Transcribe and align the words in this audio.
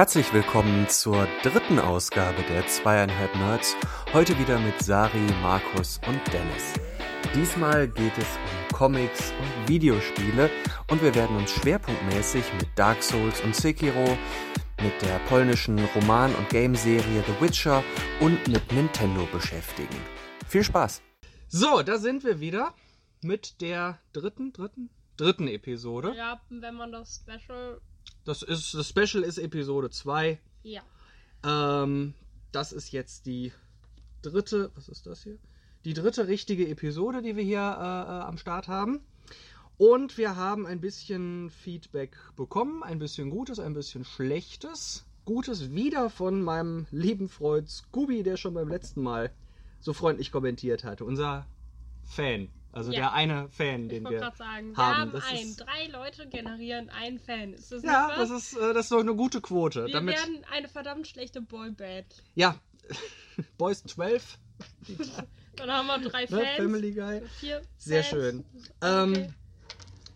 Herzlich 0.00 0.32
willkommen 0.32 0.88
zur 0.88 1.28
dritten 1.42 1.78
Ausgabe 1.78 2.42
der 2.44 2.66
Zweieinhalb 2.66 3.34
Nerds. 3.34 3.76
Heute 4.14 4.38
wieder 4.38 4.58
mit 4.58 4.82
Sari, 4.82 5.26
Markus 5.42 6.00
und 6.08 6.18
Dennis. 6.32 6.72
Diesmal 7.34 7.86
geht 7.86 8.16
es 8.16 8.24
um 8.24 8.74
Comics 8.74 9.30
und 9.32 9.68
Videospiele 9.68 10.48
und 10.90 11.02
wir 11.02 11.14
werden 11.14 11.36
uns 11.36 11.50
schwerpunktmäßig 11.50 12.44
mit 12.54 12.68
Dark 12.76 13.02
Souls 13.02 13.42
und 13.42 13.54
Sekiro, 13.54 14.16
mit 14.82 15.02
der 15.02 15.18
polnischen 15.28 15.78
Roman- 15.94 16.34
und 16.34 16.48
Gameserie 16.48 17.22
The 17.26 17.44
Witcher 17.44 17.84
und 18.20 18.48
mit 18.48 18.72
Nintendo 18.72 19.28
beschäftigen. 19.30 20.00
Viel 20.48 20.64
Spaß! 20.64 21.02
So, 21.48 21.82
da 21.82 21.98
sind 21.98 22.24
wir 22.24 22.40
wieder 22.40 22.72
mit 23.20 23.60
der 23.60 23.98
dritten, 24.14 24.54
dritten, 24.54 24.88
dritten 25.18 25.46
Episode. 25.46 26.14
Ja, 26.16 26.40
wenn 26.48 26.74
man 26.74 26.90
das 26.90 27.22
Special. 27.22 27.82
Das 28.30 28.42
ist, 28.42 28.74
das 28.74 28.88
Special 28.88 29.24
ist 29.24 29.38
Episode 29.38 29.90
2. 29.90 30.38
Ja. 30.62 30.82
Ähm, 31.42 32.14
das 32.52 32.70
ist 32.70 32.92
jetzt 32.92 33.26
die 33.26 33.52
dritte, 34.22 34.70
was 34.76 34.88
ist 34.88 35.04
das 35.06 35.24
hier? 35.24 35.36
Die 35.84 35.94
dritte 35.94 36.28
richtige 36.28 36.68
Episode, 36.68 37.22
die 37.22 37.34
wir 37.34 37.42
hier 37.42 37.58
äh, 37.58 37.58
äh, 37.58 38.22
am 38.22 38.38
Start 38.38 38.68
haben. 38.68 39.00
Und 39.78 40.16
wir 40.16 40.36
haben 40.36 40.64
ein 40.64 40.80
bisschen 40.80 41.50
Feedback 41.50 42.16
bekommen, 42.36 42.84
ein 42.84 43.00
bisschen 43.00 43.30
Gutes, 43.30 43.58
ein 43.58 43.74
bisschen 43.74 44.04
Schlechtes. 44.04 45.04
Gutes 45.24 45.72
wieder 45.72 46.08
von 46.08 46.40
meinem 46.40 46.86
lieben 46.92 47.28
Freund 47.28 47.68
Scooby, 47.68 48.22
der 48.22 48.36
schon 48.36 48.54
beim 48.54 48.68
letzten 48.68 49.02
Mal 49.02 49.32
so 49.80 49.92
freundlich 49.92 50.30
kommentiert 50.30 50.84
hatte. 50.84 51.04
Unser 51.04 51.48
Fan. 52.04 52.48
Also 52.72 52.92
Ja. 52.92 52.98
der 53.00 53.12
eine 53.14 53.48
Fan, 53.48 53.84
Ich 53.84 53.88
den 53.88 54.04
wollte 54.04 54.16
wir 54.16 54.20
gerade 54.20 54.36
sagen, 54.36 54.70
wir 54.70 54.76
haben. 54.76 54.96
haben 54.98 55.12
Das 55.12 55.24
einen. 55.26 55.38
ist- 55.50 55.56
Drei 55.60 55.86
Leute 55.88 56.28
generieren 56.28 56.88
einen 56.90 57.18
Fan. 57.18 57.52
Ist 57.54 57.72
das 57.72 57.82
Ja, 57.82 58.14
das 58.16 58.30
ist, 58.30 58.54
äh, 58.56 58.72
das 58.74 58.86
ist 58.86 58.92
doch 58.92 59.00
eine 59.00 59.14
gute 59.14 59.40
Quote. 59.40 59.86
Wir 59.86 59.92
Damit, 59.94 60.16
werden 60.16 60.44
eine 60.52 60.68
verdammt 60.68 61.08
schlechte 61.08 61.40
Boyband. 61.40 62.06
ja, 62.36 62.54
Boys 63.58 63.82
12, 63.84 64.38
Dann 65.56 65.70
haben 65.70 65.86
wir 65.88 65.98
drei 66.08 66.22
ne, 66.22 66.28
Fans. 66.28 66.56
Family 66.56 66.92
Guy. 66.92 67.22
Vier 67.40 67.62
Sehr 67.76 68.04
Fans. 68.04 68.10
schön. 68.10 68.44
Okay. 68.80 69.24
Ähm, 69.24 69.34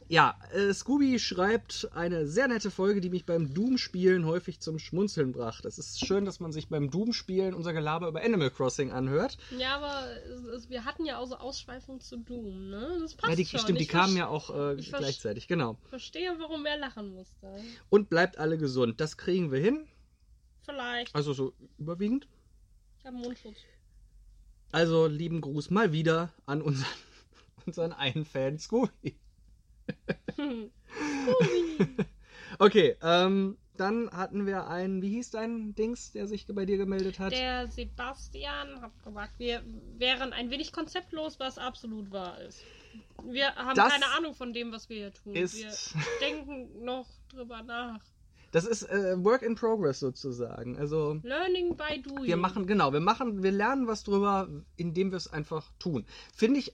ja, 0.09 0.39
äh, 0.53 0.73
Scooby 0.73 1.19
schreibt 1.19 1.89
eine 1.93 2.27
sehr 2.27 2.49
nette 2.49 2.71
Folge, 2.71 3.01
die 3.01 3.11
mich 3.11 3.25
beim 3.27 3.53
Doom-Spielen 3.55 4.27
häufig 4.27 4.61
zum 4.61 4.79
Schmunzeln 4.79 5.33
brachte. 5.33 5.67
Es 5.69 5.79
ist 5.79 6.05
schön, 6.07 6.25
dass 6.25 6.41
man 6.41 6.53
sich 6.53 6.69
beim 6.69 6.91
Doom-Spielen 6.91 7.55
unser 7.55 7.73
Gelaber 7.73 8.09
über 8.09 8.23
Animal 8.23 8.51
Crossing 8.51 8.93
anhört. 8.93 9.39
ja, 9.59 9.77
aber 9.77 10.07
es, 10.55 10.69
wir 10.69 10.85
hatten 10.85 11.05
ja 11.07 11.19
auch 11.19 11.27
so 11.27 11.37
Ausschweifungen 11.37 12.01
zu 12.01 12.19
Doom, 12.19 12.71
ne? 12.71 12.99
Das 13.01 13.15
passt 13.15 13.31
Ja, 13.31 13.37
die, 13.37 13.47
schon. 13.47 13.61
stimmt, 13.61 13.79
die 13.79 13.85
Ich 13.85 13.89
kamen 13.89 14.17
ja 14.17 14.29
auch 14.29 14.51
äh, 14.51 14.77
gleichzeitig, 14.77 15.49
genau. 15.49 15.79
verstehe, 15.89 16.35
warum 16.39 16.67
er 16.67 16.77
lachen 16.79 17.15
musste. 17.15 17.55
Und 17.91 18.11
bleibt 18.11 18.39
alle 18.39 18.59
gesund. 18.59 19.01
Das 19.01 19.17
kriegen 19.17 19.51
wir 19.53 19.61
hin. 19.61 19.87
Vielleicht. 20.65 21.15
Also 21.15 21.33
so 21.33 21.53
überwiegend. 21.79 22.27
Ich 22.99 23.07
habe 23.07 23.17
Mundschutz. 23.17 23.57
Also 24.73 25.07
lieben 25.07 25.41
Gruß 25.41 25.71
mal 25.71 25.93
wieder 25.93 26.33
an 26.47 26.61
unseren, 26.63 26.87
unseren 27.67 27.93
einen 27.93 28.25
Fan 28.25 28.59
Scooby. 28.59 29.17
Okay, 32.59 32.97
ähm, 33.03 33.57
dann 33.77 34.11
hatten 34.11 34.47
wir 34.47 34.69
einen, 34.69 35.03
wie 35.03 35.09
hieß 35.09 35.31
dein 35.31 35.75
Dings, 35.75 36.13
der 36.13 36.29
sich 36.29 36.47
bei 36.47 36.65
dir 36.65 36.77
gemeldet 36.77 37.19
hat? 37.19 37.33
Der 37.33 37.67
Sebastian 37.67 38.81
hat 38.81 38.93
gesagt, 39.03 39.39
wir 39.39 39.63
wären 39.99 40.33
ein 40.33 40.51
wenig 40.51 40.73
konzeptlos, 40.73 41.41
was 41.41 41.59
absolut 41.59 42.11
wahr 42.13 42.41
ist. 42.43 42.63
Wir 43.25 43.55
haben 43.57 43.75
Das 43.75 43.93
keine 43.93 44.07
Ahnung 44.17 44.35
von 44.35 44.53
dem, 44.53 44.71
was 44.71 44.89
wir 44.89 44.97
hier 44.99 45.15
tun. 45.15 45.35
Wir 45.35 45.73
denken 46.21 46.85
noch 46.85 47.09
drüber 47.29 47.63
nach. 47.63 48.01
Das 48.53 48.65
ist 48.65 48.85
äh, 48.85 49.17
Work 49.25 49.43
in 49.43 49.57
Progress 49.57 49.99
sozusagen. 49.99 50.79
Also 50.79 51.19
Learning 51.25 51.77
by 51.77 52.01
doing. 52.01 52.23
wir 52.23 52.37
machen, 52.37 52.69
genau, 52.69 52.93
wir 52.93 53.01
machen, 53.01 53.43
wir 53.43 53.51
lernen 53.51 53.89
was 53.89 54.05
drüber, 54.05 54.49
indem 54.77 55.11
wir 55.11 55.17
es 55.17 55.27
einfach 55.27 55.73
tun. 55.81 56.07
Finde 56.33 56.61
ich 56.61 56.73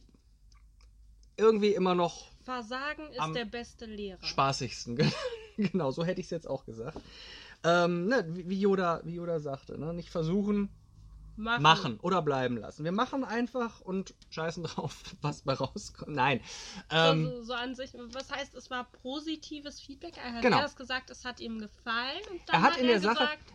irgendwie 1.38 1.72
immer 1.72 1.94
noch 1.94 2.29
Versagen 2.42 3.08
ist 3.12 3.34
der 3.34 3.44
beste 3.44 3.86
Lehrer. 3.86 4.22
spaßigsten. 4.24 4.96
genau, 5.56 5.90
so 5.90 6.04
hätte 6.04 6.20
ich 6.20 6.26
es 6.26 6.30
jetzt 6.30 6.48
auch 6.48 6.64
gesagt. 6.64 6.98
Ähm, 7.62 8.06
ne, 8.06 8.24
wie 8.28 8.58
Yoda, 8.60 9.00
wie 9.04 9.14
Yoda 9.14 9.38
sagte, 9.40 9.78
ne? 9.78 9.92
nicht 9.92 10.08
versuchen, 10.10 10.70
Machen. 11.36 11.62
machen 11.62 12.00
oder 12.00 12.22
bleiben 12.22 12.56
lassen. 12.56 12.84
Wir 12.84 12.92
machen 12.92 13.24
einfach 13.24 13.80
und 13.82 14.14
scheißen 14.30 14.62
drauf, 14.64 15.02
was 15.22 15.42
bei 15.42 15.54
rauskommt. 15.54 16.14
Nein. 16.14 16.40
Ähm, 16.90 17.24
so, 17.26 17.30
so, 17.36 17.42
so 17.44 17.52
an 17.54 17.74
sich. 17.74 17.92
Was 18.12 18.30
heißt, 18.30 18.54
es 18.54 18.70
war 18.70 18.84
positives 19.02 19.80
Feedback? 19.80 20.16
Er 20.16 20.34
hat 20.34 20.42
Genau. 20.42 20.58
erst 20.58 20.76
gesagt, 20.76 21.10
es 21.10 21.24
hat 21.24 21.40
ihm 21.40 21.58
gefallen. 21.58 22.20
Und 22.30 22.40
dann 22.46 22.56
Er 22.56 22.62
hat 22.62 22.72
hat 22.72 22.78
in 22.80 22.86
er 22.86 22.92
der 22.92 23.00
Sache- 23.00 23.14
gesagt, 23.20 23.52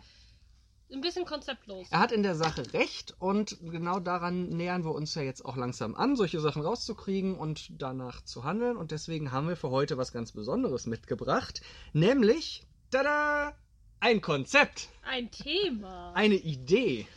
ein 0.92 1.00
bisschen 1.00 1.24
konzeptlos. 1.24 1.88
Er 1.90 1.98
hat 1.98 2.12
in 2.12 2.22
der 2.22 2.34
Sache 2.36 2.72
recht 2.72 3.14
und 3.18 3.58
genau 3.60 3.98
daran 3.98 4.48
nähern 4.48 4.84
wir 4.84 4.92
uns 4.92 5.14
ja 5.14 5.22
jetzt 5.22 5.44
auch 5.44 5.56
langsam 5.56 5.94
an, 5.94 6.16
solche 6.16 6.40
Sachen 6.40 6.62
rauszukriegen 6.62 7.36
und 7.36 7.70
danach 7.80 8.22
zu 8.22 8.44
handeln. 8.44 8.76
Und 8.76 8.90
deswegen 8.92 9.32
haben 9.32 9.48
wir 9.48 9.56
für 9.56 9.70
heute 9.70 9.98
was 9.98 10.12
ganz 10.12 10.32
Besonderes 10.32 10.86
mitgebracht, 10.86 11.60
nämlich, 11.92 12.66
tada, 12.90 13.54
ein 14.00 14.20
Konzept, 14.20 14.88
Ein 15.02 15.30
Thema. 15.30 16.12
eine 16.14 16.36
Idee. 16.36 17.06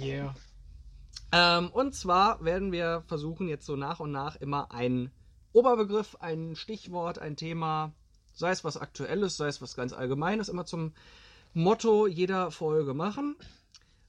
Yeah. 0.00 0.34
Ähm, 1.30 1.70
und 1.70 1.94
zwar 1.94 2.44
werden 2.44 2.72
wir 2.72 3.04
versuchen, 3.06 3.46
jetzt 3.46 3.66
so 3.66 3.76
nach 3.76 4.00
und 4.00 4.10
nach 4.10 4.34
immer 4.34 4.72
einen 4.72 5.12
Oberbegriff, 5.52 6.16
ein 6.18 6.56
Stichwort, 6.56 7.20
ein 7.20 7.36
Thema, 7.36 7.92
sei 8.34 8.50
es 8.50 8.64
was 8.64 8.76
Aktuelles, 8.76 9.36
sei 9.36 9.46
es 9.46 9.62
was 9.62 9.76
ganz 9.76 9.92
Allgemeines, 9.92 10.48
immer 10.48 10.66
zum 10.66 10.92
Motto 11.56 12.06
jeder 12.06 12.50
Folge 12.50 12.92
machen. 12.92 13.34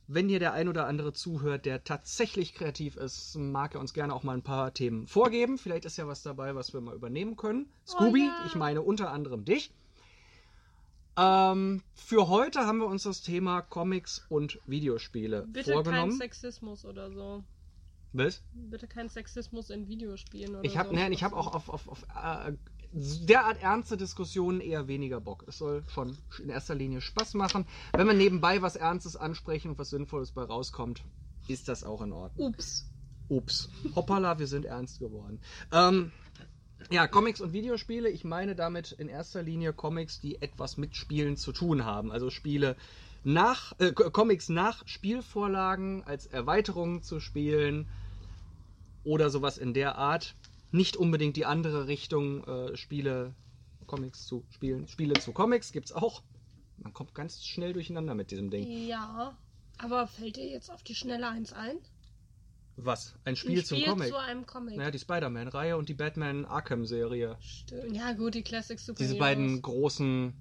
Wenn 0.06 0.28
hier 0.28 0.40
der 0.40 0.52
ein 0.52 0.68
oder 0.68 0.86
andere 0.86 1.14
zuhört, 1.14 1.66
der 1.66 1.84
tatsächlich 1.84 2.54
kreativ 2.54 2.98
ist, 2.98 3.36
mag 3.38 3.74
er 3.74 3.80
uns 3.80 3.94
gerne 3.94 4.14
auch 4.14 4.24
mal 4.24 4.34
ein 4.34 4.44
paar 4.44 4.74
Themen 4.74 5.08
vorgeben. 5.08 5.58
Vielleicht 5.58 5.86
ist 5.86 5.98
ja 5.98 6.08
was 6.08 6.24
dabei, 6.24 6.56
was 6.56 6.74
wir 6.74 6.82
mal 6.82 6.94
übernehmen 6.94 7.38
können. 7.38 7.70
Scooby, 7.86 8.26
ja. 8.26 8.44
ich 8.46 8.56
meine 8.56 8.82
unter 8.82 9.12
anderem 9.12 9.46
dich. 9.46 9.72
Ähm, 11.18 11.84
für 11.96 12.28
heute 12.28 12.66
haben 12.66 12.80
wir 12.80 12.88
uns 12.88 13.04
das 13.04 13.22
Thema 13.22 13.62
Comics 13.62 14.26
und 14.28 14.60
Videospiele 14.66 15.48
Bitte 15.48 15.72
vorgenommen. 15.72 16.12
kein 16.12 16.18
Sexismus 16.20 16.84
oder 16.84 17.12
so. 17.12 17.46
Was? 18.12 18.44
Bitte 18.54 18.88
kein 18.88 19.08
Sexismus 19.08 19.70
in 19.70 19.88
Videospielen 19.88 20.56
oder 20.56 20.66
Ich 20.66 20.78
habe 20.78 20.90
so. 20.90 20.96
ne, 20.96 21.10
ich 21.12 21.24
hab 21.24 21.32
auch 21.32 21.54
auf, 21.54 21.70
auf, 21.70 21.88
auf 21.88 22.04
äh, 22.04 22.54
derart 22.92 23.62
ernste 23.62 23.98
Diskussionen 23.98 24.62
eher 24.62 24.88
weniger 24.88 25.20
Bock. 25.20 25.44
Es 25.48 25.58
soll 25.58 25.84
schon 25.90 26.18
in 26.42 26.50
erster 26.50 26.76
Linie 26.76 27.02
Spaß 27.02 27.34
machen. 27.36 27.68
Wenn 27.94 28.08
wir 28.08 28.14
nebenbei 28.14 28.62
was 28.62 28.76
Ernstes 28.76 29.16
ansprechen 29.16 29.72
und 29.72 29.80
was 29.80 29.90
Sinnvolles 29.90 30.32
bei 30.32 30.44
rauskommt, 30.44 31.04
ist 31.48 31.68
das 31.68 31.84
auch 31.84 32.02
in 32.02 32.14
Ordnung. 32.14 32.50
Ups. 32.50 32.92
Ups. 33.30 33.70
Hoppala, 33.96 34.40
wir 34.40 34.48
sind 34.48 34.66
ernst 34.66 35.00
geworden. 35.00 35.42
Ähm, 35.72 36.12
ja, 36.90 37.08
Comics 37.08 37.42
und 37.42 37.54
Videospiele. 37.54 38.10
Ich 38.10 38.24
meine 38.24 38.56
damit 38.56 38.94
in 38.94 39.10
erster 39.10 39.44
Linie 39.44 39.74
Comics, 39.74 40.20
die 40.20 40.42
etwas 40.42 40.78
mit 40.78 40.96
Spielen 40.96 41.36
zu 41.36 41.52
tun 41.52 41.84
haben. 41.84 42.12
Also 42.12 42.30
Spiele 42.30 42.78
nach, 43.24 43.74
äh, 43.80 43.92
Co- 43.92 44.10
Comics 44.12 44.48
nach 44.48 44.88
Spielvorlagen 44.88 46.04
als 46.06 46.26
Erweiterungen 46.26 47.04
zu 47.04 47.20
spielen 47.20 47.90
oder 49.04 49.30
sowas 49.30 49.58
in 49.58 49.74
der 49.74 49.98
Art. 49.98 50.36
Nicht 50.72 50.98
unbedingt 50.98 51.36
die 51.38 51.46
andere 51.46 51.88
Richtung, 51.88 52.44
äh, 52.44 52.76
Spiele, 52.78 53.34
Comics 53.86 54.26
zu 54.26 54.46
spielen. 54.50 54.88
Spiele 54.88 55.14
zu 55.14 55.32
Comics 55.32 55.72
gibt's 55.72 55.92
auch. 55.92 56.24
Man 56.78 56.94
kommt 56.94 57.16
ganz 57.16 57.44
schnell 57.46 57.74
durcheinander 57.74 58.16
mit 58.16 58.32
diesem 58.32 58.50
Ding. 58.50 58.88
Ja. 58.88 59.38
Aber 59.80 60.08
fällt 60.08 60.36
dir 60.36 60.48
jetzt 60.48 60.70
auf 60.72 60.84
die 60.84 60.96
Schnelle 60.96 61.28
eins 61.28 61.54
ein? 61.54 61.78
Was? 62.76 63.16
Ein 63.24 63.36
Spiel, 63.36 63.60
Ein 63.60 63.66
zum 63.66 63.78
Spiel 63.78 63.90
Comic? 63.90 64.08
zu 64.10 64.18
einem 64.18 64.46
Comic. 64.46 64.78
Naja, 64.78 64.92
die 64.92 65.00
Spider-Man-Reihe 65.00 65.78
und 65.78 65.90
die 65.90 65.96
Batman 65.96 66.46
Arkham-Serie. 66.46 67.38
Stimmt. 67.40 67.96
Ja, 67.96 68.14
gut, 68.14 68.36
die 68.36 68.44
Classic 68.44 68.80
Super 68.80 69.00
Diese 69.00 69.16
beiden 69.16 69.62
großen 69.62 70.34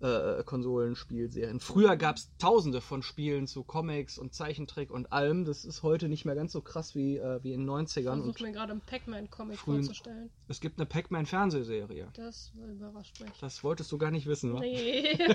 äh, 0.00 0.42
Konsolenspielserien. 0.44 1.60
Früher 1.60 1.96
gab 1.96 2.16
es 2.16 2.30
tausende 2.38 2.80
von 2.80 3.02
Spielen 3.02 3.46
zu 3.46 3.62
Comics 3.64 4.18
und 4.18 4.34
Zeichentrick 4.34 4.90
und 4.90 5.12
allem. 5.12 5.44
Das 5.44 5.64
ist 5.64 5.82
heute 5.82 6.08
nicht 6.08 6.24
mehr 6.24 6.34
ganz 6.34 6.52
so 6.52 6.60
krass 6.62 6.94
wie, 6.94 7.18
äh, 7.18 7.42
wie 7.42 7.52
in 7.52 7.60
den 7.60 7.68
Ich 7.68 7.88
90ern. 7.92 8.02
versuche 8.04 8.28
Und 8.28 8.40
mir 8.40 8.52
gerade 8.52 8.72
einen 8.72 8.80
Pac-Man-Comic 8.80 9.58
frühen- 9.58 9.84
vorzustellen. 9.84 10.30
es 10.48 10.60
gibt 10.60 10.78
eine 10.78 10.86
Pac-Man-Fernsehserie. 10.86 12.08
Das 12.14 12.52
überrascht 12.56 13.20
mich. 13.20 13.30
Das 13.40 13.62
wolltest 13.62 13.92
du 13.92 13.98
gar 13.98 14.10
nicht 14.10 14.26
wissen, 14.26 14.52
wa? 14.54 14.60
Nee. 14.60 15.16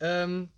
Ähm, 0.00 0.50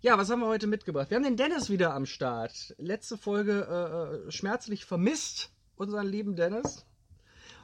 ja, 0.00 0.16
was 0.16 0.30
haben 0.30 0.40
wir 0.40 0.46
heute 0.46 0.66
mitgebracht? 0.66 1.10
Wir 1.10 1.16
haben 1.16 1.24
den 1.24 1.36
Dennis 1.36 1.68
wieder 1.68 1.94
am 1.94 2.06
Start. 2.06 2.74
Letzte 2.78 3.18
Folge 3.18 3.66
äh, 3.68 4.28
äh, 4.28 4.30
schmerzlich 4.30 4.84
vermisst, 4.84 5.50
unseren 5.76 6.06
lieben 6.06 6.36
Dennis. 6.36 6.86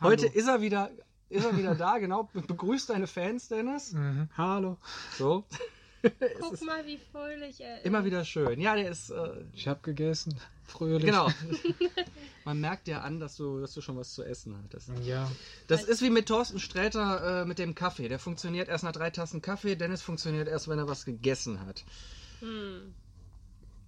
Heute 0.03 0.25
Hallo. 0.27 0.35
ist 0.35 0.49
er 0.49 0.61
wieder, 0.61 0.91
ist 1.29 1.45
er 1.45 1.57
wieder 1.57 1.75
da, 1.77 1.99
genau. 1.99 2.25
Be- 2.33 2.43
Begrüßt 2.43 2.91
deine 2.91 3.07
Fans, 3.07 3.49
Dennis. 3.49 3.93
Mhm. 3.93 4.29
Hallo. 4.37 4.77
So. 5.19 5.45
Guck 6.41 6.63
mal, 6.67 6.87
wie 6.87 6.99
fröhlich 7.13 7.61
er 7.61 7.79
ist. 7.79 7.87
Immer 7.87 8.05
wieder 8.05 8.25
schön. 8.25 8.61
Ja, 8.61 8.75
der 8.77 8.91
ist. 8.91 9.11
Äh, 9.11 9.45
Ich 9.53 9.67
habe 9.69 9.81
gegessen. 9.83 10.39
Fröhlich. 10.65 11.05
genau. 11.07 11.29
Man 12.45 12.61
merkt 12.61 12.89
ja 12.89 13.01
an, 13.03 13.21
dass 13.21 13.37
du, 13.37 13.61
dass 13.61 13.73
du 13.75 13.81
schon 13.81 13.97
was 13.97 14.15
zu 14.15 14.25
essen 14.25 14.57
hattest. 14.65 14.91
Ja. 15.05 15.31
Das 15.69 15.85
ist 15.85 16.03
wie 16.03 16.11
mit 16.11 16.27
Thorsten 16.27 16.59
Sträter 16.59 17.43
äh, 17.43 17.45
mit 17.45 17.59
dem 17.61 17.75
Kaffee. 17.77 18.09
Der 18.09 18.19
funktioniert 18.19 18.69
erst 18.69 18.83
nach 18.83 18.91
drei 18.93 19.11
Tassen 19.11 19.43
Kaffee. 19.43 19.77
Dennis 19.77 20.03
funktioniert 20.03 20.49
erst, 20.49 20.67
wenn 20.67 20.79
er 20.81 20.89
was 20.89 21.05
gegessen 21.05 21.65
hat. 21.65 21.85
Hm. 22.41 22.95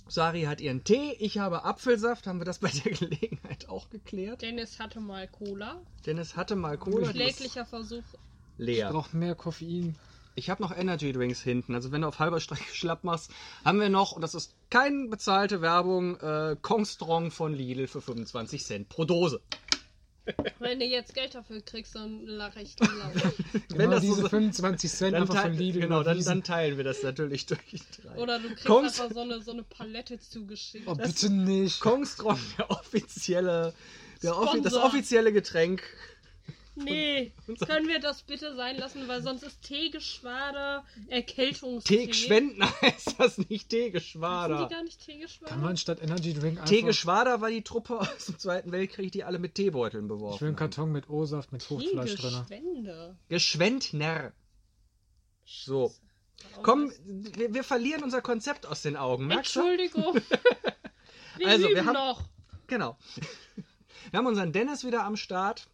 Sari 0.08 0.42
hat 0.42 0.60
ihren 0.60 0.84
Tee. 0.84 1.12
Ich 1.18 1.38
habe 1.38 1.64
Apfelsaft. 1.64 2.26
Haben 2.26 2.40
wir 2.40 2.44
das 2.44 2.58
bei 2.58 2.70
der 2.70 2.92
Gelegenheit 2.98 3.68
auch 3.68 3.90
geklärt? 3.90 4.42
Dennis 4.42 4.78
hatte 4.78 5.00
mal 5.00 5.28
Cola. 5.28 5.80
Dennis 6.06 6.36
hatte 6.36 6.56
mal 6.56 6.78
Cola. 6.78 7.10
Kläglicher 7.10 7.64
Versuch. 7.64 8.04
Ich 8.58 8.66
leer. 8.66 8.90
brauche 8.90 9.16
mehr 9.16 9.34
Koffein. 9.34 9.96
Ich 10.34 10.50
habe 10.50 10.62
noch 10.62 10.76
Energy 10.76 11.12
Drinks 11.12 11.40
hinten. 11.42 11.74
Also 11.74 11.90
wenn 11.90 12.02
du 12.02 12.08
auf 12.08 12.18
halber 12.20 12.40
Strecke 12.40 12.62
schlapp 12.72 13.04
machst, 13.04 13.30
haben 13.64 13.80
wir 13.80 13.88
noch, 13.88 14.12
und 14.12 14.22
das 14.22 14.34
ist 14.34 14.54
keine 14.70 15.08
bezahlte 15.08 15.60
Werbung, 15.62 16.16
äh, 16.20 16.56
Kong 16.62 16.84
Strong 16.84 17.30
von 17.30 17.52
Lidl 17.52 17.86
für 17.88 18.00
25 18.00 18.64
Cent 18.64 18.88
pro 18.88 19.04
Dose. 19.04 19.40
Wenn 20.58 20.78
du 20.80 20.84
jetzt 20.86 21.14
Geld 21.14 21.34
dafür 21.34 21.60
kriegst, 21.62 21.94
dann 21.94 22.26
lache 22.26 22.60
ich 22.60 22.76
dann 22.76 22.98
laut. 22.98 23.14
Wenn 23.52 23.78
Genau 23.78 23.90
das 23.92 24.00
diese 24.02 24.22
so- 24.22 24.28
25 24.28 24.90
Cent 24.90 25.14
Dann, 25.14 25.22
einfach 25.22 25.34
teil- 25.34 25.50
von 25.50 25.58
Lidl 25.58 25.80
genau, 25.80 26.02
dann, 26.02 26.22
dann 26.24 26.42
teilen 26.42 26.76
wir 26.76 26.84
das 26.84 27.02
natürlich 27.02 27.46
durch 27.46 27.60
drei. 28.02 28.16
Oder 28.20 28.38
du 28.38 28.48
kriegst 28.48 28.64
Kommst- 28.66 29.00
einfach 29.00 29.14
so 29.14 29.20
eine, 29.22 29.40
so 29.42 29.52
eine 29.52 29.62
Palette 29.62 30.18
zugeschickt. 30.20 30.86
Oh, 30.86 30.94
bitte 30.94 31.30
nicht. 31.30 31.80
Kong 31.80 32.04
Strong, 32.04 32.38
der 32.58 32.70
offizielle, 32.70 33.72
der 34.22 34.36
offi 34.36 34.60
das 34.60 34.74
offizielle 34.74 35.32
Getränk. 35.32 35.82
Nee, 36.84 37.32
können 37.66 37.88
wir 37.88 38.00
das 38.00 38.22
bitte 38.22 38.54
sein 38.56 38.76
lassen, 38.78 39.06
weil 39.08 39.22
sonst 39.22 39.42
ist 39.42 39.62
Teegeschwader 39.62 40.84
Erkältungstee. 41.08 41.96
Teegeschwendner 41.98 42.68
heißt 42.82 43.14
das 43.18 43.38
nicht 43.38 43.70
Sind 43.70 43.70
Teegeschwader. 43.70 44.66
die 44.66 44.74
gar 44.74 44.82
nicht 44.84 45.00
Teegeschwader? 45.04 45.50
Kann 45.52 45.60
man 45.62 45.76
statt 45.76 46.00
Energy 46.02 46.34
Drink 46.34 46.58
einfach... 46.58 46.68
Teegeschwader 46.68 47.40
war 47.40 47.50
die 47.50 47.62
Truppe 47.62 48.00
aus 48.00 48.26
dem 48.26 48.38
Zweiten 48.38 48.72
Weltkrieg, 48.72 49.12
die 49.12 49.24
alle 49.24 49.38
mit 49.38 49.54
Teebeuteln 49.54 50.04
Ich 50.04 50.10
will 50.10 50.16
beworfen 50.16 50.46
einen. 50.48 50.56
Karton 50.56 50.92
mit 50.92 51.08
O-Saft 51.08 51.52
mit 51.52 51.62
Fruchtfleisch 51.62 52.14
drin. 52.16 53.16
Geschwendner. 53.28 54.32
So. 55.44 55.92
Komm, 56.62 56.92
wir, 57.04 57.52
wir 57.54 57.64
verlieren 57.64 58.02
unser 58.04 58.22
Konzept 58.22 58.66
aus 58.66 58.82
den 58.82 58.96
Augen. 58.96 59.26
Merkst 59.26 59.56
du? 59.56 59.60
Entschuldigung. 59.60 60.14
Wir 61.38 61.48
Also, 61.48 61.68
wir 61.68 61.84
haben- 61.84 61.94
noch. 61.94 62.22
Genau. 62.66 62.96
Wir 64.10 64.18
haben 64.18 64.26
unseren 64.26 64.52
Dennis 64.52 64.84
wieder 64.84 65.04
am 65.04 65.16
Start. 65.16 65.68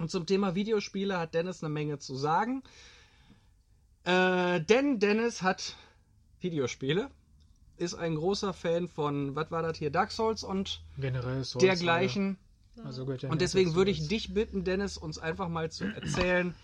Und 0.00 0.10
zum 0.10 0.24
Thema 0.24 0.54
Videospiele 0.54 1.18
hat 1.18 1.34
Dennis 1.34 1.62
eine 1.62 1.72
Menge 1.72 1.98
zu 1.98 2.16
sagen. 2.16 2.62
Äh, 4.04 4.62
denn 4.62 4.98
Dennis 4.98 5.42
hat 5.42 5.76
Videospiele, 6.40 7.10
ist 7.76 7.94
ein 7.94 8.14
großer 8.14 8.54
Fan 8.54 8.88
von, 8.88 9.36
was 9.36 9.50
war 9.50 9.62
das 9.62 9.76
hier, 9.76 9.90
Dark 9.90 10.10
Souls 10.10 10.42
und 10.42 10.80
Generell 10.96 11.44
Souls. 11.44 11.62
dergleichen. 11.62 12.38
Also 12.82 13.04
ja 13.12 13.28
Und 13.28 13.42
deswegen 13.42 13.74
würde 13.74 13.90
ich 13.90 14.08
dich 14.08 14.32
bitten, 14.32 14.64
Dennis, 14.64 14.96
uns 14.96 15.18
einfach 15.18 15.48
mal 15.48 15.70
zu 15.70 15.84
erzählen. 15.84 16.54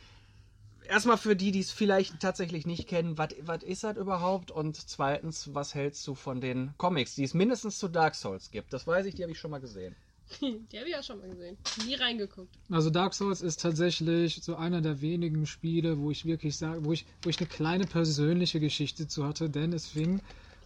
Erstmal 0.88 1.18
für 1.18 1.36
die, 1.36 1.50
die 1.50 1.60
es 1.60 1.72
vielleicht 1.72 2.20
tatsächlich 2.20 2.64
nicht 2.64 2.88
kennen, 2.88 3.18
was 3.18 3.62
ist 3.64 3.84
das 3.84 3.98
überhaupt? 3.98 4.50
Und 4.50 4.76
zweitens, 4.76 5.52
was 5.52 5.74
hältst 5.74 6.06
du 6.06 6.14
von 6.14 6.40
den 6.40 6.72
Comics, 6.78 7.16
die 7.16 7.24
es 7.24 7.34
mindestens 7.34 7.78
zu 7.78 7.88
Dark 7.88 8.14
Souls 8.14 8.50
gibt? 8.50 8.72
Das 8.72 8.86
weiß 8.86 9.04
ich, 9.04 9.14
die 9.14 9.22
habe 9.22 9.32
ich 9.32 9.38
schon 9.38 9.50
mal 9.50 9.60
gesehen. 9.60 9.94
Die 10.40 10.78
habe 10.78 10.88
ich 10.88 10.92
ja 10.94 11.02
schon 11.02 11.18
mal 11.18 11.28
gesehen. 11.28 11.56
Nie 11.86 11.94
reingeguckt. 11.94 12.54
Also 12.70 12.90
Dark 12.90 13.14
Souls 13.14 13.42
ist 13.42 13.60
tatsächlich 13.60 14.42
so 14.42 14.56
einer 14.56 14.80
der 14.80 15.00
wenigen 15.00 15.46
Spiele, 15.46 15.98
wo 15.98 16.10
ich 16.10 16.24
wirklich 16.24 16.56
sage, 16.56 16.84
wo 16.84 16.92
ich, 16.92 17.06
wo 17.22 17.30
ich 17.30 17.38
eine 17.38 17.48
kleine 17.48 17.86
persönliche 17.86 18.60
Geschichte 18.60 19.06
zu 19.06 19.24
hatte, 19.24 19.48
denn 19.48 19.72
es 19.72 19.86
fing 19.86 20.20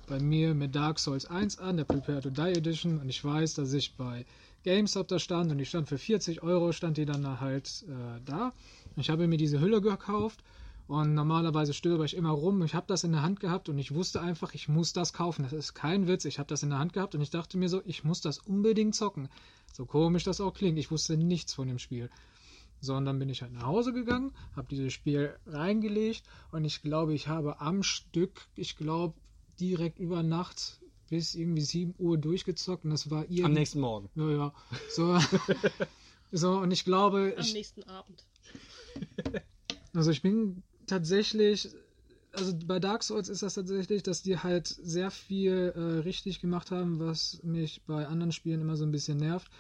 bei 0.07 0.19
mir 0.19 0.55
mit 0.55 0.75
Dark 0.75 0.99
Souls 0.99 1.27
1 1.27 1.59
an, 1.59 1.77
der 1.77 1.85
Prepare 1.85 2.21
to 2.21 2.31
Die 2.31 2.41
Edition, 2.41 2.99
und 2.99 3.09
ich 3.09 3.25
weiß, 3.25 3.55
dass 3.55 3.73
ich 3.73 3.95
bei 3.97 4.27
GameStop 4.65 5.09
da 5.09 5.19
stand 5.19 5.53
und 5.53 5.59
ich 5.59 5.69
stand 5.69 5.89
für 5.89 5.99
40 5.99 6.43
Euro, 6.43 6.73
stand 6.73 6.97
die 6.97 7.07
dann 7.07 7.41
halt 7.41 7.85
äh, 7.89 8.21
da. 8.25 8.53
Ich 8.97 9.09
habe 9.09 9.29
mir 9.29 9.37
diese 9.37 9.61
Hülle 9.61 9.81
gekauft 9.81 10.43
und 10.91 11.15
normalerweise 11.15 11.73
stöber 11.73 12.05
ich 12.05 12.17
immer 12.17 12.31
rum. 12.31 12.65
Ich 12.65 12.75
habe 12.75 12.89
das 12.89 13.05
in 13.05 13.13
der 13.13 13.23
Hand 13.23 13.39
gehabt 13.39 13.69
und 13.69 13.79
ich 13.79 13.95
wusste 13.95 14.21
einfach, 14.21 14.55
ich 14.55 14.69
muss 14.69 14.93
das 14.93 15.13
kaufen. 15.13 15.45
Das 15.45 15.53
ist 15.53 15.73
kein 15.73 16.09
Witz. 16.09 16.25
Ich 16.25 16.41
habe 16.41 16.49
das 16.49 16.65
in 16.65 16.71
der 16.71 16.81
Hand 16.81 16.95
gehabt 16.95 17.15
und 17.15 17.21
ich 17.21 17.31
dachte 17.31 17.59
mir 17.59 17.69
so, 17.69 17.81
ich 17.85 18.03
muss 18.03 18.21
das 18.21 18.41
unbedingt 18.41 18.97
zocken. 18.97 19.29
So 19.73 19.87
komisch 19.87 20.25
das 20.25 20.41
auch 20.41 20.53
klingt. 20.53 20.77
Ich 20.81 20.91
wusste 20.91 21.17
nichts 21.17 21.55
von 21.55 21.69
dem 21.69 21.79
Spiel. 21.79 22.11
So, 22.81 22.97
und 22.97 23.05
dann 23.05 23.21
bin 23.21 23.29
ich 23.29 23.41
halt 23.41 23.53
nach 23.53 23.67
Hause 23.67 23.93
gegangen, 23.93 24.33
habe 24.57 24.67
dieses 24.69 24.93
Spiel 24.93 25.37
reingelegt 25.47 26.25
und 26.51 26.65
ich 26.65 26.83
glaube, 26.83 27.15
ich 27.15 27.29
habe 27.29 27.61
am 27.61 27.85
Stück, 27.85 28.49
ich 28.57 28.77
glaube, 28.77 29.15
direkt 29.61 30.01
über 30.01 30.25
Nacht 30.25 30.81
bis 31.09 31.37
irgendwie 31.37 31.63
7 31.63 31.95
Uhr 31.99 32.19
durchgezockt 32.19 32.83
und 32.83 32.91
das 32.91 33.11
war 33.11 33.21
Am 33.21 33.31
irgendwie. 33.31 33.61
nächsten 33.61 33.79
Morgen. 33.79 34.11
Ja, 34.17 34.29
ja. 34.29 34.55
So, 34.89 35.17
so, 36.33 36.59
und 36.59 36.73
ich 36.73 36.85
glaube, 36.85 37.35
Am 37.37 37.45
ich, 37.45 37.55
nächsten 37.55 37.85
Abend. 37.85 38.27
also 39.95 40.11
ich 40.11 40.23
bin 40.23 40.65
tatsächlich, 40.87 41.69
also 42.33 42.57
bei 42.67 42.79
Dark 42.79 43.03
Souls 43.03 43.29
ist 43.29 43.43
das 43.43 43.55
tatsächlich, 43.55 44.03
dass 44.03 44.23
die 44.23 44.39
halt 44.39 44.67
sehr 44.67 45.11
viel 45.11 45.73
äh, 45.75 45.81
richtig 46.01 46.41
gemacht 46.41 46.71
haben, 46.71 46.99
was 47.01 47.41
mich 47.43 47.83
bei 47.87 48.07
anderen 48.07 48.33
Spielen 48.33 48.61
immer 48.61 48.77
so 48.77 48.85
ein 48.85 48.93
bisschen 48.93 49.19
nervt. 49.19 49.51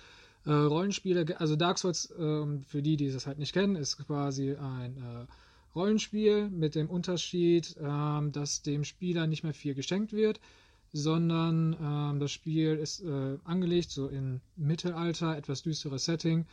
Äh, 0.47 0.53
Rollenspiele, 0.53 1.39
also 1.39 1.57
Dark 1.57 1.79
Souls, 1.79 2.13
ähm, 2.19 2.63
für 2.63 2.83
die, 2.83 2.97
die 2.97 3.11
das 3.11 3.27
halt 3.27 3.39
nicht 3.39 3.53
kennen, 3.53 3.77
ist 3.77 3.99
quasi 3.99 4.55
ein 4.55 4.97
äh, 4.97 5.27
Rollenspiel 5.75 6.49
mit 6.51 6.75
dem 6.75 6.89
Unterschied, 6.89 7.77
ähm, 7.81 8.33
dass 8.33 8.63
dem 8.63 8.85
Spieler 8.85 9.27
nicht 9.27 9.45
mehr 9.45 9.55
viel 9.55 9.75
geschenkt 9.75 10.13
wird, 10.13 10.41
sondern 10.93 11.77
ähm, 11.81 12.21
das 12.21 12.33
Spiel 12.33 12.77
ist 12.77 13.01
äh, 13.03 13.39
angelegt 13.45 13.91
so 13.91 14.09
in 14.09 14.41
Mittelalter, 14.57 15.37
etwas 15.37 15.63
düsteres 15.63 16.05
Setting. 16.05 16.47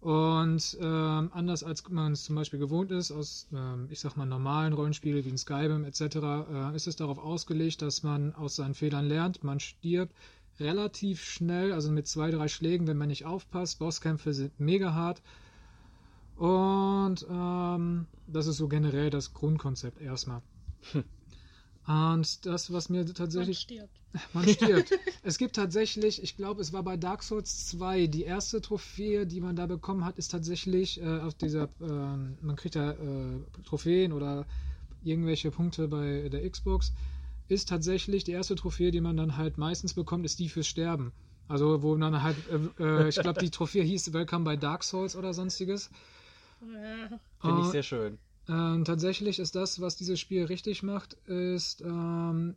Und 0.00 0.76
ähm, 0.80 1.30
anders 1.32 1.64
als 1.64 1.88
man 1.88 2.12
es 2.12 2.24
zum 2.24 2.36
Beispiel 2.36 2.58
gewohnt 2.58 2.92
ist, 2.92 3.10
aus, 3.10 3.48
ähm, 3.52 3.88
ich 3.90 3.98
sag 3.98 4.16
mal, 4.16 4.26
normalen 4.26 4.72
Rollenspielen 4.72 5.24
wie 5.24 5.30
in 5.30 5.38
Skyrim 5.38 5.84
etc., 5.84 6.00
äh, 6.02 6.76
ist 6.76 6.86
es 6.86 6.96
darauf 6.96 7.18
ausgelegt, 7.18 7.82
dass 7.82 8.02
man 8.02 8.34
aus 8.34 8.56
seinen 8.56 8.74
Fehlern 8.74 9.06
lernt. 9.06 9.42
Man 9.42 9.58
stirbt 9.58 10.14
relativ 10.60 11.22
schnell, 11.24 11.72
also 11.72 11.90
mit 11.90 12.06
zwei, 12.06 12.30
drei 12.30 12.48
Schlägen, 12.48 12.86
wenn 12.86 12.98
man 12.98 13.08
nicht 13.08 13.24
aufpasst. 13.24 13.78
Bosskämpfe 13.78 14.32
sind 14.32 14.58
mega 14.60 14.92
hart. 14.94 15.22
Und 16.36 17.26
ähm, 17.28 18.06
das 18.26 18.46
ist 18.46 18.58
so 18.58 18.68
generell 18.68 19.10
das 19.10 19.32
Grundkonzept 19.32 20.00
erstmal. 20.00 20.42
Und 21.86 22.44
das, 22.46 22.72
was 22.72 22.88
mir 22.88 23.04
Man 23.04 23.14
tatsächlich 23.14 23.58
stirbt. 23.60 24.00
man 24.32 24.48
stirbt. 24.48 24.90
es 25.22 25.38
gibt 25.38 25.56
tatsächlich, 25.56 26.22
ich 26.22 26.36
glaube, 26.36 26.60
es 26.60 26.72
war 26.72 26.82
bei 26.82 26.96
Dark 26.96 27.22
Souls 27.22 27.66
2, 27.68 28.08
die 28.08 28.24
erste 28.24 28.60
Trophäe, 28.60 29.26
die 29.26 29.40
man 29.40 29.54
da 29.54 29.66
bekommen 29.66 30.04
hat, 30.04 30.18
ist 30.18 30.32
tatsächlich 30.32 31.00
äh, 31.00 31.20
auf 31.20 31.34
dieser, 31.34 31.68
ähm, 31.80 32.38
man 32.40 32.56
kriegt 32.56 32.74
da 32.74 32.92
äh, 32.92 33.40
Trophäen 33.64 34.12
oder 34.12 34.46
irgendwelche 35.02 35.50
Punkte 35.52 35.86
bei 35.86 36.28
der 36.28 36.48
Xbox, 36.50 36.92
ist 37.48 37.68
tatsächlich 37.68 38.24
die 38.24 38.32
erste 38.32 38.56
Trophäe, 38.56 38.90
die 38.90 39.00
man 39.00 39.16
dann 39.16 39.36
halt 39.36 39.56
meistens 39.56 39.94
bekommt, 39.94 40.24
ist 40.24 40.40
die 40.40 40.48
fürs 40.48 40.66
Sterben. 40.66 41.12
Also 41.48 41.82
wo 41.82 41.96
man 41.96 42.22
halt, 42.22 42.36
äh, 42.80 42.82
äh, 42.82 43.08
ich 43.08 43.20
glaube, 43.20 43.40
die 43.40 43.50
Trophäe 43.52 43.84
hieß 43.84 44.12
Welcome 44.12 44.44
bei 44.44 44.56
Dark 44.56 44.82
Souls 44.82 45.14
oder 45.14 45.32
sonstiges. 45.32 45.90
Finde 47.40 47.60
ich 47.60 47.66
Äh, 47.66 47.70
sehr 47.70 47.82
schön. 47.84 48.18
Ähm, 48.48 48.84
tatsächlich 48.84 49.38
ist 49.38 49.56
das, 49.56 49.80
was 49.80 49.96
dieses 49.96 50.20
Spiel 50.20 50.44
richtig 50.44 50.82
macht, 50.82 51.14
ist, 51.26 51.80
ähm, 51.80 52.54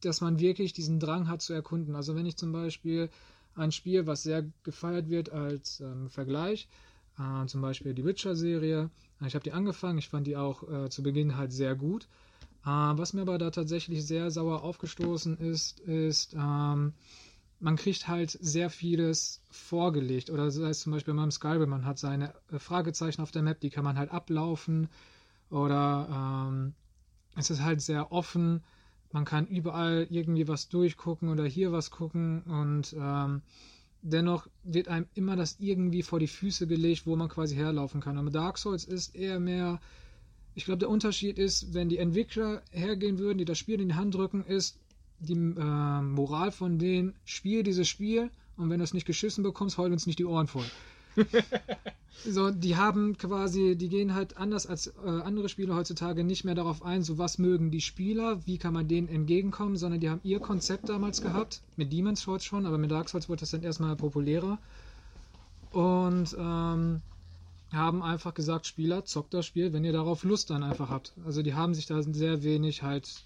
dass 0.00 0.20
man 0.20 0.38
wirklich 0.38 0.72
diesen 0.72 0.98
Drang 0.98 1.28
hat 1.28 1.42
zu 1.42 1.52
erkunden. 1.52 1.94
Also 1.94 2.14
wenn 2.16 2.26
ich 2.26 2.36
zum 2.36 2.52
Beispiel 2.52 3.10
ein 3.54 3.72
Spiel, 3.72 4.06
was 4.06 4.22
sehr 4.22 4.44
gefeiert 4.62 5.08
wird 5.08 5.30
als 5.30 5.80
ähm, 5.80 6.08
Vergleich, 6.08 6.68
äh, 7.18 7.46
zum 7.46 7.60
Beispiel 7.60 7.94
die 7.94 8.04
Witcher-Serie, 8.04 8.90
ich 9.26 9.34
habe 9.34 9.44
die 9.44 9.52
angefangen, 9.52 9.98
ich 9.98 10.08
fand 10.08 10.26
die 10.26 10.36
auch 10.36 10.68
äh, 10.68 10.90
zu 10.90 11.02
Beginn 11.02 11.36
halt 11.36 11.52
sehr 11.52 11.74
gut. 11.74 12.08
Äh, 12.64 12.68
was 12.68 13.12
mir 13.12 13.22
aber 13.22 13.38
da 13.38 13.50
tatsächlich 13.50 14.04
sehr 14.06 14.30
sauer 14.30 14.62
aufgestoßen 14.62 15.38
ist, 15.38 15.80
ist, 15.80 16.34
ähm, 16.34 16.94
man 17.60 17.76
kriegt 17.76 18.08
halt 18.08 18.30
sehr 18.30 18.70
vieles 18.70 19.42
vorgelegt. 19.50 20.30
Oder 20.30 20.50
sei 20.50 20.68
es 20.68 20.80
zum 20.80 20.92
Beispiel 20.92 21.14
beim 21.14 21.30
Skyrim, 21.30 21.70
man 21.70 21.84
hat 21.86 21.98
seine 21.98 22.34
äh, 22.52 22.58
Fragezeichen 22.58 23.22
auf 23.22 23.30
der 23.30 23.42
Map, 23.42 23.60
die 23.60 23.70
kann 23.70 23.84
man 23.84 23.98
halt 23.98 24.10
ablaufen. 24.10 24.88
Oder 25.50 26.48
ähm, 26.50 26.74
es 27.36 27.50
ist 27.50 27.62
halt 27.62 27.80
sehr 27.80 28.12
offen. 28.12 28.62
Man 29.12 29.24
kann 29.24 29.46
überall 29.46 30.06
irgendwie 30.10 30.48
was 30.48 30.68
durchgucken 30.68 31.28
oder 31.28 31.44
hier 31.44 31.72
was 31.72 31.90
gucken. 31.90 32.42
Und 32.42 32.94
ähm, 32.98 33.42
dennoch 34.02 34.48
wird 34.62 34.88
einem 34.88 35.06
immer 35.14 35.36
das 35.36 35.56
irgendwie 35.60 36.02
vor 36.02 36.18
die 36.18 36.26
Füße 36.26 36.66
gelegt, 36.66 37.06
wo 37.06 37.16
man 37.16 37.28
quasi 37.28 37.54
herlaufen 37.54 38.00
kann. 38.00 38.18
Aber 38.18 38.30
Dark 38.30 38.58
Souls 38.58 38.84
ist 38.84 39.14
eher 39.14 39.40
mehr. 39.40 39.80
Ich 40.54 40.64
glaube, 40.64 40.78
der 40.78 40.90
Unterschied 40.90 41.38
ist, 41.38 41.74
wenn 41.74 41.88
die 41.88 41.98
Entwickler 41.98 42.62
hergehen 42.70 43.18
würden, 43.18 43.38
die 43.38 43.44
das 43.44 43.58
Spiel 43.58 43.80
in 43.80 43.88
die 43.88 43.94
Hand 43.94 44.14
drücken, 44.14 44.44
ist, 44.44 44.78
die 45.20 45.32
äh, 45.32 46.00
Moral 46.02 46.52
von 46.52 46.78
denen, 46.78 47.14
spiel 47.24 47.62
dieses 47.62 47.88
Spiel 47.88 48.30
und 48.56 48.70
wenn 48.70 48.78
du 48.78 48.84
es 48.84 48.94
nicht 48.94 49.06
geschissen 49.06 49.42
bekommst, 49.42 49.78
heul 49.78 49.92
uns 49.92 50.06
nicht 50.06 50.18
die 50.18 50.24
Ohren 50.24 50.46
voll. 50.46 50.66
So, 52.26 52.50
die 52.50 52.76
haben 52.76 53.18
quasi, 53.18 53.76
die 53.76 53.88
gehen 53.88 54.14
halt 54.14 54.38
anders 54.38 54.66
als 54.66 54.86
äh, 54.86 55.08
andere 55.08 55.48
Spiele 55.48 55.74
heutzutage 55.74 56.24
nicht 56.24 56.44
mehr 56.44 56.54
darauf 56.54 56.82
ein, 56.82 57.02
so 57.02 57.18
was 57.18 57.38
mögen 57.38 57.70
die 57.70 57.80
Spieler, 57.82 58.46
wie 58.46 58.56
kann 58.56 58.72
man 58.72 58.88
denen 58.88 59.08
entgegenkommen, 59.08 59.76
sondern 59.76 60.00
die 60.00 60.08
haben 60.08 60.20
ihr 60.22 60.38
Konzept 60.38 60.88
damals 60.88 61.20
gehabt, 61.20 61.60
mit 61.76 61.92
Demon's 61.92 62.22
Souls 62.22 62.44
schon, 62.44 62.66
aber 62.66 62.78
mit 62.78 62.90
Dark 62.90 63.10
Souls 63.10 63.28
wurde 63.28 63.40
das 63.40 63.50
dann 63.50 63.62
erstmal 63.62 63.96
populärer. 63.96 64.58
Und 65.72 66.34
ähm, 66.38 67.02
haben 67.72 68.02
einfach 68.02 68.32
gesagt, 68.32 68.66
Spieler, 68.66 69.04
zockt 69.04 69.34
das 69.34 69.44
Spiel, 69.44 69.72
wenn 69.72 69.84
ihr 69.84 69.92
darauf 69.92 70.24
Lust 70.24 70.50
dann 70.50 70.62
einfach 70.62 70.88
habt. 70.88 71.12
Also 71.26 71.42
die 71.42 71.54
haben 71.54 71.74
sich 71.74 71.86
da 71.86 72.00
sehr 72.02 72.42
wenig 72.42 72.82
halt 72.82 73.24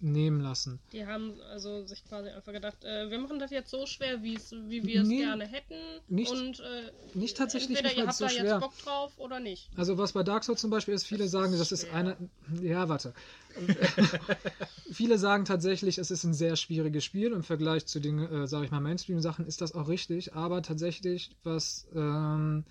nehmen 0.00 0.40
lassen. 0.40 0.80
Die 0.92 1.06
haben 1.06 1.40
also 1.50 1.84
sich 1.86 2.04
quasi 2.04 2.28
einfach 2.30 2.52
gedacht, 2.52 2.84
äh, 2.84 3.10
wir 3.10 3.18
machen 3.18 3.38
das 3.38 3.50
jetzt 3.50 3.70
so 3.70 3.86
schwer, 3.86 4.22
wie 4.22 4.38
wir 4.84 5.02
es 5.02 5.08
Nee, 5.08 5.18
gerne 5.18 5.46
hätten. 5.46 5.74
nicht- 6.08 6.30
und 6.30 6.60
äh, 6.60 6.90
nicht 7.14 7.36
tatsächlich 7.36 7.70
entweder 7.78 7.88
nicht 7.90 7.98
ihr 7.98 8.06
habt 8.06 8.16
so 8.16 8.24
da 8.24 8.30
schwer. 8.30 8.44
jetzt 8.44 8.60
Bock 8.60 8.76
drauf 8.78 9.12
oder 9.18 9.40
nicht. 9.40 9.68
Also 9.76 9.98
was 9.98 10.12
bei 10.12 10.22
Dark 10.22 10.44
Souls 10.44 10.60
zum 10.60 10.70
Beispiel 10.70 10.94
ist, 10.94 11.04
viele 11.06 11.24
Das 11.24 11.32
sagen, 11.32 11.52
ist 11.52 11.58
das 11.60 11.72
ist 11.72 11.82
schwer. 11.86 11.94
eine. 11.94 12.16
Ja, 12.62 12.88
warte. 12.88 13.12
viele 14.92 15.18
sagen 15.18 15.44
tatsächlich, 15.44 15.98
es 15.98 16.10
ist 16.10 16.24
ein 16.24 16.34
sehr 16.34 16.56
schwieriges 16.56 17.04
Spiel 17.04 17.32
im 17.32 17.42
Vergleich 17.42 17.86
zu 17.86 18.00
den, 18.00 18.18
äh, 18.18 18.46
sage 18.46 18.64
ich 18.64 18.70
mal, 18.70 18.80
Mainstream-Sachen 18.80 19.46
ist 19.46 19.60
das 19.60 19.74
auch 19.74 19.88
richtig. 19.88 20.34
Aber 20.34 20.62
tatsächlich, 20.62 21.30
was 21.42 21.86
ähm, 21.94 22.64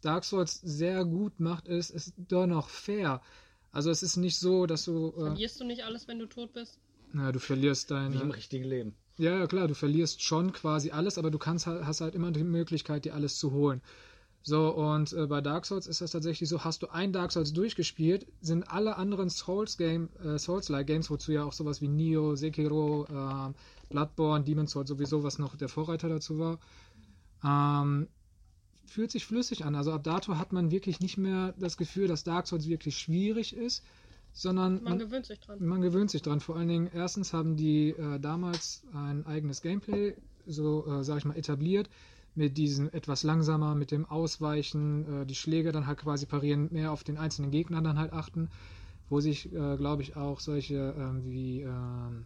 Dark 0.00 0.24
Souls 0.24 0.60
sehr 0.62 1.04
gut 1.04 1.38
macht, 1.40 1.68
ist, 1.68 1.90
ist 1.90 2.14
doch 2.16 2.46
noch 2.46 2.68
fair. 2.68 3.20
Also 3.72 3.90
es 3.90 4.02
ist 4.02 4.16
nicht 4.16 4.38
so, 4.38 4.66
dass 4.66 4.84
du, 4.84 5.08
äh, 5.16 5.20
Verlierst 5.22 5.60
du 5.60 5.64
nicht 5.64 5.82
alles, 5.84 6.06
wenn 6.06 6.18
du 6.18 6.26
tot 6.26 6.52
bist? 6.52 6.78
na, 7.14 7.30
du 7.32 7.38
verlierst 7.40 7.90
Wie 7.90 7.94
im 7.94 8.30
richtigen 8.30 8.64
Leben. 8.64 8.94
Ja, 9.18 9.38
ja, 9.38 9.46
klar, 9.46 9.68
du 9.68 9.74
verlierst 9.74 10.22
schon 10.22 10.52
quasi 10.52 10.90
alles, 10.90 11.18
aber 11.18 11.30
du 11.30 11.38
kannst 11.38 11.66
halt- 11.66 11.84
hast 11.84 12.00
halt 12.00 12.14
immer 12.14 12.30
die 12.30 12.44
Möglichkeit, 12.44 13.04
dir 13.04 13.14
alles 13.14 13.36
zu 13.36 13.52
holen. 13.52 13.82
So, 14.44 14.70
und 14.74 15.12
äh, 15.12 15.26
bei 15.26 15.40
Dark 15.40 15.66
Souls 15.66 15.86
ist 15.86 16.00
das 16.00 16.10
tatsächlich 16.12 16.48
so, 16.48 16.64
hast 16.64 16.82
du 16.82 16.88
ein 16.88 17.12
Dark 17.12 17.30
Souls 17.30 17.52
durchgespielt, 17.52 18.26
sind 18.40 18.64
alle 18.64 18.96
anderen 18.96 19.30
Souls-Game, 19.30 20.08
äh, 20.24 20.38
Souls-like 20.38 20.86
Games, 20.86 21.10
wozu 21.10 21.30
ja 21.32 21.44
auch 21.44 21.52
sowas 21.52 21.80
wie 21.80 21.88
Nioh, 21.88 22.34
Sekiro, 22.34 23.04
äh, 23.08 23.52
Bloodborne, 23.90 24.44
Demon's 24.44 24.72
Souls 24.72 24.88
sowieso, 24.88 25.22
was 25.22 25.38
noch 25.38 25.54
der 25.56 25.68
Vorreiter 25.68 26.08
dazu 26.08 26.38
war, 26.40 26.58
ähm, 27.44 28.08
fühlt 28.92 29.10
sich 29.10 29.26
flüssig 29.26 29.64
an. 29.64 29.74
Also 29.74 29.92
ab 29.92 30.04
dato 30.04 30.36
hat 30.38 30.52
man 30.52 30.70
wirklich 30.70 31.00
nicht 31.00 31.18
mehr 31.18 31.54
das 31.58 31.76
Gefühl, 31.76 32.06
dass 32.08 32.24
Dark 32.24 32.46
Souls 32.46 32.68
wirklich 32.68 32.98
schwierig 32.98 33.56
ist, 33.56 33.82
sondern 34.32 34.82
Man 34.82 34.98
gewöhnt 34.98 35.26
sich 35.26 35.40
dran. 35.40 35.58
man 35.64 35.80
gewöhnt 35.80 36.10
sich 36.10 36.22
dran. 36.22 36.40
Vor 36.40 36.56
allen 36.56 36.68
Dingen, 36.68 36.90
erstens 36.92 37.32
haben 37.32 37.56
die 37.56 37.90
äh, 37.90 38.18
damals 38.20 38.82
ein 38.94 39.26
eigenes 39.26 39.60
Gameplay, 39.62 40.14
so 40.46 40.86
äh, 40.86 41.04
sage 41.04 41.18
ich 41.20 41.24
mal, 41.24 41.36
etabliert. 41.36 41.88
Mit 42.34 42.56
diesem 42.56 42.88
etwas 42.90 43.24
langsamer, 43.24 43.74
mit 43.74 43.90
dem 43.90 44.06
Ausweichen, 44.06 45.22
äh, 45.22 45.26
die 45.26 45.34
Schläge 45.34 45.70
dann 45.70 45.86
halt 45.86 45.98
quasi 45.98 46.24
parieren, 46.24 46.68
mehr 46.72 46.92
auf 46.92 47.04
den 47.04 47.18
einzelnen 47.18 47.50
Gegner 47.50 47.82
dann 47.82 47.98
halt 47.98 48.12
achten. 48.12 48.48
Wo 49.10 49.20
sich, 49.20 49.52
äh, 49.52 49.76
glaube 49.76 50.00
ich, 50.02 50.16
auch 50.16 50.40
solche 50.40 50.94
ähm, 50.96 51.24
wie 51.26 51.60
ähm, 51.60 52.24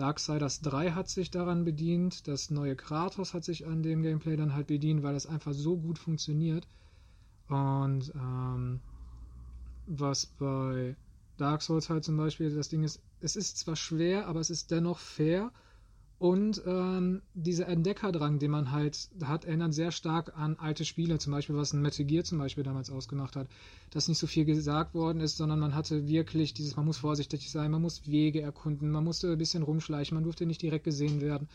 Darksiders 0.00 0.60
3 0.62 0.92
hat 0.92 1.10
sich 1.10 1.30
daran 1.30 1.64
bedient. 1.64 2.26
Das 2.26 2.50
neue 2.50 2.74
Kratos 2.74 3.34
hat 3.34 3.44
sich 3.44 3.66
an 3.66 3.82
dem 3.82 4.02
Gameplay 4.02 4.34
dann 4.34 4.54
halt 4.54 4.66
bedient, 4.66 5.02
weil 5.02 5.12
das 5.12 5.26
einfach 5.26 5.52
so 5.52 5.76
gut 5.76 5.98
funktioniert. 5.98 6.66
Und 7.48 8.10
ähm, 8.14 8.80
was 9.86 10.24
bei 10.24 10.96
Dark 11.36 11.60
Souls 11.60 11.90
halt 11.90 12.04
zum 12.04 12.16
Beispiel 12.16 12.54
das 12.54 12.70
Ding 12.70 12.82
ist, 12.82 13.02
es 13.20 13.36
ist 13.36 13.58
zwar 13.58 13.76
schwer, 13.76 14.26
aber 14.26 14.40
es 14.40 14.48
ist 14.48 14.70
dennoch 14.70 14.98
fair. 14.98 15.52
Und 16.20 16.60
ähm, 16.66 17.22
dieser 17.32 17.66
Entdeckerdrang, 17.66 18.38
den 18.38 18.50
man 18.50 18.70
halt 18.72 19.08
hat, 19.24 19.46
erinnert 19.46 19.72
sehr 19.72 19.90
stark 19.90 20.36
an 20.36 20.56
alte 20.58 20.84
Spiele, 20.84 21.18
zum 21.18 21.32
Beispiel 21.32 21.56
was 21.56 21.72
ein 21.72 21.80
Metal 21.80 22.04
Gear 22.04 22.24
zum 22.24 22.36
Beispiel 22.36 22.62
damals 22.62 22.90
ausgemacht 22.90 23.36
hat, 23.36 23.48
dass 23.88 24.06
nicht 24.06 24.18
so 24.18 24.26
viel 24.26 24.44
gesagt 24.44 24.92
worden 24.94 25.22
ist, 25.22 25.38
sondern 25.38 25.58
man 25.58 25.74
hatte 25.74 26.06
wirklich 26.08 26.52
dieses, 26.52 26.76
man 26.76 26.84
muss 26.84 26.98
vorsichtig 26.98 27.50
sein, 27.50 27.70
man 27.70 27.80
muss 27.80 28.06
Wege 28.06 28.42
erkunden, 28.42 28.90
man 28.90 29.02
musste 29.02 29.32
ein 29.32 29.38
bisschen 29.38 29.62
rumschleichen, 29.62 30.14
man 30.14 30.24
durfte 30.24 30.44
nicht 30.44 30.60
direkt 30.60 30.84
gesehen 30.84 31.22
werden. 31.22 31.48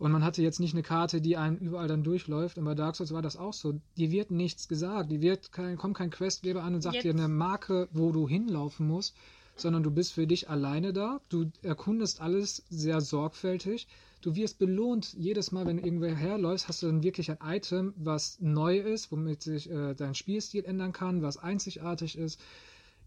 Und 0.00 0.10
man 0.10 0.24
hatte 0.24 0.42
jetzt 0.42 0.58
nicht 0.58 0.74
eine 0.74 0.82
Karte, 0.82 1.20
die 1.20 1.36
einem 1.36 1.56
überall 1.58 1.86
dann 1.86 2.02
durchläuft. 2.02 2.58
Und 2.58 2.64
bei 2.64 2.74
Dark 2.74 2.96
Souls 2.96 3.12
war 3.12 3.22
das 3.22 3.36
auch 3.36 3.52
so. 3.52 3.78
Dir 3.96 4.10
wird 4.10 4.32
nichts 4.32 4.66
gesagt. 4.66 5.12
Die 5.12 5.20
wird 5.20 5.52
kein, 5.52 5.76
kommt 5.76 5.96
kein 5.96 6.10
Questgeber 6.10 6.64
an 6.64 6.74
und 6.74 6.80
sagt 6.82 6.96
Jetzt- 6.96 7.04
dir 7.04 7.10
eine 7.12 7.28
Marke, 7.28 7.86
wo 7.92 8.10
du 8.10 8.28
hinlaufen 8.28 8.88
musst, 8.88 9.14
sondern 9.56 9.82
du 9.82 9.90
bist 9.90 10.12
für 10.12 10.26
dich 10.26 10.50
alleine 10.50 10.92
da. 10.92 11.20
Du 11.28 11.50
erkundest 11.62 12.20
alles 12.20 12.64
sehr 12.68 13.00
sorgfältig. 13.00 13.86
Du 14.20 14.34
wirst 14.34 14.58
belohnt 14.58 15.12
jedes 15.14 15.52
Mal, 15.52 15.66
wenn 15.66 15.76
du 15.76 15.84
irgendwo 15.84 16.06
herläufst, 16.06 16.68
hast 16.68 16.82
du 16.82 16.86
dann 16.86 17.02
wirklich 17.02 17.30
ein 17.30 17.38
Item, 17.42 17.92
was 17.96 18.38
neu 18.40 18.78
ist, 18.78 19.12
womit 19.12 19.42
sich 19.42 19.70
äh, 19.70 19.94
dein 19.94 20.14
Spielstil 20.14 20.64
ändern 20.64 20.92
kann, 20.92 21.22
was 21.22 21.36
einzigartig 21.36 22.16
ist. 22.16 22.40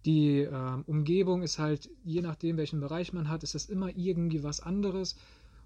Die 0.06 0.42
ähm, 0.42 0.84
Umgebung 0.86 1.42
ist 1.42 1.58
halt, 1.58 1.90
je 2.04 2.22
nachdem, 2.22 2.58
welchen 2.58 2.80
Bereich 2.80 3.14
man 3.14 3.30
hat, 3.30 3.44
ist 3.44 3.56
das 3.56 3.66
immer 3.66 3.90
irgendwie 3.96 4.44
was 4.44 4.60
anderes. 4.60 5.16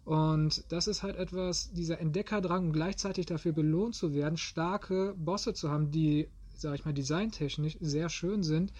Und 0.05 0.63
das 0.69 0.87
ist 0.87 1.03
halt 1.03 1.17
etwas, 1.17 1.71
dieser 1.73 1.99
Entdeckerdrang 1.99 2.67
und 2.67 2.73
gleichzeitig 2.73 3.27
dafür 3.27 3.51
belohnt 3.51 3.93
zu 3.93 4.13
werden, 4.13 4.37
starke 4.37 5.13
Bosse 5.17 5.53
zu 5.53 5.69
haben, 5.69 5.91
die, 5.91 6.27
sag 6.55 6.75
ich 6.75 6.85
mal, 6.85 6.93
designtechnisch 6.93 7.77
sehr 7.81 8.09
schön 8.09 8.41
sind 8.41 8.71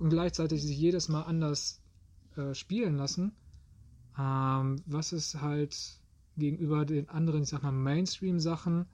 und 0.00 0.10
gleichzeitig 0.10 0.62
sich 0.62 0.76
jedes 0.76 1.08
Mal 1.08 1.22
anders 1.22 1.80
äh, 2.36 2.54
spielen 2.54 2.96
lassen. 2.96 3.36
Ähm, 4.18 4.82
was 4.86 5.12
es 5.12 5.36
halt 5.36 5.76
gegenüber 6.36 6.84
den 6.84 7.08
anderen, 7.08 7.42
ich 7.42 7.50
sag 7.50 7.62
mal, 7.62 7.70
Mainstream-Sachen 7.70 8.86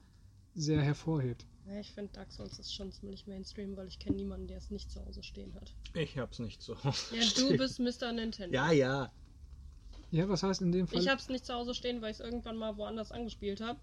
sehr 0.54 0.82
hervorhebt. 0.82 1.46
Ja, 1.66 1.80
ich 1.80 1.92
finde 1.92 2.12
Dark 2.12 2.30
Souls 2.32 2.58
ist 2.58 2.74
schon 2.74 2.92
ziemlich 2.92 3.26
Mainstream, 3.26 3.76
weil 3.76 3.88
ich 3.88 3.98
kenne 3.98 4.16
niemanden, 4.16 4.46
der 4.46 4.58
es 4.58 4.70
nicht 4.70 4.90
zu 4.90 5.04
Hause 5.04 5.22
stehen 5.22 5.54
hat. 5.54 5.74
Ich 5.94 6.16
hab's 6.18 6.38
nicht 6.38 6.62
so. 6.62 6.74
Ja, 6.74 7.24
du 7.36 7.56
bist 7.56 7.80
Mr. 7.80 8.12
Nintendo. 8.12 8.54
Ja, 8.54 8.70
ja. 8.70 9.12
Ja, 10.10 10.28
was 10.28 10.42
heißt 10.42 10.62
in 10.62 10.70
dem 10.70 10.86
Fall? 10.86 11.00
Ich 11.00 11.08
habe 11.08 11.20
es 11.20 11.28
nicht 11.28 11.44
zu 11.44 11.54
Hause 11.54 11.74
stehen, 11.74 12.00
weil 12.00 12.12
ich 12.12 12.18
es 12.18 12.24
irgendwann 12.24 12.56
mal 12.56 12.76
woanders 12.76 13.10
angespielt 13.10 13.60
habe. 13.60 13.80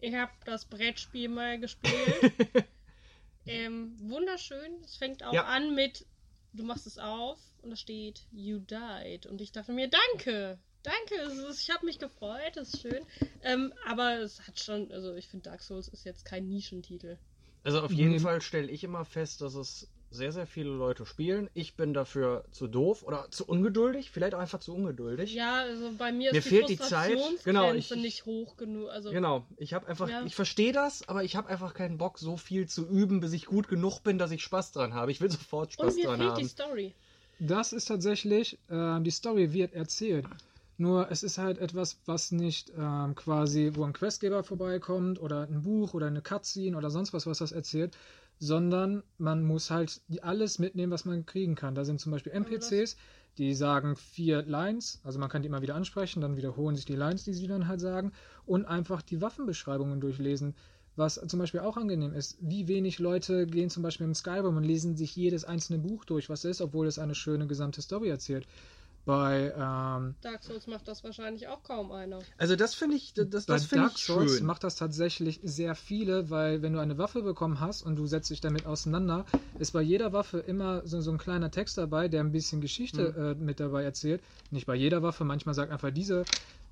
Ich 0.00 0.14
habe 0.14 0.32
das 0.44 0.66
Brettspiel 0.66 1.28
mal 1.28 1.58
gespielt. 1.58 2.32
ähm, 3.46 3.96
wunderschön. 4.00 4.82
Es 4.84 4.96
fängt 4.96 5.24
auch 5.24 5.32
Ja. 5.32 5.44
an 5.44 5.74
mit, 5.74 6.06
du 6.54 6.64
machst 6.64 6.86
es 6.86 6.98
auf 6.98 7.38
und 7.62 7.70
da 7.70 7.76
steht, 7.76 8.26
you 8.32 8.58
died. 8.58 9.26
Und 9.26 9.40
ich 9.40 9.52
dachte 9.52 9.72
mir, 9.72 9.88
danke. 9.88 10.58
Danke, 10.82 11.14
es 11.26 11.38
ist, 11.38 11.62
ich 11.62 11.70
habe 11.74 11.86
mich 11.86 11.98
gefreut, 11.98 12.52
das 12.56 12.74
ist 12.74 12.82
schön. 12.82 13.04
Ähm, 13.42 13.72
aber 13.86 14.18
es 14.18 14.46
hat 14.46 14.60
schon, 14.60 14.92
also 14.92 15.14
ich 15.14 15.28
finde 15.28 15.48
Dark 15.48 15.62
Souls 15.62 15.88
ist 15.88 16.04
jetzt 16.04 16.24
kein 16.24 16.46
Nischentitel. 16.48 17.18
Also 17.62 17.80
auf 17.80 17.92
jeden 17.92 18.12
Nee. 18.12 18.18
Fall 18.18 18.42
stelle 18.42 18.70
ich 18.70 18.84
immer 18.84 19.06
fest, 19.06 19.40
dass 19.40 19.54
es 19.54 19.88
sehr, 20.14 20.32
sehr 20.32 20.46
viele 20.46 20.70
Leute 20.70 21.04
spielen. 21.06 21.50
Ich 21.54 21.74
bin 21.76 21.92
dafür 21.92 22.44
zu 22.50 22.66
doof 22.68 23.02
oder 23.02 23.26
zu 23.30 23.44
ungeduldig, 23.46 24.10
vielleicht 24.10 24.34
auch 24.34 24.38
einfach 24.38 24.60
zu 24.60 24.74
ungeduldig. 24.74 25.34
Ja, 25.34 25.56
also 25.60 25.90
bei 25.98 26.12
mir 26.12 26.32
Mir 26.32 26.38
ist 26.38 26.48
fehlt 26.48 26.68
die 26.68 26.78
Zeit. 26.78 27.18
Genau, 27.44 27.72
ich- 27.72 27.90
nicht 27.94 28.24
hoch 28.26 28.56
genug. 28.56 28.88
Also 28.90 29.10
Genau, 29.10 29.46
ich 29.56 29.74
habe 29.74 29.86
einfach, 29.86 30.08
Ja. 30.08 30.24
ich 30.24 30.34
verstehe 30.34 30.72
das, 30.72 31.08
aber 31.08 31.24
ich 31.24 31.36
habe 31.36 31.48
einfach 31.48 31.74
keinen 31.74 31.98
Bock, 31.98 32.18
so 32.18 32.36
viel 32.36 32.66
zu 32.68 32.86
üben, 32.86 33.20
bis 33.20 33.32
ich 33.32 33.46
gut 33.46 33.68
genug 33.68 34.00
bin, 34.00 34.18
dass 34.18 34.30
ich 34.30 34.42
Spaß 34.42 34.72
dran 34.72 34.94
habe. 34.94 35.10
Ich 35.10 35.20
will 35.20 35.30
sofort 35.30 35.66
und 35.68 35.72
Spaß 35.72 35.96
mir 35.96 36.04
dran 36.04 36.18
fehlt 36.18 36.30
haben. 36.30 36.42
die 36.42 36.48
Story. 36.48 36.94
Das 37.40 37.72
ist 37.72 37.86
tatsächlich, 37.86 38.58
ähm, 38.70 39.02
die 39.04 39.10
Story 39.10 39.52
wird 39.52 39.72
erzählt. 39.74 40.24
Nur 40.76 41.08
es 41.10 41.22
ist 41.22 41.38
halt 41.38 41.58
etwas, 41.58 41.98
was 42.06 42.32
nicht 42.32 42.72
ähm, 42.76 43.14
quasi, 43.14 43.70
wo 43.74 43.84
ein 43.84 43.92
Questgeber 43.92 44.42
vorbeikommt 44.42 45.20
oder 45.20 45.42
ein 45.42 45.62
Buch 45.62 45.94
oder 45.94 46.08
eine 46.08 46.20
Cutscene 46.20 46.76
oder 46.76 46.90
sonst 46.90 47.12
was, 47.12 47.26
was 47.26 47.38
das 47.38 47.52
erzählt, 47.52 47.96
sondern 48.38 49.02
man 49.18 49.44
muss 49.44 49.70
halt 49.70 50.02
alles 50.22 50.58
mitnehmen, 50.58 50.92
was 50.92 51.04
man 51.04 51.26
kriegen 51.26 51.54
kann. 51.54 51.74
Da 51.74 51.84
sind 51.84 52.00
zum 52.00 52.12
Beispiel 52.12 52.32
NPCs, 52.32 52.96
die 53.38 53.54
sagen 53.54 53.96
vier 53.96 54.42
Lines, 54.42 55.00
also 55.02 55.18
man 55.18 55.28
kann 55.28 55.42
die 55.42 55.48
immer 55.48 55.62
wieder 55.62 55.74
ansprechen, 55.74 56.20
dann 56.20 56.36
wiederholen 56.36 56.76
sich 56.76 56.84
die 56.84 56.94
Lines, 56.96 57.24
die 57.24 57.32
sie 57.32 57.46
dann 57.46 57.68
halt 57.68 57.80
sagen, 57.80 58.12
und 58.46 58.64
einfach 58.64 59.02
die 59.02 59.20
Waffenbeschreibungen 59.20 60.00
durchlesen. 60.00 60.54
Was 60.96 61.20
zum 61.26 61.40
Beispiel 61.40 61.60
auch 61.60 61.76
angenehm 61.76 62.12
ist, 62.12 62.36
wie 62.40 62.68
wenig 62.68 63.00
Leute 63.00 63.46
gehen 63.46 63.68
zum 63.68 63.82
Beispiel 63.82 64.06
im 64.06 64.14
Skyrim 64.14 64.56
und 64.56 64.62
lesen 64.62 64.96
sich 64.96 65.16
jedes 65.16 65.44
einzelne 65.44 65.80
Buch 65.80 66.04
durch, 66.04 66.28
was 66.28 66.44
ist, 66.44 66.60
obwohl 66.60 66.86
es 66.86 67.00
eine 67.00 67.16
schöne 67.16 67.48
gesamte 67.48 67.82
Story 67.82 68.08
erzählt. 68.08 68.46
Bei, 69.06 69.52
ähm, 69.54 70.14
Dark 70.22 70.42
Souls 70.42 70.66
macht 70.66 70.88
das 70.88 71.04
wahrscheinlich 71.04 71.46
auch 71.48 71.62
kaum 71.62 71.92
einer. 71.92 72.20
Also 72.38 72.56
das 72.56 72.74
finde 72.74 72.96
ich, 72.96 73.12
das, 73.12 73.44
das 73.44 73.66
finde 73.66 73.84
Dark 73.86 73.96
ich 73.96 74.04
Souls 74.04 74.38
schön. 74.38 74.46
macht 74.46 74.64
das 74.64 74.76
tatsächlich 74.76 75.40
sehr 75.42 75.74
viele, 75.74 76.30
weil 76.30 76.62
wenn 76.62 76.72
du 76.72 76.78
eine 76.80 76.96
Waffe 76.96 77.22
bekommen 77.22 77.60
hast 77.60 77.82
und 77.82 77.96
du 77.96 78.06
setzt 78.06 78.30
dich 78.30 78.40
damit 78.40 78.64
auseinander, 78.64 79.26
ist 79.58 79.72
bei 79.72 79.82
jeder 79.82 80.12
Waffe 80.14 80.38
immer 80.38 80.86
so, 80.86 81.02
so 81.02 81.10
ein 81.10 81.18
kleiner 81.18 81.50
Text 81.50 81.76
dabei, 81.76 82.08
der 82.08 82.20
ein 82.20 82.32
bisschen 82.32 82.62
Geschichte 82.62 83.34
äh, 83.38 83.42
mit 83.42 83.60
dabei 83.60 83.82
erzählt. 83.84 84.22
Nicht 84.50 84.66
bei 84.66 84.74
jeder 84.74 85.02
Waffe, 85.02 85.24
manchmal 85.24 85.54
sagt 85.54 85.70
einfach 85.70 85.90
diese. 85.90 86.24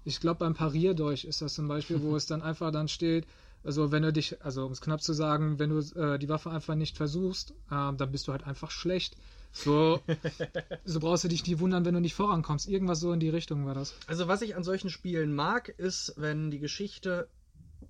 Ich 0.04 0.18
glaube 0.18 0.38
beim 0.38 0.54
Parierdolch 0.54 1.24
ist 1.24 1.42
das 1.42 1.54
zum 1.54 1.68
Beispiel, 1.68 2.00
wo 2.00 2.16
es 2.16 2.26
dann 2.26 2.40
einfach 2.40 2.72
dann 2.72 2.88
steht, 2.88 3.26
also 3.62 3.92
wenn 3.92 4.02
du 4.02 4.12
dich, 4.12 4.42
also 4.42 4.66
um 4.66 4.72
es 4.72 4.80
knapp 4.80 5.02
zu 5.02 5.12
sagen, 5.12 5.58
wenn 5.58 5.70
du 5.70 5.78
äh, 6.00 6.18
die 6.18 6.28
Waffe 6.28 6.50
einfach 6.50 6.74
nicht 6.74 6.96
versuchst, 6.96 7.50
äh, 7.70 7.92
dann 7.94 8.10
bist 8.10 8.26
du 8.26 8.32
halt 8.32 8.44
einfach 8.44 8.70
schlecht. 8.70 9.16
So, 9.52 10.00
so 10.84 11.00
brauchst 11.00 11.24
du 11.24 11.28
dich 11.28 11.46
nicht 11.46 11.60
wundern, 11.60 11.84
wenn 11.84 11.94
du 11.94 12.00
nicht 12.00 12.14
vorankommst. 12.14 12.68
Irgendwas 12.68 13.00
so 13.00 13.12
in 13.12 13.20
die 13.20 13.28
Richtung 13.28 13.66
war 13.66 13.74
das. 13.74 13.94
Also 14.06 14.28
was 14.28 14.42
ich 14.42 14.56
an 14.56 14.64
solchen 14.64 14.90
Spielen 14.90 15.34
mag, 15.34 15.68
ist, 15.68 16.14
wenn 16.16 16.50
die 16.50 16.58
Geschichte 16.58 17.28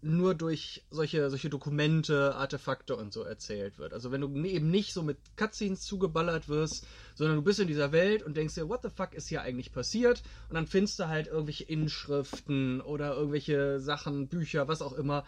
nur 0.01 0.35
durch 0.35 0.85
solche, 0.91 1.31
solche 1.31 1.49
Dokumente, 1.49 2.35
Artefakte 2.35 2.97
und 2.97 3.13
so 3.13 3.23
erzählt 3.23 3.79
wird. 3.79 3.93
Also 3.93 4.11
wenn 4.11 4.21
du 4.21 4.35
eben 4.45 4.71
nicht 4.71 4.93
so 4.93 5.03
mit 5.03 5.19
Cutscenes 5.37 5.83
zugeballert 5.83 6.49
wirst, 6.49 6.87
sondern 7.15 7.37
du 7.37 7.43
bist 7.43 7.61
in 7.61 7.69
dieser 7.69 7.93
Welt 7.93 8.23
und 8.23 8.37
denkst 8.37 8.55
dir, 8.55 8.69
what 8.69 8.83
the 8.83 8.89
fuck 8.89 9.15
ist 9.15 9.29
hier 9.29 9.43
eigentlich 9.43 9.73
passiert? 9.73 10.23
Und 10.49 10.57
dann 10.57 10.67
findest 10.67 10.99
du 10.99 11.09
halt 11.09 11.29
irgendwelche 11.29 11.65
Inschriften 11.65 12.81
oder 12.81 13.15
irgendwelche 13.15 13.81
Sachen, 13.81 14.27
Bücher, 14.29 14.67
was 14.67 14.83
auch 14.83 14.95
immer. 14.95 15.25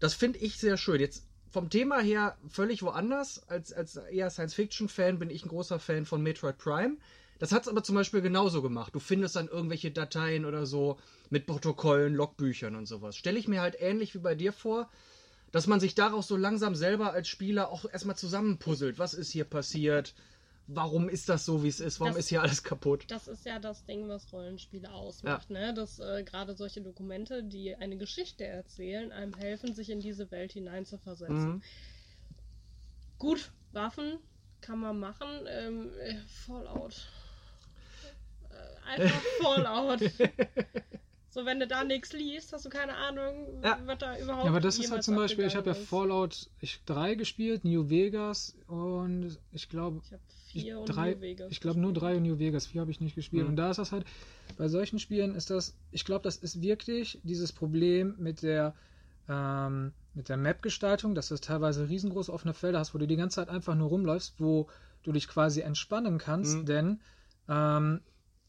Das 0.00 0.14
finde 0.14 0.38
ich 0.38 0.58
sehr 0.58 0.78
schön. 0.78 1.00
Jetzt 1.00 1.26
vom 1.54 1.70
Thema 1.70 2.00
her 2.00 2.36
völlig 2.48 2.82
woanders. 2.82 3.48
Als, 3.48 3.72
als 3.72 3.94
eher 3.94 4.28
Science-Fiction-Fan 4.28 5.20
bin 5.20 5.30
ich 5.30 5.44
ein 5.44 5.48
großer 5.48 5.78
Fan 5.78 6.04
von 6.04 6.20
Metroid 6.20 6.58
Prime. 6.58 6.96
Das 7.38 7.52
hat 7.52 7.62
es 7.62 7.68
aber 7.68 7.84
zum 7.84 7.94
Beispiel 7.94 8.22
genauso 8.22 8.60
gemacht. 8.60 8.92
Du 8.92 8.98
findest 8.98 9.36
dann 9.36 9.46
irgendwelche 9.46 9.92
Dateien 9.92 10.46
oder 10.46 10.66
so 10.66 10.98
mit 11.30 11.46
Protokollen, 11.46 12.14
Logbüchern 12.14 12.74
und 12.74 12.86
sowas. 12.86 13.16
Stelle 13.16 13.38
ich 13.38 13.46
mir 13.46 13.60
halt 13.60 13.76
ähnlich 13.78 14.14
wie 14.14 14.18
bei 14.18 14.34
dir 14.34 14.52
vor, 14.52 14.90
dass 15.52 15.68
man 15.68 15.78
sich 15.78 15.94
daraus 15.94 16.26
so 16.26 16.36
langsam 16.36 16.74
selber 16.74 17.12
als 17.12 17.28
Spieler 17.28 17.68
auch 17.70 17.84
erstmal 17.84 18.16
zusammenpuzzelt. 18.16 18.98
Was 18.98 19.14
ist 19.14 19.30
hier 19.30 19.44
passiert? 19.44 20.12
Warum 20.66 21.10
ist 21.10 21.28
das 21.28 21.44
so, 21.44 21.62
wie 21.62 21.68
es 21.68 21.78
ist? 21.80 22.00
Warum 22.00 22.14
Das- 22.14 22.20
ist 22.24 22.28
hier 22.30 22.40
alles 22.42 22.62
kaputt? 22.64 23.04
Das 23.08 23.28
ist 23.28 23.44
ja 23.44 23.58
das 23.58 23.84
Ding, 23.84 24.08
was 24.08 24.32
Rollenspiele 24.32 24.90
ausmacht, 24.90 25.50
ne? 25.50 25.74
Dass 25.74 25.98
äh, 25.98 26.24
gerade 26.24 26.54
solche 26.56 26.80
Dokumente, 26.80 27.42
die 27.44 27.74
eine 27.76 27.98
Geschichte 27.98 28.44
erzählen, 28.46 29.12
einem 29.12 29.34
helfen, 29.34 29.74
sich 29.74 29.90
in 29.90 30.00
diese 30.00 30.30
Welt 30.30 30.52
hineinzuversetzen. 30.52 31.54
Mhm. 31.56 31.62
Gut, 33.18 33.52
Waffen 33.72 34.18
kann 34.62 34.78
man 34.80 34.98
machen. 34.98 35.28
Ähm, 35.48 35.90
äh, 36.00 36.16
Fallout. 36.46 37.08
Äh, 38.50 38.86
einfach 39.02 39.20
Fallout. 39.42 40.00
so, 41.28 41.44
wenn 41.44 41.60
du 41.60 41.66
da 41.66 41.84
nichts 41.84 42.12
liest, 42.14 42.52
hast 42.54 42.64
du 42.64 42.70
keine 42.70 42.94
Ahnung, 42.96 43.62
Ja. 43.62 43.78
was 43.84 43.98
da 43.98 44.18
überhaupt 44.18 44.44
Ja, 44.44 44.50
aber 44.50 44.60
das 44.60 44.78
ist 44.78 44.90
halt 44.90 45.02
zum 45.02 45.16
Beispiel, 45.16 45.44
ich 45.46 45.56
habe 45.56 45.70
ja. 45.70 45.74
Fallout 45.74 46.48
ich, 46.60 46.80
3 46.86 47.14
gespielt, 47.16 47.64
New 47.64 47.90
Vegas 47.90 48.56
und 48.66 49.38
ich 49.52 49.68
glaube, 49.68 50.00
Ich 50.04 50.12
habe 50.12 50.22
vier 50.60 50.80
und 50.80 50.86
drei, 50.86 51.14
New 51.14 51.20
Vegas 51.20 51.52
ich 51.52 51.60
glaube 51.60 51.80
nur 51.80 51.92
drei 51.92 52.16
und 52.16 52.22
New 52.22 52.38
Vegas, 52.38 52.66
vier 52.66 52.80
habe 52.80 52.90
ich 52.90 53.00
nicht 53.00 53.14
gespielt. 53.14 53.44
Mhm. 53.44 53.50
Und 53.50 53.56
da 53.56 53.70
ist 53.70 53.78
das 53.78 53.92
halt, 53.92 54.04
bei 54.56 54.68
solchen 54.68 54.98
Spielen 54.98 55.34
ist 55.34 55.50
das, 55.50 55.76
ich 55.90 56.04
glaube, 56.04 56.22
das 56.22 56.36
ist 56.36 56.62
wirklich 56.62 57.20
dieses 57.22 57.52
Problem 57.52 58.14
mit 58.18 58.42
der, 58.42 58.74
ähm, 59.28 59.92
mit 60.14 60.28
der 60.28 60.36
Map-Gestaltung, 60.36 61.14
dass 61.14 61.28
du 61.28 61.36
teilweise 61.36 61.88
riesengroße 61.88 62.32
offene 62.32 62.54
Felder 62.54 62.78
hast, 62.78 62.94
wo 62.94 62.98
du 62.98 63.06
die 63.06 63.16
ganze 63.16 63.36
Zeit 63.36 63.48
einfach 63.48 63.74
nur 63.74 63.88
rumläufst, 63.88 64.40
wo 64.40 64.68
du 65.02 65.12
dich 65.12 65.28
quasi 65.28 65.60
entspannen 65.60 66.18
kannst, 66.18 66.58
Mhm. 66.58 66.66
denn 66.66 67.00
ähm, 67.48 68.00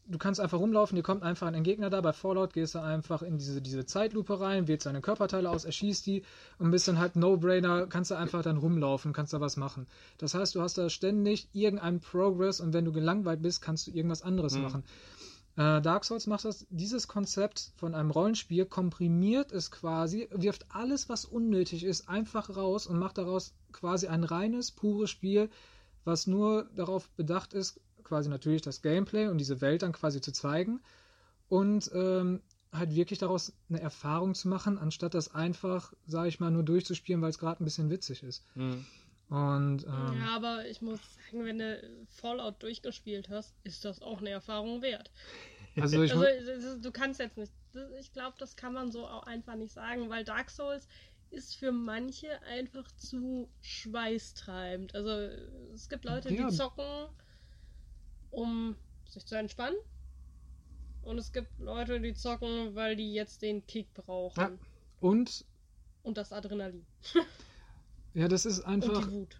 du 0.08 0.18
kannst 0.18 0.40
einfach 0.40 0.60
rumlaufen, 0.60 0.96
dir 0.96 1.04
kommt 1.04 1.24
einfach 1.24 1.48
ein 1.48 1.64
Gegner 1.64 1.90
da. 1.90 2.02
Bei 2.02 2.14
Fallout 2.14 2.54
gehst 2.54 2.76
du 2.76 2.80
einfach 2.80 3.22
in 3.22 3.38
diese, 3.38 3.62
diese 3.62 3.86
Zeitlupe 3.86 4.40
rein, 4.40 4.68
wählst 4.68 4.84
seine 4.84 5.02
Körperteile 5.02 5.50
aus, 5.50 5.66
erschießt 5.66 6.06
die 6.06 6.24
und 6.60 6.72
bist 6.72 6.88
dann 6.88 7.00
halt 7.00 7.16
No-Brainer, 7.16 7.88
kannst 7.88 8.12
du 8.12 8.16
einfach 8.16 8.44
dann 8.44 8.58
rumlaufen, 8.58 9.14
kannst 9.14 9.34
da 9.34 9.42
was 9.42 9.58
machen. 9.58 9.88
Das 10.18 10.34
heißt, 10.34 10.56
du 10.56 10.62
hast 10.62 10.78
da 10.78 10.90
ständig 10.90 11.50
irgendeinen 11.54 12.00
Progress 12.00 12.60
und 12.60 12.74
wenn 12.74 12.86
du 12.86 12.92
gelangweilt 12.92 13.42
bist, 13.42 13.62
kannst 13.62 13.88
du 13.88 13.92
irgendwas 13.92 14.22
anderes 14.22 14.56
Mhm. 14.56 14.62
machen. 14.62 14.84
Äh, 15.58 15.82
Dark 15.82 16.04
Souls 16.04 16.28
macht 16.28 16.44
das, 16.46 16.68
dieses 16.70 17.08
Konzept 17.08 17.72
von 17.78 17.96
einem 17.96 18.12
Rollenspiel, 18.12 18.66
komprimiert 18.66 19.54
es 19.54 19.72
quasi, 19.72 20.28
wirft 20.32 20.66
alles, 20.70 21.08
was 21.08 21.24
unnötig 21.24 21.86
ist, 21.86 22.10
einfach 22.10 22.56
raus 22.56 22.88
und 22.88 23.00
macht 23.00 23.18
daraus 23.18 23.54
quasi 23.72 24.08
ein 24.08 24.26
reines, 24.26 24.72
pures 24.72 25.10
Spiel, 25.10 25.50
was 26.04 26.28
nur 26.28 26.66
darauf 26.76 27.10
bedacht 27.12 27.54
ist, 27.54 27.80
quasi 28.06 28.30
natürlich 28.30 28.62
das 28.62 28.82
Gameplay 28.82 29.28
und 29.28 29.38
diese 29.38 29.60
Welt 29.62 29.82
dann 29.82 29.92
quasi 29.92 30.22
zu 30.22 30.32
zeigen 30.32 30.80
und 31.50 31.92
ähm, 31.94 32.42
halt 32.72 32.96
wirklich 32.96 33.20
daraus 33.20 33.54
eine 33.70 33.82
Erfahrung 33.82 34.36
zu 34.36 34.48
machen, 34.48 34.78
anstatt 34.78 35.14
das 35.14 35.34
einfach, 35.34 35.94
sage 36.08 36.30
ich 36.30 36.40
mal, 36.40 36.52
nur 36.52 36.64
durchzuspielen, 36.64 37.22
weil 37.22 37.30
es 37.30 37.40
gerade 37.40 37.62
ein 37.64 37.66
bisschen 37.66 37.90
witzig 37.90 38.24
ist. 38.24 38.44
Mhm. 38.56 38.86
Und 39.30 39.86
ähm, 39.86 40.20
Ja, 40.20 40.36
aber 40.36 40.68
ich 40.68 40.82
muss 40.82 41.00
sagen, 41.16 41.46
wenn 41.46 41.58
du 41.60 42.06
Fallout 42.10 42.62
durchgespielt 42.62 43.30
hast, 43.30 43.56
ist 43.64 43.84
das 43.84 44.02
auch 44.02 44.20
eine 44.20 44.30
Erfahrung 44.30 44.82
wert. 44.82 45.10
also 45.76 46.02
ich 46.04 46.14
Also 46.14 46.78
du 46.80 46.92
kannst 46.92 47.20
jetzt 47.20 47.38
nicht. 47.38 47.52
Ich 48.00 48.14
glaube, 48.14 48.36
das 48.40 48.56
kann 48.56 48.74
man 48.74 48.92
so 48.92 49.06
auch 49.06 49.24
einfach 49.24 49.56
nicht 49.56 49.74
sagen, 49.74 50.10
weil 50.10 50.24
Dark 50.24 50.50
Souls 50.50 50.88
ist 51.32 51.56
für 51.56 51.72
manche 51.72 52.42
einfach 52.44 52.90
zu 52.98 53.50
schweißtreibend. 53.62 54.96
Also 54.96 55.10
es 55.74 55.90
gibt 55.90 56.06
Leute, 56.06 56.34
Ja. 56.34 56.50
die 56.50 56.56
zocken, 56.56 57.08
um 58.36 58.76
sich 59.10 59.26
zu 59.26 59.36
entspannen. 59.38 59.78
Und 61.04 61.18
es 61.20 61.32
gibt 61.32 61.60
Leute, 61.60 62.00
die 62.02 62.14
zocken, 62.14 62.74
weil 62.76 62.96
die 62.96 63.14
jetzt 63.14 63.42
den 63.42 63.66
Kick 63.68 63.94
brauchen. 63.94 64.40
Ja. 64.40 64.52
und 65.00 65.46
Und 66.04 66.18
das 66.18 66.32
Adrenalin. 66.32 66.86
ja, 68.14 68.28
das 68.28 68.46
ist 68.46 68.60
Und 68.60 68.66
einfach 68.66 69.06
die 69.08 69.12
Wut. 69.14 69.40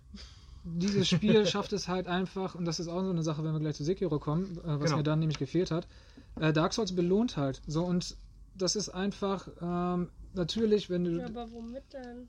dieses 0.64 1.08
Spiel 1.08 1.46
schafft 1.48 1.74
es 1.74 1.88
halt 1.88 2.08
einfach, 2.08 2.54
und 2.56 2.66
das 2.66 2.80
ist 2.80 2.88
auch 2.88 3.02
so 3.02 3.10
eine 3.10 3.24
Sache, 3.24 3.44
wenn 3.44 3.54
wir 3.54 3.60
gleich 3.60 3.76
zu 3.76 3.84
Sekiro 3.84 4.20
kommen, 4.20 4.58
äh, 4.60 4.80
was 4.80 4.86
Genau. 4.86 4.98
mir 4.98 5.04
dann 5.04 5.20
nämlich 5.20 5.40
gefehlt 5.40 5.72
hat. 5.72 5.88
Äh, 6.40 6.54
Dark 6.54 6.74
Souls 6.74 6.96
belohnt 6.96 7.36
halt. 7.38 7.62
So, 7.66 7.84
und 7.84 8.16
das 8.54 8.76
ist 8.76 8.90
einfach, 8.90 9.48
ähm, 9.62 10.12
natürlich, 10.34 10.90
wenn 10.90 11.04
du. 11.04 11.18
Ja, 11.20 11.26
aber 11.26 11.52
womit 11.52 11.92
denn? 11.94 12.28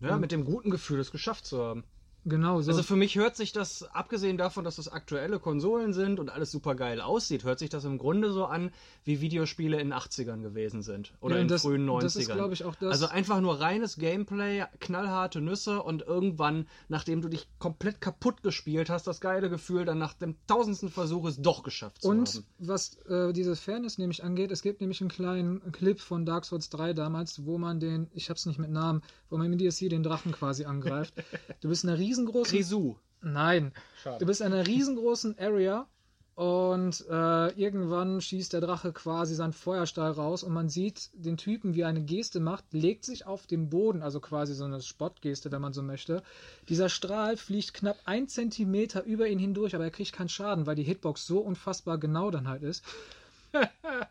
Ja, 0.00 0.16
mit 0.16 0.32
dem 0.32 0.46
guten 0.46 0.70
Gefühl, 0.70 0.98
es 1.00 1.10
geschafft 1.10 1.44
zu 1.44 1.62
haben. 1.62 1.84
Genau, 2.24 2.60
so. 2.60 2.70
Also 2.70 2.82
für 2.82 2.96
mich 2.96 3.16
hört 3.16 3.36
sich 3.36 3.52
das, 3.52 3.82
abgesehen 3.82 4.36
davon, 4.38 4.64
dass 4.64 4.76
das 4.76 4.88
aktuelle 4.88 5.38
Konsolen 5.38 5.92
sind 5.92 6.20
und 6.20 6.30
alles 6.30 6.50
super 6.50 6.74
geil 6.74 7.00
aussieht, 7.00 7.44
hört 7.44 7.58
sich 7.58 7.70
das 7.70 7.84
im 7.84 7.98
Grunde 7.98 8.32
so 8.32 8.44
an, 8.46 8.70
wie 9.04 9.20
Videospiele 9.20 9.80
in 9.80 9.88
den 9.90 9.98
80ern 9.98 10.42
gewesen 10.42 10.82
sind. 10.82 11.12
Oder 11.20 11.36
Ja, 11.36 11.40
in 11.40 11.44
und 11.46 11.50
das- 11.50 11.62
frühen 11.62 11.84
90ern. 11.86 12.00
das 12.02 12.16
ist, 12.16 12.28
glaub 12.32 12.52
ich, 12.52 12.64
auch 12.64 12.74
das- 12.76 12.90
Also 12.92 13.06
einfach 13.06 13.40
nur 13.40 13.60
reines 13.60 13.96
Gameplay, 13.96 14.64
knallharte 14.80 15.40
Nüsse 15.40 15.82
und 15.82 16.02
irgendwann, 16.02 16.66
nachdem 16.88 17.22
du 17.22 17.28
dich 17.28 17.48
komplett 17.58 18.00
kaputt 18.00 18.42
gespielt 18.42 18.90
hast, 18.90 19.06
das 19.06 19.20
geile 19.20 19.48
Gefühl, 19.50 19.84
dann 19.84 19.98
nach 19.98 20.14
dem 20.14 20.36
tausendsten 20.46 20.90
Versuch 20.90 21.26
es 21.26 21.40
doch 21.40 21.62
geschafft 21.62 22.02
zu 22.02 22.08
Und 22.08 22.28
haben. 22.28 22.44
was 22.58 22.96
äh, 23.08 23.32
diese 23.32 23.56
Fairness 23.56 23.98
nämlich 23.98 24.22
angeht, 24.24 24.50
es 24.50 24.62
gibt 24.62 24.80
nämlich 24.80 25.00
einen 25.00 25.10
kleinen 25.10 25.72
Clip 25.72 26.00
von 26.00 26.26
Dark 26.26 26.44
Souls 26.44 26.68
3 26.70 26.92
damals, 26.92 27.44
wo 27.46 27.58
man 27.58 27.80
den, 27.80 28.08
ich 28.14 28.30
hab's 28.30 28.46
nicht 28.46 28.58
mit 28.58 28.70
Namen, 28.70 29.02
wo 29.28 29.36
man 29.36 29.52
im 29.52 29.58
DLC 29.58 29.88
den 29.88 30.02
Drachen 30.02 30.32
quasi 30.32 30.64
angreift. 30.64 31.14
Du 31.60 31.68
bist 31.68 31.84
in 31.84 31.90
einer 31.90 31.98
riesengroßen. 32.10 32.56
Grisou. 32.56 32.96
Nein. 33.22 33.72
Schade. 34.02 34.18
Du 34.18 34.26
bist 34.26 34.40
in 34.40 34.46
einer 34.48 34.66
riesengroßen 34.66 35.38
Area 35.38 35.86
und 36.34 37.04
äh, 37.10 37.48
irgendwann 37.52 38.20
schießt 38.20 38.54
der 38.54 38.62
Drache 38.62 38.92
quasi 38.92 39.34
seinen 39.34 39.52
Feuerstahl 39.52 40.12
raus 40.12 40.42
und 40.42 40.54
man 40.54 40.70
sieht 40.70 41.10
den 41.12 41.36
Typen, 41.36 41.74
wie 41.74 41.82
er 41.82 41.88
eine 41.88 42.02
Geste 42.02 42.40
macht, 42.40 42.64
legt 42.72 43.04
sich 43.04 43.26
auf 43.26 43.46
den 43.46 43.68
Boden, 43.68 44.02
also 44.02 44.20
quasi 44.20 44.54
so 44.54 44.64
eine 44.64 44.80
Spottgeste, 44.80 45.52
wenn 45.52 45.60
man 45.60 45.74
so 45.74 45.82
möchte. 45.82 46.22
Dieser 46.68 46.88
Strahl 46.88 47.36
fliegt 47.36 47.74
knapp 47.74 47.98
ein 48.06 48.26
Zentimeter 48.26 49.04
über 49.04 49.28
ihn 49.28 49.38
hindurch, 49.38 49.74
aber 49.74 49.84
er 49.84 49.90
kriegt 49.90 50.14
keinen 50.14 50.30
Schaden, 50.30 50.64
weil 50.64 50.76
die 50.76 50.82
Hitbox 50.82 51.26
so 51.26 51.40
unfassbar 51.40 51.98
genau 51.98 52.30
dann 52.30 52.48
halt 52.48 52.62
ist. 52.62 52.84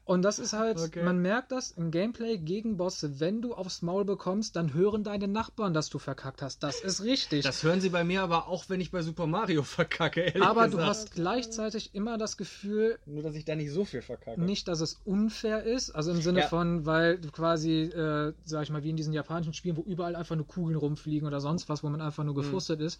Und 0.05 0.23
das 0.23 0.39
ist 0.39 0.53
halt, 0.53 0.77
Okay. 0.77 1.03
man 1.03 1.19
merkt 1.21 1.51
das 1.51 1.71
im 1.71 1.91
Gameplay 1.91 2.37
gegen 2.37 2.77
Bosse, 2.77 3.19
wenn 3.19 3.41
du 3.41 3.53
aufs 3.53 3.81
Maul 3.81 4.05
bekommst, 4.05 4.55
dann 4.55 4.73
hören 4.73 5.03
deine 5.03 5.27
Nachbarn, 5.27 5.73
dass 5.73 5.89
du 5.89 5.99
verkackt 5.99 6.41
hast. 6.41 6.63
Das 6.63 6.81
ist 6.81 7.03
richtig. 7.03 7.43
Das 7.43 7.63
hören 7.63 7.79
sie 7.79 7.89
bei 7.89 8.03
mir 8.03 8.23
aber 8.23 8.47
auch, 8.47 8.65
wenn 8.69 8.81
ich 8.81 8.91
bei 8.91 9.01
Super 9.03 9.27
Mario 9.27 9.61
verkacke, 9.63 10.21
ehrlich 10.21 10.41
Aber 10.41 10.65
gesagt. 10.65 10.73
du 10.73 10.81
hast 10.89 11.11
gleichzeitig 11.11 11.93
immer 11.93 12.17
das 12.17 12.37
Gefühl, 12.37 12.97
Nur, 13.05 13.21
dass 13.21 13.35
ich 13.35 13.45
da 13.45 13.55
nicht 13.55 13.71
so 13.71 13.85
viel 13.85 14.01
verkacke. 14.01 14.41
nicht, 14.41 14.67
dass 14.67 14.81
es 14.81 14.95
unfair 15.05 15.63
ist, 15.63 15.91
also 15.91 16.11
im 16.11 16.21
Sinne 16.21 16.39
Ja. 16.39 16.47
von, 16.47 16.85
weil 16.85 17.19
du 17.19 17.29
quasi, 17.31 17.83
äh, 17.83 18.33
sag 18.45 18.63
ich 18.63 18.69
mal, 18.71 18.83
wie 18.83 18.89
in 18.89 18.97
diesen 18.97 19.13
japanischen 19.13 19.53
Spielen, 19.53 19.77
wo 19.77 19.81
überall 19.81 20.15
einfach 20.15 20.35
nur 20.35 20.47
Kugeln 20.47 20.77
rumfliegen 20.77 21.27
oder 21.27 21.39
sonst 21.39 21.69
was, 21.69 21.83
wo 21.83 21.89
man 21.89 22.01
einfach 22.01 22.23
nur 22.23 22.33
Mhm. 22.33 22.39
gefrustet 22.39 22.81
ist, 22.81 22.99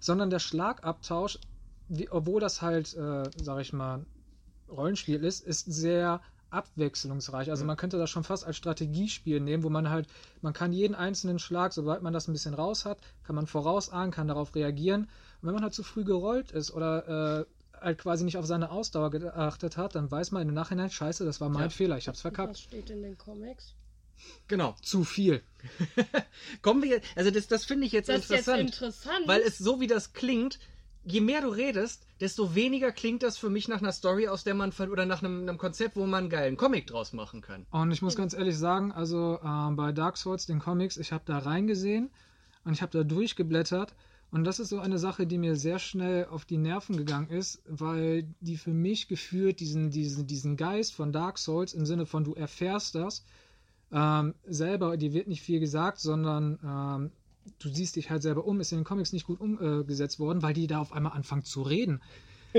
sondern 0.00 0.28
der 0.30 0.38
Schlagabtausch, 0.40 1.38
wie, 1.88 2.10
obwohl 2.10 2.40
das 2.40 2.62
halt, 2.62 2.94
äh, 2.94 3.30
sag 3.36 3.60
ich 3.60 3.72
mal, 3.72 4.04
Rollenspiel 4.70 5.22
ist, 5.24 5.44
ist 5.46 5.64
sehr 5.66 6.20
abwechslungsreich. 6.50 7.50
Also 7.50 7.64
man 7.64 7.76
könnte 7.76 7.98
das 7.98 8.08
schon 8.10 8.24
fast 8.24 8.44
als 8.46 8.56
Strategiespiel 8.56 9.40
nehmen, 9.40 9.62
wo 9.62 9.68
man 9.70 9.90
halt, 9.90 10.08
man 10.40 10.52
kann 10.52 10.72
jeden 10.72 10.94
einzelnen 10.94 11.38
Schlag, 11.38 11.72
sobald 11.72 12.02
man 12.02 12.12
das 12.12 12.26
ein 12.28 12.32
bisschen 12.32 12.54
raus 12.54 12.84
hat, 12.84 12.98
kann 13.24 13.36
man 13.36 13.46
vorausahnen, 13.46 14.10
kann 14.10 14.28
darauf 14.28 14.54
reagieren. 14.54 15.02
Und 15.42 15.46
wenn 15.48 15.54
man 15.54 15.62
halt 15.62 15.74
zu 15.74 15.82
früh 15.82 16.04
gerollt 16.04 16.50
ist 16.52 16.70
oder 16.72 17.44
äh, 17.46 17.78
halt 17.80 17.98
quasi 17.98 18.24
nicht 18.24 18.38
auf 18.38 18.46
seine 18.46 18.70
Ausdauer 18.70 19.10
geachtet 19.10 19.76
hat, 19.76 19.94
dann 19.94 20.10
weiß 20.10 20.32
man 20.32 20.48
im 20.48 20.54
Nachhinein, 20.54 20.90
scheiße, 20.90 21.24
das 21.24 21.40
war 21.40 21.48
mein 21.48 21.64
Ja. 21.64 21.68
Fehler, 21.70 21.98
ich 21.98 22.08
hab's 22.08 22.18
Was 22.18 22.22
verkackt. 22.22 22.58
steht 22.58 22.90
in 22.90 23.02
den 23.02 23.18
Comics? 23.18 23.74
Genau. 24.48 24.74
Zu 24.82 25.04
viel. 25.04 25.42
Kommen 26.62 26.82
wir 26.82 26.88
jetzt, 26.88 27.06
also 27.14 27.30
das, 27.30 27.46
das 27.46 27.64
finde 27.66 27.86
ich 27.86 27.92
jetzt 27.92 28.08
Das 28.08 28.20
ist 28.22 28.30
jetzt 28.30 28.48
interessant. 28.48 28.70
interessant. 28.70 29.28
Weil 29.28 29.42
es 29.42 29.58
so 29.58 29.80
wie 29.80 29.86
das 29.86 30.12
klingt, 30.12 30.58
je 31.10 31.20
mehr 31.20 31.40
du 31.40 31.48
redest, 31.48 32.06
desto 32.20 32.54
weniger 32.54 32.92
klingt 32.92 33.22
das 33.22 33.38
für 33.38 33.50
mich 33.50 33.68
nach 33.68 33.80
einer 33.80 33.92
Story, 33.92 34.28
aus 34.28 34.44
der 34.44 34.54
man 34.54 34.72
oder 34.72 35.06
nach 35.06 35.22
einem, 35.22 35.42
einem 35.42 35.58
Konzept, 35.58 35.96
wo 35.96 36.06
man 36.06 36.24
einen 36.24 36.30
geilen 36.30 36.56
Comic 36.56 36.86
draus 36.86 37.12
machen 37.12 37.40
kann. 37.40 37.66
Und 37.70 37.90
ich 37.90 38.02
muss 38.02 38.16
ganz 38.16 38.34
ehrlich 38.34 38.58
sagen, 38.58 38.92
also 38.92 39.38
ähm, 39.42 39.76
bei 39.76 39.92
Dark 39.92 40.16
Souls, 40.16 40.46
den 40.46 40.58
Comics, 40.58 40.96
ich 40.96 41.12
habe 41.12 41.24
da 41.26 41.38
reingesehen 41.38 42.10
und 42.64 42.72
ich 42.72 42.82
habe 42.82 42.96
da 42.96 43.04
durchgeblättert. 43.04 43.94
Und 44.30 44.44
das 44.44 44.58
ist 44.58 44.68
so 44.68 44.78
eine 44.78 44.98
Sache, 44.98 45.26
die 45.26 45.38
mir 45.38 45.56
sehr 45.56 45.78
schnell 45.78 46.26
auf 46.26 46.44
die 46.44 46.58
Nerven 46.58 46.98
gegangen 46.98 47.30
ist, 47.30 47.62
weil 47.66 48.28
die 48.40 48.58
für 48.58 48.74
mich 48.74 49.08
gefühlt 49.08 49.58
diesen, 49.60 49.90
diesen, 49.90 50.26
diesen 50.26 50.58
Geist 50.58 50.94
von 50.94 51.12
Dark 51.12 51.38
Souls 51.38 51.72
im 51.72 51.86
Sinne 51.86 52.04
von 52.04 52.24
du 52.24 52.34
erfährst 52.34 52.94
das, 52.94 53.24
ähm, 53.90 54.34
selber, 54.46 54.98
die 54.98 55.14
wird 55.14 55.28
nicht 55.28 55.40
viel 55.40 55.60
gesagt, 55.60 55.98
sondern 55.98 56.58
ähm, 56.62 57.10
du 57.58 57.68
siehst 57.68 57.96
dich 57.96 58.10
halt 58.10 58.22
selber 58.22 58.44
um, 58.44 58.60
ist 58.60 58.72
in 58.72 58.78
den 58.78 58.84
Comics 58.84 59.12
nicht 59.12 59.26
gut 59.26 59.40
umgesetzt 59.40 60.18
worden, 60.18 60.42
weil 60.42 60.54
die 60.54 60.66
da 60.66 60.80
auf 60.80 60.92
einmal 60.92 61.12
anfangen 61.12 61.44
zu 61.44 61.62
reden. 61.62 62.00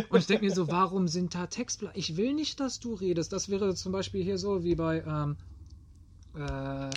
Und 0.09 0.19
ich 0.19 0.27
denke 0.27 0.45
mir 0.45 0.51
so, 0.51 0.67
warum 0.67 1.07
sind 1.07 1.33
da 1.33 1.47
Textblätter? 1.47 1.97
Ich 1.97 2.15
will 2.15 2.33
nicht, 2.33 2.59
dass 2.59 2.79
du 2.79 2.93
redest. 2.93 3.33
Das 3.33 3.49
wäre 3.49 3.73
zum 3.75 3.91
Beispiel 3.91 4.23
hier 4.23 4.37
so 4.37 4.63
wie 4.63 4.75
bei, 4.75 5.01
ähm, 5.01 5.37
äh, 6.35 6.89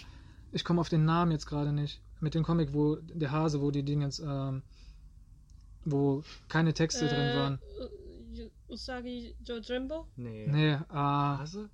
ich 0.52 0.64
komme 0.64 0.80
auf 0.80 0.88
den 0.88 1.04
Namen 1.04 1.32
jetzt 1.32 1.46
gerade 1.46 1.72
nicht, 1.72 2.02
mit 2.20 2.34
dem 2.34 2.42
Comic, 2.42 2.74
wo 2.74 2.96
der 2.96 3.30
Hase, 3.30 3.60
wo 3.62 3.70
die 3.70 3.82
Dingens, 3.82 4.18
ähm, 4.18 4.62
wo 5.84 6.22
keine 6.48 6.74
Texte 6.74 7.06
drin 7.06 7.36
waren. 7.36 7.58
Äh, 7.80 8.72
Usagi 8.72 9.34
Jojimbo? 9.44 10.06
Nee. 10.16 10.46
Nee, 10.48 10.72
äh, 10.72 10.78
Hase? 10.90 11.70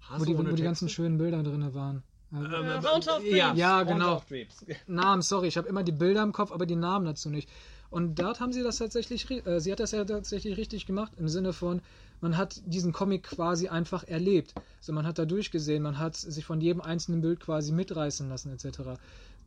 Hase 0.00 0.20
wo 0.20 0.24
die, 0.24 0.36
wo 0.36 0.42
die 0.42 0.62
ganzen 0.62 0.88
schönen 0.88 1.18
Bilder 1.18 1.42
drin 1.42 1.74
waren. 1.74 2.02
Äh, 2.32 2.36
Ähm, 2.36 2.44
Äh, 2.44 2.76
ähm, 2.76 2.84
Round 2.84 3.08
of 3.08 3.24
ja, 3.24 3.46
Dreams. 3.48 3.58
Ja, 3.58 3.76
Round 3.80 3.88
genau. 3.88 4.22
Namen, 4.86 5.22
sorry, 5.22 5.48
ich 5.48 5.56
habe 5.56 5.68
immer 5.68 5.82
die 5.82 5.92
Bilder 5.92 6.22
im 6.22 6.32
Kopf, 6.32 6.52
aber 6.52 6.66
die 6.66 6.76
Namen 6.76 7.06
dazu 7.06 7.30
nicht. 7.30 7.48
Und 7.90 8.18
dort 8.18 8.40
haben 8.40 8.52
sie 8.52 8.62
das 8.62 8.78
tatsächlich, 8.78 9.30
äh, 9.46 9.60
sie 9.60 9.70
hat 9.70 9.80
das 9.80 9.92
ja 9.92 10.04
tatsächlich 10.04 10.56
richtig 10.56 10.86
gemacht, 10.86 11.12
im 11.18 11.28
Sinne 11.28 11.52
von, 11.52 11.82
man 12.22 12.36
hat 12.38 12.62
diesen 12.64 12.92
Comic 12.92 13.24
quasi 13.24 13.68
einfach 13.68 14.04
erlebt. 14.04 14.54
Also 14.78 14.92
man 14.92 15.06
hat 15.06 15.18
da 15.18 15.26
durchgesehen, 15.26 15.82
man 15.82 15.98
hat 15.98 16.16
sich 16.16 16.44
von 16.44 16.60
jedem 16.60 16.80
einzelnen 16.80 17.20
Bild 17.20 17.40
quasi 17.40 17.72
mitreißen 17.72 18.28
lassen, 18.28 18.50
etc. 18.50 18.98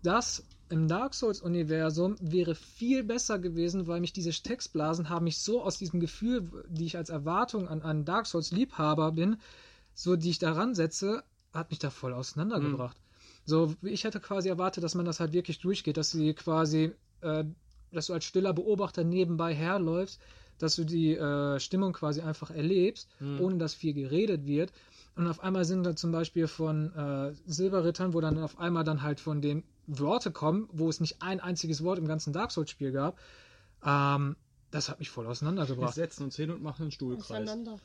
Das 0.04 0.44
im 0.70 0.88
Dark 0.88 1.16
Souls-Universum 1.16 2.18
wäre 2.20 2.54
viel 2.54 3.04
besser 3.04 3.40
gewesen, 3.40 3.88
weil 3.88 4.00
mich 4.00 4.14
diese 4.14 4.32
Textblasen 4.32 5.10
haben 5.10 5.24
mich 5.24 5.40
so 5.40 5.64
aus 5.64 5.78
diesem 5.78 6.00
Gefühl, 6.00 6.48
die 6.68 6.86
ich 6.86 6.98
als 6.98 7.10
Erwartung 7.10 7.68
an 7.68 7.82
einen 7.82 8.06
Dark 8.06 8.28
Souls-Liebhaber 8.28 9.12
bin, 9.14 9.38
so 9.96 10.16
die 10.16 10.30
ich 10.30 10.40
daran 10.40 10.76
setze, 10.76 11.24
hat 11.56 11.70
mich 11.72 11.80
da 11.80 11.90
voll 11.90 12.14
auseinandergebracht. 12.14 12.98
So, 13.46 13.76
ich 13.82 14.04
hätte 14.04 14.20
quasi 14.20 14.50
erwartet, 14.50 14.84
dass 14.84 14.96
man 14.96 15.06
das 15.06 15.20
halt 15.20 15.34
wirklich 15.34 15.60
durchgeht, 15.60 15.98
dass 15.98 16.12
sie 16.12 16.34
quasi, 16.34 16.92
äh, 17.22 17.44
dass 17.92 18.08
du 18.08 18.14
als 18.14 18.26
stiller 18.26 18.54
Beobachter 18.54 19.04
nebenbei 19.04 19.54
herläufst, 19.54 20.20
dass 20.58 20.76
du 20.76 20.84
die 20.86 21.16
äh, 21.16 21.60
Stimmung 21.60 21.94
quasi 21.94 22.22
einfach 22.22 22.50
erlebst, 22.50 23.10
ohne 23.40 23.58
dass 23.58 23.74
viel 23.74 23.94
geredet 23.94 24.46
wird. 24.46 24.72
Und 25.16 25.28
auf 25.28 25.42
einmal 25.42 25.64
sind 25.66 25.84
da 25.84 25.96
zum 25.96 26.12
Beispiel 26.12 26.48
von 26.48 26.94
äh, 26.94 27.34
Silberrittern, 27.46 28.14
wo 28.14 28.22
dann 28.22 28.38
auf 28.42 28.60
einmal 28.60 28.84
dann 28.84 29.02
halt 29.02 29.20
von 29.20 29.42
den 29.42 29.64
Worte 29.88 30.32
kommen, 30.32 30.68
wo 30.72 30.90
es 30.90 31.00
nicht 31.00 31.22
ein 31.22 31.40
einziges 31.40 31.84
Wort 31.84 32.00
im 32.00 32.08
ganzen 32.08 32.34
Dark 32.34 32.52
Souls-Spiel 32.52 32.92
gab. 32.92 33.18
Ähm, 33.86 34.36
das 34.72 34.90
hat 34.90 35.00
mich 35.00 35.10
voll 35.10 35.26
Wir 35.26 35.30
auseinandergebracht. 35.32 35.94
setzen 35.94 36.24
uns 36.24 36.36
hin 36.36 36.52
und 36.52 36.62
machen 36.62 36.84
einen 36.84 36.92
Stuhlkreis. 36.92 37.32
Auseinander. 37.32 37.80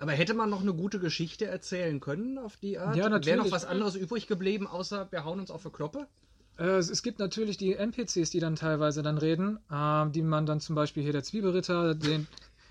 Aber 0.00 0.12
hätte 0.12 0.34
man 0.34 0.48
noch 0.50 0.60
eine 0.62 0.72
gute 0.74 1.00
Geschichte 1.00 1.46
erzählen 1.46 1.98
können 2.00 2.38
auf 2.38 2.56
die 2.56 2.78
Art? 2.78 2.94
Ja, 2.96 3.04
Wäre 3.04 3.10
natürlich. 3.10 3.38
noch 3.44 3.50
was 3.50 3.64
anderes 3.64 3.96
übrig 3.96 4.26
geblieben, 4.28 4.66
außer 4.66 5.08
wir 5.10 5.24
hauen 5.24 5.40
uns 5.40 5.50
auf 5.50 5.62
die 5.64 5.70
Kloppe? 5.70 6.06
Äh, 6.58 6.76
es, 6.78 7.02
gibt 7.02 7.18
natürlich 7.18 7.56
die 7.56 7.74
NPCs, 7.74 8.30
die 8.30 8.40
dann 8.40 8.54
teilweise 8.56 9.02
dann 9.02 9.18
reden, 9.18 9.58
ähm, 9.72 10.12
die 10.12 10.22
man 10.22 10.46
dann 10.46 10.60
zum 10.60 10.74
Beispiel 10.76 11.02
hier 11.02 11.12
der 11.12 11.22
Zwiebelritter, 11.24 11.94
den 11.96 12.26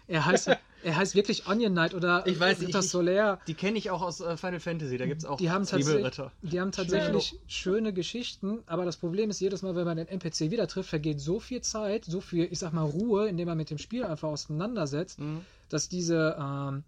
er 0.07 0.25
heißt, 0.25 0.47
er 0.83 0.95
heißt 0.95 1.15
wirklich 1.15 1.47
Onion 1.47 1.73
Knight 1.73 1.93
oder 1.93 2.25
Ich 2.27 2.39
weiß, 2.39 2.61
Ritter 2.61 2.79
ich- 2.79 2.85
ich- 2.85 2.91
Solaire. 2.91 3.39
Die 3.47 3.55
kenne 3.55 3.77
ich 3.77 3.89
auch 3.91 4.01
aus 4.01 4.21
äh, 4.21 4.37
Final 4.37 4.61
Fantasy, 4.61 4.97
da 4.97 5.05
gibt 5.05 5.19
es 5.21 5.25
auch 5.25 5.37
Die 5.37 5.49
haben, 5.51 5.65
Zwiebelritter. 5.65 6.31
die 6.41 6.61
haben 6.61 6.71
tatsächlich 6.71 7.37
schöne 7.47 7.91
Geschichten, 7.91 8.59
aber 8.67 8.85
das 8.85 8.95
Problem 8.95 9.29
ist, 9.29 9.41
jedes 9.41 9.63
Mal, 9.63 9.75
wenn 9.75 9.85
man 9.85 9.97
den 9.97 10.07
NPC 10.07 10.49
wieder 10.51 10.67
trifft, 10.69 10.89
vergeht 10.89 11.19
so 11.19 11.41
viel 11.41 11.59
Zeit, 11.61 12.05
so 12.05 12.21
viel, 12.21 12.47
ich 12.49 12.59
sag 12.59 12.71
mal, 12.71 12.83
Ruhe, 12.83 13.27
indem 13.27 13.47
man 13.49 13.57
mit 13.57 13.69
dem 13.69 13.77
Spiel 13.79 14.05
einfach 14.05 14.29
auseinandersetzt, 14.29 15.19
Mhm. 15.19 15.41
dass 15.67 15.89
diese, 15.89 16.37
ähm, 16.39 16.83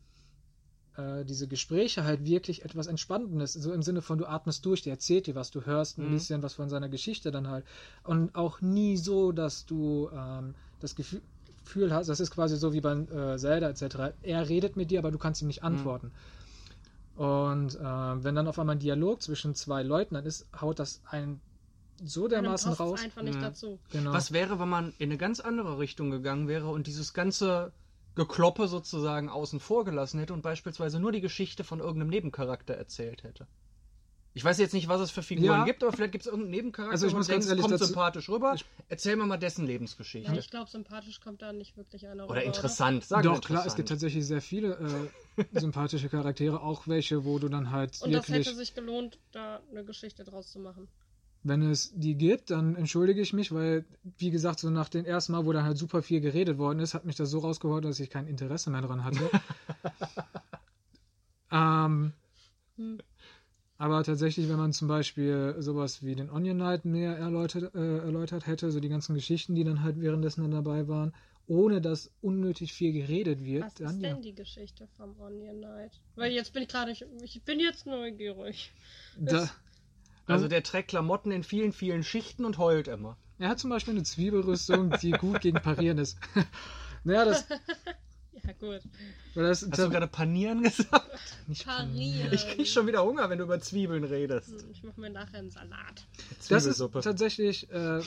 äh, 1.00 1.26
diese 1.26 1.48
Gespräche 1.48 2.04
halt 2.04 2.26
wirklich 2.26 2.66
etwas 2.66 2.88
Entspannendes, 2.88 3.54
so 3.54 3.72
im 3.74 3.82
Sinne 3.84 4.02
von, 4.02 4.18
du 4.18 4.26
atmest 4.26 4.66
durch, 4.66 4.82
der 4.82 4.94
erzählt 4.94 5.28
dir 5.28 5.36
was, 5.36 5.52
du 5.52 5.66
hörst 5.66 5.98
ein 5.98 6.08
Mhm. 6.08 6.12
bisschen 6.12 6.44
was 6.44 6.54
von 6.56 6.70
seiner 6.70 6.90
Geschichte 6.90 7.32
dann 7.32 7.48
halt. 7.48 7.66
Und 8.04 8.36
auch 8.36 8.62
nie 8.62 8.98
so, 8.98 9.32
dass 9.32 9.66
du 9.66 10.10
ähm, 10.14 10.56
das 10.80 10.96
Gefühl 10.96 11.22
Gefühl 11.66 11.94
hast, 11.94 12.08
das 12.08 12.20
ist 12.20 12.32
quasi 12.32 12.58
so 12.58 12.74
wie 12.74 12.82
bei 12.82 12.94
äh, 12.94 13.38
Zelda 13.38 13.70
etc. 13.70 14.14
Er 14.24 14.50
redet 14.50 14.76
mit 14.76 14.90
dir, 14.90 15.00
aber 15.00 15.12
du 15.12 15.20
kannst 15.20 15.42
ihm 15.42 15.48
nicht 15.48 15.62
antworten. 15.62 16.12
Und 17.16 17.76
äh, 17.76 18.24
wenn 18.24 18.34
dann 18.34 18.48
auf 18.48 18.58
einmal 18.58 18.76
ein 18.76 18.80
Dialog 18.80 19.22
zwischen 19.22 19.54
zwei 19.54 19.84
Leuten 19.84 20.16
dann 20.16 20.26
ist, 20.26 20.48
haut 20.60 20.80
das 20.80 21.02
einen 21.06 21.42
so 22.02 22.28
dermaßen 22.28 22.72
raus. 22.74 23.02
einfach 23.02 23.22
nicht 23.22 23.38
Mhm. 23.38 23.42
dazu. 23.42 23.80
Genau. 23.92 24.14
Was 24.14 24.32
wäre, 24.32 24.60
wenn 24.60 24.70
man 24.70 24.94
in 25.00 25.10
eine 25.10 25.18
ganz 25.18 25.40
andere 25.42 25.78
Richtung 25.80 26.12
gegangen 26.12 26.48
wäre 26.48 26.70
und 26.70 26.88
dieses 26.88 27.14
ganze 27.14 27.72
Gekloppe 28.16 28.68
sozusagen 28.68 29.30
außen 29.30 29.60
vor 29.60 29.86
gelassen 29.86 30.20
hätte 30.20 30.34
und 30.34 30.42
beispielsweise 30.42 31.00
nur 31.00 31.12
die 31.12 31.22
Geschichte 31.22 31.64
von 31.64 31.80
irgendeinem 31.80 32.10
Nebencharakter 32.10 32.74
erzählt 32.74 33.24
hätte? 33.24 33.48
Ich 34.36 34.44
weiß 34.44 34.60
jetzt 34.60 34.74
nicht, 34.74 34.88
was 34.88 35.02
es 35.02 35.10
für 35.12 35.24
Figuren 35.24 35.46
Ja. 35.60 35.66
gibt, 35.66 35.84
aber 35.84 35.92
vielleicht 35.92 36.12
gibt 36.12 36.22
es 36.24 36.28
irgendeinen 36.28 36.52
Nebencharakter, 36.52 36.92
Also 36.92 37.08
ich 37.08 37.14
muss 37.14 37.28
ganz 37.28 37.48
denkst, 37.48 37.62
kommt 37.62 37.74
dazu- 37.74 37.86
sympathisch 37.86 38.30
rüber. 38.30 38.54
Ich- 38.56 38.66
Erzähl 38.88 39.16
mir 39.16 39.26
mal 39.26 39.38
dessen 39.38 39.66
Lebensgeschichte. 39.66 40.32
Ja, 40.32 40.38
ich 40.38 40.50
glaube, 40.50 40.70
sympathisch 40.70 41.20
kommt 41.20 41.42
da 41.42 41.52
nicht 41.52 41.76
wirklich 41.78 42.06
einer 42.08 42.26
Oder 42.26 42.42
rüber, 42.42 42.44
interessant, 42.46 43.04
sagen 43.04 43.24
wir 43.28 43.32
Doch, 43.34 43.42
klar, 43.42 43.66
es 43.66 43.76
gibt 43.76 43.90
interessant. 43.90 43.90
tatsächlich 43.90 44.26
sehr 44.28 44.42
viele 44.42 45.12
äh, 45.38 45.38
sympathische 45.60 46.10
Charaktere, 46.10 46.62
auch 46.62 46.88
welche, 46.88 47.26
wo 47.26 47.40
du 47.40 47.50
dann 47.50 47.72
halt 47.72 48.00
Und 48.02 48.12
das 48.12 48.28
wirklich, 48.30 48.46
hätte 48.48 48.56
sich 48.56 48.76
gelohnt, 48.76 49.20
da 49.32 49.62
eine 49.72 49.84
Geschichte 49.84 50.24
draus 50.24 50.52
zu 50.52 50.60
machen. 50.60 50.88
Wenn 51.44 51.62
es 51.62 51.94
die 51.96 52.16
gibt, 52.16 52.52
dann 52.52 52.76
entschuldige 52.76 53.22
ich 53.22 53.34
mich, 53.34 53.52
weil, 53.54 53.86
wie 54.18 54.30
gesagt, 54.30 54.60
so 54.60 54.70
nach 54.70 54.90
dem 54.90 55.06
ersten 55.06 55.32
Mal, 55.32 55.46
wo 55.46 55.54
dann 55.54 55.64
halt 55.64 55.78
super 55.78 56.02
viel 56.02 56.20
geredet 56.20 56.58
worden 56.58 56.80
ist, 56.80 56.94
hat 56.94 57.06
mich 57.06 57.16
das 57.16 57.30
so 57.30 57.40
rausgeholt, 57.40 57.86
dass 57.86 58.00
ich 58.00 58.10
kein 58.10 58.28
Interesse 58.28 58.70
mehr 58.70 58.82
dran 58.82 59.04
hatte. 59.04 59.30
ähm, 61.52 62.14
Hm. 62.76 63.00
aber 63.78 64.04
tatsächlich, 64.04 64.50
wenn 64.50 64.58
man 64.58 64.74
zum 64.74 64.88
Beispiel 64.88 65.56
sowas 65.60 66.04
wie 66.04 66.16
den 66.16 66.30
Onion 66.30 66.58
Knight 66.58 66.86
mehr 66.86 67.18
erläutert, 67.18 67.74
äh, 67.76 67.98
erläutert 68.00 68.48
hätte, 68.48 68.72
so 68.72 68.80
die 68.80 68.90
ganzen 68.90 69.16
Geschichten, 69.16 69.56
die 69.56 69.64
dann 69.64 69.84
halt 69.84 70.00
währenddessen 70.00 70.42
dann 70.42 70.52
dabei 70.52 70.88
waren, 70.88 71.14
ohne 71.48 71.82
dass 71.82 72.12
unnötig 72.22 72.74
viel 72.74 72.94
geredet 72.94 73.44
wird, 73.44 73.64
Was 73.64 73.74
dann 73.76 73.96
ist 73.96 74.02
ja. 74.02 74.10
denn 74.14 74.22
die 74.22 74.36
Geschichte 74.36 74.88
vom 74.96 75.20
Onion 75.20 75.58
Knight? 75.58 75.92
Weil 76.16 76.32
jetzt 76.32 76.54
bin 76.54 76.64
ich 76.64 76.70
gerade, 76.70 76.92
ich, 76.92 77.04
ich 77.24 77.42
bin 77.44 77.60
jetzt 77.60 77.86
neugierig. 77.86 78.72
Da, 79.18 79.50
Also 80.30 80.48
der 80.48 80.64
trägt 80.64 80.90
Klamotten 80.90 81.32
in 81.32 81.44
vielen, 81.44 81.74
vielen 81.74 82.04
Schichten 82.04 82.46
und 82.46 82.58
heult 82.58 82.88
immer. 82.88 83.18
er 83.40 83.50
hat 83.50 83.60
zum 83.60 83.70
Beispiel 83.70 83.94
eine 83.94 84.04
Zwiebelrüstung, 84.04 84.92
die 85.02 85.12
gut 85.12 85.42
gegen 85.42 85.60
Parieren 85.60 85.98
ist. 85.98 86.18
naja, 87.04 87.26
das, 87.26 87.46
Ja, 88.60 88.68
gut. 88.76 88.82
das 89.36 89.62
Hast 89.70 89.78
du 89.80 89.90
gerade 89.90 90.08
panieren 90.08 90.64
gesagt? 90.64 91.10
nicht 91.48 91.66
Parieren. 91.66 92.34
Ich 92.34 92.48
krieg 92.48 92.68
schon 92.68 92.88
wieder 92.88 93.04
Hunger, 93.04 93.30
wenn 93.30 93.38
du 93.38 93.44
über 93.46 93.60
Zwiebeln 93.60 94.04
redest. 94.04 94.50
Hm, 94.50 94.70
Ich 94.72 94.84
mache 94.84 95.00
mir 95.00 95.10
nachher 95.10 95.40
einen 95.40 95.50
Salat. 95.52 96.08
Das 96.28 96.38
ist 96.40 96.46
Zwiebelsuppe. 96.78 97.02
tatsächlich, 97.02 97.70
äh, 97.72 98.02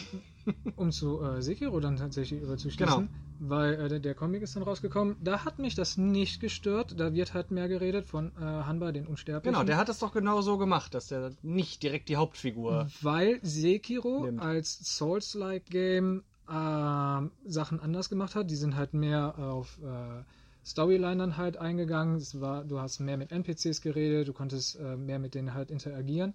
um 0.76 0.90
zu 0.92 1.22
äh, 1.22 1.40
Sekiro 1.42 1.78
dann 1.80 1.96
tatsächlich 1.96 2.42
überzuschließen, 2.42 2.86
Genau. 2.86 3.08
weil 3.38 3.74
äh, 3.74 3.88
der, 3.88 4.00
der 4.00 4.14
Comic 4.14 4.42
ist 4.42 4.56
dann 4.56 4.62
rausgekommen. 4.64 5.16
Da 5.22 5.44
hat 5.44 5.58
mich 5.58 5.74
das 5.74 5.96
nicht 5.96 6.40
gestört. 6.40 6.94
Da 6.98 7.12
wird 7.14 7.34
halt 7.34 7.50
mehr 7.50 7.68
geredet 7.68 8.06
von 8.06 8.32
äh, 8.36 8.40
Hanba, 8.40 8.92
den 8.92 9.06
Unsterblichen. 9.06 9.54
Genau, 9.54 9.64
der 9.64 9.76
hat 9.76 9.88
es 9.88 9.98
doch 10.00 10.12
genau 10.12 10.40
so 10.42 10.58
gemacht, 10.58 10.94
dass 10.94 11.06
der 11.08 11.32
nicht 11.42 11.82
direkt 11.82 12.08
die 12.08 12.16
Hauptfigur. 12.16 12.88
Weil 13.00 13.38
Sekiro 13.42 14.24
Nimmt. 14.24 14.40
als 14.42 14.78
Souls-like 14.96 15.66
Game 15.66 16.24
ähm, 16.50 17.30
Sachen 17.44 17.80
anders 17.80 18.08
gemacht 18.08 18.34
hat. 18.34 18.50
Die 18.50 18.56
sind 18.56 18.76
halt 18.76 18.94
mehr 18.94 19.38
auf 19.38 19.78
äh, 19.82 20.22
Storyline 20.64 21.36
halt 21.36 21.56
eingegangen. 21.56 22.16
Es 22.16 22.40
war, 22.40 22.64
du 22.64 22.80
hast 22.80 23.00
mehr 23.00 23.16
mit 23.16 23.32
NPCs 23.32 23.80
geredet, 23.80 24.28
du 24.28 24.32
konntest 24.32 24.78
äh, 24.78 24.96
mehr 24.96 25.18
mit 25.18 25.34
denen 25.34 25.54
halt 25.54 25.70
interagieren. 25.70 26.34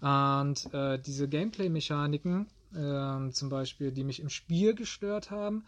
Und 0.00 0.72
äh, 0.72 0.98
diese 0.98 1.28
Gameplay-Mechaniken, 1.28 2.46
ähm, 2.76 3.32
zum 3.32 3.48
Beispiel, 3.48 3.90
die 3.90 4.04
mich 4.04 4.20
im 4.20 4.28
Spiel 4.28 4.74
gestört 4.74 5.30
haben, 5.30 5.64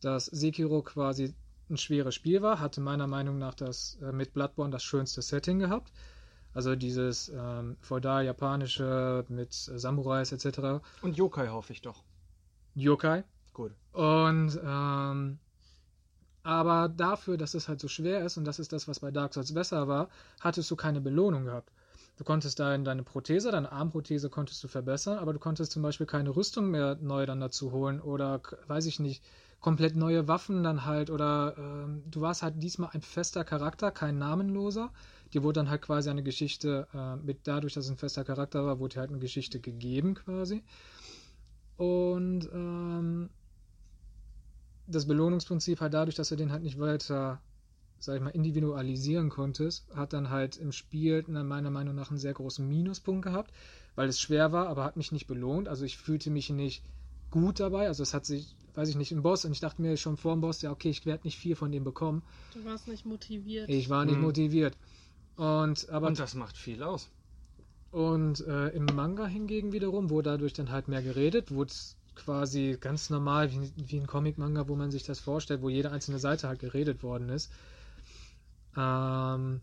dass 0.00 0.26
Sekiro 0.26 0.82
quasi 0.82 1.34
ein 1.68 1.76
schweres 1.76 2.14
Spiel 2.14 2.42
war, 2.42 2.60
hatte 2.60 2.80
meiner 2.80 3.06
Meinung 3.06 3.38
nach 3.38 3.54
das 3.54 3.98
äh, 4.02 4.12
mit 4.12 4.34
Bloodborne 4.34 4.70
das 4.70 4.84
schönste 4.84 5.22
Setting 5.22 5.58
gehabt. 5.58 5.92
Also 6.54 6.76
dieses 6.76 7.30
ähm, 7.34 7.76
feudal 7.80 8.24
japanische 8.24 9.24
mit 9.28 9.50
äh, 9.50 9.78
Samurais 9.78 10.32
etc. 10.32 10.84
Und 11.00 11.16
Yokai 11.16 11.48
hoffe 11.48 11.72
ich 11.72 11.80
doch. 11.80 12.04
Yokai. 12.74 13.24
Gut. 13.52 13.72
Und 13.92 14.58
ähm, 14.64 15.38
aber 16.42 16.88
dafür, 16.88 17.36
dass 17.36 17.54
es 17.54 17.68
halt 17.68 17.80
so 17.80 17.88
schwer 17.88 18.24
ist 18.24 18.36
und 18.36 18.44
das 18.44 18.58
ist 18.58 18.72
das, 18.72 18.88
was 18.88 19.00
bei 19.00 19.10
Dark 19.10 19.34
Souls 19.34 19.54
besser 19.54 19.86
war, 19.86 20.08
hattest 20.40 20.70
du 20.70 20.76
keine 20.76 21.00
Belohnung 21.00 21.44
gehabt. 21.44 21.70
Du 22.18 22.24
konntest 22.24 22.58
dein, 22.58 22.84
deine 22.84 23.02
Prothese, 23.04 23.50
deine 23.50 23.72
Armprothese 23.72 24.28
konntest 24.28 24.62
du 24.62 24.68
verbessern, 24.68 25.18
aber 25.18 25.32
du 25.32 25.38
konntest 25.38 25.72
zum 25.72 25.82
Beispiel 25.82 26.06
keine 26.06 26.34
Rüstung 26.34 26.70
mehr 26.70 26.96
neu 27.00 27.26
dann 27.26 27.40
dazu 27.40 27.72
holen 27.72 28.00
oder 28.00 28.40
weiß 28.66 28.86
ich 28.86 29.00
nicht, 29.00 29.22
komplett 29.60 29.96
neue 29.96 30.28
Waffen 30.28 30.62
dann 30.64 30.84
halt 30.84 31.08
oder 31.08 31.54
ähm, 31.56 32.02
du 32.10 32.20
warst 32.20 32.42
halt 32.42 32.60
diesmal 32.62 32.90
ein 32.92 33.00
fester 33.00 33.44
Charakter, 33.44 33.90
kein 33.92 34.18
namenloser. 34.18 34.90
Dir 35.32 35.42
wurde 35.42 35.60
dann 35.60 35.70
halt 35.70 35.82
quasi 35.82 36.10
eine 36.10 36.22
Geschichte, 36.22 36.88
äh, 36.92 37.16
mit 37.16 37.46
dadurch, 37.46 37.72
dass 37.72 37.86
es 37.86 37.90
ein 37.90 37.96
fester 37.96 38.24
Charakter 38.24 38.66
war, 38.66 38.80
wurde 38.80 38.94
dir 38.94 39.00
halt 39.00 39.10
eine 39.10 39.20
Geschichte 39.20 39.60
gegeben 39.60 40.14
quasi. 40.14 40.62
Und 41.76 42.48
ähm, 42.52 43.30
das 44.86 45.06
Belohnungsprinzip 45.06 45.80
halt 45.80 45.94
dadurch, 45.94 46.14
dass 46.14 46.28
du 46.28 46.36
den 46.36 46.52
halt 46.52 46.62
nicht 46.62 46.78
weiter 46.78 47.40
sag 48.02 48.16
ich 48.16 48.22
mal, 48.22 48.30
individualisieren 48.30 49.28
konntest, 49.28 49.94
hat 49.94 50.12
dann 50.12 50.30
halt 50.30 50.56
im 50.56 50.72
Spiel 50.72 51.24
meiner 51.28 51.70
Meinung 51.70 51.94
nach 51.94 52.10
einen 52.10 52.18
sehr 52.18 52.32
großen 52.32 52.68
Minuspunkt 52.68 53.24
gehabt, 53.24 53.52
weil 53.94 54.08
es 54.08 54.20
schwer 54.20 54.50
war, 54.50 54.68
aber 54.68 54.84
hat 54.84 54.96
mich 54.96 55.12
nicht 55.12 55.28
belohnt. 55.28 55.68
Also 55.68 55.84
ich 55.84 55.96
fühlte 55.96 56.30
mich 56.30 56.50
nicht 56.50 56.82
gut 57.30 57.60
dabei. 57.60 57.86
Also 57.86 58.02
es 58.02 58.12
hat 58.12 58.26
sich, 58.26 58.56
weiß 58.74 58.88
ich 58.88 58.96
nicht, 58.96 59.12
im 59.12 59.22
Boss 59.22 59.44
und 59.44 59.52
ich 59.52 59.60
dachte 59.60 59.80
mir 59.80 59.96
schon 59.96 60.16
vor 60.16 60.34
dem 60.34 60.40
Boss, 60.40 60.62
ja, 60.62 60.72
okay, 60.72 60.90
ich 60.90 61.06
werde 61.06 61.24
nicht 61.24 61.38
viel 61.38 61.54
von 61.54 61.70
dem 61.70 61.84
bekommen. 61.84 62.22
Du 62.54 62.64
warst 62.64 62.88
nicht 62.88 63.06
motiviert. 63.06 63.70
Ich 63.70 63.88
war 63.88 64.04
nicht 64.04 64.16
Mhm. 64.18 64.24
motiviert. 64.24 64.76
Und 65.36 65.88
aber 65.90 66.08
Und 66.08 66.18
das 66.18 66.34
macht 66.34 66.56
viel 66.56 66.82
aus. 66.82 67.08
Und 67.92 68.40
äh, 68.46 68.68
im 68.68 68.86
Manga 68.86 69.26
hingegen 69.26 69.72
wiederum 69.72 70.08
wurde 70.08 70.30
dadurch 70.30 70.54
dann 70.54 70.70
halt 70.70 70.88
mehr 70.88 71.02
geredet, 71.02 71.50
wurde 71.52 71.70
es 71.72 71.94
quasi 72.14 72.78
ganz 72.80 73.10
normal, 73.10 73.52
wie, 73.52 73.70
wie 73.76 74.00
ein 74.00 74.06
Comic-Manga, 74.06 74.66
wo 74.66 74.76
man 74.76 74.90
sich 74.90 75.04
das 75.04 75.20
vorstellt, 75.20 75.60
wo 75.60 75.68
jede 75.68 75.90
einzelne 75.90 76.18
Seite 76.18 76.48
halt 76.48 76.58
geredet 76.58 77.02
worden 77.02 77.28
ist. 77.28 77.52
Ähm, 78.74 79.60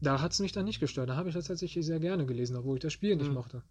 da 0.00 0.20
hat 0.22 0.32
es 0.32 0.38
mich 0.40 0.52
dann 0.52 0.64
nicht 0.64 0.80
gestört. 0.80 1.10
Da 1.10 1.16
habe 1.16 1.28
ich 1.28 1.34
das 1.34 1.48
tatsächlich 1.48 1.84
sehr 1.84 2.00
gerne 2.00 2.24
gelesen, 2.24 2.56
obwohl 2.56 2.78
ich 2.78 2.82
das 2.82 2.94
Spiel 2.94 3.14
nicht 3.14 3.28
Mhm. 3.28 3.34
mochte. 3.34 3.62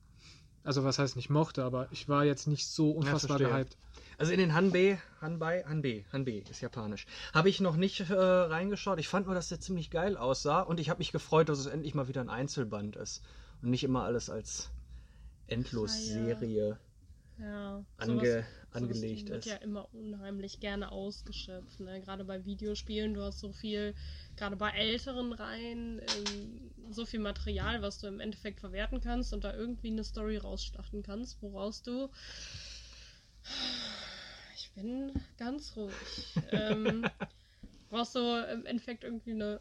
Also 0.63 0.83
was 0.83 0.99
heißt 0.99 1.15
nicht 1.15 1.31
mochte, 1.31 1.63
aber 1.63 1.87
ich 1.91 2.07
war 2.07 2.25
jetzt 2.25 2.47
nicht 2.47 2.67
so 2.67 2.91
unfassbar 2.91 3.37
verstehe. 3.39 3.49
gehypt. 3.49 3.77
Also 4.19 4.33
in 4.33 4.39
den 4.39 4.53
Hanbei, 4.53 4.99
Hanbei, 5.19 5.63
Hanbei, 5.67 6.05
Hanbei 6.11 6.43
ist 6.47 6.61
japanisch. 6.61 7.07
Habe 7.33 7.49
ich 7.49 7.59
noch 7.59 7.75
nicht 7.75 8.01
äh, 8.01 8.13
reingeschaut. 8.13 8.99
Ich 8.99 9.07
fand 9.07 9.25
nur, 9.25 9.33
dass 9.35 9.49
der 9.49 9.59
ziemlich 9.59 9.89
geil 9.89 10.15
aussah 10.15 10.61
und 10.61 10.79
ich 10.79 10.89
habe 10.89 10.99
mich 10.99 11.11
gefreut, 11.11 11.49
dass 11.49 11.57
es 11.57 11.65
endlich 11.65 11.95
mal 11.95 12.07
wieder 12.07 12.21
ein 12.21 12.29
Einzelband 12.29 12.97
ist 12.97 13.23
und 13.65 13.71
nicht 13.71 13.83
immer 13.83 14.03
alles 14.03 14.29
als 14.29 14.69
Endlosserie 15.47 16.77
Ja. 17.39 17.83
ange, 17.97 18.19
sowas- 18.19 18.45
angelegt 18.71 19.27
sowas 19.29 19.39
ist. 19.39 19.45
wird 19.47 19.57
ja 19.59 19.65
immer 19.65 19.91
unheimlich 19.93 20.59
gerne 20.59 20.91
ausgeschöpft. 20.91 21.79
Ne? 21.79 21.99
Gerade 22.01 22.23
bei 22.25 22.45
Videospielen, 22.45 23.15
du 23.15 23.23
hast 23.23 23.39
so 23.39 23.51
viel, 23.51 23.95
gerade 24.37 24.55
bei 24.55 24.69
älteren 24.69 25.33
Reihen, 25.33 25.99
ähm, 25.99 26.71
so 26.91 27.05
viel 27.05 27.19
Material, 27.19 27.81
was 27.81 27.97
du 27.97 28.05
im 28.07 28.19
Endeffekt 28.19 28.59
verwerten 28.59 29.01
kannst 29.01 29.33
und 29.33 29.43
da 29.43 29.53
irgendwie 29.53 29.87
eine 29.87 30.03
Story 30.03 30.37
rausschlachten 30.37 31.01
kannst, 31.01 31.41
woraus 31.41 31.81
du. 31.81 32.09
Ich 34.57 34.71
bin 34.73 35.11
ganz 35.37 35.75
ruhig. 35.75 35.93
ähm, 36.51 37.05
woraus 37.89 38.13
du 38.13 38.19
im 38.51 38.65
Endeffekt 38.65 39.03
irgendwie 39.03 39.31
eine, 39.31 39.59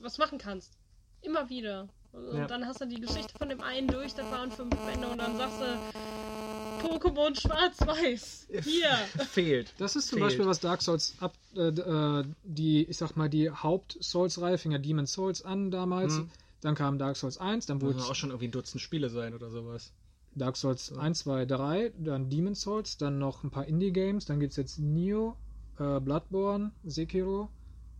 was 0.00 0.16
machen 0.18 0.38
kannst. 0.38 0.78
Immer 1.22 1.48
wieder. 1.48 1.88
Und 2.16 2.38
Ja. 2.38 2.46
dann 2.46 2.66
hast 2.66 2.80
du 2.80 2.86
die 2.86 3.00
Geschichte 3.00 3.32
von 3.38 3.48
dem 3.48 3.60
einen 3.60 3.88
durch, 3.88 4.14
das 4.14 4.30
waren 4.30 4.50
fünf 4.50 4.74
Bände 4.74 5.06
und 5.06 5.18
dann 5.18 5.36
sagst 5.36 5.60
du, 5.60 6.86
Pokémon 6.86 7.34
Schwarz-Weiß. 7.38 8.48
Hier. 8.64 8.90
Fehlt. 9.30 9.74
Das 9.78 9.96
ist 9.96 10.08
zum 10.08 10.18
Fehlt. 10.18 10.28
Beispiel, 10.30 10.46
was 10.46 10.60
Dark 10.60 10.82
Souls 10.82 11.14
ab, 11.20 11.34
äh, 11.54 11.68
äh, 11.68 12.24
die, 12.44 12.84
ich 12.84 12.96
sag 12.96 13.16
mal, 13.16 13.28
die 13.28 13.50
Haupt-Souls-Reihe 13.50 14.58
fing 14.58 14.72
ja 14.72 14.78
Demon 14.78 15.06
Souls 15.06 15.42
an 15.42 15.70
damals. 15.70 16.14
Mhm. 16.14 16.30
Dann 16.62 16.74
kam 16.74 16.98
Dark 16.98 17.16
Souls 17.16 17.38
1, 17.38 17.66
dann 17.66 17.80
wurde 17.82 17.94
Muss 17.98 18.08
auch 18.10 18.14
schon 18.14 18.30
irgendwie 18.30 18.48
ein 18.48 18.52
Dutzend 18.52 18.80
Spiele 18.80 19.10
sein 19.10 19.34
oder 19.34 19.50
sowas. 19.50 19.92
Dark 20.34 20.56
Souls 20.56 20.92
1, 20.96 21.20
2, 21.20 21.44
3, 21.46 21.92
dann 21.98 22.28
Demon 22.30 22.54
Souls, 22.54 22.96
dann 22.96 23.18
noch 23.18 23.44
ein 23.44 23.50
paar 23.50 23.66
Indie-Games, 23.66 24.24
dann 24.24 24.40
gibt 24.40 24.52
es 24.52 24.56
jetzt 24.56 24.78
Neo, 24.78 25.36
äh, 25.78 26.00
Bloodborne, 26.00 26.72
Sekiro 26.84 27.50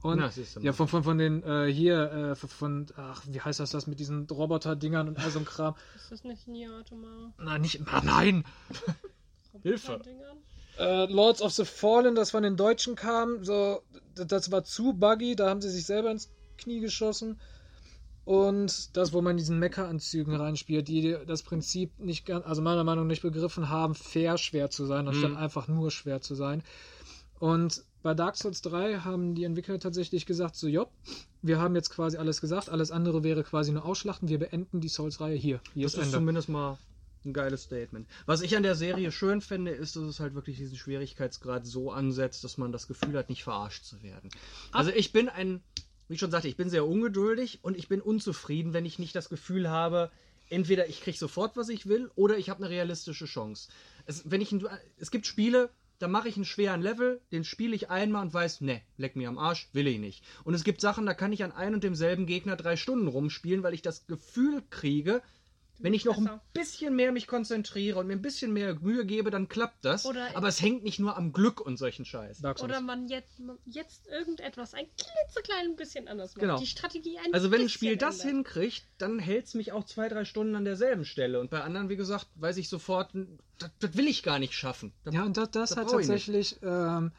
und 0.02 0.18
Na, 0.18 0.30
ja, 0.60 0.72
von, 0.72 0.88
von, 0.88 1.02
von 1.02 1.18
den 1.18 1.42
äh, 1.42 1.66
hier, 1.72 2.12
äh, 2.12 2.34
von- 2.36 2.48
von, 2.48 2.86
ach, 2.96 3.22
wie 3.28 3.40
heißt 3.40 3.60
das, 3.60 3.70
das 3.70 3.86
mit 3.86 3.98
diesen 3.98 4.26
Roboter-Dingern 4.26 5.08
und 5.08 5.18
all 5.18 5.30
so 5.30 5.38
ein 5.38 5.44
Kram. 5.44 5.74
Ist 5.96 6.12
das 6.12 6.24
nicht 6.24 6.46
Nier 6.46 6.72
Automata? 6.72 7.32
Na, 7.38 7.58
nicht, 7.58 7.80
ah, 7.86 8.02
nein! 8.04 8.44
Hilfe. 9.62 10.00
Äh, 10.78 11.06
Lords 11.10 11.40
of 11.40 11.52
the 11.52 11.64
Fallen, 11.64 12.14
das 12.14 12.30
von 12.30 12.42
den 12.42 12.56
Deutschen 12.56 12.94
kam, 12.94 13.42
so, 13.44 13.80
das 14.14 14.50
war 14.52 14.64
zu 14.64 14.92
buggy, 14.92 15.34
da 15.34 15.48
haben 15.48 15.62
sie 15.62 15.70
sich 15.70 15.86
selber 15.86 16.10
ins 16.10 16.30
Knie 16.58 16.80
geschossen. 16.80 17.40
Und 18.26 18.96
das, 18.96 19.12
wo 19.12 19.22
man 19.22 19.32
in 19.32 19.36
diesen 19.38 19.58
Mecha-Anzügen 19.60 20.34
reinspielt, 20.34 20.88
die 20.88 21.16
das 21.26 21.42
Prinzip 21.44 21.96
nicht 21.98 22.26
ganz, 22.26 22.44
also 22.44 22.60
meiner 22.60 22.82
Meinung 22.84 23.04
nach 23.06 23.12
nicht 23.12 23.22
begriffen 23.22 23.68
haben, 23.70 23.94
fair 23.94 24.36
schwer 24.36 24.68
zu 24.68 24.84
sein, 24.84 25.06
anstatt 25.08 25.30
Mhm. 25.30 25.36
einfach 25.36 25.68
nur 25.68 25.90
schwer 25.92 26.20
zu 26.20 26.34
sein. 26.34 26.62
Und 27.38 27.84
bei 28.06 28.14
Dark 28.14 28.36
Souls 28.36 28.62
3 28.62 29.00
haben 29.00 29.34
die 29.34 29.42
Entwickler 29.42 29.80
tatsächlich 29.80 30.26
gesagt, 30.26 30.54
so, 30.54 30.68
jopp, 30.68 30.92
wir 31.42 31.58
haben 31.58 31.74
jetzt 31.74 31.90
quasi 31.90 32.16
alles 32.16 32.40
gesagt, 32.40 32.68
alles 32.68 32.92
andere 32.92 33.24
wäre 33.24 33.42
quasi 33.42 33.72
nur 33.72 33.84
Ausschlachten, 33.84 34.28
wir 34.28 34.38
beenden 34.38 34.80
die 34.80 34.88
Souls-Reihe 34.88 35.34
hier. 35.34 35.60
Hier 35.74 35.86
Das 35.86 35.94
ist 35.94 36.04
ist 36.04 36.12
zumindest 36.12 36.48
mal 36.48 36.78
ein 37.24 37.32
geiles 37.32 37.64
Statement. 37.64 38.06
Was 38.24 38.42
ich 38.42 38.56
an 38.56 38.62
der 38.62 38.76
Serie 38.76 39.10
schön 39.10 39.40
finde, 39.40 39.72
ist, 39.72 39.96
dass 39.96 40.04
es 40.04 40.20
halt 40.20 40.36
wirklich 40.36 40.56
diesen 40.56 40.76
Schwierigkeitsgrad 40.76 41.66
so 41.66 41.90
ansetzt, 41.90 42.44
dass 42.44 42.58
man 42.58 42.70
das 42.70 42.86
Gefühl 42.86 43.18
hat, 43.18 43.28
nicht 43.28 43.42
verarscht 43.42 43.82
zu 43.82 44.00
werden. 44.04 44.30
Also 44.70 44.92
ich 44.92 45.10
bin 45.10 45.28
ein, 45.28 45.60
wie 46.06 46.14
ich 46.14 46.20
schon 46.20 46.30
sagte, 46.30 46.46
ich 46.46 46.56
bin 46.56 46.70
sehr 46.70 46.86
ungeduldig 46.86 47.58
und 47.62 47.76
ich 47.76 47.88
bin 47.88 48.00
unzufrieden, 48.00 48.72
wenn 48.72 48.86
ich 48.86 49.00
nicht 49.00 49.16
das 49.16 49.28
Gefühl 49.28 49.68
habe, 49.68 50.12
entweder 50.48 50.88
ich 50.88 51.00
kriege 51.00 51.18
sofort, 51.18 51.56
was 51.56 51.70
ich 51.70 51.88
will, 51.88 52.08
oder 52.14 52.38
ich 52.38 52.50
habe 52.50 52.62
eine 52.62 52.70
realistische 52.70 53.24
Chance. 53.24 53.68
Es, 54.04 54.30
wenn 54.30 54.40
ich, 54.40 54.54
es 54.96 55.10
gibt 55.10 55.26
Spiele, 55.26 55.70
da 55.98 56.08
mache 56.08 56.28
ich 56.28 56.36
einen 56.36 56.44
schweren 56.44 56.82
Level, 56.82 57.20
den 57.32 57.44
spiele 57.44 57.74
ich 57.74 57.90
einmal 57.90 58.22
und 58.22 58.34
weiß, 58.34 58.60
ne, 58.60 58.82
leck 58.96 59.16
mir 59.16 59.28
am 59.28 59.38
Arsch, 59.38 59.68
will 59.72 59.86
ich 59.86 59.98
nicht. 59.98 60.24
Und 60.44 60.54
es 60.54 60.64
gibt 60.64 60.80
Sachen, 60.80 61.06
da 61.06 61.14
kann 61.14 61.32
ich 61.32 61.44
an 61.44 61.52
ein 61.52 61.74
und 61.74 61.84
demselben 61.84 62.26
Gegner 62.26 62.56
drei 62.56 62.76
Stunden 62.76 63.08
rumspielen, 63.08 63.62
weil 63.62 63.74
ich 63.74 63.82
das 63.82 64.06
Gefühl 64.06 64.62
kriege, 64.70 65.22
wenn 65.78 65.92
ich 65.94 66.04
noch 66.04 66.16
ein 66.18 66.40
bisschen 66.54 66.96
mehr 66.96 67.12
mich 67.12 67.26
konzentriere 67.26 67.98
und 67.98 68.06
mir 68.06 68.14
ein 68.14 68.22
bisschen 68.22 68.52
mehr 68.52 68.74
Mühe 68.80 69.04
gebe, 69.04 69.30
dann 69.30 69.48
klappt 69.48 69.84
das. 69.84 70.06
Oder- 70.06 70.34
Aber 70.34 70.48
es 70.48 70.60
hängt 70.62 70.84
nicht 70.84 70.98
nur 70.98 71.16
am 71.16 71.32
Glück 71.32 71.60
und 71.60 71.76
solchen 71.76 72.04
Scheiß. 72.04 72.42
Oder 72.62 72.80
man 72.80 73.08
jetzt, 73.08 73.40
jetzt 73.66 74.06
irgendetwas 74.08 74.74
ein 74.74 74.86
klitzeklein 74.96 75.76
bisschen 75.76 76.08
anders 76.08 76.34
macht. 76.34 76.40
Genau. 76.40 76.58
Die 76.58 76.66
Strategie 76.66 77.18
ein 77.18 77.34
Also 77.34 77.50
wenn 77.50 77.60
ein 77.62 77.68
Spiel 77.68 77.96
das 77.96 78.20
ändert. 78.20 78.34
hinkriegt, 78.54 78.86
dann 78.98 79.18
hält 79.18 79.46
es 79.46 79.54
mich 79.54 79.72
auch 79.72 79.84
zwei, 79.84 80.08
drei 80.08 80.24
Stunden 80.24 80.54
an 80.54 80.64
derselben 80.64 81.04
Stelle. 81.04 81.40
Und 81.40 81.50
bei 81.50 81.60
anderen, 81.62 81.88
wie 81.88 81.96
gesagt, 81.96 82.26
weiß 82.36 82.56
ich 82.56 82.68
sofort, 82.68 83.10
das, 83.58 83.70
das 83.80 83.96
will 83.96 84.06
ich 84.08 84.22
gar 84.22 84.38
nicht 84.38 84.54
schaffen. 84.54 84.92
Da- 85.04 85.10
Ja, 85.10 85.24
und 85.24 85.36
das, 85.36 85.50
das 85.50 85.70
das 85.70 85.78
hat 85.78 85.90
tatsächlich. 85.90 86.56
Ähm, 86.62 87.12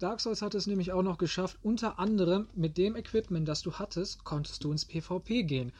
Dark 0.00 0.20
Souls 0.20 0.42
hat 0.42 0.54
es 0.54 0.66
nämlich 0.66 0.92
auch 0.92 1.02
noch 1.02 1.18
geschafft, 1.18 1.56
unter 1.62 1.98
anderem 1.98 2.48
mit 2.54 2.76
dem 2.76 2.96
Equipment, 2.96 3.46
das 3.48 3.62
du 3.62 3.74
hattest, 3.74 4.24
konntest 4.24 4.64
du 4.64 4.72
ins 4.72 4.84
PvP 4.84 5.44
gehen. 5.44 5.72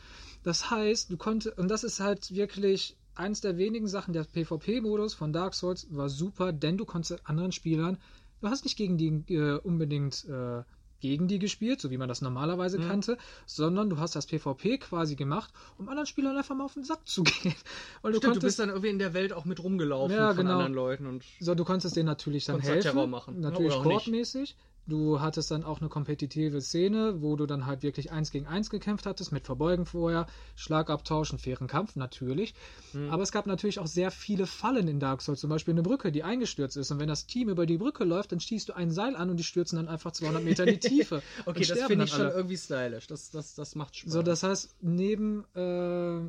Das 0.45 0.71
heißt, 0.71 1.11
du 1.11 1.17
konntest, 1.17 1.59
und 1.59 1.69
das 1.69 1.83
ist 1.83 1.99
halt 2.01 2.33
wirklich 2.35 2.97
eins 3.17 3.41
der 3.41 3.57
wenigen 3.59 3.89
Sachen, 3.89 4.13
der 4.13 4.25
PvP-Modus 4.25 5.15
von 5.15 5.33
Dark 5.33 5.55
Souls 5.55 5.87
war 5.91 6.09
super, 6.09 6.53
denn 6.53 6.77
du 6.77 6.85
konntest 6.85 7.27
anderen 7.27 7.51
Spielern, 7.53 7.99
du 8.41 8.49
hast 8.49 8.65
nicht 8.65 8.77
gegen 8.77 8.97
die 8.97 9.35
äh, 9.35 9.59
unbedingt 9.59 10.25
äh, 10.27 10.63
gegen 11.01 11.29
die 11.29 11.39
gespielt, 11.39 11.81
so 11.83 11.91
wie 11.91 11.99
man 11.99 12.09
das 12.09 12.23
normalerweise 12.23 12.79
Mhm. 12.79 12.89
kannte, 12.89 13.19
sondern 13.47 13.91
du 13.91 13.99
hast 13.99 14.17
das 14.17 14.27
PvP 14.27 14.79
quasi 14.79 15.17
gemacht, 15.17 15.53
um 15.77 15.89
anderen 15.89 16.07
Spielern 16.07 16.37
einfach 16.37 16.55
mal 16.55 16.65
auf 16.65 16.75
den 16.75 16.85
Sack 16.85 17.07
zu 17.07 17.23
gehen. 17.25 17.55
Und 18.03 18.13
du 18.13 18.19
Stimmt, 18.19 18.37
du 18.37 18.41
bist 18.41 18.59
dann 18.59 18.69
irgendwie 18.71 18.89
in 18.89 18.99
der 18.99 19.13
Welt 19.13 19.33
auch 19.33 19.45
mit 19.45 19.63
rumgelaufen 19.63 20.17
Ja, 20.17 20.29
von 20.29 20.37
genau. 20.39 20.53
anderen 20.53 20.73
Leuten. 20.73 21.07
Und 21.07 21.25
so, 21.41 21.55
du 21.55 21.65
konntest 21.65 21.97
denen 21.97 22.07
natürlich 22.07 22.47
dann 22.47 22.61
helfen. 22.61 23.11
Machen. 23.11 23.41
Natürlich 23.41 23.75
koopmäßig. 23.75 24.57
Du 24.87 25.21
hattest 25.21 25.51
dann 25.51 25.65
auch 25.65 25.81
eine 25.81 25.89
kompetitive 25.89 26.61
Szene, 26.61 27.23
wo 27.23 27.37
du 27.37 27.47
dann 27.47 27.65
halt 27.67 27.83
wirklich 27.83 28.13
eins 28.13 28.31
gegen 28.31 28.47
eins 28.47 28.69
gekämpft 28.69 29.07
hattest, 29.07 29.33
mit 29.33 29.47
Verbeugen 29.47 29.87
vorher, 29.87 30.27
Schlagabtausch, 30.57 31.31
einen 31.31 31.39
fairen 31.39 31.69
Kampf, 31.69 31.97
natürlich. 31.97 32.55
Hm. 32.93 33.11
Aber 33.11 33.23
es 33.23 33.33
gab 33.33 33.47
natürlich 33.47 33.79
auch 33.79 33.87
sehr 33.87 34.11
viele 34.11 34.47
Fallen 34.47 34.87
in 34.89 35.01
Dark 35.01 35.23
Souls, 35.23 35.41
zum 35.41 35.51
Beispiel 35.51 35.73
eine 35.73 35.83
Brücke, 35.83 36.13
die 36.13 36.23
eingestürzt 36.23 36.77
ist. 36.77 36.91
Und 36.91 36.99
wenn 36.99 37.09
das 37.09 37.27
Team 37.27 37.49
über 37.49 37.65
die 37.65 37.79
Brücke 37.79 38.05
läuft, 38.05 38.33
dann 38.33 38.41
schießt 38.41 38.69
du 38.69 38.73
ein 38.75 38.91
Seil 38.91 39.17
an 39.17 39.31
und 39.31 39.39
die 39.39 39.45
stürzen 39.45 39.77
dann 39.77 39.89
einfach 39.89 40.13
200 40.13 40.45
Meter 40.45 40.67
in 40.67 40.75
die 40.75 40.89
Tiefe. 40.89 41.23
okay, 41.47 41.65
das 41.65 41.83
finde 41.85 42.05
ich 42.05 42.11
schon 42.11 42.29
irgendwie 42.29 42.57
stylisch. 42.57 43.07
Das, 43.07 43.31
das, 43.31 43.55
das 43.55 43.75
macht 43.75 43.97
Spaß. 43.97 44.13
So, 44.13 44.23
das 44.23 44.43
heißt, 44.43 44.77
neben 44.83 45.45
äh, 45.55 46.21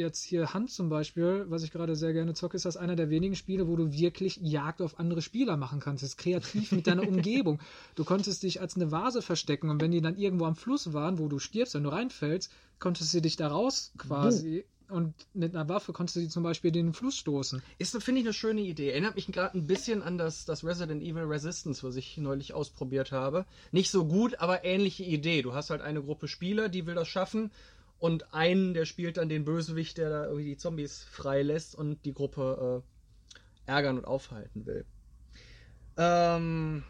jetzt 0.00 0.22
hier 0.22 0.52
Hand 0.52 0.70
zum 0.70 0.88
Beispiel, 0.88 1.46
was 1.48 1.62
ich 1.62 1.70
gerade 1.70 1.94
sehr 1.94 2.12
gerne 2.12 2.34
zocke, 2.34 2.56
ist 2.56 2.64
das 2.64 2.76
einer 2.76 2.96
der 2.96 3.10
wenigen 3.10 3.36
Spiele, 3.36 3.68
wo 3.68 3.76
du 3.76 3.92
wirklich 3.92 4.38
Jagd 4.42 4.82
auf 4.82 4.98
andere 4.98 5.22
Spieler 5.22 5.56
machen 5.56 5.80
kannst. 5.80 6.02
Das 6.02 6.10
ist 6.10 6.16
kreativ 6.16 6.72
mit 6.72 6.86
deiner 6.86 7.02
Umgebung. 7.08 7.60
Du 7.94 8.04
konntest 8.04 8.42
dich 8.42 8.60
als 8.60 8.76
eine 8.76 8.90
Vase 8.90 9.22
verstecken 9.22 9.70
und 9.70 9.80
wenn 9.80 9.90
die 9.92 10.00
dann 10.00 10.16
irgendwo 10.16 10.46
am 10.46 10.56
Fluss 10.56 10.92
waren, 10.92 11.18
wo 11.18 11.28
du 11.28 11.38
stirbst, 11.38 11.74
wenn 11.74 11.84
du 11.84 11.90
reinfällst, 11.90 12.50
konntest 12.78 13.14
du 13.14 13.20
dich 13.20 13.36
da 13.36 13.48
raus 13.48 13.92
quasi. 13.98 14.64
Und 14.90 15.14
mit 15.34 15.54
einer 15.54 15.68
Waffe 15.68 15.92
konntest 15.92 16.16
du 16.16 16.20
die 16.20 16.28
zum 16.28 16.42
Beispiel 16.42 16.74
in 16.76 16.86
den 16.86 16.94
Fluss 16.94 17.16
stoßen. 17.16 17.62
Ist, 17.78 17.96
finde 18.02 18.20
ich, 18.20 18.26
eine 18.26 18.34
schöne 18.34 18.60
Idee. 18.60 18.90
Erinnert 18.90 19.14
mich 19.14 19.26
gerade 19.28 19.56
ein 19.56 19.66
bisschen 19.66 20.02
an 20.02 20.18
das, 20.18 20.44
das 20.44 20.64
Resident 20.64 21.02
Evil 21.02 21.22
Resistance, 21.22 21.86
was 21.86 21.96
ich 21.96 22.18
neulich 22.18 22.54
ausprobiert 22.54 23.12
habe. 23.12 23.46
Nicht 23.70 23.90
so 23.90 24.04
gut, 24.04 24.40
aber 24.40 24.64
ähnliche 24.64 25.04
Idee. 25.04 25.42
Du 25.42 25.54
hast 25.54 25.70
halt 25.70 25.80
eine 25.80 26.02
Gruppe 26.02 26.26
Spieler, 26.26 26.68
die 26.68 26.86
will 26.86 26.96
das 26.96 27.08
schaffen. 27.08 27.52
Und 28.00 28.32
einen, 28.34 28.74
der 28.74 28.86
spielt 28.86 29.18
dann 29.18 29.28
den 29.28 29.44
Bösewicht, 29.44 29.98
der 29.98 30.10
da 30.10 30.24
irgendwie 30.24 30.46
die 30.46 30.56
Zombies 30.56 31.04
freilässt 31.04 31.74
und 31.74 32.04
die 32.04 32.14
Gruppe 32.14 32.82
äh, 33.66 33.70
ärgern 33.70 33.98
und 33.98 34.06
aufhalten 34.06 34.66
will. 34.66 34.84
Ähm, 35.96 36.82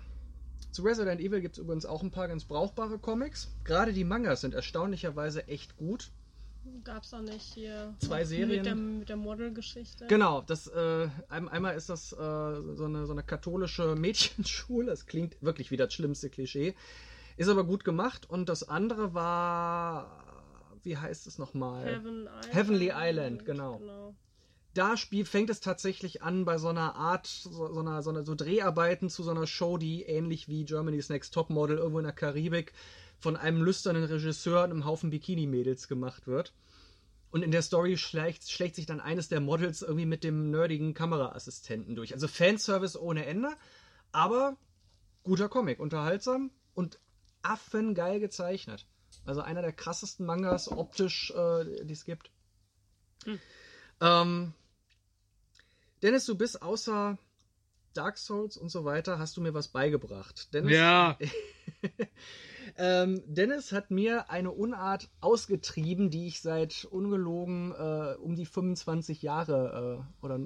zu 0.70 0.82
Resident 0.82 1.20
Evil 1.20 1.40
gibt 1.40 1.56
es 1.56 1.62
übrigens 1.62 1.84
auch 1.84 2.02
ein 2.02 2.12
paar 2.12 2.28
ganz 2.28 2.44
brauchbare 2.44 2.98
Comics. 2.98 3.50
Gerade 3.64 3.92
die 3.92 4.04
Mangas 4.04 4.40
sind 4.40 4.54
erstaunlicherweise 4.54 5.48
echt 5.48 5.76
gut. 5.76 6.12
Gab's 6.84 7.10
da 7.10 7.20
nicht 7.20 7.54
hier. 7.54 7.94
Zwei 7.98 8.20
mit 8.20 8.28
Serien. 8.28 8.64
der, 8.64 8.74
mit 8.76 9.08
der 9.08 9.16
Model-Geschichte. 9.16 10.06
Genau, 10.06 10.42
das 10.42 10.68
äh, 10.68 11.08
ein, 11.28 11.48
einmal 11.48 11.74
ist 11.74 11.88
das 11.88 12.12
äh, 12.12 12.16
so, 12.16 12.84
eine, 12.84 13.06
so 13.06 13.12
eine 13.12 13.24
katholische 13.24 13.94
Mädchenschule, 13.96 14.86
das 14.86 15.06
klingt 15.06 15.42
wirklich 15.42 15.72
wie 15.72 15.76
das 15.76 15.92
schlimmste 15.92 16.30
Klischee. 16.30 16.74
Ist 17.36 17.48
aber 17.48 17.64
gut 17.64 17.84
gemacht. 17.84 18.28
Und 18.28 18.48
das 18.48 18.68
andere 18.68 19.14
war, 19.14 20.29
wie 20.84 20.96
heißt 20.96 21.26
es 21.26 21.38
nochmal? 21.38 21.84
Heaven 21.84 22.26
Island. 22.26 22.54
Heavenly 22.54 22.92
Island, 22.94 23.44
genau. 23.44 24.14
da 24.74 24.96
spiel, 24.96 25.24
fängt 25.24 25.50
es 25.50 25.60
tatsächlich 25.60 26.22
an 26.22 26.44
bei 26.44 26.58
so 26.58 26.68
einer 26.68 26.94
Art, 26.94 27.26
so, 27.26 27.72
so, 27.72 27.80
einer, 27.80 28.02
so, 28.02 28.10
einer, 28.10 28.24
so 28.24 28.34
Dreharbeiten 28.34 29.10
zu 29.10 29.22
so 29.22 29.30
einer 29.30 29.46
Show, 29.46 29.78
die 29.78 30.02
ähnlich 30.02 30.48
wie 30.48 30.64
Germany's 30.64 31.08
Next 31.08 31.34
Topmodel 31.34 31.78
irgendwo 31.78 31.98
in 31.98 32.04
der 32.04 32.12
Karibik 32.12 32.72
von 33.18 33.36
einem 33.36 33.62
lüsternen 33.62 34.04
Regisseur 34.04 34.64
und 34.64 34.70
einem 34.70 34.84
Haufen 34.84 35.10
Bikini-Mädels 35.10 35.88
gemacht 35.88 36.26
wird. 36.26 36.54
Und 37.30 37.42
in 37.42 37.52
der 37.52 37.62
Story 37.62 37.96
schlägt, 37.96 38.50
schlägt 38.50 38.74
sich 38.74 38.86
dann 38.86 39.00
eines 39.00 39.28
der 39.28 39.40
Models 39.40 39.82
irgendwie 39.82 40.06
mit 40.06 40.24
dem 40.24 40.50
nerdigen 40.50 40.94
Kameraassistenten 40.94 41.94
durch. 41.94 42.12
Also 42.12 42.26
Fanservice 42.26 42.96
ohne 42.96 43.24
Ende, 43.26 43.50
aber 44.10 44.56
guter 45.22 45.48
Comic, 45.48 45.78
unterhaltsam 45.78 46.50
und 46.74 46.98
affengeil 47.42 48.20
gezeichnet. 48.20 48.86
Also 49.24 49.42
einer 49.42 49.62
der 49.62 49.72
krassesten 49.72 50.26
Mangas 50.26 50.68
optisch, 50.68 51.30
äh, 51.30 51.85
die 51.85 51.92
es 51.92 52.04
gibt. 52.04 52.30
Hm. 53.24 53.38
Ähm, 54.00 54.54
Dennis, 56.02 56.24
du 56.24 56.37
bist 56.37 56.62
außer 56.62 57.18
Dark 57.92 58.18
Souls 58.18 58.56
und 58.56 58.68
so 58.70 58.85
weiter, 58.85 59.18
hast 59.18 59.37
du 59.37 59.40
mir 59.40 59.52
was 59.52 59.68
beigebracht. 59.68 60.54
Dennis, 60.54 60.72
Ja, 60.72 61.18
ähm, 62.76 63.22
Dennis 63.26 63.72
hat 63.72 63.90
mir 63.90 64.30
eine 64.30 64.52
Unart 64.52 65.11
ausgetrieben, 65.20 66.11
die 66.11 66.26
ich 66.26 66.40
seit 66.40 66.85
ungelogen 66.85 67.72
äh, 67.72 68.14
um 68.14 68.37
die 68.37 68.46
25 68.46 69.22
Jahre 69.22 70.06
äh, 70.22 70.24
oder 70.24 70.40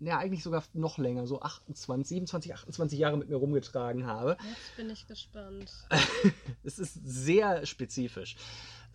ja, 0.00 0.18
eigentlich 0.18 0.42
sogar 0.42 0.64
noch 0.72 0.98
länger, 0.98 1.26
so 1.26 1.40
28, 1.40 2.08
27, 2.08 2.54
28 2.54 2.98
Jahre 2.98 3.18
mit 3.18 3.28
mir 3.28 3.36
rumgetragen 3.36 4.06
habe. 4.06 4.36
Jetzt 4.48 4.76
bin 4.76 4.90
ich 4.90 5.06
gespannt. 5.06 5.70
Es 6.64 6.78
ist 6.78 6.98
sehr 7.04 7.64
spezifisch. 7.66 8.36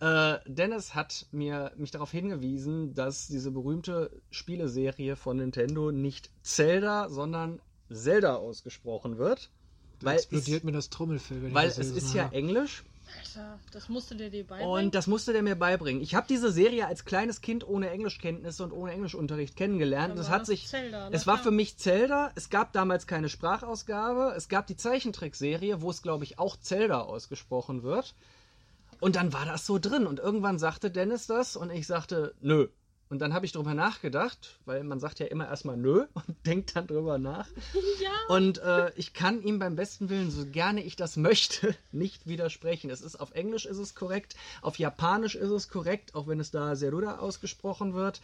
Äh, 0.00 0.38
Dennis 0.46 0.94
hat 0.94 1.26
mir, 1.32 1.72
mich 1.76 1.90
darauf 1.90 2.10
hingewiesen, 2.10 2.94
dass 2.94 3.28
diese 3.28 3.50
berühmte 3.50 4.10
Spieleserie 4.30 5.16
von 5.16 5.38
Nintendo 5.38 5.90
nicht 5.90 6.30
Zelda, 6.42 7.08
sondern 7.08 7.60
Zelda 7.92 8.36
ausgesprochen 8.36 9.18
wird. 9.18 9.50
da 10.00 10.06
Weil, 10.06 10.16
explodiert 10.16 10.58
es, 10.58 10.64
mir 10.64 10.72
das 10.72 10.90
Trommelfell. 10.90 11.42
Wenn 11.42 11.54
weil 11.54 11.70
ich 11.70 11.78
es 11.78 11.90
ist 11.90 12.14
ja 12.14 12.24
höre. 12.24 12.32
Englisch 12.34 12.84
Alter, 13.18 13.58
das 13.72 13.88
musste 13.88 14.16
der 14.16 14.30
dir 14.30 14.44
beibringen. 14.46 14.70
und 14.86 14.94
das 14.94 15.06
musste 15.06 15.32
der 15.32 15.42
mir 15.42 15.56
beibringen. 15.56 16.02
Ich 16.02 16.14
habe 16.14 16.26
diese 16.28 16.50
Serie 16.50 16.86
als 16.86 17.04
kleines 17.04 17.40
Kind 17.40 17.66
ohne 17.66 17.90
Englischkenntnisse 17.90 18.64
und 18.64 18.72
ohne 18.72 18.92
Englischunterricht 18.92 19.56
kennengelernt. 19.56 20.10
Dann 20.10 20.16
Das 20.16 20.28
hat 20.28 20.42
das 20.42 20.48
sich, 20.48 20.66
Zelda, 20.66 21.08
es 21.12 21.26
war 21.26 21.38
für 21.38 21.50
mich 21.50 21.76
Zelda. 21.78 22.32
Es 22.34 22.50
gab 22.50 22.72
damals 22.72 23.06
keine 23.06 23.28
Sprachausgabe. 23.28 24.34
Es 24.36 24.48
gab 24.48 24.66
die 24.66 24.76
Zeichentrickserie, 24.76 25.80
wo 25.82 25.90
es 25.90 26.02
glaube 26.02 26.24
ich 26.24 26.38
auch 26.38 26.56
Zelda 26.56 27.00
ausgesprochen 27.00 27.82
wird. 27.82 28.14
Und 29.00 29.16
dann 29.16 29.32
war 29.32 29.44
das 29.44 29.66
so 29.66 29.78
drin. 29.78 30.06
Und 30.06 30.18
irgendwann 30.18 30.58
sagte 30.58 30.90
Dennis 30.90 31.26
das 31.26 31.56
und 31.56 31.70
ich 31.70 31.86
sagte, 31.86 32.34
nö. 32.40 32.68
Und 33.08 33.20
dann 33.20 33.32
habe 33.32 33.46
ich 33.46 33.52
drüber 33.52 33.74
nachgedacht, 33.74 34.58
weil 34.64 34.82
man 34.82 34.98
sagt 34.98 35.20
ja 35.20 35.26
immer 35.26 35.46
erstmal 35.46 35.76
nö 35.76 36.06
und 36.14 36.36
denkt 36.44 36.74
dann 36.76 36.86
drüber 36.86 37.18
nach. 37.18 37.48
Ja. 38.02 38.34
Und 38.34 38.58
äh, 38.58 38.92
ich 38.96 39.14
kann 39.14 39.42
ihm 39.42 39.58
beim 39.58 39.76
besten 39.76 40.08
Willen, 40.10 40.30
so 40.30 40.44
gerne 40.44 40.82
ich 40.82 40.96
das 40.96 41.16
möchte, 41.16 41.74
nicht 41.92 42.26
widersprechen. 42.26 42.90
Es 42.90 43.00
ist 43.00 43.16
auf 43.16 43.32
Englisch 43.32 43.64
ist 43.64 43.78
es 43.78 43.94
korrekt, 43.94 44.36
auf 44.60 44.78
Japanisch 44.78 45.34
ist 45.34 45.50
es 45.50 45.68
korrekt, 45.68 46.14
auch 46.14 46.26
wenn 46.26 46.40
es 46.40 46.50
da 46.50 46.76
Seruda 46.76 47.18
ausgesprochen 47.18 47.94
wird. 47.94 48.20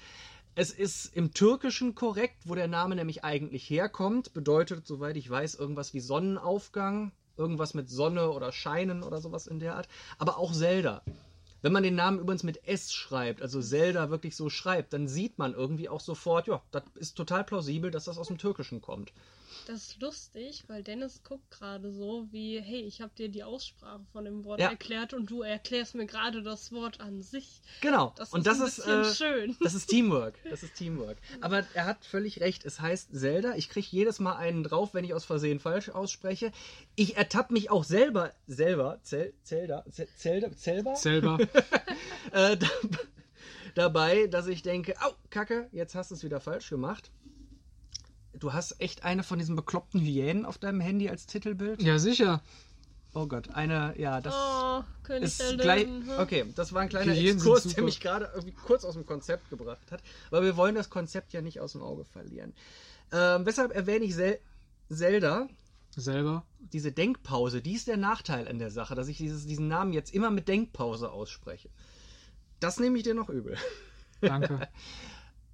Es 0.55 0.71
ist 0.71 1.17
im 1.17 1.33
Türkischen 1.33 1.95
korrekt, 1.95 2.37
wo 2.45 2.55
der 2.55 2.69
Name 2.69 2.97
nämlich 2.97 3.25
eigentlich 3.25 3.69
herkommt. 3.71 4.35
Bedeutet, 4.35 4.87
soweit 4.87 5.17
ich 5.17 5.31
weiß, 5.31 5.55
irgendwas 5.55 5.95
wie 5.95 6.01
Sonnenaufgang, 6.01 7.13
irgendwas 7.37 7.73
mit 7.73 7.89
Sonne 7.89 8.31
oder 8.31 8.53
Scheinen 8.53 9.03
oder 9.03 9.21
sowas 9.21 9.47
in 9.47 9.61
der 9.61 9.77
Art. 9.77 9.89
Aber 10.19 10.37
auch 10.37 10.53
Zelda. 10.53 11.03
Wenn 11.63 11.73
man 11.73 11.85
den 11.85 11.95
Namen 11.95 12.19
übrigens 12.19 12.43
mit 12.43 12.67
S 12.67 12.93
schreibt, 12.93 13.41
also 13.41 13.63
Zelda 13.63 14.11
wirklich 14.11 14.35
so 14.35 14.51
schreibt, 14.51 14.93
dann 14.93 15.07
sieht 15.07 15.39
man 15.39 15.55
irgendwie 15.55 15.89
auch 15.89 16.01
sofort, 16.01 16.49
ja, 16.49 16.61
das 16.73 16.83
ist 16.97 17.17
total 17.17 17.45
plausibel, 17.45 17.91
dass 17.93 18.05
das 18.05 18.19
aus 18.19 18.27
dem 18.27 18.39
Türkischen 18.39 18.81
kommt. 18.81 19.13
Das 19.67 19.83
ist 19.91 20.01
lustig, 20.01 20.65
weil 20.67 20.83
Dennis 20.83 21.23
guckt 21.23 21.51
gerade 21.51 21.93
so 21.93 22.27
wie, 22.33 22.61
hey, 22.61 22.81
ich 22.81 23.01
habe 23.01 23.13
dir 23.17 23.29
die 23.29 23.45
Aussprache 23.45 24.05
von 24.13 24.25
dem 24.25 24.45
Wort 24.45 24.61
Ja. 24.61 24.71
erklärt 24.71 25.13
und 25.15 25.31
du 25.31 25.43
erklärst 25.43 25.95
mir 25.95 26.07
gerade 26.07 26.43
das 26.43 26.73
Wort 26.73 27.01
an 27.01 27.23
sich. 27.23 27.61
Genau. 27.81 28.13
Das 28.17 28.33
und 28.33 28.41
ist 28.41 28.47
das 28.47 28.61
ein 28.61 28.67
ist 28.67 28.77
bisschen 28.77 29.03
äh, 29.03 29.15
schön. 29.15 29.57
Das 29.61 29.75
ist 29.75 29.87
Teamwork. 29.87 30.35
Das 30.51 30.63
ist 30.63 30.75
Teamwork. 30.75 31.17
Aber 31.41 31.65
er 31.75 31.85
hat 31.87 32.05
völlig 32.05 32.41
recht. 32.41 32.65
Es 32.65 32.81
heißt 32.81 33.15
Zelda. 33.19 33.55
Ich 33.55 33.69
kriege 33.69 33.87
jedes 33.91 34.19
Mal 34.19 34.37
einen 34.37 34.65
drauf, 34.65 34.95
wenn 34.95 35.05
ich 35.05 35.15
aus 35.15 35.25
Versehen 35.25 35.61
falsch 35.61 35.89
ausspreche. 35.91 36.51
Ich 36.97 37.17
ertappe 37.17 37.53
mich 37.53 37.71
auch 37.71 37.85
selber, 37.85 38.33
selber, 38.47 38.99
Zel, 39.03 39.33
Zelda, 39.45 39.85
Zel- 39.91 40.09
Zelda, 40.17 40.51
selber, 40.55 40.97
Selber. 40.97 41.39
äh, 42.33 42.57
da, 42.57 42.67
dabei, 43.75 44.27
dass 44.27 44.47
ich 44.47 44.63
denke, 44.63 44.95
au, 45.01 45.13
Kacke, 45.31 45.69
jetzt 45.73 45.95
hast 45.95 46.11
du 46.11 46.15
es 46.15 46.25
wieder 46.25 46.41
falsch 46.41 46.69
gemacht. 46.71 47.11
Du 48.43 48.53
hast 48.53 48.81
echt 48.81 49.05
eine 49.05 49.23
von 49.23 49.39
diesen 49.39 49.55
bekloppten 49.55 50.01
Hyänen 50.01 50.45
auf 50.45 50.59
deinem 50.59 50.81
Handy 50.81 51.09
als 51.09 51.27
Titelbild? 51.27 51.81
ja, 51.81 52.01
sicher. 52.01 52.43
Oh 53.15 53.27
Gott, 53.27 53.51
eine, 53.51 53.95
ja, 53.99 54.21
das 54.21 54.35
oh, 54.35 54.83
König 55.05 55.25
ist 55.25 55.59
gleich. 55.59 55.85
Hm? 55.85 56.09
Okay, 56.19 56.47
das 56.57 56.73
war 56.73 56.83
ein 56.83 56.89
kleiner 56.89 57.15
Hyänen 57.15 57.37
Exkurs, 57.37 57.69
der 57.69 57.85
mich 57.85 58.01
gerade 58.01 58.29
irgendwie 58.35 58.53
kurz 58.53 58.85
aus 58.85 58.95
dem 58.95 59.07
Konzept 59.07 59.49
gebracht 59.49 59.93
hat. 59.93 60.03
Aber 60.33 60.43
wir 60.43 60.57
wollen 60.57 60.75
das 60.75 60.91
Konzept 60.91 61.33
ja 61.33 61.41
nicht 61.41 61.61
aus 61.61 61.71
dem 61.71 61.83
Auge 61.83 62.05
verlieren. 62.05 62.53
Ähm, 63.13 63.47
weshalb 63.47 63.71
erwähne 63.77 64.07
ich 64.07 64.15
Zel 64.17 64.41
Zelda? 64.91 65.47
Selber. 65.95 66.45
Diese 66.59 66.91
Denkpause, 66.91 67.63
die 67.63 67.75
ist 67.75 67.87
der 67.87 67.97
Nachteil 67.97 68.49
an 68.49 68.59
der 68.59 68.73
Sache, 68.73 68.97
dass 68.97 69.07
ich 69.07 69.19
dieses, 69.19 69.47
diesen 69.47 69.69
Namen 69.69 69.93
jetzt 69.93 70.13
immer 70.13 70.33
mit 70.33 70.49
Denkpause 70.49 71.13
ausspreche. 71.13 71.69
Das 72.59 72.81
nehme 72.81 72.99
ich 72.99 73.05
dir 73.05 73.15
noch 73.15 73.29
übel. 73.29 73.57
Danke. 74.21 74.69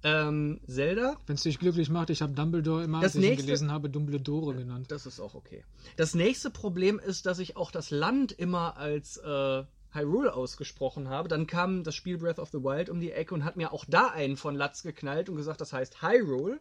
Ähm, 0.01 0.61
Zelda, 0.65 1.17
Wenn 1.27 1.35
es 1.35 1.43
dich 1.43 1.59
glücklich 1.59 1.89
macht, 1.89 2.09
ich 2.09 2.21
habe 2.21 2.31
Dumbledore 2.33 2.83
immer, 2.85 2.99
Das 3.01 3.07
als 3.11 3.15
ich 3.15 3.21
ihn 3.23 3.29
nächste- 3.31 3.45
gelesen 3.45 3.71
habe, 3.71 3.89
Dumbledore 3.89 4.55
genannt. 4.55 4.91
das 4.91 5.05
ist 5.05 5.19
auch 5.19 5.35
okay. 5.35 5.65
Das 5.97 6.15
nächste 6.15 6.49
Problem 6.49 6.99
ist, 6.99 7.25
dass 7.25 7.39
ich 7.39 7.57
auch 7.57 7.69
das 7.69 7.91
Land 7.91 8.31
immer 8.31 8.77
als 8.77 9.17
äh, 9.17 9.63
Hyrule 9.91 10.33
ausgesprochen 10.35 11.09
habe. 11.09 11.27
Dann 11.27 11.47
kam 11.47 11.83
das 11.83 11.95
Spiel 11.95 12.17
Breath 12.17 12.39
of 12.39 12.49
the 12.51 12.59
Wild 12.59 12.89
um 12.89 13.01
die 13.01 13.11
Ecke 13.11 13.33
und 13.33 13.43
hat 13.43 13.57
mir 13.57 13.73
auch 13.73 13.83
da 13.89 14.07
einen 14.07 14.37
von 14.37 14.55
Latz 14.55 14.83
geknallt 14.83 15.27
und 15.29 15.35
gesagt, 15.35 15.59
das 15.59 15.73
heißt 15.73 16.01
Hyrule. 16.01 16.59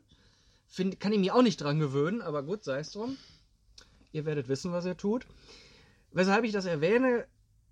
Find, 0.66 0.98
kann 0.98 1.12
ich 1.12 1.18
mich 1.20 1.30
auch 1.30 1.42
nicht 1.42 1.58
dran 1.62 1.78
gewöhnen, 1.78 2.20
aber 2.22 2.42
gut, 2.42 2.64
sei 2.64 2.80
es 2.80 2.90
drum. 2.90 3.16
Ihr 4.12 4.24
werdet 4.24 4.48
wissen, 4.48 4.72
was 4.72 4.84
er 4.84 4.96
tut. 4.96 5.26
Weshalb 6.12 6.44
ich 6.44 6.52
das 6.52 6.64
erwähne, 6.64 7.26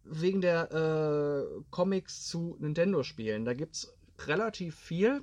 wegen 0.05 0.41
der 0.41 0.71
äh, 0.71 1.63
Comics 1.71 2.27
zu 2.27 2.57
Nintendo-Spielen. 2.61 3.45
Da 3.45 3.55
gibt 3.55 3.75
es 3.75 3.95
relativ 4.27 4.77
viel. 4.77 5.23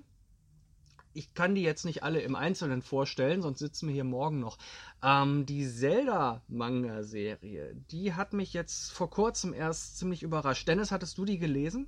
Ich 1.13 1.33
kann 1.33 1.55
die 1.55 1.61
jetzt 1.61 1.85
nicht 1.85 2.03
alle 2.03 2.21
im 2.21 2.35
Einzelnen 2.35 2.81
vorstellen, 2.81 3.41
sonst 3.41 3.59
sitzen 3.59 3.87
wir 3.87 3.93
hier 3.93 4.03
morgen 4.03 4.39
noch. 4.39 4.57
Ähm, 5.01 5.45
die 5.45 5.67
Zelda-Manga-Serie, 5.67 7.75
die 7.91 8.13
hat 8.13 8.33
mich 8.33 8.53
jetzt 8.53 8.91
vor 8.91 9.09
kurzem 9.09 9.53
erst 9.53 9.97
ziemlich 9.97 10.23
überrascht. 10.23 10.67
Dennis, 10.67 10.91
hattest 10.91 11.17
du 11.17 11.25
die 11.25 11.37
gelesen? 11.37 11.87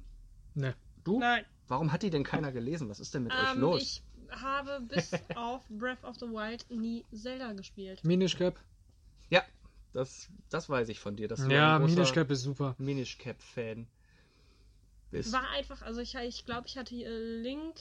Ne. 0.54 0.76
Du? 1.04 1.20
Nein, 1.20 1.46
Warum 1.68 1.92
hat 1.92 2.04
die 2.04 2.10
denn 2.10 2.24
keiner 2.24 2.52
gelesen? 2.52 2.90
Was 2.90 3.00
ist 3.00 3.14
denn 3.14 3.24
mit 3.24 3.34
euch 3.34 3.54
ähm, 3.54 3.60
los? 3.60 3.82
ich 3.82 4.04
habe 4.30 4.82
bis 4.82 5.12
auf 5.36 5.68
Breath 5.70 6.04
of 6.04 6.16
the 6.18 6.28
Wild 6.28 6.66
nie 6.70 7.06
Zelda 7.14 7.54
gespielt. 7.54 8.04
Minish 8.04 8.38
Cap. 8.38 8.60
Ja, 9.30 9.44
das, 9.94 10.30
das 10.50 10.70
weiß 10.70 10.90
ich 10.90 11.00
von 11.00 11.16
dir. 11.16 11.28
Dass 11.28 11.42
du 11.42 11.52
Ja, 11.52 11.80
Minish 11.80 12.14
Cap 12.14 12.30
ist 12.30 12.44
super. 12.44 12.76
Minish 12.78 13.18
Cap-Fan. 13.18 13.88
War 15.12 15.50
einfach, 15.52 15.82
also 15.82 16.02
ich, 16.02 16.16
ich 16.16 16.46
glaube, 16.46 16.68
ich 16.68 16.78
hatte 16.78 16.94
hier 16.94 17.10
Link 17.10 17.76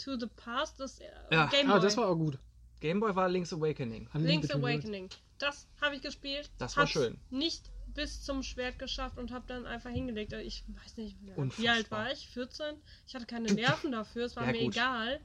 to 0.00 0.18
the 0.18 0.26
Past, 0.36 0.80
das 0.80 0.98
äh, 1.00 1.04
Ja. 1.30 1.46
Game 1.46 1.66
Boy. 1.66 1.76
Ah, 1.76 1.78
das 1.80 1.96
war 1.96 2.08
auch 2.08 2.16
gut. 2.16 2.38
Gameboy 2.80 3.14
war 3.14 3.28
Link's 3.28 3.52
Awakening. 3.52 4.08
Link's. 4.14 4.50
Awakening. 4.50 5.10
Das 5.38 5.66
habe 5.82 5.96
ich 5.96 6.02
gespielt. 6.02 6.50
Das 6.58 6.76
war 6.78 6.86
schön. 6.86 7.18
Nicht 7.30 7.70
bis 7.94 8.22
zum 8.22 8.42
Schwert 8.42 8.78
geschafft 8.78 9.18
und 9.18 9.32
habe 9.32 9.44
dann 9.48 9.66
einfach 9.66 9.90
hingelegt. 9.90 10.32
Ich 10.32 10.64
weiß 10.82 10.96
nicht, 10.96 11.16
wie 11.20 11.28
alt- 11.30 11.36
wie 11.36 11.40
Unfassbar. 11.40 11.74
alt 11.74 11.90
war 11.90 12.12
ich? 12.12 12.28
14? 12.28 12.76
Ich 13.06 13.14
hatte 13.14 13.26
keine 13.26 13.48
Nerven 13.52 13.92
dafür, 13.92 14.24
es 14.24 14.36
war 14.36 14.46
Ja, 14.46 14.52
mir 14.52 14.60
gut. 14.64 14.74
egal. 14.76 15.20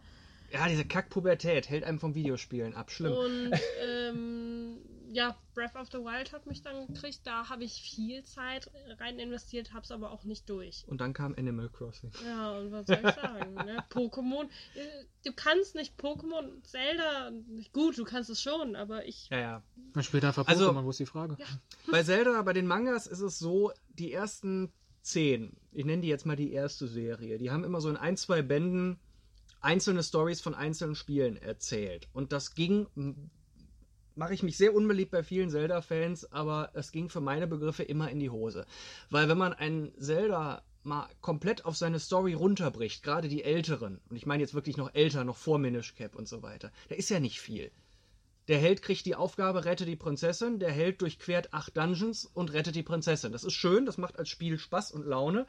Ja, 0.52 0.68
diese 0.68 0.84
Kack-Pubertät 0.86 1.70
hält 1.70 1.84
einem 1.86 2.00
vom 2.00 2.14
Videospielen 2.14 2.76
ab. 2.76 2.92
Schlimm. 2.92 3.14
Und 3.14 3.52
ähm, 3.88 4.78
ja, 5.16 5.34
Breath 5.54 5.76
of 5.76 5.88
the 5.92 6.00
Wild 6.00 6.34
hat 6.34 6.46
mich 6.46 6.62
dann 6.62 6.88
gekriegt. 6.88 7.22
Da 7.24 7.48
habe 7.48 7.64
ich 7.64 7.74
viel 7.82 8.24
Zeit 8.26 8.70
rein 9.00 9.18
investiert, 9.18 9.72
habe 9.74 9.84
es 9.84 9.92
aber 9.92 10.12
auch 10.12 10.26
nicht 10.26 10.50
durch. 10.50 10.84
Und 10.88 11.00
dann 11.00 11.14
kam 11.14 11.34
Animal 11.38 11.70
Crossing. 11.70 12.12
Ja, 12.26 12.58
und 12.58 12.72
was 12.74 12.86
soll 12.88 12.98
ich 13.02 13.16
sagen? 13.16 13.54
ne? 13.56 13.78
Pokémon, 13.90 14.44
äh, 14.76 15.06
du 15.24 15.32
kannst 15.34 15.74
nicht 15.76 15.98
Pokémon, 15.98 16.62
Zelda, 16.64 17.32
gut, 17.72 17.98
du 17.98 18.04
kannst 18.04 18.30
es 18.30 18.42
schon, 18.42 18.76
aber 18.76 19.06
ich 19.06 19.30
Ja, 19.30 19.40
ja. 19.40 19.64
Man 19.94 20.04
spielt 20.04 20.26
einfach 20.26 20.46
Also- 20.48 20.70
Pokémon, 20.70 20.84
wo 20.84 20.90
ist 20.90 21.00
die 21.00 21.06
Frage? 21.06 21.38
Bei 21.90 22.04
Zelda, 22.04 22.42
bei 22.42 22.52
den 22.54 22.68
Mangas 22.68 23.08
ist 23.08 23.22
es 23.22 23.40
so, 23.40 23.72
die 23.98 24.12
ersten 24.12 24.74
zehn, 25.02 25.56
ich 25.72 25.86
nenne 25.86 26.02
die 26.02 26.10
jetzt 26.10 26.26
mal 26.26 26.36
die 26.36 26.52
erste 26.52 26.88
Serie, 26.88 27.38
die 27.38 27.52
haben 27.52 27.64
immer 27.64 27.80
so 27.80 27.90
in 27.90 27.96
ein, 27.96 28.18
zwei 28.18 28.42
Bänden 28.42 29.00
einzelne 29.62 30.04
Stories 30.04 30.42
von 30.42 30.54
einzelnen 30.54 30.96
Spielen 30.96 31.38
erzählt. 31.38 32.08
Und 32.14 32.32
das 32.34 32.54
ging 32.54 32.88
mache 34.16 34.34
ich 34.34 34.44
mich 34.44 34.58
sehr 34.58 34.74
unbeliebt 34.74 35.12
bei 35.12 35.24
vielen 35.24 35.50
Zelda-Fans, 35.50 36.32
aber 36.32 36.72
es 36.74 36.92
ging 36.92 37.10
für 37.10 37.22
meine 37.22 37.48
Begriffe 37.48 37.84
immer 37.84 38.10
in 38.10 38.20
die 38.20 38.30
Hose. 38.30 38.66
Weil 39.10 39.30
wenn 39.30 39.38
man 39.38 39.54
ein 39.54 39.92
Zelda 40.00 40.64
mal 40.84 41.08
komplett 41.22 41.66
auf 41.66 41.76
seine 41.76 42.00
Story 42.00 42.34
runterbricht, 42.34 43.04
gerade 43.04 43.28
die 43.28 43.44
älteren, 43.44 44.00
und 44.10 44.16
ich 44.16 44.26
meine 44.26 44.42
jetzt 44.42 44.54
wirklich 44.54 44.78
noch 44.78 44.94
älter, 44.94 45.24
noch 45.24 45.38
vor 45.38 45.58
Minish 45.58 45.96
Cap 45.96 46.16
und 46.16 46.28
so 46.28 46.44
weiter, 46.44 46.72
da 46.90 46.96
ist 46.96 47.10
ja 47.10 47.20
nicht 47.20 47.40
viel. 47.40 47.72
Der 48.48 48.60
Held 48.60 48.84
kriegt 48.84 49.08
die 49.08 49.16
Aufgabe, 49.16 49.66
rette 49.66 49.86
die 49.86 49.96
Prinzessin, 49.96 50.60
der 50.60 50.72
Held 50.72 51.02
durchquert 51.02 51.52
acht 51.52 51.76
Dungeons 51.76 52.26
und 52.26 52.54
rettet 52.54 52.76
die 52.76 52.84
Prinzessin. 52.84 53.32
Das 53.32 53.44
ist 53.44 53.54
schön, 53.54 53.88
das 53.88 53.98
macht 53.98 54.20
als 54.20 54.30
Spiel 54.30 54.60
Spaß 54.60 54.92
und 54.92 55.06
Laune. 55.06 55.48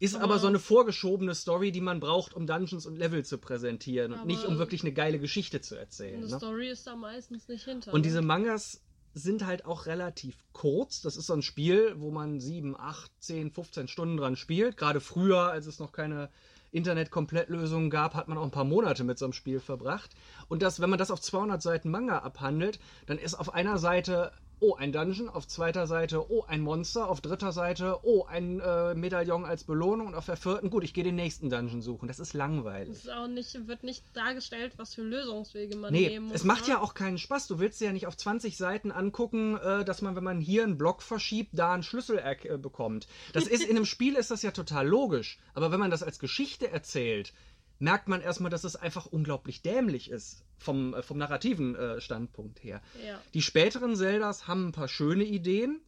Ist 0.00 0.14
aber, 0.14 0.24
Aber- 0.24 0.38
so 0.38 0.46
eine 0.46 0.58
vorgeschobene 0.58 1.34
Story, 1.34 1.72
die 1.72 1.80
man 1.80 1.98
braucht, 2.00 2.34
um 2.34 2.46
Dungeons 2.46 2.86
und 2.86 2.96
Level 2.96 3.24
zu 3.24 3.38
präsentieren 3.38 4.12
und 4.12 4.26
nicht 4.26 4.44
um 4.44 4.58
wirklich 4.58 4.82
eine 4.82 4.92
geile 4.92 5.18
Geschichte 5.18 5.60
zu 5.60 5.74
erzählen. 5.76 6.18
Eine 6.22 6.26
Ne? 6.28 6.36
Story 6.36 6.68
ist 6.68 6.86
da 6.86 6.94
meistens 6.96 7.48
nicht 7.48 7.64
hinter. 7.64 7.92
Und 7.92 8.00
ne? 8.00 8.06
diese 8.06 8.22
Mangas 8.22 8.80
sind 9.14 9.44
halt 9.44 9.64
auch 9.64 9.86
relativ 9.86 10.36
kurz. 10.52 11.00
Das 11.00 11.16
ist 11.16 11.26
so 11.26 11.32
ein 11.32 11.42
Spiel, 11.42 11.94
wo 11.98 12.10
man 12.12 12.38
7, 12.40 12.76
8, 12.78 13.10
10, 13.18 13.50
15 13.50 13.88
Stunden 13.88 14.16
dran 14.16 14.36
spielt. 14.36 14.76
Gerade 14.76 15.00
früher, 15.00 15.50
als 15.50 15.66
es 15.66 15.80
noch 15.80 15.90
keine 15.90 16.28
Internet-Komplettlösungen 16.70 17.90
gab, 17.90 18.14
hat 18.14 18.28
man 18.28 18.38
auch 18.38 18.44
ein 18.44 18.50
paar 18.50 18.64
Monate 18.64 19.04
mit 19.04 19.18
so 19.18 19.24
einem 19.24 19.32
Spiel 19.32 19.60
verbracht. 19.60 20.14
Und 20.48 20.62
das, 20.62 20.80
wenn 20.80 20.90
man 20.90 20.98
das 20.98 21.10
auf 21.10 21.20
200 21.20 21.60
Seiten 21.62 21.90
Manga 21.90 22.18
abhandelt, 22.18 22.78
dann 23.06 23.18
ist 23.18 23.34
auf 23.34 23.52
einer 23.54 23.78
Seite 23.78 24.32
oh, 24.60 24.74
ein 24.74 24.92
Dungeon, 24.92 25.28
auf 25.28 25.46
zweiter 25.46 25.86
Seite, 25.86 26.30
oh, 26.30 26.44
ein 26.46 26.60
Monster, 26.60 27.08
auf 27.08 27.20
dritter 27.20 27.52
Seite, 27.52 27.98
oh, 28.02 28.24
ein 28.24 28.60
äh, 28.60 28.94
Medaillon 28.94 29.44
als 29.44 29.64
Belohnung 29.64 30.08
und 30.08 30.14
auf 30.14 30.26
der 30.26 30.36
vierten, 30.36 30.70
gut, 30.70 30.84
ich 30.84 30.94
gehe 30.94 31.04
den 31.04 31.14
nächsten 31.16 31.50
Dungeon 31.50 31.82
suchen. 31.82 32.08
Das 32.08 32.18
ist 32.18 32.34
langweilig. 32.34 32.90
Es 32.90 33.04
ist 33.04 33.12
auch 33.12 33.28
nicht, 33.28 33.68
wird 33.68 33.82
nicht 33.84 34.04
dargestellt, 34.14 34.72
was 34.76 34.94
für 34.94 35.02
Lösungswege 35.02 35.76
man 35.76 35.92
Nee, 35.92 36.08
nehmen 36.08 36.26
muss. 36.26 36.36
es 36.36 36.44
macht 36.44 36.64
ne? 36.66 36.74
ja 36.74 36.80
auch 36.80 36.94
keinen 36.94 37.18
Spaß. 37.18 37.46
Du 37.46 37.58
willst 37.58 37.80
dir 37.80 37.86
ja 37.86 37.92
nicht 37.92 38.06
auf 38.06 38.16
20 38.16 38.56
Seiten 38.56 38.90
angucken, 38.90 39.56
äh, 39.56 39.84
dass 39.84 40.02
man, 40.02 40.16
wenn 40.16 40.24
man 40.24 40.40
hier 40.40 40.64
einen 40.64 40.78
Block 40.78 41.02
verschiebt, 41.02 41.50
da 41.52 41.74
einen 41.74 41.82
Schlüssel 41.82 42.18
äh, 42.18 42.58
bekommt. 42.58 43.06
Das 43.32 43.46
ist 43.46 43.62
in 43.62 43.76
einem 43.76 43.86
Spiel 43.86 44.14
ist 44.16 44.30
das 44.30 44.42
ja 44.42 44.50
total 44.50 44.86
logisch. 44.86 45.38
Aber 45.54 45.72
wenn 45.72 45.80
man 45.80 45.90
das 45.90 46.02
als 46.02 46.18
Geschichte 46.18 46.70
erzählt, 46.70 47.32
merkt 47.78 48.08
man 48.08 48.20
erstmal, 48.20 48.50
dass 48.50 48.64
es 48.64 48.76
einfach 48.76 49.06
unglaublich 49.06 49.62
dämlich 49.62 50.10
ist 50.10 50.44
vom, 50.58 50.94
äh, 50.94 51.02
vom 51.02 51.18
narrativen 51.18 51.74
äh, 51.76 52.00
Standpunkt 52.00 52.62
her. 52.62 52.80
Ja. 53.06 53.20
Die 53.34 53.42
späteren 53.42 53.96
Zeldas 53.96 54.48
haben 54.48 54.68
ein 54.68 54.72
paar 54.72 54.88
schöne 54.88 55.24
Ideen, 55.24 55.80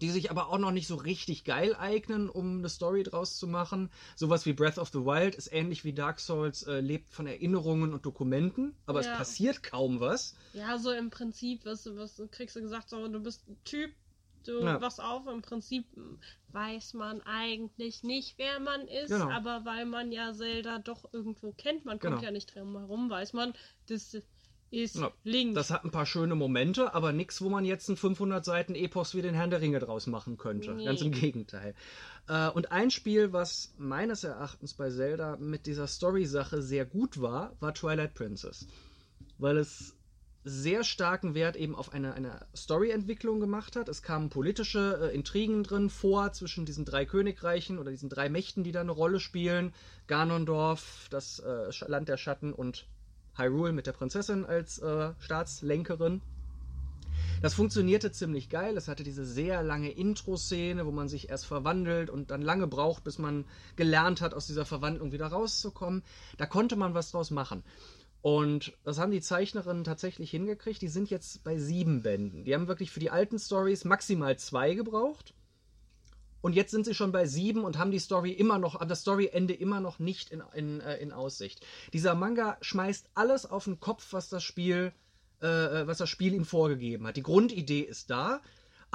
die 0.00 0.10
sich 0.10 0.30
aber 0.30 0.48
auch 0.50 0.58
noch 0.58 0.72
nicht 0.72 0.88
so 0.88 0.96
richtig 0.96 1.44
geil 1.44 1.74
eignen, 1.74 2.28
um 2.28 2.58
eine 2.58 2.68
Story 2.68 3.02
draus 3.02 3.38
zu 3.38 3.46
machen. 3.46 3.90
Sowas 4.14 4.44
wie 4.44 4.52
Breath 4.52 4.76
of 4.78 4.88
the 4.90 4.98
Wild 4.98 5.34
ist 5.36 5.50
ähnlich 5.52 5.84
wie 5.84 5.94
Dark 5.94 6.20
Souls, 6.20 6.64
äh, 6.64 6.80
lebt 6.80 7.14
von 7.14 7.26
Erinnerungen 7.26 7.94
und 7.94 8.04
Dokumenten, 8.04 8.74
aber 8.84 9.02
Ja. 9.02 9.12
es 9.12 9.16
passiert 9.18 9.62
kaum 9.62 10.00
was. 10.00 10.34
Ja, 10.52 10.78
so 10.78 10.90
im 10.90 11.08
Prinzip, 11.08 11.64
was, 11.64 11.84
du- 11.84 11.96
was 11.96 12.20
kriegst 12.30 12.56
du 12.56 12.60
gesagt, 12.60 12.90
so, 12.90 13.08
du 13.08 13.20
bist 13.20 13.48
ein 13.48 13.56
Typ, 13.64 13.90
du 14.48 14.60
Ja. 14.60 14.80
wachst 14.80 15.00
auf, 15.00 15.26
im 15.26 15.42
Prinzip 15.42 15.86
weiß 16.52 16.94
man 16.94 17.20
eigentlich 17.22 18.02
nicht, 18.02 18.38
wer 18.38 18.60
man 18.60 18.88
ist, 18.88 19.10
Genau. 19.10 19.30
aber 19.30 19.64
weil 19.64 19.84
man 19.86 20.12
ja 20.12 20.32
Zelda 20.32 20.78
doch 20.78 21.12
irgendwo 21.12 21.52
kennt, 21.52 21.84
man 21.84 21.98
kommt 21.98 22.14
Genau. 22.14 22.24
ja 22.24 22.30
nicht 22.30 22.54
drum 22.54 22.76
herum, 22.78 23.10
weiß 23.10 23.32
man, 23.32 23.52
das 23.88 24.14
ist 24.70 24.96
Ja, 24.96 25.12
Link. 25.22 25.54
Das 25.54 25.70
hat 25.70 25.84
ein 25.84 25.92
paar 25.92 26.06
schöne 26.06 26.34
Momente, 26.34 26.92
aber 26.92 27.12
nichts, 27.12 27.40
wo 27.40 27.48
man 27.48 27.64
jetzt 27.64 27.88
einen 27.88 27.96
500 27.96 28.44
Seiten 28.44 28.74
Epos 28.74 29.14
wie 29.14 29.22
den 29.22 29.32
Herrn 29.34 29.50
der 29.50 29.60
Ringe 29.60 29.78
draus 29.78 30.08
machen 30.08 30.36
könnte. 30.38 30.72
Nee. 30.74 30.84
Ganz 30.84 31.00
im 31.02 31.12
Gegenteil. 31.12 31.74
Äh, 32.28 32.48
und 32.50 32.72
ein 32.72 32.90
Spiel, 32.90 33.32
was 33.32 33.74
meines 33.78 34.24
Erachtens 34.24 34.74
bei 34.74 34.90
Zelda 34.90 35.36
mit 35.36 35.66
dieser 35.66 35.86
Story-Sache 35.86 36.62
sehr 36.62 36.84
gut 36.84 37.20
war, 37.20 37.54
war 37.60 37.74
Twilight 37.74 38.14
Princess. 38.14 38.66
Weil 39.38 39.58
es 39.58 39.94
sehr 40.48 40.84
starken 40.84 41.34
Wert 41.34 41.56
eben 41.56 41.74
auf 41.74 41.92
eine, 41.92 42.14
eine 42.14 42.46
Story-Entwicklung 42.54 43.40
gemacht 43.40 43.74
hat. 43.74 43.88
Es 43.88 44.02
kamen 44.02 44.30
politische 44.30 45.10
äh, 45.10 45.14
Intrigen 45.14 45.64
drin 45.64 45.90
vor 45.90 46.32
zwischen 46.32 46.64
diesen 46.64 46.84
drei 46.84 47.04
Königreichen 47.04 47.78
oder 47.78 47.90
diesen 47.90 48.08
drei 48.08 48.28
Mächten, 48.28 48.62
die 48.62 48.70
da 48.70 48.80
eine 48.80 48.92
Rolle 48.92 49.18
spielen. 49.18 49.74
Ganondorf, 50.06 51.08
das 51.10 51.40
äh, 51.40 51.70
Land 51.88 52.08
der 52.08 52.16
Schatten 52.16 52.52
und 52.52 52.86
Hyrule 53.36 53.72
mit 53.72 53.88
der 53.88 53.92
Prinzessin 53.92 54.44
als 54.44 54.78
äh, 54.78 55.12
Staatslenkerin. 55.18 56.22
Das 57.42 57.54
funktionierte 57.54 58.12
ziemlich 58.12 58.48
geil. 58.48 58.76
Es 58.76 58.88
hatte 58.88 59.02
diese 59.02 59.24
sehr 59.24 59.62
lange 59.62 59.90
Intro-Szene, 59.90 60.86
wo 60.86 60.92
man 60.92 61.08
sich 61.08 61.28
erst 61.28 61.46
verwandelt 61.46 62.08
und 62.08 62.30
dann 62.30 62.40
lange 62.40 62.66
braucht, 62.66 63.04
bis 63.04 63.18
man 63.18 63.44
gelernt 63.74 64.20
hat, 64.20 64.32
aus 64.32 64.46
dieser 64.46 64.64
Verwandlung 64.64 65.12
wieder 65.12 65.26
rauszukommen. 65.26 66.02
Da 66.38 66.46
konnte 66.46 66.76
man 66.76 66.94
was 66.94 67.10
draus 67.10 67.30
machen. 67.30 67.62
Und 68.26 68.72
das 68.82 68.98
haben 68.98 69.12
die 69.12 69.20
Zeichnerinnen 69.20 69.84
tatsächlich 69.84 70.32
hingekriegt. 70.32 70.82
Die 70.82 70.88
sind 70.88 71.10
jetzt 71.10 71.44
bei 71.44 71.58
sieben 71.58 72.02
Bänden. 72.02 72.42
Die 72.42 72.54
haben 72.54 72.66
wirklich 72.66 72.90
für 72.90 72.98
die 72.98 73.12
alten 73.12 73.38
Stories 73.38 73.84
maximal 73.84 74.36
zwei 74.36 74.74
gebraucht. 74.74 75.32
Und 76.40 76.56
jetzt 76.56 76.72
sind 76.72 76.86
sie 76.86 76.94
schon 76.96 77.12
bei 77.12 77.26
sieben 77.26 77.62
und 77.62 77.78
haben 77.78 77.92
die 77.92 78.00
Story 78.00 78.32
immer 78.32 78.58
noch, 78.58 78.84
das 78.84 79.02
Storyende 79.02 79.54
immer 79.54 79.78
noch 79.78 80.00
nicht 80.00 80.32
in, 80.32 80.42
in, 80.54 80.80
äh, 80.80 80.96
in 80.96 81.12
Aussicht. 81.12 81.64
Dieser 81.92 82.16
Manga 82.16 82.58
schmeißt 82.62 83.10
alles 83.14 83.46
auf 83.46 83.62
den 83.62 83.78
Kopf, 83.78 84.12
was 84.12 84.28
das 84.28 84.42
Spiel, 84.42 84.92
äh, 85.38 85.46
was 85.46 85.98
das 85.98 86.10
Spiel 86.10 86.34
ihm 86.34 86.46
vorgegeben 86.46 87.06
hat. 87.06 87.16
Die 87.16 87.22
Grundidee 87.22 87.82
ist 87.82 88.10
da, 88.10 88.40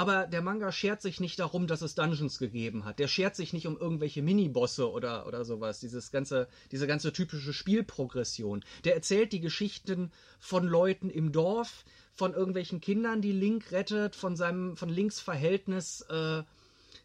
aber 0.02 0.26
der 0.26 0.42
Manga 0.42 0.72
schert 0.72 1.00
sich 1.00 1.20
nicht 1.20 1.38
darum, 1.38 1.68
dass 1.68 1.84
es 1.84 1.94
Dungeons 1.94 2.40
gegeben 2.40 2.86
hat. 2.86 2.98
Der 2.98 3.08
schert 3.08 3.36
sich 3.36 3.54
nicht 3.54 3.68
um 3.68 3.78
irgendwelche 3.78 4.24
Minibosse 4.24 4.90
oder, 4.90 5.28
oder 5.28 5.46
sowas. 5.46 5.80
Dieses 5.80 6.10
ganze, 6.10 6.48
diese 6.72 6.88
ganze 6.88 7.14
typische 7.14 7.54
Spielprogression. 7.54 8.66
Der 8.84 8.96
erzählt 8.96 9.32
die 9.32 9.42
Geschichten 9.42 10.12
von 10.40 10.66
Leuten 10.66 11.12
im 11.12 11.32
Dorf, 11.32 11.86
von 12.16 12.34
irgendwelchen 12.34 12.82
Kindern, 12.82 13.22
die 13.22 13.32
Link 13.32 13.72
rettet, 13.72 14.16
von 14.16 14.36
seinem, 14.36 14.76
von 14.76 14.90
Links 14.90 15.20
Verhältnis, 15.20 16.02
äh, 16.10 16.42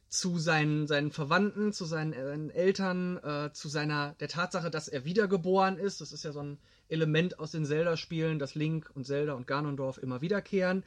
zu 0.08 0.38
seinen, 0.38 0.86
seinen 0.86 1.10
Verwandten, 1.10 1.74
zu 1.74 1.84
seinen, 1.84 2.14
äh, 2.14 2.54
Eltern, 2.54 3.18
äh, 3.18 3.52
zu 3.52 3.68
seiner, 3.68 4.14
der 4.20 4.28
Tatsache, 4.28 4.70
dass 4.70 4.88
er 4.88 5.04
wiedergeboren 5.04 5.76
ist. 5.76 6.00
Das 6.00 6.12
ist 6.12 6.24
ja 6.24 6.32
so 6.32 6.40
ein 6.40 6.56
Element 6.88 7.40
aus 7.40 7.50
den 7.50 7.66
Zelda-Spielen, 7.66 8.38
dass 8.38 8.54
Link 8.54 8.90
und 8.94 9.04
Zelda 9.04 9.34
und 9.34 9.46
Ganondorf 9.46 9.98
immer 9.98 10.22
wiederkehren. 10.22 10.82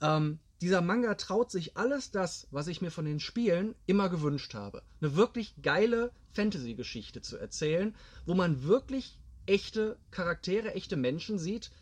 Ähm, 0.00 0.40
dieser 0.62 0.80
Manga 0.80 1.16
traut 1.16 1.50
sich 1.50 1.76
alles 1.76 2.12
das, 2.12 2.46
was 2.52 2.68
ich 2.68 2.80
mir 2.80 2.92
von 2.92 3.04
den 3.04 3.18
Spielen 3.18 3.74
immer 3.86 4.08
gewünscht 4.08 4.54
habe. 4.54 4.82
Eine 5.00 5.16
wirklich 5.16 5.54
geile 5.60 6.12
Fantasy-Geschichte 6.34 7.20
zu 7.20 7.36
erzählen, 7.36 7.96
wo 8.26 8.34
man 8.34 8.62
wirklich 8.62 9.18
echte 9.44 9.98
Charaktere, 10.12 10.72
echte 10.74 10.96
Menschen 10.96 11.36
sieht, 11.36 11.72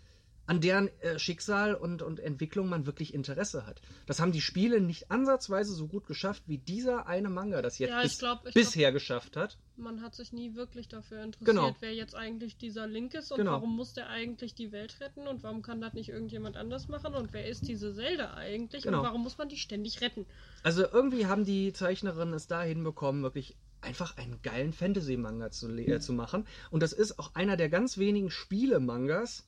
an 0.50 0.60
deren 0.60 0.88
äh, 1.00 1.16
Schicksal 1.16 1.76
und, 1.76 2.02
und 2.02 2.18
Entwicklung 2.18 2.68
man 2.68 2.84
wirklich 2.84 3.14
Interesse 3.14 3.66
hat. 3.66 3.80
Das 4.06 4.18
haben 4.18 4.32
die 4.32 4.40
Spiele 4.40 4.80
nicht 4.80 5.08
ansatzweise 5.08 5.72
so 5.72 5.86
gut 5.86 6.08
geschafft, 6.08 6.42
wie 6.48 6.58
dieser 6.58 7.06
eine 7.06 7.28
Manga 7.30 7.62
das 7.62 7.78
jetzt 7.78 7.90
Ja, 7.90 8.02
bis, 8.02 8.18
glaub- 8.18 8.42
bisher 8.52 8.90
geschafft 8.90 9.36
hat. 9.36 9.58
Man 9.76 10.02
hat 10.02 10.16
sich 10.16 10.32
nie 10.32 10.56
wirklich 10.56 10.88
dafür 10.88 11.22
interessiert, 11.22 11.46
Genau. 11.56 11.76
wer 11.78 11.94
jetzt 11.94 12.16
eigentlich 12.16 12.56
dieser 12.56 12.88
Link 12.88 13.14
ist 13.14 13.30
und 13.30 13.38
Genau. 13.38 13.52
warum 13.52 13.76
muss 13.76 13.94
der 13.94 14.08
eigentlich 14.08 14.56
die 14.56 14.72
Welt 14.72 14.98
retten 14.98 15.28
und 15.28 15.44
warum 15.44 15.62
kann 15.62 15.80
das 15.80 15.94
nicht 15.94 16.08
irgendjemand 16.08 16.56
anders 16.56 16.88
machen 16.88 17.14
und 17.14 17.32
wer 17.32 17.46
ist 17.46 17.68
diese 17.68 17.94
Zelda 17.94 18.34
eigentlich 18.34 18.82
Genau. 18.82 18.98
und 18.98 19.04
warum 19.04 19.22
muss 19.22 19.38
man 19.38 19.48
die 19.48 19.56
ständig 19.56 20.00
retten? 20.00 20.26
Also 20.64 20.82
irgendwie 20.82 21.26
haben 21.26 21.44
die 21.44 21.72
Zeichnerinnen 21.72 22.34
es 22.34 22.48
dahin 22.48 22.82
bekommen, 22.82 23.22
wirklich 23.22 23.56
einfach 23.82 24.16
einen 24.16 24.42
geilen 24.42 24.72
Fantasy-Manga 24.72 25.52
zu, 25.52 25.68
äh, 25.78 26.00
zu 26.00 26.12
machen. 26.12 26.44
Und 26.72 26.82
das 26.82 26.92
ist 26.92 27.20
auch 27.20 27.36
einer 27.36 27.56
der 27.56 27.68
ganz 27.70 27.96
wenigen 27.98 28.30
Spiele-Mangas, 28.30 29.46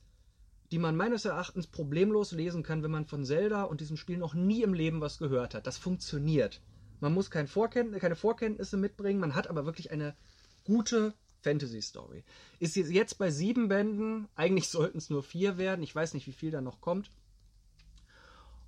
die 0.73 0.79
man 0.79 0.95
meines 0.95 1.23
Erachtens 1.23 1.67
problemlos 1.67 2.31
lesen 2.31 2.63
kann, 2.63 2.81
wenn 2.81 2.89
man 2.89 3.05
von 3.05 3.25
Zelda 3.25 3.61
und 3.61 3.79
diesem 3.79 3.95
Spiel 3.95 4.17
noch 4.17 4.33
nie 4.33 4.63
im 4.63 4.73
Leben 4.73 5.01
was 5.01 5.19
gehört 5.19 5.53
hat. 5.53 5.67
Das 5.67 5.77
funktioniert. 5.77 6.61
Man 6.99 7.13
muss 7.13 7.29
kein 7.29 7.45
Vorkennt 7.47 7.95
keine 7.99 8.15
Vorkenntnisse 8.15 8.75
mitbringen, 8.77 9.19
man 9.19 9.35
hat 9.35 9.47
aber 9.51 9.65
wirklich 9.67 9.91
eine 9.91 10.15
gute 10.63 11.13
Fantasy-Story. 11.41 12.23
Ist 12.57 12.75
jetzt- 12.75 13.19
bei 13.19 13.29
sieben 13.29 13.67
Bänden, 13.67 14.27
eigentlich 14.33 14.67
sollten 14.69 14.97
es 14.97 15.11
nur 15.11 15.21
vier 15.21 15.59
werden, 15.59 15.83
ich 15.83 15.93
weiß 15.93 16.15
nicht, 16.15 16.25
wie 16.25 16.31
viel 16.31 16.49
da 16.49 16.59
noch 16.59 16.81
kommt. 16.81 17.11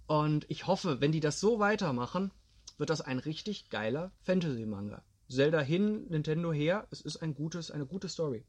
Und 0.06 0.46
ich 0.48 0.68
hoffe, 0.68 1.02
wenn 1.02 1.12
die 1.12 1.22
das 1.22 1.40
so 1.40 1.58
weitermachen, 1.58 2.30
wird 2.78 2.92
das 2.92 3.02
ein 3.02 3.18
richtig 3.18 3.72
geiler 3.72 4.12
Fantasy-Manga. 4.22 5.04
Zelda 5.28 5.60
hin, 5.60 6.06
Nintendo 6.10 6.54
her, 6.54 6.88
es 6.92 7.02
ist 7.02 7.18
ein 7.18 7.34
gutes, 7.34 7.72
eine 7.72 7.88
gute 7.88 8.10
Story. 8.10 8.46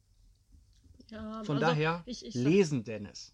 Ja, 1.08 1.42
Von 1.44 1.56
also 1.56 1.68
daher, 1.70 2.02
ich, 2.04 2.26
ich 2.26 2.34
lesen, 2.34 2.84
Dennis. 2.84 3.32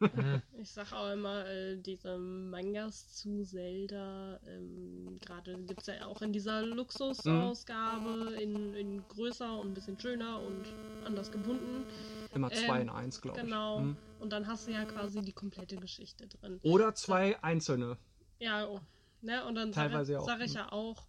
Ich 0.58 0.70
sag 0.70 0.92
auch 0.92 1.10
immer, 1.12 1.46
äh, 1.46 1.76
diese 1.76 2.18
Mangas 2.18 3.14
zu 3.14 3.42
Zelda, 3.42 4.40
ähm, 4.46 5.18
gerade 5.20 5.58
gibt 5.64 5.80
es 5.80 5.86
ja 5.86 6.06
auch 6.06 6.22
in 6.22 6.32
dieser 6.32 6.62
Luxusausgabe 6.62 8.36
in, 8.40 8.74
in 8.74 9.08
größer 9.08 9.58
und 9.58 9.68
ein 9.68 9.74
bisschen 9.74 9.98
schöner 9.98 10.40
und 10.40 10.64
anders 11.04 11.30
gebunden. 11.30 11.86
Immer 12.34 12.50
zwei 12.50 12.76
Ähm, 12.76 12.82
in 12.82 12.90
eins, 12.90 13.20
glaube 13.20 13.38
ich. 13.38 13.44
Genau. 13.44 13.80
Mhm. 13.80 13.96
Und 14.20 14.32
dann 14.32 14.46
hast 14.46 14.68
du 14.68 14.72
ja 14.72 14.84
quasi 14.84 15.20
die 15.22 15.32
komplette 15.32 15.76
Geschichte 15.76 16.28
drin. 16.28 16.60
Oder 16.62 16.94
zwei 16.94 17.42
einzelne. 17.42 17.96
Ja, 18.38 18.66
oh. 18.66 18.80
ne? 19.22 19.44
Und 19.46 19.54
dann 19.54 19.72
Teilweise 19.72 20.12
sage 20.12 20.22
auch, 20.22 20.26
sag 20.26 20.40
ich 20.40 20.52
mhm. 20.52 20.56
ja 20.56 20.72
auch 20.72 21.06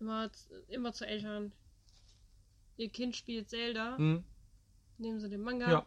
immer, 0.00 0.30
immer 0.68 0.92
zu 0.92 1.06
Eltern, 1.06 1.52
ihr 2.76 2.88
Kind 2.88 3.16
spielt 3.16 3.48
Zelda, 3.48 3.98
Mhm. 3.98 4.24
nehmen 4.98 5.20
sie 5.20 5.28
den 5.28 5.42
Manga, 5.42 5.70
Ja, 5.70 5.86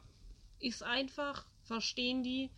ist 0.59 0.84
einfach, 0.84 1.45
verstehen 1.72 2.24
die, 2.24 2.49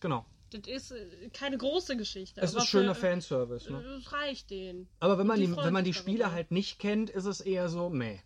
genau. 0.00 0.24
Das 0.50 0.66
ist 0.66 0.90
äh, 0.92 1.30
keine 1.32 1.56
große 1.56 1.96
Geschichte. 1.96 2.40
Es 2.40 2.54
ist 2.54 2.66
schöner 2.66 2.94
für- 2.94 3.06
Fanservice, 3.08 3.70
ne? 3.70 3.82
äh, 3.82 3.96
Es 3.98 4.12
reicht 4.12 4.50
denen. 4.50 4.88
Aber 5.00 5.16
wenn 5.18 5.26
man 5.26 5.40
die 5.40 5.46
die, 5.46 5.56
wenn 5.56 5.72
man 5.72 5.84
die 5.84 5.94
Spiele 5.94 6.18
darüber. 6.18 6.34
halt 6.36 6.50
nicht 6.50 6.78
kennt, 6.78 7.08
ist 7.10 7.24
es 7.24 7.40
eher 7.40 7.68
so, 7.68 7.88
meh. 7.88 8.18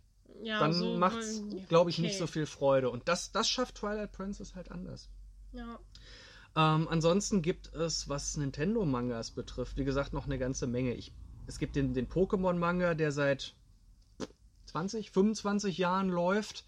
Ja, 0.43 0.59
Dann 0.61 0.73
so, 0.73 0.97
macht's, 0.97 1.41
weil- 1.51 1.61
glaube 1.69 1.91
ich, 1.91 1.99
nicht 1.99 2.11
okay. 2.17 2.19
so 2.19 2.27
viel 2.27 2.47
Freude. 2.47 2.91
Und 2.91 3.07
das, 3.09 3.31
das 3.33 3.49
schafft 3.49 3.77
Twilight 3.77 4.13
Princess 4.13 4.55
halt 4.55 4.71
anders. 4.71 5.09
Ja. 5.53 5.79
Ähm, 6.57 6.89
ansonsten 6.89 7.43
gibt 7.43 7.73
es, 7.75 8.09
was 8.09 8.37
Nintendo-Mangas 8.37 9.31
betrifft, 9.31 9.77
wie 9.77 9.85
gesagt, 9.85 10.13
noch 10.13 10.27
eine 10.27 10.39
ganze 10.39 10.67
Menge. 10.67 10.95
Ich, 10.95 11.13
es 11.47 11.59
gibt 11.59 11.77
den, 11.77 11.95
den 11.95 12.09
Pokémon-Manga, 12.09 12.95
der 12.95 13.13
seit 13.13 13.55
20, 14.67 15.11
25 15.11 15.79
Jahren 15.79 16.09
läuft, 16.09 16.65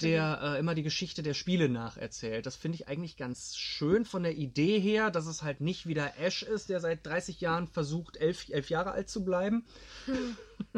der 0.00 0.40
äh, 0.42 0.58
immer 0.60 0.74
die 0.74 0.82
Geschichte 0.82 1.22
der 1.22 1.34
Spiele 1.34 1.68
nacherzählt. 1.68 2.46
Das 2.46 2.56
finde 2.56 2.76
ich 2.76 2.88
eigentlich 2.88 3.16
ganz 3.16 3.56
schön 3.56 4.04
von 4.04 4.22
der 4.22 4.36
Idee 4.36 4.78
her, 4.78 5.10
dass 5.10 5.26
es 5.26 5.42
halt 5.42 5.60
nicht 5.60 5.86
wieder 5.86 6.18
Ash 6.18 6.42
ist, 6.42 6.68
der 6.68 6.80
seit 6.80 7.04
30 7.06 7.40
Jahren 7.40 7.66
versucht, 7.66 8.16
elf, 8.16 8.48
elf 8.50 8.70
Jahre 8.70 8.92
alt 8.92 9.08
zu 9.08 9.24
bleiben. 9.24 9.64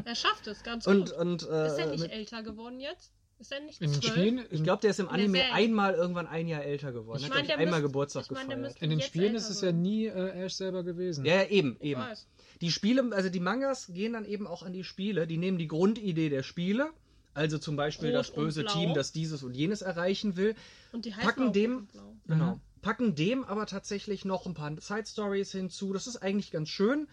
Er 0.04 0.14
schafft 0.14 0.46
es 0.46 0.62
ganz 0.62 0.86
Und, 0.88 1.10
gut. 1.10 1.18
und 1.18 1.42
äh, 1.48 1.66
ist 1.66 1.78
er 1.78 1.86
nicht 1.90 2.10
älter 2.10 2.42
geworden 2.42 2.80
jetzt? 2.80 3.12
Ist 3.38 3.52
er 3.52 3.60
nicht 3.60 3.80
In 3.82 3.92
den? 3.92 4.02
Spielen, 4.02 4.46
ich 4.50 4.62
glaube, 4.62 4.80
der 4.80 4.90
ist 4.90 5.00
im 5.00 5.08
Anime 5.08 5.52
einmal 5.52 5.94
irgendwann 5.94 6.26
ein 6.28 6.46
Jahr 6.46 6.62
älter 6.64 6.92
geworden. 6.92 7.18
Ich 7.18 7.24
Hat, 7.24 7.32
mein, 7.34 7.40
ich, 7.42 7.48
der 7.48 7.58
einmal 7.58 7.80
müsste- 7.80 7.88
Geburtstag 7.88 8.22
ich 8.26 8.30
mein, 8.30 8.48
der 8.48 8.56
gefeiert. 8.58 8.80
in 8.82 8.90
den 8.90 9.00
Spielen 9.00 9.34
ist 9.34 9.50
es 9.50 9.60
ja 9.60 9.72
nie 9.72 10.06
äh, 10.06 10.44
Ash 10.44 10.54
selber 10.54 10.82
gewesen. 10.84 11.24
Ja, 11.26 11.42
ja, 11.42 11.48
eben, 11.48 11.76
Ich 11.80 11.90
eben. 11.90 12.00
weiß. 12.00 12.26
Die 12.60 12.70
Spiele, 12.70 13.04
also 13.12 13.28
die 13.28 13.40
Mangas 13.40 13.88
gehen 13.92 14.12
dann 14.12 14.24
eben 14.24 14.46
auch 14.46 14.62
an 14.62 14.72
die 14.72 14.84
Spiele. 14.84 15.26
Die 15.26 15.36
nehmen 15.36 15.58
die 15.58 15.66
Grundidee 15.66 16.28
der 16.30 16.44
Spiele, 16.44 16.90
also 17.34 17.58
zum 17.58 17.76
Beispiel 17.76 18.08
Rot 18.10 18.18
das 18.18 18.30
böse. 18.32 18.64
Team, 18.64 18.94
das 18.94 19.12
dieses 19.12 19.42
und 19.42 19.54
jenes 19.54 19.82
erreichen 19.82 20.36
will, 20.36 20.54
Und 20.92 21.04
die 21.04 21.14
heißen 21.14 21.28
Packen 21.28 21.52
dem- 21.52 21.88
genau. 22.26 22.60
Packen 22.80 23.14
dem 23.14 23.44
aber 23.44 23.66
tatsächlich 23.66 24.24
noch 24.24 24.46
ein 24.46 24.54
paar 24.54 24.70
Side 24.80 25.06
Stories 25.06 25.52
hinzu. 25.52 25.92
Das 25.92 26.06
ist 26.06 26.16
eigentlich 26.18 26.50
ganz 26.50 26.68
schön. 26.68 27.08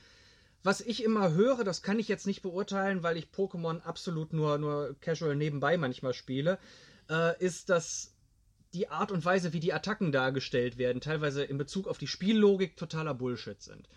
Was 0.64 0.82
ich 0.82 1.04
immer 1.04 1.32
höre, 1.34 1.64
das 1.64 1.82
kann 1.82 1.98
ich 1.98 2.08
jetzt 2.08 2.28
nicht 2.28 2.42
beurteilen, 2.42 3.04
weil 3.04 3.18
ich 3.18 3.30
Pokémon 3.36 3.82
absolut 3.82 4.32
nur, 4.34 4.58
nur 4.58 4.96
casual 5.00 5.36
nebenbei 5.36 5.78
manchmal 5.78 6.14
spiele, 6.14 6.60
äh, 7.10 7.42
ist, 7.44 7.70
dass 7.70 8.14
die 8.74 8.90
Art 8.90 9.12
und 9.12 9.26
Weise, 9.26 9.54
wie 9.54 9.60
die 9.60 9.74
Attacken 9.74 10.12
dargestellt 10.12 10.78
werden, 10.78 11.02
teilweise 11.02 11.44
in 11.44 11.58
Bezug 11.58 11.88
auf 11.88 11.98
die 11.98 12.08
Spiellogik 12.08 12.78
totaler 12.78 13.14
Bullshit 13.14 13.62
sind. 13.62 13.88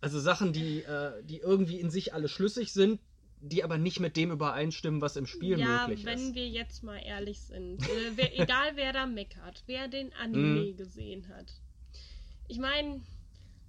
Also 0.00 0.18
Sachen, 0.18 0.52
die, 0.52 0.82
äh, 0.82 1.22
die 1.22 1.38
irgendwie 1.38 1.78
in 1.78 1.90
sich 1.90 2.12
alle 2.14 2.28
schlüssig 2.28 2.72
sind, 2.72 2.98
die 3.40 3.64
aber 3.64 3.78
nicht 3.78 4.00
mit 4.00 4.16
dem 4.16 4.30
übereinstimmen, 4.30 5.00
was 5.00 5.16
im 5.16 5.26
Spiel 5.26 5.56
Ja, 5.58 5.86
möglich 5.88 6.04
wenn 6.04 6.28
ist. 6.28 6.34
wir 6.34 6.48
jetzt 6.48 6.82
mal 6.82 6.98
ehrlich 6.98 7.40
sind. 7.40 7.82
Äh, 7.82 8.12
wer, 8.16 8.36
egal 8.38 8.76
wer 8.76 8.92
da 8.92 9.06
meckert, 9.06 9.62
wer 9.66 9.88
den 9.88 10.12
Anime 10.14 10.72
Mhm. 10.72 10.76
gesehen 10.76 11.28
hat. 11.28 11.52
Ich 12.48 12.58
meine, 12.58 13.02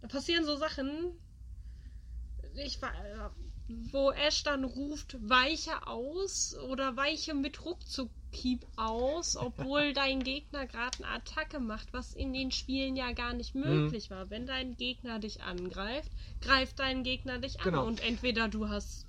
da 0.02 0.08
passieren 0.08 0.46
so 0.46 0.56
Sachen, 0.58 1.14
ich, 2.56 2.82
äh, 2.84 3.30
wo 3.94 4.12
Ash 4.12 4.44
dann 4.44 4.66
ruft, 4.66 5.18
weiche 5.22 5.88
aus 5.88 6.56
oder 6.70 6.98
weiche 6.98 7.34
mit 7.34 7.64
Ruckzuck-Keep 7.64 8.66
aus, 8.76 9.36
obwohl 9.38 9.94
dein 9.94 10.24
Gegner 10.24 10.68
gerade 10.68 10.98
eine 11.04 11.08
Attacke 11.14 11.60
macht, 11.60 11.94
was 11.94 12.14
in 12.14 12.34
den 12.34 12.52
Spielen 12.52 12.96
ja 12.98 13.14
gar 13.14 13.34
nicht 13.34 13.56
Mhm. 13.56 13.62
möglich 13.62 14.10
war. 14.10 14.30
Wenn 14.30 14.46
dein 14.46 14.76
Gegner 14.76 15.20
dich 15.20 15.42
angreift, 15.44 16.12
greift 16.42 16.80
dein 16.80 17.04
Gegner 17.04 17.40
dich 17.40 17.62
an 17.62 17.66
Genau. 17.66 17.86
und 17.86 18.02
entweder 18.02 18.50
du 18.50 18.68
hast 18.68 19.08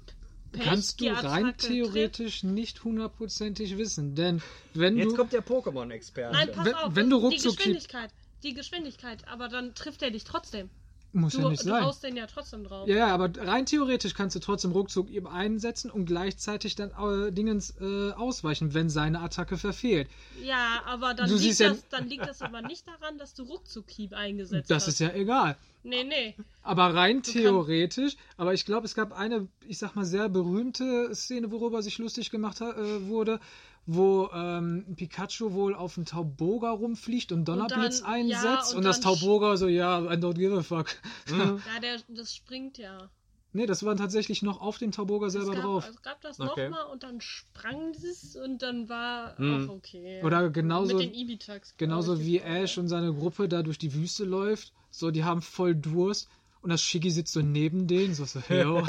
Pech, 0.52 0.62
Kannst 0.64 1.00
du 1.00 1.06
rein 1.06 1.16
Attacke 1.16 1.56
trifft. 1.56 1.66
theoretisch 1.72 2.42
nicht 2.42 2.84
hundertprozentig 2.84 3.78
wissen, 3.78 4.14
denn 4.14 4.42
wenn 4.74 4.96
Jetzt 4.98 5.12
du 5.12 5.16
kommt 5.16 5.32
der 5.32 5.42
Pokémon-Experte. 5.44 6.32
Nein, 6.36 6.52
pass 6.52 6.66
Wenn- 6.66 6.74
auf. 6.74 6.94
wenn 6.94 7.10
du 7.10 7.30
die 7.30 7.36
Geschwindigkeit. 7.36 8.10
Die 8.42 8.54
Geschwindigkeit, 8.54 9.26
aber 9.28 9.48
dann 9.48 9.74
trifft 9.74 10.02
er 10.02 10.10
dich 10.10 10.24
trotzdem. 10.24 10.68
Muss 11.12 11.32
Du, 11.34 11.40
ja 11.42 11.48
nicht 11.50 11.62
du 11.64 11.68
sein. 11.68 11.84
haust 11.84 12.02
den 12.02 12.16
ja 12.16 12.26
trotzdem 12.26 12.64
drauf. 12.64 12.88
Ja, 12.88 12.96
ja, 12.96 13.06
aber 13.14 13.30
rein 13.38 13.66
theoretisch 13.66 14.14
kannst 14.14 14.34
du 14.36 14.40
trotzdem 14.40 14.72
Ruckzuck 14.72 15.10
ihm 15.10 15.26
einsetzen 15.26 15.90
und 15.90 16.06
gleichzeitig 16.06 16.74
dann 16.74 16.90
äh, 16.90 17.30
Dingens 17.32 17.74
äh, 17.80 18.12
ausweichen, 18.12 18.74
wenn 18.74 18.88
seine 18.90 19.20
Attacke 19.20 19.56
verfehlt. 19.58 20.08
Ja, 20.42 20.82
aber 20.86 21.14
dann 21.14 21.26
Du 21.28 21.34
liegt, 21.34 21.44
siehst 21.44 21.60
ja- 21.60 21.68
das, 21.70 21.86
dann 21.88 22.08
liegt 22.08 22.26
das 22.26 22.40
aber 22.42 22.62
nicht 22.62 22.86
daran, 22.86 23.18
dass 23.18 23.34
du 23.34 23.42
Ruckzuck-Keep 23.44 24.12
eingesetzt 24.14 24.70
Das 24.70 24.86
hast. 24.86 24.94
ist 24.94 24.98
ja 25.00 25.12
egal. 25.12 25.56
Nee, 25.84 26.04
nee. 26.04 26.36
Aber 26.62 26.94
rein 26.94 27.16
kannst- 27.22 27.32
theoretisch, 27.32 28.16
aber 28.36 28.54
ich 28.54 28.64
glaube, 28.64 28.86
es 28.86 28.94
gab 28.94 29.12
eine, 29.12 29.48
ich 29.66 29.78
sag 29.78 29.96
mal, 29.96 30.04
sehr 30.04 30.28
berühmte 30.28 31.12
Szene, 31.14 31.50
worüber 31.50 31.82
sich 31.82 31.98
lustig 31.98 32.30
gemacht 32.30 32.60
äh, 32.60 33.08
wurde, 33.08 33.40
wo 33.86 34.30
ähm, 34.32 34.84
Pikachu 34.96 35.52
wohl 35.52 35.74
auf 35.74 35.96
einen 35.96 36.06
Tauboga 36.06 36.70
rumfliegt 36.70 37.32
und 37.32 37.46
Donnerblitz 37.46 38.00
dann- 38.02 38.12
einsetzt 38.12 38.44
ja, 38.44 38.70
und, 38.70 38.76
und 38.78 38.84
das 38.84 39.00
Tauboga 39.00 39.56
so, 39.56 39.66
ja, 39.68 40.00
I 40.00 40.16
don't 40.16 40.34
give 40.34 40.56
a 40.56 40.62
fuck. 40.62 40.86
Ja, 41.28 41.80
der, 41.80 41.98
das 42.08 42.34
springt 42.34 42.78
ja. 42.78 43.10
nee, 43.52 43.66
das 43.66 43.82
war 43.84 43.96
tatsächlich 43.96 44.42
noch 44.42 44.60
auf 44.60 44.78
den 44.78 44.92
Tauboga 44.92 45.30
selber 45.30 45.50
es 45.50 45.54
gab, 45.56 45.64
drauf. 45.64 45.88
Es 45.90 46.02
gab 46.02 46.20
das 46.20 46.38
Okay. 46.40 46.68
nochmal 46.70 46.86
und 46.92 47.02
dann 47.02 47.20
sprang 47.20 47.90
es 47.90 48.36
und 48.36 48.62
dann 48.62 48.88
war 48.88 49.36
Hm. 49.38 49.68
auch 49.68 49.74
okay. 49.74 50.22
Oder 50.22 50.48
genauso, 50.50 50.96
Mit 50.96 51.06
den 51.06 51.14
Ibitax. 51.14 51.74
genauso 51.76 52.20
wie 52.20 52.38
Ash 52.38 52.78
und 52.78 52.88
seine 52.88 53.12
Gruppe 53.12 53.48
da 53.48 53.62
durch 53.62 53.78
die 53.78 53.92
Wüste 53.94 54.24
läuft. 54.24 54.72
So, 54.90 55.10
die 55.10 55.24
haben 55.24 55.42
voll 55.42 55.74
Durst 55.74 56.28
und 56.62 56.70
das 56.70 56.80
Shiggy 56.82 57.10
sitzt 57.10 57.32
so 57.32 57.40
neben 57.42 57.86
denen, 57.86 58.14
so, 58.14 58.24
so, 58.24 58.40
yo. 58.48 58.86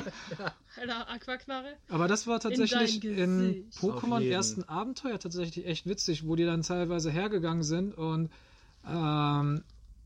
Alter, 0.80 1.09
Aquaknarre. 1.09 1.74
Aber 1.89 2.07
das 2.07 2.26
war 2.28 2.39
tatsächlich 2.39 3.03
in 3.03 3.65
Gesicht. 3.65 3.78
Pokémon 3.84 4.21
ersten 4.24 4.63
Abenteuer 4.63 5.19
tatsächlich 5.19 5.65
echt 5.65 5.86
witzig, 5.86 6.26
wo 6.28 6.36
die 6.36 6.45
dann 6.45 6.61
teilweise 6.61 7.11
hergegangen 7.11 7.63
sind 7.63 7.95
und 7.97 8.30
ähm, 8.88 9.63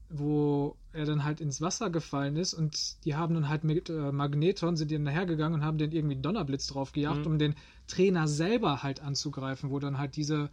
wo 0.10 0.78
er 0.94 1.06
dann 1.06 1.24
halt 1.26 1.42
ins 1.42 1.60
Wasser 1.60 1.90
gefallen 1.90 2.38
ist 2.38 2.54
und 2.54 3.04
die 3.04 3.16
haben 3.16 3.34
dann 3.34 3.50
halt 3.50 3.64
mit 3.66 3.90
äh, 3.90 4.12
Magneton 4.14 4.78
sind 4.78 4.90
die 4.90 4.96
dann 4.96 5.08
hergegangen 5.08 5.60
und 5.60 5.66
haben 5.66 5.78
den 5.78 5.92
irgendwie 5.92 6.14
einen 6.16 6.22
Donnerbblitz 6.22 6.68
draufgejagt, 6.68 7.20
Mhm. 7.20 7.26
um 7.26 7.40
den 7.40 7.56
Trainer 7.88 8.28
selber 8.28 8.84
halt 8.84 9.02
anzugreifen, 9.02 9.70
wo 9.70 9.80
dann 9.80 9.98
halt 9.98 10.16
diese, 10.16 10.50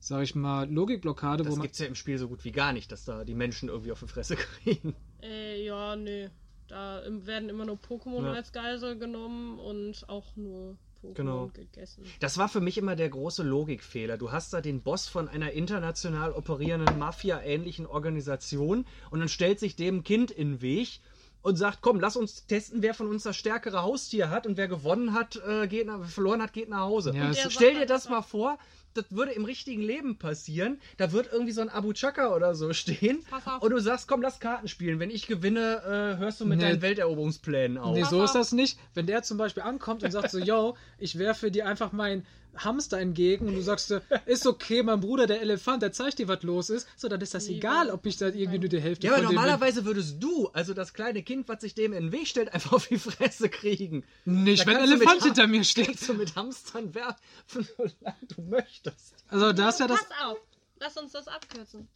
sag 0.00 0.22
ich 0.24 0.34
mal, 0.34 0.68
Logikblockade, 0.70 1.44
wo 1.44 1.50
Das 1.50 1.56
man 1.56 1.62
gibt's 1.62 1.78
ja 1.78 1.86
im 1.86 1.94
Spiel 1.94 2.18
so 2.18 2.26
gut 2.28 2.44
wie 2.44 2.50
gar 2.52 2.72
nicht, 2.72 2.90
dass 2.90 3.04
da 3.04 3.24
die 3.24 3.34
Menschen 3.34 3.68
irgendwie 3.68 3.92
auf 3.92 4.00
die 4.00 4.08
Fresse 4.08 4.34
kriegen. 4.64 4.96
Äh, 5.22 5.64
ja, 5.64 5.94
nee. 5.94 6.28
Da 6.68 7.02
werden 7.06 7.48
immer 7.48 7.64
nur 7.64 7.76
Pokémon 7.76 8.24
Ja. 8.24 8.32
als 8.32 8.52
Geisel 8.52 8.98
genommen 8.98 9.58
und 9.58 10.08
auch 10.08 10.34
nur 10.36 10.76
Pokémon 11.02 11.14
Genau. 11.14 11.50
gegessen. 11.52 12.04
Das 12.20 12.38
war 12.38 12.48
für 12.48 12.60
mich 12.60 12.78
immer 12.78 12.96
der 12.96 13.08
große 13.08 13.42
Logikfehler. 13.42 14.16
Du 14.16 14.32
hast 14.32 14.52
da 14.52 14.60
den 14.60 14.82
Boss 14.82 15.06
von 15.08 15.28
einer 15.28 15.52
international 15.52 16.32
operierenden 16.32 16.98
Mafia-ähnlichen 16.98 17.86
Organisation 17.86 18.84
und 19.10 19.20
dann 19.20 19.28
stellt 19.28 19.60
sich 19.60 19.76
dem 19.76 20.02
Kind 20.02 20.30
in 20.30 20.52
den 20.54 20.62
Weg 20.62 21.00
und 21.42 21.56
sagt, 21.56 21.78
komm, 21.80 22.00
lass 22.00 22.16
uns 22.16 22.46
testen, 22.46 22.82
wer 22.82 22.92
von 22.94 23.06
uns 23.06 23.22
das 23.22 23.36
stärkere 23.36 23.82
Haustier 23.82 24.30
hat 24.30 24.46
und 24.48 24.56
wer 24.56 24.66
gewonnen 24.66 25.12
hat, 25.12 25.36
äh, 25.46 25.68
geht 25.68 25.86
nach, 25.86 26.04
verloren 26.08 26.42
hat, 26.42 26.52
geht 26.52 26.68
nach 26.68 26.80
Hause. 26.80 27.12
Ja, 27.14 27.32
Stell 27.32 27.50
sagt 27.52 27.76
dir 27.76 27.86
das 27.86 28.08
mal 28.08 28.22
vor, 28.22 28.58
das 28.96 29.04
würde 29.10 29.32
im 29.32 29.44
richtigen 29.44 29.82
Leben 29.82 30.18
passieren. 30.18 30.80
Da 30.96 31.12
wird 31.12 31.28
irgendwie 31.32 31.52
so 31.52 31.60
ein 31.60 31.68
Abu 31.68 31.92
Chaka 31.92 32.34
oder 32.34 32.54
so 32.54 32.72
stehen. 32.74 33.22
Pass 33.30 33.46
auf. 33.46 33.62
Und 33.62 33.70
du 33.70 33.78
sagst, 33.80 34.08
komm, 34.08 34.22
lass 34.22 34.40
Karten 34.40 34.68
spielen. 34.68 34.98
Wenn 35.00 35.10
ich 35.10 35.26
gewinne, 35.26 35.82
äh, 36.16 36.18
hörst 36.18 36.40
du 36.40 36.44
mit 36.46 36.58
Nee. 36.58 36.64
deinen 36.64 36.82
Welteroberungsplänen 36.82 37.78
auf. 37.78 37.94
Nee, 37.94 38.02
Pass 38.02 38.10
so 38.10 38.22
ist 38.24 38.34
das 38.34 38.52
nicht. 38.52 38.78
Wenn 38.94 39.06
der 39.06 39.22
zum 39.22 39.38
Beispiel 39.38 39.62
ankommt 39.62 40.02
und 40.02 40.10
sagt 40.10 40.30
so, 40.30 40.38
yo, 40.38 40.76
ich 40.98 41.18
werfe 41.18 41.50
dir 41.50 41.66
einfach 41.66 41.92
meinen 41.92 42.26
Hamster 42.58 42.98
entgegen 42.98 43.48
und 43.48 43.54
du 43.54 43.60
sagst 43.60 43.88
so, 43.88 44.00
ist 44.24 44.46
okay, 44.46 44.82
mein 44.82 45.00
Bruder, 45.00 45.26
der 45.26 45.42
Elefant, 45.42 45.82
der 45.82 45.92
zeigt 45.92 46.18
dir, 46.18 46.26
was 46.26 46.42
los 46.42 46.70
ist, 46.70 46.88
so, 46.96 47.06
dann 47.06 47.20
ist 47.20 47.34
das 47.34 47.48
Nee, 47.48 47.56
egal, 47.56 47.90
ob 47.90 48.06
ich 48.06 48.16
da 48.16 48.28
irgendwie 48.28 48.58
nur 48.58 48.70
die 48.70 48.80
Hälfte 48.80 49.06
Ja, 49.06 49.12
aber 49.12 49.24
normalerweise 49.24 49.84
würdest 49.84 50.22
du, 50.22 50.48
also 50.54 50.72
das 50.72 50.94
kleine 50.94 51.22
Kind, 51.22 51.48
was 51.48 51.60
sich 51.60 51.74
dem 51.74 51.92
in 51.92 52.04
den 52.04 52.12
Weg 52.12 52.26
stellt, 52.28 52.48
einfach 52.54 52.72
auf 52.72 52.86
die 52.88 52.98
Fresse 52.98 53.50
kriegen. 53.50 54.04
Nicht, 54.24 54.62
Da 54.62 54.66
wenn 54.68 54.78
ein 54.78 54.84
Elefant 54.84 55.22
hinter 55.24 55.46
mir 55.46 55.64
steht. 55.64 55.84
Kannst 55.84 56.08
du 56.08 56.14
mit 56.14 56.34
Hamstern 56.34 56.94
werfen, 56.94 57.18
solange 57.76 58.16
du 58.34 58.40
möchtest. 58.40 58.85
Also 59.28 59.52
da 59.52 59.68
ist 59.70 59.80
ja 59.80 59.86
das... 59.88 59.98
Pass 60.04 60.08
auf, 60.24 60.38
lass 60.78 60.96
uns 60.96 61.12
das 61.12 61.28
abkürzen. 61.28 61.88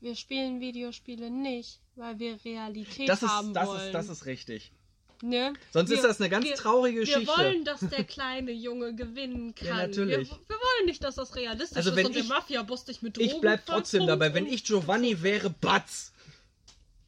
Wir 0.00 0.16
spielen 0.16 0.60
Videospiele 0.60 1.30
nicht, 1.30 1.80
weil 1.96 2.18
wir 2.18 2.38
Realität 2.44 3.08
Das 3.08 3.22
ist, 3.22 3.28
haben 3.28 3.54
das 3.54 3.68
wollen. 3.68 3.86
ist, 3.86 3.92
das 3.92 4.08
ist 4.08 4.26
richtig. 4.26 4.72
ne? 5.22 5.52
Sonst 5.72 5.90
wir, 5.90 5.96
ist 5.96 6.04
das 6.04 6.20
eine 6.20 6.28
ganz 6.28 6.44
wir, 6.44 6.54
traurige 6.56 6.98
Wir 7.00 7.04
Geschichte. 7.06 7.28
wollen, 7.36 7.64
dass 7.64 7.80
der 7.80 8.02
kleine 8.04 8.50
Junge 8.52 8.94
gewinnen 8.96 9.54
kann. 9.54 9.66
Ja, 9.68 9.76
natürlich. 9.86 10.28
Wir, 10.30 10.38
wir 10.48 10.56
wollen 10.56 10.86
nicht, 10.86 11.04
dass 11.04 11.14
das 11.16 11.36
realistisch 11.36 11.76
Also 11.76 11.90
ist 11.90 11.96
wenn 11.96 12.06
und 12.06 12.14
der 12.16 12.22
ich- 12.22 12.28
Mafia-Boss 12.28 12.84
dich 12.84 13.02
mit 13.02 13.16
Drogen 13.16 13.26
Ich 13.28 13.40
bleib 13.40 13.64
trotzdem 13.64 14.00
vollpumpt 14.00 14.22
dabei. 14.22 14.34
Wenn 14.34 14.46
ich 14.46 14.64
Giovanni 14.64 15.22
wäre, 15.22 15.50
Batz. 15.50 16.12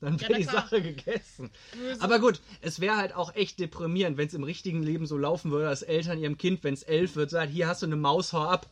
Dann 0.01 0.15
Ja, 0.19 0.21
wäre 0.29 0.33
na 0.33 0.39
die. 0.39 0.45
Sache 0.45 0.83
gegessen. 0.83 1.51
Böse. 1.73 2.01
Aber 2.03 2.19
gut, 2.21 2.41
es 2.61 2.79
wäre 2.79 2.97
halt 2.97 3.15
auch 3.15 3.35
echt 3.35 3.59
deprimierend, 3.59 4.19
wenn 4.19 4.29
es 4.29 4.35
im 4.35 4.45
richtigen 4.45 4.83
Leben 4.83 5.07
so 5.07 5.17
laufen 5.17 5.51
würde, 5.51 5.65
dass 5.65 5.83
Eltern 5.83 6.19
ihrem 6.21 6.37
Kind, 6.39 6.63
wenn 6.63 6.75
es 6.75 6.83
elf 6.85 7.17
wird, 7.17 7.31
sagen, 7.31 7.51
hier 7.51 7.67
hast 7.69 7.83
du 7.83 7.87
eine 7.87 7.97
Maus, 7.97 8.33
hau 8.33 8.43
ab. 8.43 8.69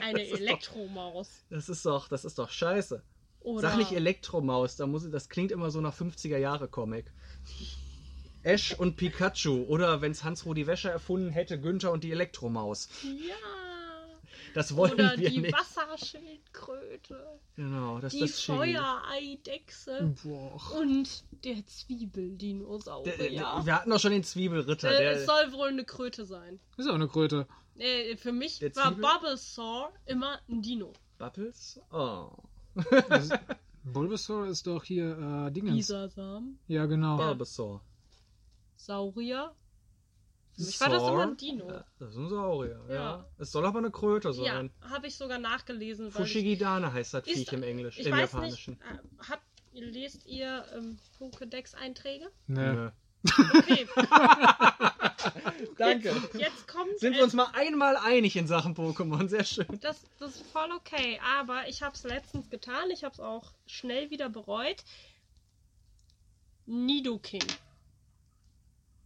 Eine 0.00 0.26
Elektromaus. 0.28 1.44
Das 1.50 1.68
ist 1.68 1.84
doch, 1.86 2.08
das 2.08 2.24
ist 2.24 2.38
doch 2.38 2.50
scheiße. 2.50 3.02
Oder 3.40 3.70
Sag 3.70 3.76
nicht 3.76 3.92
Elektromaus, 3.92 4.76
da 4.76 4.86
muss, 4.86 5.08
das 5.10 5.28
klingt 5.28 5.52
immer 5.52 5.70
so 5.70 5.80
nach 5.80 5.94
50er 5.94 6.38
Jahre 6.38 6.66
Comic. 6.66 7.12
Ash 8.42 8.74
und 8.78 8.96
Pikachu 8.96 9.64
oder 9.64 10.00
wenn 10.00 10.12
es 10.12 10.24
Hans-Rudi 10.24 10.66
Wäscher 10.66 10.90
erfunden 10.90 11.30
hätte, 11.30 11.60
Günther 11.60 11.92
und 11.92 12.04
die 12.04 12.12
Elektromaus. 12.12 12.88
Ja. 13.02 13.34
Das 14.54 14.74
wollen 14.76 14.92
Oder 14.94 15.18
wir 15.18 15.28
die 15.30 15.40
nicht. 15.40 15.52
Wasserschildkröte. 15.54 17.40
Genau, 17.56 17.98
das 17.98 18.12
Die 18.12 18.20
das 18.20 18.38
Chili. 18.40 18.56
Feuereidechse. 18.74 20.14
Boah. 20.22 20.60
Und 20.78 21.24
der 21.44 21.66
Zwiebeldinosaurier. 21.66 23.16
Der, 23.16 23.28
der, 23.30 23.66
wir 23.66 23.74
hatten 23.74 23.90
doch 23.90 23.98
schon 24.00 24.12
den 24.12 24.24
Zwiebelritter. 24.24 24.92
äh, 24.92 24.98
der, 24.98 25.12
es 25.12 25.26
soll 25.26 25.52
wohl 25.52 25.68
eine 25.68 25.84
Kröte 25.84 26.24
sein. 26.24 26.60
Ist 26.76 26.88
auch 26.88 26.94
eine 26.94 27.08
Kröte. 27.08 27.46
Äh, 27.76 28.16
für 28.16 28.32
mich 28.32 28.60
Der 28.60 28.74
war 28.76 28.92
Bulbasaur 28.92 29.92
immer 30.06 30.38
ein 30.48 30.62
Dino. 30.62 30.92
Bubbles? 31.18 31.80
Oh. 31.92 32.30
Das, 33.08 33.30
Bulbasaur 33.84 34.46
ist 34.46 34.66
doch 34.66 34.84
hier 34.84 35.46
äh, 35.46 35.50
Dingens. 35.52 35.76
Bisasam, 35.76 36.58
Ja, 36.68 36.86
genau. 36.86 37.16
Bulbasaur. 37.16 37.80
Saurier. 38.76 39.52
Für 40.56 40.62
mich 40.62 40.80
war 40.80 40.88
das 40.88 41.02
immer 41.02 41.22
ein 41.22 41.36
Dino. 41.36 41.68
Ja, 41.68 41.84
das 41.98 42.10
ist 42.10 42.16
ein 42.16 42.28
Saurier, 42.28 42.80
ja. 42.88 42.94
Ja. 42.94 43.24
Es 43.38 43.50
soll 43.50 43.66
aber 43.66 43.78
eine 43.78 43.90
Kröte 43.90 44.28
Ja, 44.30 44.54
sein. 44.54 44.70
habe 44.88 45.06
ich 45.08 45.16
sogar 45.16 45.38
nachgelesen. 45.38 46.08
Ich, 46.08 46.14
Fushigidane 46.14 46.92
heißt 46.92 47.14
das 47.14 47.24
Viech 47.24 47.52
im 47.52 47.62
Englisch, 47.64 47.98
ich 47.98 48.06
im 48.06 48.12
weiß 48.12 48.32
Japanischen. 48.32 48.74
nicht, 48.74 48.82
äh, 48.82 49.28
habt, 49.30 49.42
lest 49.72 50.26
ihr 50.26 50.64
ähm, 50.76 50.98
Pokédex-Einträge? 51.18 52.30
Nee. 52.46 52.72
Nö. 52.72 52.90
Okay, 53.58 53.88
Danke. 55.78 56.10
jetzt, 56.10 56.34
jetzt 56.34 56.68
kommt 56.68 56.98
Sind 56.98 57.14
wir 57.16 57.24
uns 57.24 57.32
mal 57.32 57.48
einmal 57.54 57.96
einig 57.96 58.36
in 58.36 58.46
Sachen 58.46 58.76
Pokémon, 58.76 59.28
sehr 59.28 59.44
schön. 59.44 59.66
Das, 59.80 60.02
das 60.18 60.36
ist 60.36 60.46
voll 60.52 60.70
okay, 60.76 61.18
aber 61.38 61.66
ich 61.68 61.82
habe 61.82 61.94
es 61.96 62.04
letztens 62.04 62.50
getan. 62.50 62.90
Ich 62.90 63.02
habe 63.02 63.14
es 63.14 63.20
auch 63.20 63.52
schnell 63.66 64.10
wieder 64.10 64.28
bereut. 64.28 64.84
Nidoking. 66.66 67.42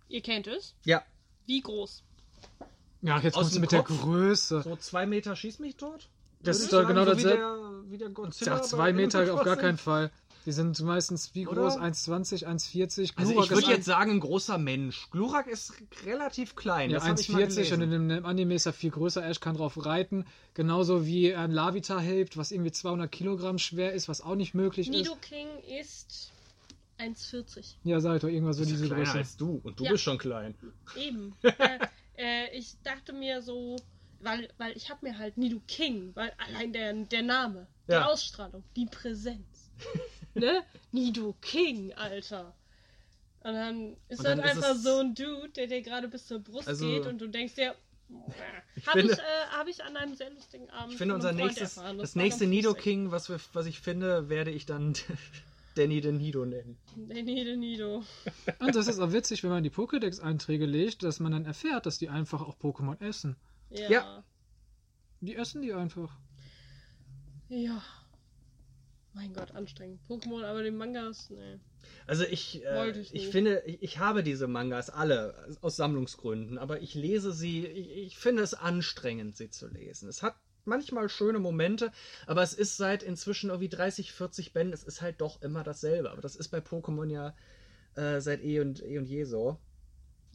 Ihr 0.08 0.20
kennt 0.22 0.46
es. 0.46 0.74
Ja, 0.84 1.04
Wie 1.48 1.62
groß? 1.62 2.02
Ja, 3.00 3.18
jetzt 3.20 3.34
kommst 3.34 3.56
du 3.56 3.60
mit 3.60 3.70
Kopf? 3.70 3.88
der 3.88 3.96
Größe. 3.96 4.62
so 4.62 4.76
zwei 4.76 5.06
Meter 5.06 5.34
schieß 5.34 5.60
mich 5.60 5.76
tot? 5.76 6.10
Das 6.42 6.60
ist 6.60 6.72
doch 6.72 6.86
genau 6.86 7.04
so 7.04 7.12
dasselbe. 7.12 7.36
Wie 7.36 7.38
der, 7.38 7.90
wie 7.90 7.98
der 7.98 8.08
Godzilla 8.10 8.56
Ja, 8.56 8.62
zwei 8.62 8.92
Meter 8.92 9.32
auf 9.32 9.44
gar 9.44 9.56
keinen 9.56 9.78
Fall. 9.78 10.10
Die 10.44 10.52
sind 10.52 10.78
meistens 10.82 11.34
wie 11.34 11.44
groß? 11.44 11.76
Oder? 11.76 11.84
1,20, 11.84 12.46
1,40. 12.46 13.12
Also 13.16 13.42
ich 13.42 13.50
würde 13.50 13.66
jetzt 13.66 13.86
sagen, 13.86 14.12
ein 14.12 14.20
großer 14.20 14.58
Mensch. 14.58 15.10
Glurak 15.10 15.46
ist 15.46 15.72
relativ 16.04 16.54
klein. 16.54 16.90
Ja, 16.90 16.98
das 16.98 17.08
hab 17.08 17.18
ich 17.18 17.30
mal 17.30 17.42
1,40 17.42 17.74
und 17.74 17.82
in 17.82 18.08
dem 18.08 18.26
Anime 18.26 18.54
ist 18.54 18.66
er 18.66 18.74
viel 18.74 18.90
größer. 18.90 19.24
Ash 19.24 19.40
kann 19.40 19.56
drauf 19.56 19.84
reiten. 19.86 20.26
Genauso 20.52 21.06
wie 21.06 21.34
ein 21.34 21.50
Lavita 21.50 21.98
hilft, 21.98 22.36
was 22.36 22.50
irgendwie 22.50 22.72
200 22.72 23.10
Kilogramm 23.10 23.58
schwer 23.58 23.94
ist, 23.94 24.08
was 24.08 24.20
auch 24.20 24.34
nicht 24.34 24.52
möglich 24.52 24.88
ist. 24.88 24.94
Nidoking 24.94 25.48
ist 25.80 26.30
1,40. 26.98 27.76
Ja, 27.84 28.00
sag 28.00 28.16
ich 28.16 28.22
doch, 28.22 28.28
irgendwas 28.28 28.56
so 28.56 28.64
diese 28.64 28.86
kleiner 28.86 29.04
Größe. 29.04 29.18
als 29.18 29.36
du 29.36 29.60
und 29.62 29.78
du 29.80 29.84
Ja. 29.84 29.92
bist 29.92 30.02
schon 30.04 30.18
klein. 30.18 30.54
Eben. 30.96 31.36
äh, 31.42 31.78
äh, 32.16 32.56
ich 32.56 32.74
dachte 32.82 33.12
mir 33.12 33.40
so, 33.42 33.76
weil, 34.20 34.48
weil 34.58 34.76
ich 34.76 34.90
habe 34.90 35.06
mir 35.06 35.16
halt 35.18 35.36
Nidoking, 35.38 36.10
weil 36.14 36.32
allein 36.38 36.72
der, 36.72 36.92
der 36.92 37.22
Name, 37.22 37.66
die 37.86 37.92
Ja. 37.92 38.06
Ausstrahlung, 38.06 38.64
die 38.76 38.86
Präsenz. 38.86 39.70
ne? 40.34 40.62
Nidoking, 40.92 41.92
Alter. 41.94 42.54
Und 43.40 43.54
dann 43.54 43.92
ist 44.08 44.18
Und 44.18 44.24
das 44.26 44.36
dann 44.36 44.38
ist 44.40 44.44
einfach 44.56 44.70
es- 44.74 44.82
so 44.82 44.98
ein 44.98 45.14
Dude, 45.14 45.50
der 45.50 45.68
dir 45.68 45.80
gerade 45.82 46.08
bis 46.08 46.26
zur 46.26 46.40
Brust 46.40 46.66
Also, 46.66 46.86
geht 46.86 47.06
und 47.06 47.18
du 47.20 47.28
denkst 47.28 47.54
dir, 47.54 47.74
ich 48.74 48.86
habe 48.86 49.00
ich, 49.00 49.06
finde- 49.06 49.22
äh, 49.22 49.46
hab 49.56 49.68
ich 49.68 49.84
an 49.84 49.96
einem 49.96 50.14
sehr 50.16 50.30
lustigen 50.30 50.68
Abend 50.70 50.92
Ich 50.92 50.98
finde, 50.98 51.12
von 51.14 51.16
unser 51.20 51.28
einem 51.28 51.38
Freund 51.38 51.50
nächstes, 51.56 51.76
erfahren. 51.76 51.98
das 51.98 52.16
war 52.16 52.22
nächste 52.24 52.44
ganz 52.44 52.50
Nido 52.50 52.68
lustig. 52.70 52.82
King, 52.84 53.10
was, 53.12 53.28
wir, 53.28 53.38
was 53.52 53.66
ich 53.66 53.78
finde, 53.80 54.28
werde 54.28 54.50
ich 54.50 54.66
dann 54.66 54.94
Danny 55.74 56.00
den 56.00 56.16
Nido 56.16 56.44
nennen. 56.44 56.76
Der 56.96 57.22
Nido 57.22 57.56
Nido. 57.56 58.04
Und 58.58 58.74
das 58.74 58.88
ist 58.88 58.98
auch 58.98 59.12
witzig, 59.12 59.42
wenn 59.44 59.50
man 59.50 59.62
die 59.62 59.70
Pokédex-Einträge 59.70 60.66
legt, 60.66 61.02
dass 61.02 61.20
man 61.20 61.32
dann 61.32 61.44
erfährt, 61.44 61.86
dass 61.86 61.98
die 61.98 62.08
einfach 62.08 62.42
auch 62.42 62.56
Pokémon 62.58 63.00
essen. 63.00 63.36
Ja. 63.70 63.90
Ja. 63.90 64.24
Die 65.20 65.36
essen 65.36 65.62
die 65.62 65.72
einfach. 65.72 66.16
Ja. 67.48 67.82
Mein 69.14 69.32
Gott, 69.32 69.52
anstrengend. 69.52 70.00
Pokémon, 70.08 70.44
aber 70.44 70.62
die 70.62 70.70
Mangas, 70.70 71.30
nee. 71.30 71.58
Also 72.06 72.24
ich, 72.24 72.64
äh, 72.64 72.90
ich 72.90 73.14
ich, 73.14 73.28
finde, 73.28 73.62
ich, 73.66 73.82
ich 73.82 73.98
habe 73.98 74.22
diese 74.22 74.46
Mangas 74.46 74.90
alle 74.90 75.56
aus 75.60 75.76
Sammlungsgründen, 75.76 76.58
aber 76.58 76.80
ich 76.80 76.94
lese 76.94 77.32
sie, 77.32 77.66
ich, 77.66 77.90
ich 77.90 78.18
finde 78.18 78.42
es 78.42 78.54
anstrengend, 78.54 79.36
sie 79.36 79.50
zu 79.50 79.66
lesen. 79.68 80.08
Es 80.08 80.22
hat 80.22 80.36
manchmal 80.68 81.08
schöne 81.08 81.40
Momente, 81.40 81.90
aber 82.26 82.42
es 82.42 82.54
ist 82.54 82.76
seit 82.76 83.02
inzwischen 83.02 83.50
irgendwie 83.50 83.68
30, 83.68 84.12
40 84.12 84.52
Bänden, 84.52 84.72
es 84.72 84.84
ist 84.84 85.02
halt 85.02 85.20
doch 85.20 85.42
immer 85.42 85.64
dasselbe. 85.64 86.10
Aber 86.10 86.22
das 86.22 86.36
ist 86.36 86.48
bei 86.48 86.58
Pokémon 86.58 87.10
ja 87.10 87.34
äh, 87.96 88.20
seit 88.20 88.42
eh 88.44 88.60
und, 88.60 88.82
eh 88.82 88.98
und 88.98 89.06
je 89.06 89.24
so. 89.24 89.58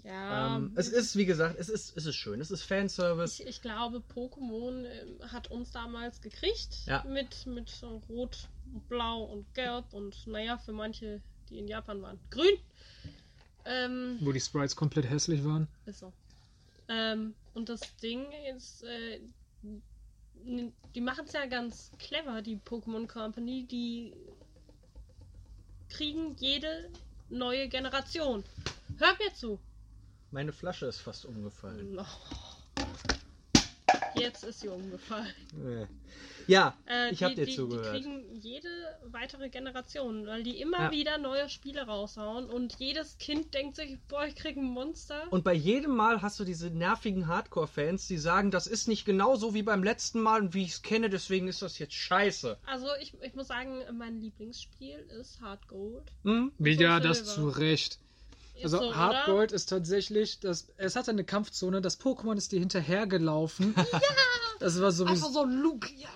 Ja. 0.04 0.58
ähm, 0.58 0.74
es 0.76 0.90
ist, 0.90 1.16
wie 1.16 1.26
gesagt, 1.26 1.58
es 1.58 1.70
ist, 1.70 1.96
es 1.96 2.06
ist 2.06 2.16
schön, 2.16 2.42
es 2.42 2.52
ist 2.52 2.64
Fanservice. 2.64 3.42
Ich, 3.42 3.48
ich 3.48 3.62
glaube, 3.62 4.04
Pokémon 4.14 4.84
ähm, 4.86 5.32
hat 5.32 5.50
uns 5.50 5.72
damals 5.72 6.20
gekriegt. 6.20 6.86
Ja. 6.86 7.06
Mit, 7.08 7.46
mit 7.46 7.72
Rot, 8.10 8.50
und 8.74 8.90
Blau 8.90 9.24
und 9.24 9.54
Gelb 9.54 9.94
und 9.94 10.28
naja, 10.28 10.58
für 10.58 10.74
manche, 10.74 11.22
die 11.50 11.60
in 11.60 11.68
Japan 11.68 12.02
waren, 12.02 12.20
Grün. 12.32 12.58
Ähm, 13.66 14.18
Wo 14.20 14.32
die 14.34 14.42
Sprites 14.42 14.76
komplett 14.76 15.10
hässlich 15.10 15.46
waren. 15.46 15.68
ist 15.86 16.00
so. 16.00 16.12
Ähm, 16.90 17.34
und 17.54 17.70
das 17.70 17.96
Ding 17.98 18.26
ist, 18.56 18.84
äh, 18.84 19.22
die 20.46 21.02
machen 21.02 21.26
es 21.26 21.34
ja 21.34 21.46
ganz 21.46 21.92
clever, 22.00 22.42
die 22.42 22.58
Pokémon 22.58 23.08
Company. 23.08 23.66
Die 23.66 24.14
kriegen 25.90 26.36
jede 26.38 26.90
neue 27.30 27.68
Generation. 27.70 28.44
Hört 28.98 29.20
mir 29.20 29.34
zu. 29.34 29.60
Meine 30.32 30.52
Flasche 30.52 30.88
ist 30.88 31.00
fast 31.00 31.26
umgefallen. 31.26 32.00
Oh. 32.00 32.06
Jetzt 34.16 34.44
ist 34.44 34.60
sie 34.62 34.68
umgefallen. 34.70 35.34
Ja, 36.48 36.78
Äh, 36.90 37.12
ich 37.12 37.24
habe 37.24 37.34
die- 37.36 37.42
dir 37.42 37.46
die, 37.48 37.56
zugehört. 37.56 37.86
Die 37.96 38.02
kriegen 38.02 38.36
jede 38.36 38.68
weitere 39.06 39.50
Generation, 39.50 40.26
weil 40.28 40.44
die 40.44 40.60
immer 40.60 40.78
Ja. 40.86 40.92
wieder 40.92 41.18
neue 41.18 41.48
Spiele 41.50 41.84
raushauen 41.84 42.50
und 42.50 42.76
jedes 42.80 43.18
Kind 43.18 43.54
denkt 43.54 43.78
sich, 43.78 43.98
boah, 44.10 44.26
ich 44.26 44.36
krieg 44.36 44.58
ein 44.58 44.64
Monster. 44.66 45.24
Und 45.32 45.46
bei 45.46 45.54
jedem 45.54 45.96
Mal 45.96 46.22
hast 46.22 46.40
du 46.40 46.44
diese 46.44 46.70
nervigen 46.70 47.28
Hardcore-Fans, 47.28 48.08
die 48.08 48.18
sagen, 48.18 48.52
das 48.52 48.68
ist 48.68 48.88
nicht 48.90 49.06
genauso 49.06 49.54
wie 49.54 49.64
beim 49.64 49.84
letzten 49.84 50.20
Mal 50.20 50.42
und 50.42 50.54
wie 50.54 50.64
ich 50.64 50.72
es 50.72 50.82
kenne, 50.82 51.10
deswegen 51.10 51.48
ist 51.48 51.62
das 51.62 51.80
jetzt 51.80 51.94
scheiße. 51.94 52.58
Also 52.66 52.88
ich, 53.02 53.14
ich 53.22 53.36
muss 53.36 53.48
sagen, 53.48 53.82
mein 53.98 54.20
Lieblingsspiel 54.20 55.00
ist 55.22 55.40
Hard 55.40 55.66
Gold. 55.70 56.12
Hm? 56.24 56.52
Ja, 56.60 57.00
das 57.00 57.24
zu. 57.36 57.48
Recht. 57.50 58.00
Also 58.62 58.78
so, 58.80 58.96
Hard 58.96 59.26
oder? 59.28 59.34
Gold 59.36 59.52
ist 59.52 59.68
tatsächlich, 59.68 60.40
das, 60.40 60.68
es 60.78 60.96
hatte 60.96 61.12
eine 61.12 61.24
Kampfzone, 61.24 61.82
das 61.82 62.00
Pokémon 62.00 62.38
ist 62.38 62.52
dir 62.52 62.60
hinterhergelaufen. 62.60 63.74
ja! 63.78 64.00
Das 64.60 64.80
war 64.80 64.88
Einfach 64.88 65.08
sowieso. 65.08 65.30
so 65.32 65.46
Luke, 65.46 65.90
ja. 65.96 66.10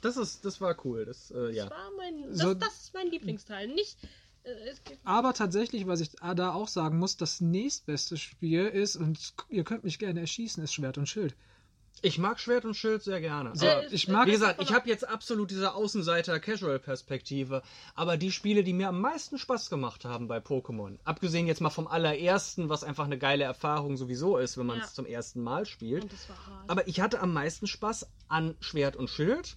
Das 0.00 0.16
ist, 0.16 0.44
das 0.44 0.60
war 0.60 0.76
cool. 0.84 1.04
Das, 1.04 1.30
äh, 1.30 1.50
ja. 1.52 1.64
Das 1.64 1.72
war 1.78 1.90
mein, 1.96 2.22
das, 2.30 2.38
So- 2.38 2.54
das 2.54 2.74
ist 2.84 2.94
mein 2.94 3.08
Lieblingsteil. 3.08 3.68
Nicht, 3.68 3.98
äh, 4.44 4.50
es 4.70 4.82
gibt, 4.84 5.00
Aber 5.04 5.34
tatsächlich, 5.34 5.86
was 5.86 6.00
ich 6.00 6.10
da 6.12 6.52
auch 6.54 6.68
sagen 6.68 6.98
muss, 6.98 7.16
das 7.16 7.40
nächstbeste 7.40 8.16
Spiel 8.16 8.66
ist, 8.66 8.96
und 8.96 9.34
ihr 9.50 9.64
könnt 9.64 9.84
mich 9.84 9.98
gerne 9.98 10.20
erschießen, 10.20 10.62
ist 10.64 10.72
Schwert 10.72 10.96
und 10.96 11.06
Schild. 11.08 11.34
Ich 12.02 12.18
mag 12.18 12.40
Schwert 12.40 12.64
und 12.64 12.74
Schild 12.74 13.02
sehr 13.02 13.20
gerne. 13.20 13.50
So, 13.54 13.66
ich 13.90 14.08
mag 14.08 14.26
Wie 14.26 14.30
gesagt, 14.32 14.62
ich 14.62 14.72
habe 14.72 14.88
jetzt 14.88 15.06
absolut 15.06 15.50
diese 15.50 15.74
Außenseiter-Casual-Perspektive, 15.74 17.62
aber 17.94 18.16
die 18.16 18.32
Spiele, 18.32 18.64
die 18.64 18.72
mir 18.72 18.88
am 18.88 19.00
meisten 19.00 19.38
Spaß 19.38 19.70
gemacht 19.70 20.04
haben 20.04 20.26
bei 20.28 20.38
Pokémon, 20.38 20.98
abgesehen 21.04 21.46
jetzt 21.46 21.60
mal 21.60 21.70
vom 21.70 21.86
allerersten, 21.86 22.68
was 22.68 22.84
einfach 22.84 23.04
eine 23.04 23.18
geile 23.18 23.44
Erfahrung 23.44 23.96
sowieso 23.96 24.38
ist, 24.38 24.56
wenn 24.58 24.66
man 24.66 24.78
es 24.80 24.88
Ja. 24.88 24.94
zum 24.94 25.06
ersten 25.06 25.42
Mal 25.42 25.66
spielt, 25.66 26.04
und 26.04 26.12
das 26.12 26.28
war 26.28 26.36
hart. 26.46 26.70
aber 26.70 26.88
ich 26.88 27.00
hatte 27.00 27.20
am 27.20 27.32
meisten 27.32 27.66
Spaß 27.66 28.06
an 28.28 28.54
Schwert 28.60 28.96
und 28.96 29.10
Schild 29.10 29.56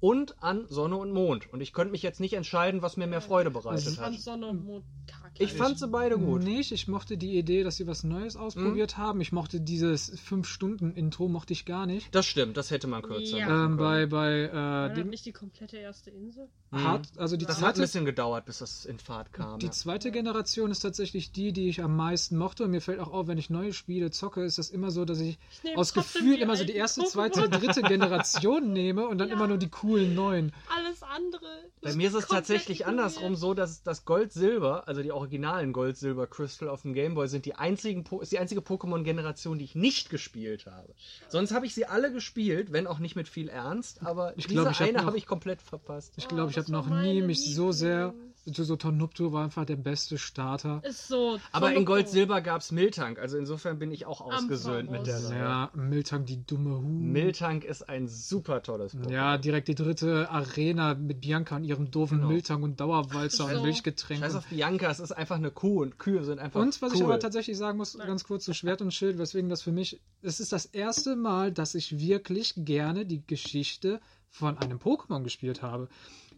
und 0.00 0.40
an 0.42 0.66
Sonne 0.68 0.96
und 0.96 1.12
Mond. 1.12 1.52
Und 1.52 1.60
ich 1.60 1.72
könnte 1.72 1.92
mich 1.92 2.02
jetzt 2.02 2.20
nicht 2.20 2.34
entscheiden, 2.34 2.82
was 2.82 2.96
mir 2.96 3.06
mehr 3.06 3.20
Freude 3.20 3.50
bereitet 3.50 3.70
Also 3.72 3.90
ich 3.90 3.96
fand 3.96 4.16
hat. 4.16 4.22
Sonne 4.22 4.46
und 4.48 4.64
Mond 4.64 4.84
kacke. 5.06 5.42
Ich 5.42 5.52
fand 5.54 5.78
sie 5.78 5.88
beide 5.88 6.18
gut. 6.18 6.42
Nicht, 6.42 6.70
ich 6.72 6.86
mochte 6.88 7.16
die 7.16 7.36
Idee, 7.38 7.62
dass 7.64 7.76
sie 7.76 7.86
was 7.86 8.04
Neues 8.04 8.36
ausprobiert 8.36 8.96
haben. 8.96 9.20
Ich 9.20 9.32
mochte 9.32 9.60
dieses 9.60 10.12
5-Stunden-Intro, 10.18 11.28
mochte 11.28 11.52
ich 11.52 11.64
gar 11.64 11.86
nicht. 11.86 12.14
Das 12.14 12.26
stimmt, 12.26 12.56
das 12.56 12.70
hätte 12.70 12.86
man 12.86 13.02
kürzer 13.02 13.38
Ja. 13.38 13.48
machen 13.48 13.72
Ähm, 13.72 13.76
bei 13.76 14.06
bei 14.06 14.90
äh, 14.90 14.94
dem 14.94 15.08
nicht 15.10 15.24
die 15.26 15.32
komplette 15.32 15.76
erste 15.78 16.10
Insel? 16.10 16.48
Hart, 16.70 17.08
also 17.16 17.38
die 17.38 17.46
Das 17.46 17.56
hat 17.56 17.62
ein 17.62 17.68
zweite, 17.70 17.80
bisschen 17.80 18.04
gedauert, 18.04 18.44
bis 18.44 18.58
das 18.58 18.84
in 18.84 18.98
Fahrt 18.98 19.32
kam. 19.32 19.58
die 19.58 19.66
ja. 19.66 19.72
zweite 19.72 20.10
Generation 20.10 20.70
ist 20.70 20.80
tatsächlich 20.80 21.32
die, 21.32 21.52
die 21.52 21.68
ich 21.68 21.82
am 21.82 21.96
meisten 21.96 22.36
mochte. 22.36 22.64
Und 22.64 22.72
mir 22.72 22.82
fällt 22.82 23.00
auch 23.00 23.10
auf, 23.10 23.26
wenn 23.26 23.38
ich 23.38 23.48
neue 23.48 23.72
Spiele 23.72 24.10
zocke, 24.10 24.44
ist 24.44 24.58
das 24.58 24.68
immer 24.68 24.90
so, 24.90 25.06
dass 25.06 25.18
ich 25.20 25.38
Ich 25.62 25.76
aus 25.76 25.94
Gefühl 25.94 26.38
immer 26.42 26.56
so 26.56 26.64
die 26.64 26.74
erste, 26.74 27.04
zweite, 27.04 27.48
dritte 27.48 27.82
Generation 27.82 28.70
nehme 28.72 29.08
und 29.08 29.16
dann 29.18 29.28
Ja. 29.28 29.34
immer 29.34 29.46
nur 29.46 29.56
die 29.56 29.68
coolen 29.88 30.14
neuen. 30.14 30.52
Alles 30.76 31.02
andere. 31.02 31.46
Bei 31.80 31.94
mir 31.94 32.08
ist 32.08 32.14
es 32.14 32.26
tatsächlich 32.26 32.86
andersrum 32.86 33.34
so, 33.36 33.54
dass 33.54 33.82
das 33.82 34.04
Gold-Silber, 34.04 34.86
also 34.86 35.02
die 35.02 35.12
originalen 35.12 35.72
Gold-Silber-Crystal 35.72 36.68
auf 36.68 36.82
dem 36.82 36.92
Gameboy, 36.92 37.28
sind 37.28 37.46
die 37.46 37.54
einzigen, 37.54 38.04
Po- 38.04 38.20
ist 38.20 38.32
die 38.32 38.38
einzige 38.38 38.60
Pokémon-Generation, 38.60 39.58
die 39.58 39.64
ich 39.64 39.74
nicht 39.74 40.10
gespielt 40.10 40.66
habe. 40.66 40.94
Sonst 41.28 41.52
habe 41.52 41.66
ich 41.66 41.74
sie 41.74 41.86
alle 41.86 42.12
gespielt, 42.12 42.72
wenn 42.72 42.86
auch 42.86 42.98
nicht 42.98 43.16
mit 43.16 43.28
viel 43.28 43.48
Ernst, 43.48 44.02
aber 44.04 44.36
Ich 44.36 44.46
diese 44.46 44.62
glaub, 44.62 44.72
ich 44.72 44.80
hab 44.80 44.88
eine 44.88 45.04
habe 45.04 45.16
ich 45.16 45.26
komplett 45.26 45.62
verpasst. 45.62 46.12
Ich 46.16 46.26
Oh, 46.26 46.28
glaube, 46.34 46.50
ich 46.50 46.58
habe 46.58 46.70
noch 46.70 46.88
nie 46.88 47.22
mich 47.22 47.54
so 47.54 47.72
sehr. 47.72 48.14
So 48.54 48.76
Tonupto 48.76 49.32
war 49.32 49.44
einfach 49.44 49.64
der 49.64 49.76
beste 49.76 50.18
Starter. 50.18 50.80
Ist 50.84 51.08
so. 51.08 51.38
Aber 51.52 51.72
in. 51.74 51.84
Gold 51.84 52.08
Silber 52.08 52.40
gab 52.40 52.60
es 52.60 52.70
Miltank, 52.72 53.18
also 53.18 53.38
insofern 53.38 53.78
bin 53.78 53.90
ich 53.92 54.04
auch 54.04 54.20
ausgesöhnt 54.20 54.90
mit 54.90 55.06
der. 55.06 55.18
Ja, 55.30 55.70
Miltank, 55.74 56.26
die 56.26 56.44
dumme 56.44 56.76
Hu. 56.78 56.82
Miltank 56.82 57.64
ist 57.64 57.88
ein 57.88 58.08
super 58.08 58.62
tolles 58.62 58.94
Pokémon. 58.94 59.10
Ja, 59.12 59.38
direkt 59.38 59.68
die 59.68 59.74
dritte 59.74 60.30
Arena 60.30 60.94
mit 60.94 61.20
Bianca 61.20 61.56
und 61.56 61.64
ihrem 61.64 61.90
doofen 61.90 62.18
Genau. 62.18 62.30
Miltank 62.30 62.62
und 62.62 62.80
Dauerwalzer 62.80 63.48
So. 63.48 63.56
und 63.56 63.62
Milchgetränk. 63.62 64.20
Scheiß 64.20 64.34
auf 64.34 64.46
Bianca, 64.46 64.90
es 64.90 65.00
ist 65.00 65.12
einfach 65.12 65.36
eine 65.36 65.50
Kuh 65.50 65.82
und 65.82 65.98
Kühe 65.98 66.24
sind 66.24 66.38
einfach 66.38 66.60
und 66.60 66.82
was 66.82 66.90
cool. 66.92 66.96
ich 66.98 67.04
aber 67.04 67.18
tatsächlich 67.20 67.56
sagen 67.56 67.78
muss, 67.78 67.96
ganz 67.96 68.24
kurz 68.24 68.44
zu 68.44 68.52
Schwert 68.54 68.82
und 68.82 68.92
Schild, 68.92 69.18
weswegen 69.18 69.48
das 69.48 69.62
für 69.62 69.72
mich, 69.72 70.00
es 70.22 70.40
ist 70.40 70.52
das 70.52 70.66
erste 70.66 71.16
Mal, 71.16 71.52
dass 71.52 71.74
ich 71.74 71.98
wirklich 71.98 72.54
gerne 72.56 73.06
die 73.06 73.26
Geschichte 73.26 74.00
von 74.30 74.58
einem 74.58 74.78
Pokémon 74.78 75.22
gespielt 75.22 75.62
habe. 75.62 75.88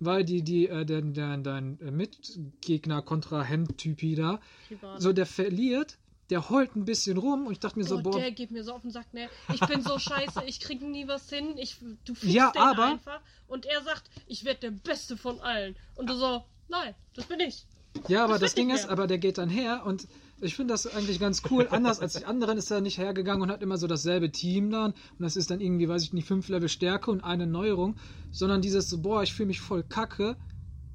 Weil 0.01 0.25
die, 0.25 0.43
die, 0.43 0.67
äh, 0.69 0.85
dein, 0.87 1.13
dein, 1.15 1.43
dein 1.45 1.79
Mitgegner, 1.93 3.03
Kontrahent-Typi 3.03 4.15
da, 4.15 4.41
Privat. 4.69 5.01
so 5.03 5.13
der 5.13 5.27
verliert, 5.27 5.99
der 6.31 6.49
heult 6.49 6.75
ein 6.77 6.85
bisschen 6.85 7.19
rum 7.19 7.47
und 7.47 7.53
ich 7.53 7.61
dachte 7.61 7.79
mir 7.79 7.85
so, 7.85 7.97
oh, 7.99 8.03
boah, 8.03 8.19
der 8.19 8.31
geht 8.33 8.51
mir 8.51 8.65
so 8.65 8.73
auf 8.73 8.83
den 8.83 8.91
Sack, 8.93 9.13
ne? 9.13 9.29
Ich 9.53 9.61
bin 9.61 9.83
so 9.83 9.99
scheiße, 9.99 10.43
ich 10.47 10.61
krieg 10.61 10.81
nie 10.81 11.07
was 11.09 11.29
hin. 11.29 11.55
Ich, 11.59 11.77
du 12.05 12.15
fickst 12.15 12.35
Ja, 12.35 12.51
den 12.53 12.63
aber- 12.63 12.85
einfach. 12.87 13.21
Und 13.49 13.67
er 13.67 13.83
sagt, 13.83 14.05
ich 14.27 14.45
werde 14.45 14.61
der 14.61 14.71
Beste 14.71 15.17
von 15.17 15.41
allen. 15.41 15.77
Und 15.97 16.09
du 16.09 16.15
so, 16.15 16.45
nein, 16.69 16.95
das 17.15 17.27
bin 17.27 17.41
ich. 17.41 17.67
Ja, 18.09 18.23
aber 18.25 18.35
Das 18.35 18.43
das 18.43 18.51
wird 18.53 18.59
Ding 18.59 18.71
ist, 18.75 18.89
aber 18.89 19.07
der 19.09 19.19
geht 19.19 19.39
dann 19.39 19.49
her 19.51 19.83
und 19.85 20.07
ich 20.41 20.57
finde 20.57 20.73
das 20.75 20.87
eigentlich 20.87 21.21
ganz 21.21 21.43
cool. 21.51 21.69
Anders 21.71 22.01
als 22.01 22.15
die 22.15 22.25
anderen 22.25 22.59
ist 22.59 22.71
er 22.71 22.81
nicht 22.81 22.99
hergegangen 22.99 23.43
und 23.43 23.51
hat 23.51 23.63
immer 23.63 23.77
so 23.77 23.87
dasselbe 23.87 24.31
Team 24.31 24.71
dann 24.71 24.93
und 24.93 25.21
das 25.21 25.37
ist 25.37 25.51
dann 25.51 25.61
irgendwie, 25.61 25.89
weiß 25.89 26.03
ich 26.03 26.13
nicht, 26.13 26.27
fünf 26.27 26.49
Level 26.49 26.69
Stärke 26.69 27.11
und 27.11 27.23
eine 27.23 27.47
Neuerung, 27.47 27.97
sondern 28.31 28.63
dieses 28.63 28.89
so, 28.89 28.99
boah, 28.99 29.23
ich 29.23 29.35
fühle 29.35 29.49
mich 29.49 29.61
voll 29.61 29.83
kacke. 29.83 30.37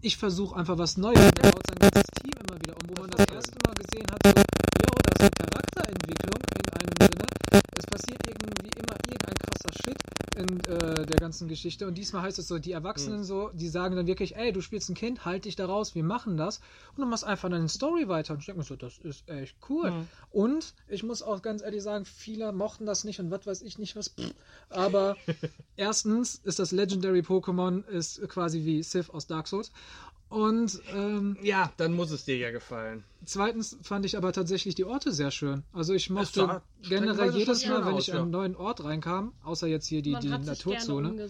Ich 0.01 0.17
versuche 0.17 0.55
einfach 0.55 0.77
was 0.77 0.97
Neues. 0.97 1.17
Und 1.17 1.39
er 1.39 1.51
baut 1.51 1.63
sein 1.67 1.79
ganzes 1.79 2.03
Team 2.21 2.33
immer 2.47 2.59
wieder 2.61 2.75
um, 2.75 2.89
wo 2.89 3.01
man 3.01 3.09
das 3.11 3.25
erste 3.33 3.57
Mal 3.65 3.73
gesehen 3.75 4.05
hat, 4.11 4.19
so, 4.23 4.29
yo, 4.29 4.91
da 5.03 5.11
ist 5.13 5.21
eine 5.21 5.31
Charakterentwicklung 5.31 6.64
Sinne. 6.99 7.25
Es 7.77 7.85
passiert 7.85 8.21
irgendwie 8.27 8.69
immer 8.77 8.95
irgendein 9.05 9.35
krasser 9.35 9.71
Shit 9.83 9.97
in 10.35 10.59
äh, 10.65 11.05
der 11.05 11.17
ganzen 11.17 11.47
Geschichte. 11.47 11.87
Und 11.87 11.97
diesmal 11.97 12.23
heißt 12.23 12.39
es 12.39 12.47
so, 12.47 12.59
die 12.59 12.73
Erwachsenen 12.73 13.23
so, 13.23 13.49
die 13.53 13.69
sagen 13.69 13.95
dann 13.95 14.07
wirklich, 14.07 14.35
ey, 14.35 14.51
du 14.51 14.61
spielst 14.61 14.89
ein 14.89 14.95
Kind, 14.95 15.25
halt 15.25 15.45
dich 15.45 15.55
da 15.55 15.65
raus, 15.65 15.95
wir 15.95 16.03
machen 16.03 16.37
das. 16.37 16.59
Und 16.95 17.01
du 17.01 17.05
machst 17.05 17.23
einfach 17.23 17.49
deine 17.49 17.69
Story 17.69 18.07
weiter. 18.07 18.33
Und 18.33 18.39
ich 18.39 18.45
denke 18.45 18.59
mir 18.59 18.65
so, 18.65 18.75
das 18.75 18.97
ist 18.97 19.27
echt 19.29 19.55
cool. 19.69 19.91
Mhm. 19.91 20.07
Und 20.31 20.73
ich 20.87 21.03
muss 21.03 21.21
auch 21.21 21.41
ganz 21.41 21.61
ehrlich 21.61 21.83
sagen, 21.83 22.05
viele 22.05 22.51
mochten 22.51 22.85
das 22.85 23.03
nicht 23.03 23.19
und 23.19 23.31
was 23.31 23.47
weiß 23.47 23.61
ich 23.61 23.77
nicht 23.77 23.95
was. 23.95 24.09
Pff. 24.09 24.33
Aber 24.69 25.15
erstens 25.77 26.35
ist 26.35 26.59
das 26.59 26.71
Legendary 26.71 27.21
Pokémon 27.21 27.85
ist 27.87 28.21
quasi 28.27 28.65
wie 28.65 28.83
Sith 28.83 29.09
aus 29.09 29.27
Dark 29.27 29.47
Souls. 29.47 29.71
Und 30.29 30.81
ähm, 30.93 31.37
Ja, 31.43 31.71
dann 31.77 31.93
muss 31.93 32.11
es 32.11 32.25
dir 32.25 32.37
ja 32.37 32.51
gefallen. 32.51 33.03
zweitens 33.25 33.77
fand 33.83 34.05
ich 34.05 34.17
aber 34.17 34.33
tatsächlich 34.33 34.75
die 34.75 34.83
Orte 34.83 35.11
sehr 35.11 35.31
schön. 35.31 35.63
Also 35.71 35.93
ich 35.93 36.09
mochte 36.09 36.61
generell 36.81 37.31
jedes 37.35 37.65
Mal, 37.65 37.85
wenn 37.85 37.93
aus, 37.93 38.07
ich 38.07 38.09
in 38.13 38.17
einen 38.19 38.31
neuen 38.31 38.55
Ort 38.55 38.83
reinkam, 38.83 39.33
außer 39.43 39.67
jetzt 39.67 39.87
hier 39.87 40.01
die, 40.01 40.11
Man 40.11 40.21
die 40.21 40.29
Naturzone. 40.29 41.29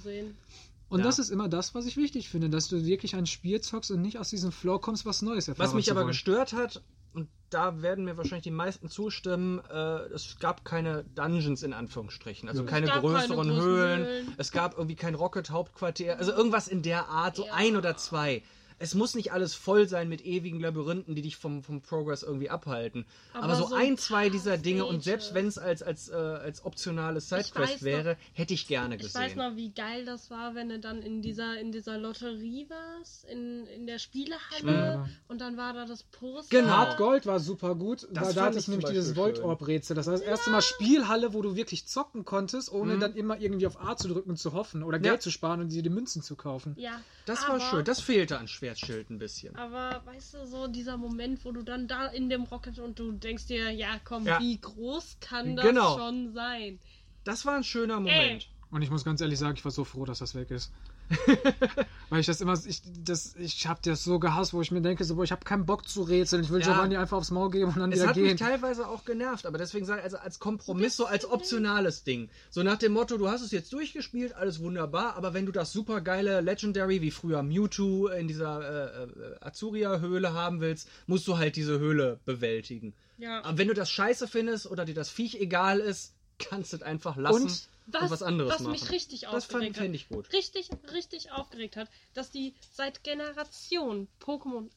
Und 0.87 0.99
Ja. 0.99 1.05
das 1.05 1.19
ist 1.19 1.29
immer 1.29 1.49
das, 1.49 1.75
was 1.75 1.87
ich 1.87 1.97
wichtig 1.97 2.29
finde, 2.29 2.49
dass 2.49 2.67
du 2.67 2.85
wirklich 2.85 3.15
ein 3.15 3.25
Spiel 3.25 3.59
zockst 3.59 3.91
und 3.91 4.01
nicht 4.01 4.17
aus 4.19 4.29
diesem 4.29 4.51
Flow 4.51 4.79
kommst, 4.79 5.05
was 5.05 5.21
Neues 5.21 5.47
erfahren 5.47 5.67
Was 5.67 5.73
mich 5.73 5.85
zu 5.85 5.91
aber 5.91 6.05
gestört 6.05 6.53
hat, 6.53 6.83
und 7.13 7.27
da 7.49 7.81
werden 7.81 8.05
mir 8.05 8.17
wahrscheinlich 8.17 8.43
die 8.43 8.51
meisten 8.51 8.89
zustimmen, 8.89 9.59
äh, 9.69 10.03
es 10.13 10.37
gab 10.39 10.63
keine 10.63 11.03
Dungeons 11.15 11.63
in 11.63 11.73
Anführungsstrichen, 11.73 12.47
also 12.49 12.63
Ja. 12.63 12.69
keine 12.69 12.87
keine 12.87 13.01
größeren 13.01 13.47
großen 13.49 13.51
Höhlen, 13.61 14.05
Höhlen. 14.05 14.33
es 14.37 14.51
gab 14.51 14.75
irgendwie 14.77 14.95
kein 14.95 15.15
Rocket-Hauptquartier, 15.15 16.17
also 16.19 16.31
irgendwas 16.31 16.67
in 16.67 16.81
der 16.81 17.09
Art, 17.09 17.35
so 17.35 17.45
Ja. 17.45 17.53
ein 17.53 17.75
oder 17.77 17.97
zwei. 17.97 18.43
Es 18.77 18.93
muss 18.93 19.15
nicht 19.15 19.31
alles 19.31 19.53
voll 19.53 19.87
sein 19.87 20.09
mit 20.09 20.25
ewigen 20.25 20.59
Labyrinthen, 20.59 21.15
die 21.15 21.21
dich 21.21 21.37
vom, 21.37 21.63
vom 21.63 21.81
Progress 21.81 22.23
irgendwie 22.23 22.49
abhalten. 22.49 23.05
Aber, 23.33 23.43
Aber 23.45 23.55
so, 23.55 23.67
so 23.67 23.75
ein, 23.75 23.97
zwei 23.97 24.29
dieser 24.29 24.57
Dinge 24.57 24.85
und 24.85 25.03
selbst 25.03 25.33
wenn 25.33 25.47
es 25.47 25.57
als, 25.57 25.81
als, 25.81 26.09
äh, 26.09 26.13
als 26.15 26.65
optionales 26.65 27.29
Sidequest 27.29 27.75
noch- 27.77 27.81
wäre, 27.83 28.17
hätte 28.33 28.53
ich 28.53 28.67
gerne 28.67 28.95
Ich 28.95 29.03
weiß 29.03 29.13
gesehen. 29.13 29.37
noch, 29.37 29.55
wie 29.55 29.71
geil 29.71 30.03
das 30.05 30.29
war, 30.29 30.55
wenn 30.55 30.69
du 30.69 30.79
dann 30.79 31.01
in 31.01 31.21
dieser, 31.21 31.59
in 31.59 31.71
dieser 31.71 31.97
Lotterie 31.97 32.67
warst, 32.69 33.25
in, 33.25 33.65
in 33.67 33.87
der 33.87 33.97
Spielehalle. 33.99 34.71
Ja. 34.71 35.09
Und 35.27 35.41
dann 35.41 35.57
war 35.57 35.73
da 35.73 35.85
das 35.85 36.03
Poster. 36.03 36.49
Genau. 36.61 36.69
Hard 36.71 36.97
Gold 36.97 37.25
war 37.25 37.39
super 37.39 37.75
gut, 37.75 38.03
Das 38.11 38.25
weil 38.27 38.33
da 38.33 38.41
fand 38.43 38.55
hat 38.55 38.61
ich 38.61 38.67
nämlich 38.67 38.87
dieses 38.89 39.07
schön. 39.09 39.15
Volt-Orb-Rätsel. 39.17 39.95
Das 39.95 40.05
war 40.07 40.13
das 40.13 40.21
erste 40.21 40.49
Mal 40.49 40.61
Spielhalle, 40.61 41.33
wo 41.33 41.41
du 41.41 41.55
wirklich 41.55 41.87
zocken 41.87 42.25
konntest, 42.25 42.71
ohne 42.71 42.95
Mhm. 42.95 42.99
dann 42.99 43.15
immer 43.15 43.39
irgendwie 43.39 43.67
auf 43.67 43.81
A 43.81 43.95
zu 43.95 44.07
drücken 44.07 44.31
und 44.31 44.37
zu 44.37 44.53
hoffen 44.53 44.83
oder 44.83 44.97
Ja. 44.97 45.03
Geld 45.11 45.21
zu 45.21 45.31
sparen 45.31 45.61
und 45.61 45.69
dir 45.69 45.81
die 45.83 45.89
Münzen 45.89 46.21
zu 46.21 46.35
kaufen. 46.35 46.75
Ja. 46.77 46.99
Das 47.25 47.43
aber, 47.43 47.53
war 47.53 47.59
schön, 47.59 47.85
das 47.85 48.01
fehlte 48.01 48.37
an 48.37 48.47
Schwertschild 48.65 49.09
ein 49.09 49.17
bisschen. 49.19 49.55
Aber 49.55 50.05
weißt 50.05 50.33
du, 50.33 50.45
so 50.47 50.67
dieser 50.67 50.97
Moment, 50.97 51.45
wo 51.45 51.51
du 51.51 51.63
dann 51.63 51.87
da 51.87 52.07
in 52.07 52.29
dem 52.29 52.43
Rocket 52.43 52.79
und 52.79 52.99
du 52.99 53.11
denkst 53.13 53.45
dir, 53.47 53.71
ja 53.71 53.99
komm, 54.03 54.25
Ja. 54.25 54.39
wie 54.39 54.59
groß 54.59 55.17
kann 55.19 55.55
das 55.55 55.65
Genau. 55.67 55.95
schon 55.95 56.33
sein? 56.33 56.79
Das 57.23 57.45
war 57.45 57.55
ein 57.55 57.63
schöner 57.63 57.99
Moment. 57.99 58.49
Und 58.71 58.81
ich 58.81 58.89
muss 58.89 59.05
ganz 59.05 59.21
ehrlich 59.21 59.39
sagen, 59.39 59.55
ich 59.57 59.63
war 59.63 59.71
so 59.71 59.83
froh, 59.85 60.05
dass 60.05 60.19
das 60.19 60.35
weg 60.35 60.51
ist. 60.51 60.71
Weil 62.09 62.19
ich 62.19 62.25
das 62.25 62.41
immer, 62.41 62.53
ich, 62.65 62.81
das, 63.03 63.35
ich 63.35 63.67
hab 63.67 63.81
das 63.83 64.03
so 64.03 64.19
gehasst, 64.19 64.53
wo 64.53 64.61
ich 64.61 64.71
mir 64.71 64.81
denke, 64.81 65.03
so, 65.05 65.15
boah, 65.15 65.23
ich 65.23 65.31
habe 65.31 65.45
keinen 65.45 65.65
Bock 65.65 65.87
zu 65.87 66.01
rätseln. 66.01 66.43
Ich 66.43 66.49
will 66.49 66.59
Ja. 66.61 66.73
Giovanni 66.73 66.97
einfach 66.97 67.17
aufs 67.17 67.31
Maul 67.31 67.51
geben 67.51 67.71
und 67.73 67.77
dann 67.79 67.91
Es 67.91 67.99
wieder 67.99 68.07
hat 68.09 68.15
gehen. 68.15 68.23
mich 68.23 68.35
teilweise 68.35 68.87
auch 68.87 69.05
genervt, 69.05 69.45
aber 69.45 69.57
deswegen 69.57 69.85
sage 69.85 69.99
ich, 69.99 70.03
also 70.05 70.17
als 70.17 70.39
Kompromiss, 70.39 70.97
so 70.97 71.05
als 71.05 71.25
optionales 71.25 72.03
Ding. 72.03 72.29
So 72.49 72.63
nach 72.63 72.77
dem 72.77 72.93
Motto, 72.93 73.17
du 73.17 73.29
hast 73.29 73.41
es 73.41 73.51
jetzt 73.51 73.71
durchgespielt, 73.71 74.33
alles 74.33 74.59
wunderbar, 74.59 75.15
aber 75.15 75.33
wenn 75.33 75.45
du 75.45 75.51
das 75.51 75.71
super 75.71 76.01
geile 76.01 76.41
Legendary, 76.41 77.01
wie 77.01 77.11
früher 77.11 77.43
Mewtwo 77.43 78.07
in 78.07 78.27
dieser 78.27 78.61
äh, 78.61 79.03
äh, 79.03 79.35
Azuria-Höhle 79.41 80.33
haben 80.33 80.59
willst, 80.59 80.89
musst 81.07 81.27
du 81.27 81.37
halt 81.37 81.55
diese 81.55 81.79
Höhle 81.79 82.19
bewältigen. 82.25 82.93
Ja. 83.17 83.43
Aber 83.43 83.57
wenn 83.57 83.67
du 83.67 83.73
das 83.73 83.89
scheiße 83.91 84.27
findest 84.27 84.65
oder 84.69 84.85
dir 84.85 84.95
das 84.95 85.09
Viech 85.09 85.39
egal 85.39 85.79
ist, 85.79 86.13
kannst 86.39 86.73
du 86.73 86.77
es 86.77 86.83
einfach 86.83 87.15
lassen 87.15 87.43
und, 87.43 87.67
Was, 87.87 88.09
was 88.11 88.23
anderes 88.23 88.53
was 88.53 88.61
machen. 88.61 88.71
mich 88.71 88.91
richtig 88.91 89.27
das 89.29 89.45
fand, 89.45 89.65
aufgeregt 89.67 90.09
gut. 90.09 90.25
hat, 90.27 90.33
richtig, 90.33 90.69
richtig 90.91 91.31
aufgeregt 91.31 91.75
hat, 91.77 91.89
dass 92.13 92.31
die 92.31 92.55
seit 92.71 93.03
Generationen 93.03 94.07
Pokémon 94.19 94.69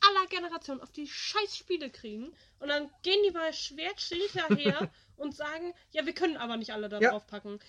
aller 0.00 0.26
Generationen 0.28 0.80
auf 0.80 0.90
die 0.90 1.06
scheiß 1.06 1.56
Spiele 1.56 1.88
kriegen 1.90 2.34
und 2.58 2.68
dann 2.68 2.90
gehen 3.02 3.22
die 3.24 3.30
bei 3.30 3.52
Schwertschild 3.52 4.30
daher 4.34 4.90
und 5.16 5.34
sagen, 5.36 5.72
ja, 5.92 6.04
wir 6.04 6.12
können 6.12 6.36
aber 6.36 6.56
nicht 6.56 6.72
alle 6.72 6.88
da 6.88 6.98
Ja. 7.00 7.10
drauf 7.10 7.26
packen. 7.26 7.60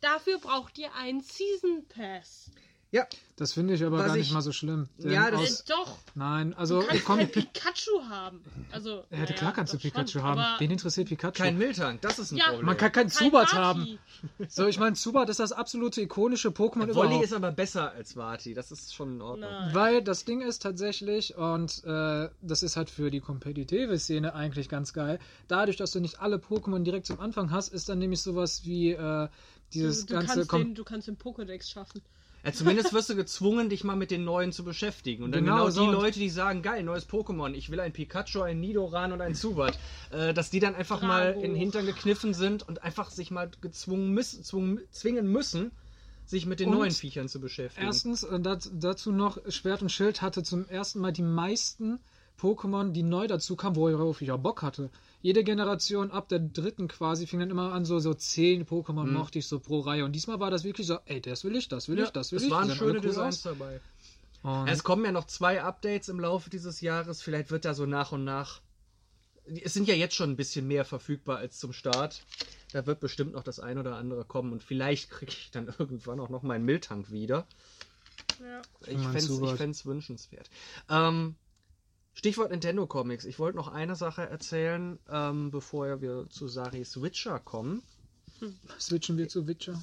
Dafür 0.00 0.38
braucht 0.38 0.78
ihr 0.78 0.94
einen 0.94 1.20
Season 1.20 1.86
Pass. 1.88 2.50
Ja, 2.94 3.08
Das 3.36 3.52
finde 3.54 3.74
ich 3.74 3.84
aber 3.84 3.98
Was 3.98 4.06
gar 4.06 4.16
ich- 4.16 4.22
nicht 4.26 4.32
mal 4.32 4.40
so 4.42 4.52
schlimm. 4.52 4.88
Ja, 4.98 5.28
das- 5.28 5.40
Äh, 5.40 5.42
aus, 5.42 5.64
doch, 5.64 5.98
nein, 6.14 6.54
also 6.54 6.80
du 6.82 6.86
kannst 6.86 7.04
komm, 7.04 7.18
kein 7.18 7.28
Pikachu 7.32 8.02
haben. 8.08 8.40
Also, 8.70 8.90
ja, 9.10 9.18
naja, 9.18 9.32
klar 9.32 9.52
kannst 9.52 9.72
du 9.72 9.76
doch 9.78 9.82
schon, 9.82 9.90
Pikachu 9.90 10.22
haben. 10.22 10.40
Wen 10.60 10.70
interessiert 10.70 11.08
Pikachu? 11.08 11.42
kein 11.42 11.58
Miltank, 11.58 12.00
das 12.02 12.20
ist 12.20 12.30
ein 12.30 12.36
Ja, 12.36 12.46
Problem. 12.50 12.66
Man 12.66 12.76
kann 12.76 12.92
keinen 12.92 13.08
kein 13.08 13.10
Zubat 13.10 13.48
Vati. 13.52 13.56
haben. 13.56 13.98
So, 14.46 14.68
ich 14.68 14.78
meine, 14.78 14.94
Zubat 14.94 15.28
ist 15.28 15.40
das 15.40 15.50
absolute 15.50 16.02
ikonische 16.02 16.50
Pokémon 16.50 16.82
Wolli 16.94 17.08
überhaupt. 17.08 17.24
ist 17.24 17.32
aber 17.32 17.50
besser 17.50 17.90
als 17.90 18.14
Vati, 18.16 18.54
das 18.54 18.70
ist 18.70 18.94
schon 18.94 19.14
in 19.16 19.22
Ordnung. 19.22 19.50
Nein. 19.50 19.74
Weil 19.74 20.02
das 20.04 20.24
Ding 20.24 20.40
ist 20.40 20.62
tatsächlich, 20.62 21.34
und 21.36 21.82
äh, 21.84 22.28
das 22.42 22.62
ist 22.62 22.76
halt 22.76 22.88
für 22.90 23.10
die 23.10 23.18
kompetitive 23.20 23.98
Szene 23.98 24.36
eigentlich 24.36 24.68
ganz 24.68 24.92
geil, 24.92 25.18
dadurch, 25.48 25.76
dass 25.76 25.90
du 25.90 25.98
nicht 25.98 26.20
alle 26.20 26.36
Pokémon 26.36 26.84
direkt 26.84 27.06
zum 27.06 27.18
Anfang 27.18 27.50
hast, 27.50 27.72
ist 27.72 27.88
dann 27.88 27.98
nämlich 27.98 28.22
sowas 28.22 28.64
wie 28.64 28.92
äh, 28.92 29.26
dieses 29.72 30.06
du, 30.06 30.14
ganze... 30.14 30.46
kannst 30.46 30.52
den, 30.52 30.74
du 30.76 30.84
kannst 30.84 31.08
den 31.08 31.18
Pokédex 31.18 31.68
schaffen. 31.68 32.00
Ja, 32.44 32.52
zumindest 32.52 32.92
wirst 32.92 33.08
du 33.08 33.16
gezwungen, 33.16 33.70
dich 33.70 33.84
mal 33.84 33.96
mit 33.96 34.10
den 34.10 34.24
neuen 34.24 34.52
zu 34.52 34.64
beschäftigen. 34.64 35.24
Und 35.24 35.32
dann 35.32 35.44
Genau 35.44 35.56
genau, 35.56 35.70
so. 35.70 35.86
die 35.86 35.92
Leute, 35.92 36.18
die 36.18 36.28
sagen, 36.28 36.60
geil, 36.62 36.82
neues 36.82 37.08
Pokémon, 37.08 37.54
ich 37.54 37.70
will 37.70 37.80
ein 37.80 37.92
Pikachu, 37.92 38.42
ein 38.42 38.60
Nidoran 38.60 39.12
und 39.12 39.20
ein 39.22 39.34
Zubat, 39.34 39.78
äh, 40.10 40.34
dass 40.34 40.50
die 40.50 40.60
dann 40.60 40.74
einfach 40.74 41.00
mal 41.00 41.28
Drago. 41.32 41.40
in 41.40 41.52
den 41.52 41.56
Hintern 41.56 41.86
gekniffen 41.86 42.34
sind 42.34 42.66
und 42.68 42.82
einfach 42.82 43.10
sich 43.10 43.30
mal 43.30 43.50
gezwungen 43.62 44.10
müssen, 44.12 44.44
zwungen, 44.44 44.80
zwingen 44.90 45.26
müssen, 45.26 45.70
sich 46.26 46.44
mit 46.46 46.60
den 46.60 46.68
Und 46.68 46.78
neuen 46.78 46.90
Viechern 46.90 47.28
zu 47.28 47.40
beschäftigen. 47.40 47.86
Erstens, 47.86 48.24
und 48.24 48.44
dat, 48.44 48.70
dazu 48.74 49.12
noch, 49.12 49.38
Schwert 49.48 49.82
und 49.82 49.90
Schild 49.90 50.20
hatte 50.22 50.42
zum 50.42 50.68
ersten 50.68 51.00
Mal 51.00 51.12
die 51.12 51.22
meisten 51.22 51.98
Pokémon, 52.40 52.92
die 52.92 53.02
neu 53.02 53.26
dazu 53.26 53.56
kamen, 53.56 53.76
worauf 53.76 54.20
ich 54.20 54.30
auch 54.32 54.38
Bock 54.38 54.62
hatte. 54.62 54.90
Jede 55.22 55.44
Generation 55.44 56.10
ab 56.10 56.28
der 56.28 56.40
dritten 56.40 56.88
quasi 56.88 57.26
fing 57.26 57.40
dann 57.40 57.50
immer 57.50 57.72
an, 57.72 57.84
so, 57.84 57.98
so 57.98 58.12
zehn 58.14 58.66
Pokémon 58.66 59.06
mochte 59.06 59.38
ich 59.38 59.46
so 59.46 59.60
pro 59.60 59.80
Reihe. 59.80 60.04
Und 60.04 60.12
diesmal 60.12 60.40
war 60.40 60.50
das 60.50 60.64
wirklich 60.64 60.86
so, 60.86 60.98
ey, 61.06 61.20
das 61.20 61.44
will 61.44 61.56
ich, 61.56 61.68
das 61.68 61.88
will 61.88 61.98
ich, 61.98 62.10
das 62.10 62.32
will 62.32 62.38
es 62.38 62.44
ich. 62.44 62.50
waren 62.50 62.64
Die 62.64 62.68
sahen 62.70 62.78
schöne 62.78 62.98
cool 62.98 63.00
Designs 63.00 63.36
aus. 63.46 63.56
dabei. 63.58 63.80
Und 64.42 64.68
Es 64.68 64.84
kommen 64.84 65.04
ja 65.04 65.12
noch 65.12 65.26
zwei 65.26 65.62
Updates 65.62 66.08
im 66.10 66.20
Laufe 66.20 66.50
dieses 66.50 66.80
Jahres. 66.82 67.22
Vielleicht 67.22 67.50
wird 67.50 67.64
da 67.64 67.72
so 67.72 67.86
nach 67.86 68.12
und 68.12 68.24
nach. 68.24 68.60
Es 69.46 69.72
sind 69.72 69.88
ja 69.88 69.94
jetzt 69.94 70.14
schon 70.14 70.30
ein 70.30 70.36
bisschen 70.36 70.66
mehr 70.66 70.84
verfügbar 70.84 71.38
als 71.38 71.58
zum 71.58 71.72
Start. 71.72 72.22
Da 72.72 72.84
wird 72.86 73.00
bestimmt 73.00 73.32
noch 73.32 73.42
das 73.42 73.60
ein 73.60 73.78
oder 73.78 73.96
andere 73.96 74.24
kommen 74.24 74.52
und 74.52 74.62
vielleicht 74.62 75.10
kriege 75.10 75.32
ich 75.32 75.50
dann 75.50 75.72
irgendwann 75.78 76.20
auch 76.20 76.28
noch 76.28 76.42
meinen 76.42 76.64
Miltank 76.64 77.10
wieder. 77.10 77.46
Ja. 78.40 78.62
Ich 78.86 79.00
fände 79.00 79.70
es 79.70 79.86
wünschenswert. 79.86 80.50
Ähm, 80.90 81.36
Stichwort 82.14 82.50
Nintendo 82.50 82.86
Comics. 82.86 83.24
Ich 83.24 83.38
wollte 83.38 83.56
noch 83.56 83.68
eine 83.68 83.96
Sache 83.96 84.22
erzählen, 84.28 84.98
ähm, 85.10 85.50
bevor 85.50 86.00
wir 86.00 86.26
zu 86.30 86.48
Saris 86.48 87.02
Witcher 87.02 87.40
kommen. 87.40 87.82
Switchen 88.78 89.16
wir 89.16 89.28
zu 89.28 89.46
Witcher. 89.46 89.80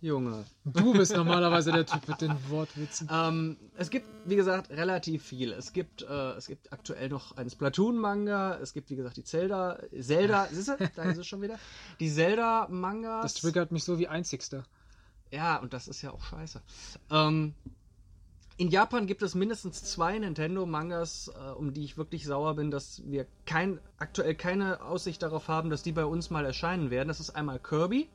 Junge. 0.00 0.44
Du 0.64 0.92
bist 0.92 1.14
normalerweise 1.14 1.72
der 1.72 1.84
Typ 1.84 2.08
mit 2.08 2.20
den 2.20 2.34
Wortwitzen. 2.48 3.08
Ähm, 3.12 3.56
es 3.76 3.90
gibt, 3.90 4.06
wie 4.24 4.36
gesagt, 4.36 4.70
relativ 4.70 5.24
viel. 5.24 5.52
Es 5.52 5.72
gibt, 5.72 6.02
äh, 6.02 6.32
es 6.32 6.46
gibt 6.46 6.72
aktuell 6.72 7.10
noch 7.10 7.36
einen 7.36 7.50
Splatoon-Manga. 7.50 8.58
Es 8.58 8.72
gibt, 8.72 8.90
wie 8.90 8.96
gesagt, 8.96 9.18
die 9.18 9.24
Zelda. 9.24 9.78
Zelda, 10.00 10.48
siehst 10.52 10.68
du? 10.68 10.90
Da 10.96 11.02
ist 11.04 11.18
es 11.18 11.26
schon 11.26 11.42
wieder. 11.42 11.58
Die 12.00 12.10
Zelda-Mangas. 12.10 13.22
Das 13.22 13.34
triggert 13.34 13.72
mich 13.72 13.84
so 13.84 13.98
wie 13.98 14.08
einzigster. 14.08 14.64
Ja, 15.30 15.56
und 15.58 15.72
das 15.74 15.86
ist 15.86 16.02
ja 16.02 16.12
auch 16.12 16.22
scheiße. 16.22 16.62
Ähm, 17.10 17.54
in 18.60 18.68
Japan 18.68 19.06
gibt 19.06 19.22
es 19.22 19.34
mindestens 19.34 19.82
zwei 19.84 20.18
Nintendo-Mangas, 20.18 21.32
äh, 21.34 21.52
um 21.52 21.72
die 21.72 21.82
ich 21.82 21.96
wirklich 21.96 22.26
sauer 22.26 22.56
bin, 22.56 22.70
dass 22.70 23.00
wir 23.06 23.26
kein, 23.46 23.80
aktuell 23.96 24.34
keine 24.34 24.82
Aussicht 24.82 25.22
darauf 25.22 25.48
haben, 25.48 25.70
dass 25.70 25.82
die 25.82 25.92
bei 25.92 26.04
uns 26.04 26.28
mal 26.28 26.44
erscheinen 26.44 26.90
werden. 26.90 27.08
Das 27.08 27.20
ist 27.20 27.30
einmal 27.30 27.58
Kirby. 27.58 28.10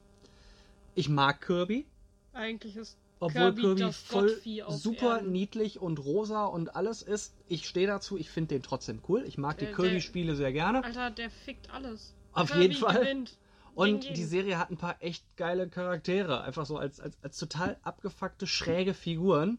Ich 0.93 1.09
mag 1.09 1.41
Kirby. 1.41 1.87
Eigentlich 2.33 2.75
ist 2.75 2.95
Obwohl 3.19 3.55
Kirby, 3.55 3.61
Kirby, 3.75 3.91
voll 3.91 4.39
super 4.69 5.17
Erden. 5.17 5.31
niedlich 5.31 5.81
und 5.81 5.97
rosa 5.97 6.45
und 6.45 6.75
alles 6.75 7.01
ist. 7.01 7.33
Ich 7.47 7.67
stehe 7.67 7.87
dazu, 7.87 8.15
ich 8.15 8.29
finde 8.29 8.49
den 8.49 8.61
trotzdem 8.61 9.01
cool. 9.09 9.23
Ich 9.25 9.39
mag 9.39 9.57
die 9.57 9.65
Kirby-Spiele 9.65 10.35
sehr 10.35 10.53
gerne. 10.53 10.83
Alter, 10.83 11.09
der 11.09 11.31
fickt 11.31 11.71
alles. 11.71 12.13
Auf 12.33 12.51
Kirby 12.51 12.61
jeden 12.61 12.75
Fall. 12.75 12.99
Gewinnt. 12.99 13.39
Und 13.73 14.01
Gegen 14.01 14.13
die. 14.13 14.23
Serie 14.23 14.59
hat 14.59 14.69
ein 14.69 14.77
paar 14.77 14.97
echt 15.01 15.25
geile 15.37 15.67
Charaktere. 15.67 16.41
Einfach 16.41 16.67
so 16.67 16.77
als, 16.77 16.99
als, 16.99 17.17
als 17.23 17.39
total 17.39 17.77
abgefuckte, 17.81 18.45
schräge 18.45 18.93
Figuren. 18.93 19.57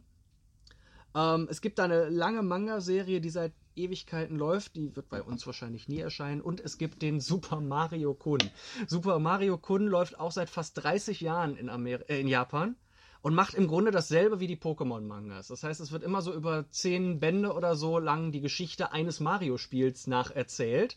Ähm, 1.16 1.48
es 1.50 1.62
gibt 1.62 1.78
da 1.78 1.84
eine 1.84 2.10
lange 2.10 2.42
Manga-Serie, 2.42 3.22
die 3.22 3.30
seit 3.30 3.52
Ewigkeiten 3.74 4.36
läuft. 4.36 4.76
Die 4.76 4.94
wird 4.94 5.08
bei 5.08 5.22
uns 5.22 5.46
wahrscheinlich 5.46 5.88
nie 5.88 6.00
erscheinen. 6.00 6.42
Und 6.42 6.60
es 6.60 6.76
gibt 6.76 7.00
den 7.00 7.20
Super 7.20 7.60
Mario 7.60 8.12
Kun. 8.14 8.40
Super 8.86 9.18
Mario 9.18 9.56
Kun 9.56 9.86
läuft 9.86 10.20
auch 10.20 10.32
seit 10.32 10.50
fast 10.50 10.82
30 10.82 11.22
Jahren 11.22 11.56
in, 11.56 11.70
Amer 11.70 12.08
äh, 12.10 12.20
in 12.20 12.28
Japan. 12.28 12.76
Und 13.22 13.34
macht 13.34 13.54
im 13.54 13.66
Grunde 13.66 13.90
dasselbe 13.90 14.38
wie 14.38 14.46
die 14.46 14.58
Pokémon-Mangas. 14.58 15.48
Das 15.48 15.64
heißt, 15.64 15.80
es 15.80 15.90
wird 15.90 16.04
immer 16.04 16.22
so 16.22 16.32
über 16.32 16.70
zehn 16.70 17.18
Bände 17.18 17.54
oder 17.54 17.74
so 17.74 17.98
lang 17.98 18.30
die 18.30 18.40
Geschichte 18.40 18.92
eines 18.92 19.18
Mario-Spiels 19.18 20.06
nacherzählt. 20.06 20.96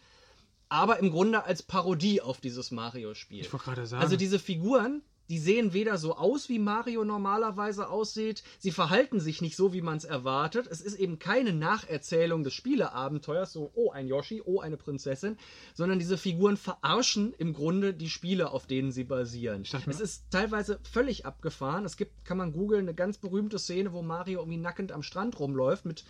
Aber 0.67 0.99
im 0.99 1.09
Grunde 1.09 1.45
als 1.45 1.63
Parodie 1.63 2.21
auf 2.21 2.39
dieses 2.39 2.69
Mario-Spiel. 2.69 3.39
Ich 3.39 3.51
wollte 3.51 3.65
gerade 3.65 3.87
sagen. 3.87 4.03
Also 4.03 4.15
diese 4.15 4.37
Figuren, 4.37 5.01
die 5.29 5.37
sehen 5.37 5.73
weder 5.73 5.97
so 5.97 6.15
aus, 6.15 6.49
wie 6.49 6.59
Mario 6.59 7.05
normalerweise 7.05 7.89
aussieht, 7.89 8.43
sie 8.57 8.71
verhalten 8.71 9.19
sich 9.19 9.41
nicht 9.41 9.55
so, 9.55 9.73
wie 9.73 9.81
man 9.81 9.97
es 9.97 10.03
erwartet. 10.03 10.67
Es 10.67 10.81
ist 10.81 10.95
eben 10.95 11.19
keine 11.19 11.53
Nacherzählung 11.53 12.43
des 12.43 12.53
Spieleabenteuers, 12.53 13.53
so, 13.53 13.71
oh, 13.75 13.91
ein 13.91 14.07
Yoshi, 14.07 14.41
oh, 14.43 14.59
eine 14.59 14.77
Prinzessin, 14.77 15.37
sondern 15.75 15.99
diese 15.99 16.17
Figuren 16.17 16.57
verarschen 16.57 17.33
im 17.37 17.53
Grunde 17.53 17.93
die 17.93 18.09
Spiele, 18.09 18.51
auf 18.51 18.65
denen 18.65 18.91
sie 18.91 19.03
basieren. 19.03 19.63
Es 19.87 19.99
ist 19.99 20.25
teilweise 20.31 20.79
völlig 20.83 21.25
abgefahren. 21.25 21.85
Es 21.85 21.95
gibt, 21.95 22.25
kann 22.25 22.37
man 22.37 22.51
googeln, 22.51 22.81
eine 22.81 22.95
ganz 22.95 23.17
berühmte 23.17 23.59
Szene, 23.59 23.93
wo 23.93 24.01
Mario 24.01 24.39
irgendwie 24.39 24.57
nackend 24.57 24.91
am 24.91 25.03
Strand 25.03 25.39
rumläuft 25.39 25.85
mit 25.85 26.03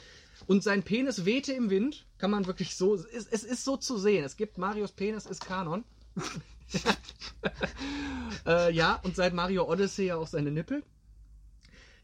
und 0.47 0.63
sein 0.63 0.83
Penis 0.83 1.25
wehte 1.25 1.53
im 1.53 1.69
Wind. 1.69 2.05
Kann 2.17 2.31
man 2.31 2.47
wirklich 2.47 2.75
so. 2.75 2.95
Es, 2.95 3.27
es 3.27 3.43
ist 3.43 3.65
so 3.65 3.77
zu 3.77 3.97
sehen. 3.97 4.23
Es 4.23 4.37
gibt 4.37 4.57
Marios 4.57 4.91
Penis 4.91 5.25
ist 5.25 5.45
Kanon. 5.45 5.83
äh, 8.45 8.73
ja, 8.73 8.95
und 9.03 9.15
seit 9.15 9.33
Mario 9.33 9.69
Odyssey 9.69 10.07
ja 10.07 10.17
auch 10.17 10.27
seine 10.27 10.51
Nippel. 10.51 10.83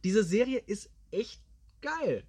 Diese 0.03 0.23
Serie 0.23 0.59
ist 0.59 0.89
echt 1.11 1.41
geil. 1.81 2.23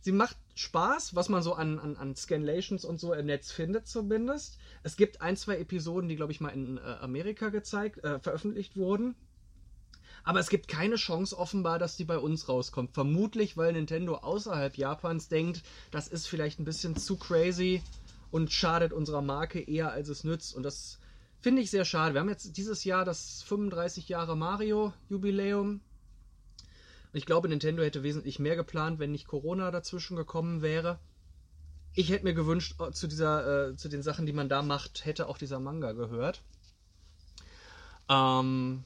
Sie 0.00 0.12
macht 0.12 0.36
Spaß, 0.54 1.14
was 1.14 1.28
man 1.28 1.42
so 1.42 1.54
an, 1.54 1.78
an, 1.78 1.96
an 1.96 2.16
Scanlations 2.16 2.84
und 2.84 2.98
so 2.98 3.12
im 3.12 3.26
Netz 3.26 3.52
findet 3.52 3.86
zumindest. 3.86 4.58
Es 4.82 4.96
gibt 4.96 5.20
ein, 5.20 5.36
zwei 5.36 5.58
Episoden, 5.58 6.08
die, 6.08 6.16
glaube 6.16 6.32
ich, 6.32 6.40
mal 6.40 6.50
in 6.50 6.78
äh, 6.78 6.80
Amerika 6.80 7.50
gezeigt, 7.50 8.02
äh, 8.04 8.18
veröffentlicht 8.18 8.76
wurden. 8.76 9.14
Aber 10.24 10.40
es 10.40 10.50
gibt 10.50 10.68
keine 10.68 10.96
Chance 10.96 11.38
offenbar, 11.38 11.78
dass 11.78 11.96
die 11.96 12.04
bei 12.04 12.18
uns 12.18 12.48
rauskommt. 12.48 12.92
Vermutlich, 12.92 13.56
weil 13.56 13.72
Nintendo 13.72 14.16
außerhalb 14.16 14.76
Japans 14.76 15.28
denkt, 15.28 15.62
das 15.90 16.08
ist 16.08 16.26
vielleicht 16.26 16.58
ein 16.58 16.64
bisschen 16.64 16.96
zu 16.96 17.16
crazy 17.16 17.82
und 18.30 18.52
schadet 18.52 18.92
unserer 18.92 19.22
Marke 19.22 19.60
eher, 19.60 19.92
als 19.92 20.08
es 20.08 20.24
nützt. 20.24 20.54
Und 20.54 20.64
das 20.64 20.98
finde 21.40 21.62
ich 21.62 21.70
sehr 21.70 21.84
schade. 21.84 22.14
Wir 22.14 22.20
haben 22.20 22.28
jetzt 22.28 22.56
dieses 22.56 22.84
Jahr 22.84 23.04
das 23.04 23.42
35 23.42 24.08
Jahre 24.08 24.36
Mario-Jubiläum. 24.36 25.80
Ich 27.12 27.26
glaube, 27.26 27.48
Nintendo 27.48 27.82
hätte 27.82 28.02
wesentlich 28.02 28.38
mehr 28.38 28.56
geplant, 28.56 28.98
wenn 28.98 29.12
nicht 29.12 29.26
Corona 29.26 29.70
dazwischen 29.70 30.16
gekommen 30.16 30.62
wäre. 30.62 30.98
Ich 31.94 32.10
hätte 32.10 32.24
mir 32.24 32.34
gewünscht, 32.34 32.80
äh, 32.80 32.92
zu, 32.92 33.08
dieser, 33.08 33.70
äh, 33.70 33.76
zu 33.76 33.88
den 33.88 34.02
Sachen, 34.02 34.26
die 34.26 34.32
man 34.32 34.48
da 34.48 34.62
macht, 34.62 35.04
hätte 35.04 35.26
auch 35.28 35.38
dieser 35.38 35.58
Manga 35.58 35.92
gehört. 35.92 36.42
Ähm, 38.08 38.84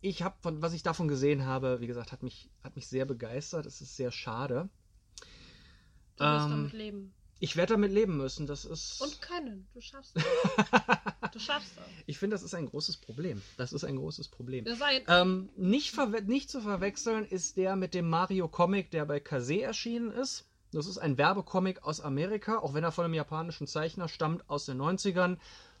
ich 0.00 0.22
habe 0.22 0.36
von 0.40 0.62
was 0.62 0.72
ich 0.72 0.82
davon 0.82 1.08
gesehen 1.08 1.44
habe, 1.44 1.80
wie 1.80 1.86
gesagt, 1.86 2.12
hat 2.12 2.22
mich 2.22 2.48
hat 2.62 2.76
mich 2.76 2.86
sehr 2.86 3.04
begeistert. 3.04 3.66
Es 3.66 3.80
ist 3.80 3.96
sehr 3.96 4.10
schade. 4.10 4.68
Du 6.16 6.24
musst 6.24 6.44
ähm, 6.46 6.50
damit 6.50 6.72
leben. 6.72 7.14
Ich 7.42 7.56
werde 7.56 7.72
damit 7.72 7.90
leben 7.90 8.18
müssen. 8.18 8.46
Das 8.46 8.64
ist. 8.66 9.00
Und 9.00 9.20
können. 9.22 9.66
Du 9.74 9.80
schaffst 9.80 10.14
das. 10.14 10.24
du 11.32 11.38
schaffst 11.38 11.72
das. 11.76 11.84
ich 12.06 12.18
finde, 12.18 12.34
das 12.34 12.42
ist 12.42 12.54
ein 12.54 12.66
großes 12.66 12.98
Problem. 12.98 13.40
Das 13.56 13.72
ist 13.72 13.82
ein 13.82 13.96
großes 13.96 14.28
Problem. 14.28 14.66
Ein, 14.66 15.02
Ähm, 15.08 15.48
nicht, 15.56 15.96
nicht 16.26 16.50
zu 16.50 16.60
verwechseln 16.60 17.24
ist 17.24 17.56
der 17.56 17.76
mit 17.76 17.94
dem 17.94 18.08
Mario 18.08 18.46
Comic, 18.46 18.90
der 18.90 19.06
bei 19.06 19.20
Kase 19.20 19.62
erschienen 19.62 20.12
ist. 20.12 20.44
Das 20.72 20.86
ist 20.86 20.98
ein 20.98 21.18
Werbecomic 21.18 21.82
aus 21.82 22.00
Amerika, 22.00 22.58
auch 22.58 22.74
wenn 22.74 22.84
er 22.84 22.92
von 22.92 23.04
einem 23.04 23.14
japanischen 23.14 23.66
Zeichner 23.66 24.08
stammt 24.08 24.48
aus 24.48 24.66
den 24.66 24.80
90ern. 24.80 25.38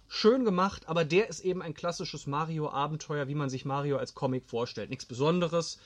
Schön 0.08 0.44
gemacht, 0.44 0.88
aber 0.88 1.04
der 1.04 1.28
ist 1.28 1.40
eben 1.40 1.62
ein 1.62 1.74
klassisches 1.74 2.26
Mario-Abenteuer, 2.26 3.28
wie 3.28 3.36
man 3.36 3.50
sich 3.50 3.64
Mario 3.64 3.98
als 3.98 4.14
Comic 4.14 4.48
vorstellt. 4.48 4.90
Nichts 4.90 5.04
Besonderes, 5.04 5.78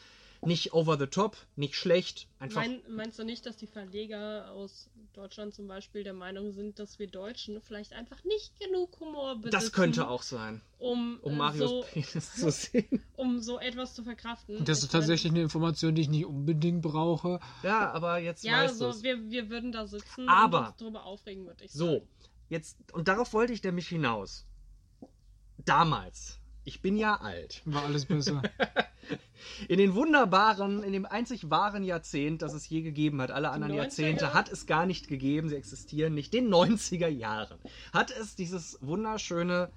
nicht 0.46 0.72
over 0.74 0.98
the 0.98 1.06
top, 1.06 1.36
nicht 1.56 1.74
schlecht, 1.74 2.28
einfach 2.38 2.60
mein, 2.62 2.80
meinst 2.88 3.18
du 3.18 3.24
nicht, 3.24 3.46
dass 3.46 3.56
die 3.56 3.66
Verleger 3.66 4.50
aus 4.52 4.88
Deutschland 5.12 5.54
zum 5.54 5.68
Beispiel 5.68 6.02
der 6.04 6.12
Meinung 6.12 6.52
sind, 6.52 6.78
dass 6.78 6.98
wir 6.98 7.06
Deutschen 7.06 7.60
vielleicht 7.60 7.92
einfach 7.92 8.22
nicht 8.24 8.58
genug 8.58 8.98
Humor 9.00 9.36
besitzen, 9.36 9.50
Das 9.52 9.72
könnte 9.72 10.08
auch 10.08 10.22
sein, 10.22 10.60
um, 10.78 11.18
um 11.22 11.32
äh, 11.32 11.36
Marios 11.36 11.70
so, 11.70 11.84
Penis 11.92 12.34
zu 12.36 12.50
sehen. 12.50 13.02
um 13.16 13.40
so 13.40 13.58
etwas 13.60 13.94
zu 13.94 14.02
verkraften? 14.02 14.64
das 14.64 14.78
Ich 14.78 14.84
ist 14.84 14.92
tatsächlich 14.92 15.32
eine 15.32 15.42
Information, 15.42 15.94
die 15.94 16.02
ich 16.02 16.08
nicht 16.08 16.26
unbedingt 16.26 16.82
brauche. 16.82 17.38
Ja, 17.62 17.92
aber 17.92 18.18
jetzt 18.18 18.42
ja, 18.44 18.64
weißt 18.64 18.78
so, 18.78 18.86
du's. 18.86 19.02
wir, 19.02 19.30
wir 19.30 19.50
würden 19.50 19.72
da 19.72 19.86
sitzen 19.86 20.28
Aber- 20.28 20.58
und 20.60 20.66
uns 20.68 20.76
darüber 20.78 21.04
aufregen, 21.04 21.46
würde 21.46 21.64
ich 21.64 21.72
So, 21.72 21.86
sagen. 21.86 22.08
jetzt, 22.48 22.76
und 22.92 23.08
darauf 23.08 23.32
wollte 23.32 23.52
ich 23.52 23.62
nämlich 23.62 23.88
hinaus. 23.88 24.46
Damals, 25.64 26.40
ich 26.64 26.80
bin 26.80 26.96
ja 26.96 27.16
alt, 27.16 27.62
War 27.64 27.84
alles 27.84 28.06
besser. 28.06 28.42
in 29.68 29.78
den 29.78 29.94
wunderbaren, 29.94 30.82
in 30.82 30.92
dem 30.92 31.06
einzig 31.06 31.50
wahren 31.50 31.84
Jahrzehnt, 31.84 32.42
das 32.42 32.54
es 32.54 32.68
je 32.68 32.82
gegeben 32.82 33.20
hat, 33.20 33.30
alle 33.30 33.50
anderen 33.50 33.72
90er? 33.74 33.76
Jahrzehnte 33.76 34.34
hat 34.34 34.50
es 34.50 34.66
gar 34.66 34.86
nicht 34.86 35.08
gegeben, 35.08 35.48
sie 35.48 35.56
existieren 35.56 36.14
nicht, 36.14 36.32
den 36.32 36.52
90er 36.52 37.08
Jahren, 37.08 37.58
hat 37.92 38.10
es 38.10 38.34
dieses 38.36 38.78
wunderschöne 38.80 39.70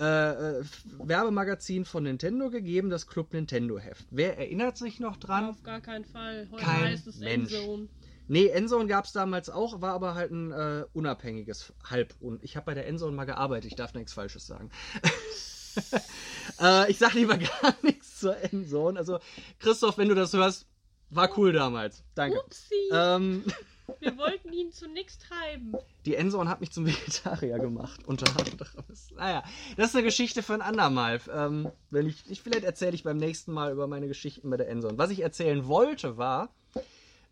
äh, 0.00 0.58
äh, 0.60 0.64
Werbemagazin 0.98 1.84
von 1.84 2.02
Nintendo 2.02 2.50
gegeben, 2.50 2.90
das 2.90 3.06
Club 3.06 3.32
Nintendo 3.32 3.78
Heft. 3.78 4.04
Wer 4.10 4.36
erinnert 4.36 4.76
sich 4.76 4.98
noch 4.98 5.16
dran? 5.16 5.44
Auf 5.44 5.62
gar 5.62 5.80
keinen 5.80 6.04
Fall. 6.04 6.48
Heute 6.50 6.64
Kein 6.64 6.84
heißt 6.84 7.06
es 7.06 7.18
Mensch. 7.18 7.52
Endzone. 7.52 7.88
Nee, 8.26 8.46
Endzone 8.48 8.86
gab 8.86 9.04
es 9.04 9.12
damals 9.12 9.50
auch, 9.50 9.80
war 9.80 9.92
aber 9.92 10.14
halt 10.14 10.32
ein 10.32 10.50
äh, 10.50 10.84
unabhängiges 10.92 11.72
Halb. 11.88 12.14
Und 12.20 12.42
ich 12.42 12.56
habe 12.56 12.66
bei 12.66 12.74
der 12.74 12.86
Endzone 12.88 13.14
mal 13.14 13.26
gearbeitet, 13.26 13.70
ich 13.70 13.76
darf 13.76 13.94
nichts 13.94 14.12
Falsches 14.12 14.46
sagen. 14.46 14.70
äh, 16.60 16.90
ich 16.90 16.98
sag 16.98 17.14
lieber 17.14 17.36
gar 17.62 17.74
nichts 17.82 18.20
zur 18.20 18.36
Endzone. 18.36 18.98
Also, 18.98 19.18
Christoph, 19.58 19.98
wenn 19.98 20.08
du 20.08 20.14
das 20.14 20.32
hörst, 20.32 20.66
war 21.10 21.36
cool 21.38 21.52
damals. 21.52 22.02
Danke. 22.14 22.40
Upsi, 22.40 22.74
Ähm, 22.92 23.44
wir 24.00 24.16
wollten 24.16 24.52
ihn 24.52 24.72
zu 24.72 24.88
nichts 24.88 25.18
treiben. 25.18 25.74
die 26.06 26.14
Endzone 26.14 26.48
hat 26.48 26.60
mich 26.60 26.72
zum 26.72 26.86
Vegetarier 26.86 27.58
gemacht, 27.58 28.00
unter 28.06 28.26
anderem. 28.38 28.84
Naja, 29.16 29.42
das 29.76 29.88
ist 29.90 29.96
eine 29.96 30.04
Geschichte 30.04 30.42
für 30.42 30.54
ein 30.54 30.62
andermal. 30.62 31.20
Ähm, 31.32 31.70
wenn 31.90 32.06
ich, 32.06 32.30
ich, 32.30 32.40
vielleicht 32.42 32.64
erzähle 32.64 32.94
ich 32.94 33.02
beim 33.02 33.18
nächsten 33.18 33.52
Mal 33.52 33.72
über 33.72 33.86
meine 33.86 34.08
Geschichten 34.08 34.48
bei 34.50 34.56
der 34.56 34.68
Endzone. 34.68 34.98
Was 34.98 35.10
ich 35.10 35.20
erzählen 35.20 35.66
wollte, 35.66 36.16
war, 36.16 36.54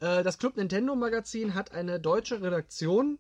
äh, 0.01 0.23
das 0.23 0.39
Club 0.39 0.57
Nintendo 0.57 0.95
Magazin 0.95 1.55
hat 1.55 1.73
eine 1.73 2.01
deutsche 2.01 2.43
Redaktion 2.43 3.19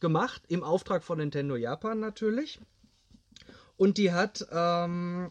gemacht, 0.00 0.42
im 0.48 0.62
Auftrag 0.64 1.04
von 1.04 1.18
Nintendo 1.18 1.56
Japan 1.56 2.00
natürlich. 2.00 2.60
Und 3.76 3.98
die 3.98 4.12
hat 4.12 4.46
ähm, 4.50 5.30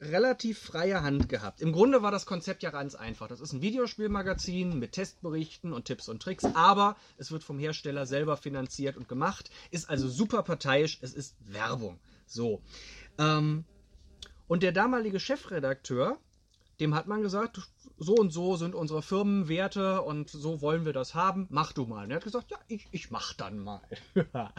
relativ 0.00 0.58
freie 0.58 1.02
Hand 1.02 1.28
gehabt. 1.28 1.60
Im 1.60 1.72
Grunde 1.72 2.02
war 2.02 2.10
das 2.10 2.26
Konzept 2.26 2.62
ja 2.62 2.70
ganz 2.70 2.94
einfach. 2.94 3.28
Das 3.28 3.40
ist 3.40 3.52
ein 3.52 3.62
Videospielmagazin 3.62 4.78
mit 4.78 4.92
Testberichten 4.92 5.72
und 5.72 5.84
Tipps 5.84 6.08
und 6.08 6.22
Tricks, 6.22 6.44
aber 6.54 6.96
es 7.16 7.30
wird 7.30 7.44
vom 7.44 7.58
Hersteller 7.58 8.06
selber 8.06 8.36
finanziert 8.36 8.96
und 8.96 9.08
gemacht, 9.08 9.50
ist 9.70 9.88
also 9.88 10.08
super 10.08 10.42
parteiisch, 10.42 10.98
es 11.02 11.14
ist 11.14 11.36
Werbung. 11.40 11.98
So. 12.26 12.62
Ähm, 13.18 13.64
und 14.46 14.62
der 14.62 14.72
damalige 14.72 15.20
Chefredakteur, 15.20 16.18
dem 16.84 16.94
hat 16.94 17.08
man 17.08 17.22
gesagt, 17.22 17.62
so 17.96 18.14
und 18.14 18.30
so 18.30 18.56
sind 18.56 18.74
unsere 18.74 19.00
Firmenwerte 19.00 20.02
und 20.02 20.28
so 20.28 20.60
wollen 20.60 20.84
wir 20.84 20.92
das 20.92 21.14
haben, 21.14 21.46
mach 21.48 21.72
du 21.72 21.86
mal. 21.86 22.04
Und 22.04 22.10
er 22.10 22.16
hat 22.16 22.24
gesagt, 22.24 22.50
ja, 22.50 22.58
ich, 22.68 22.86
ich 22.90 23.10
mach 23.10 23.32
dann 23.32 23.58
mal. 23.58 23.80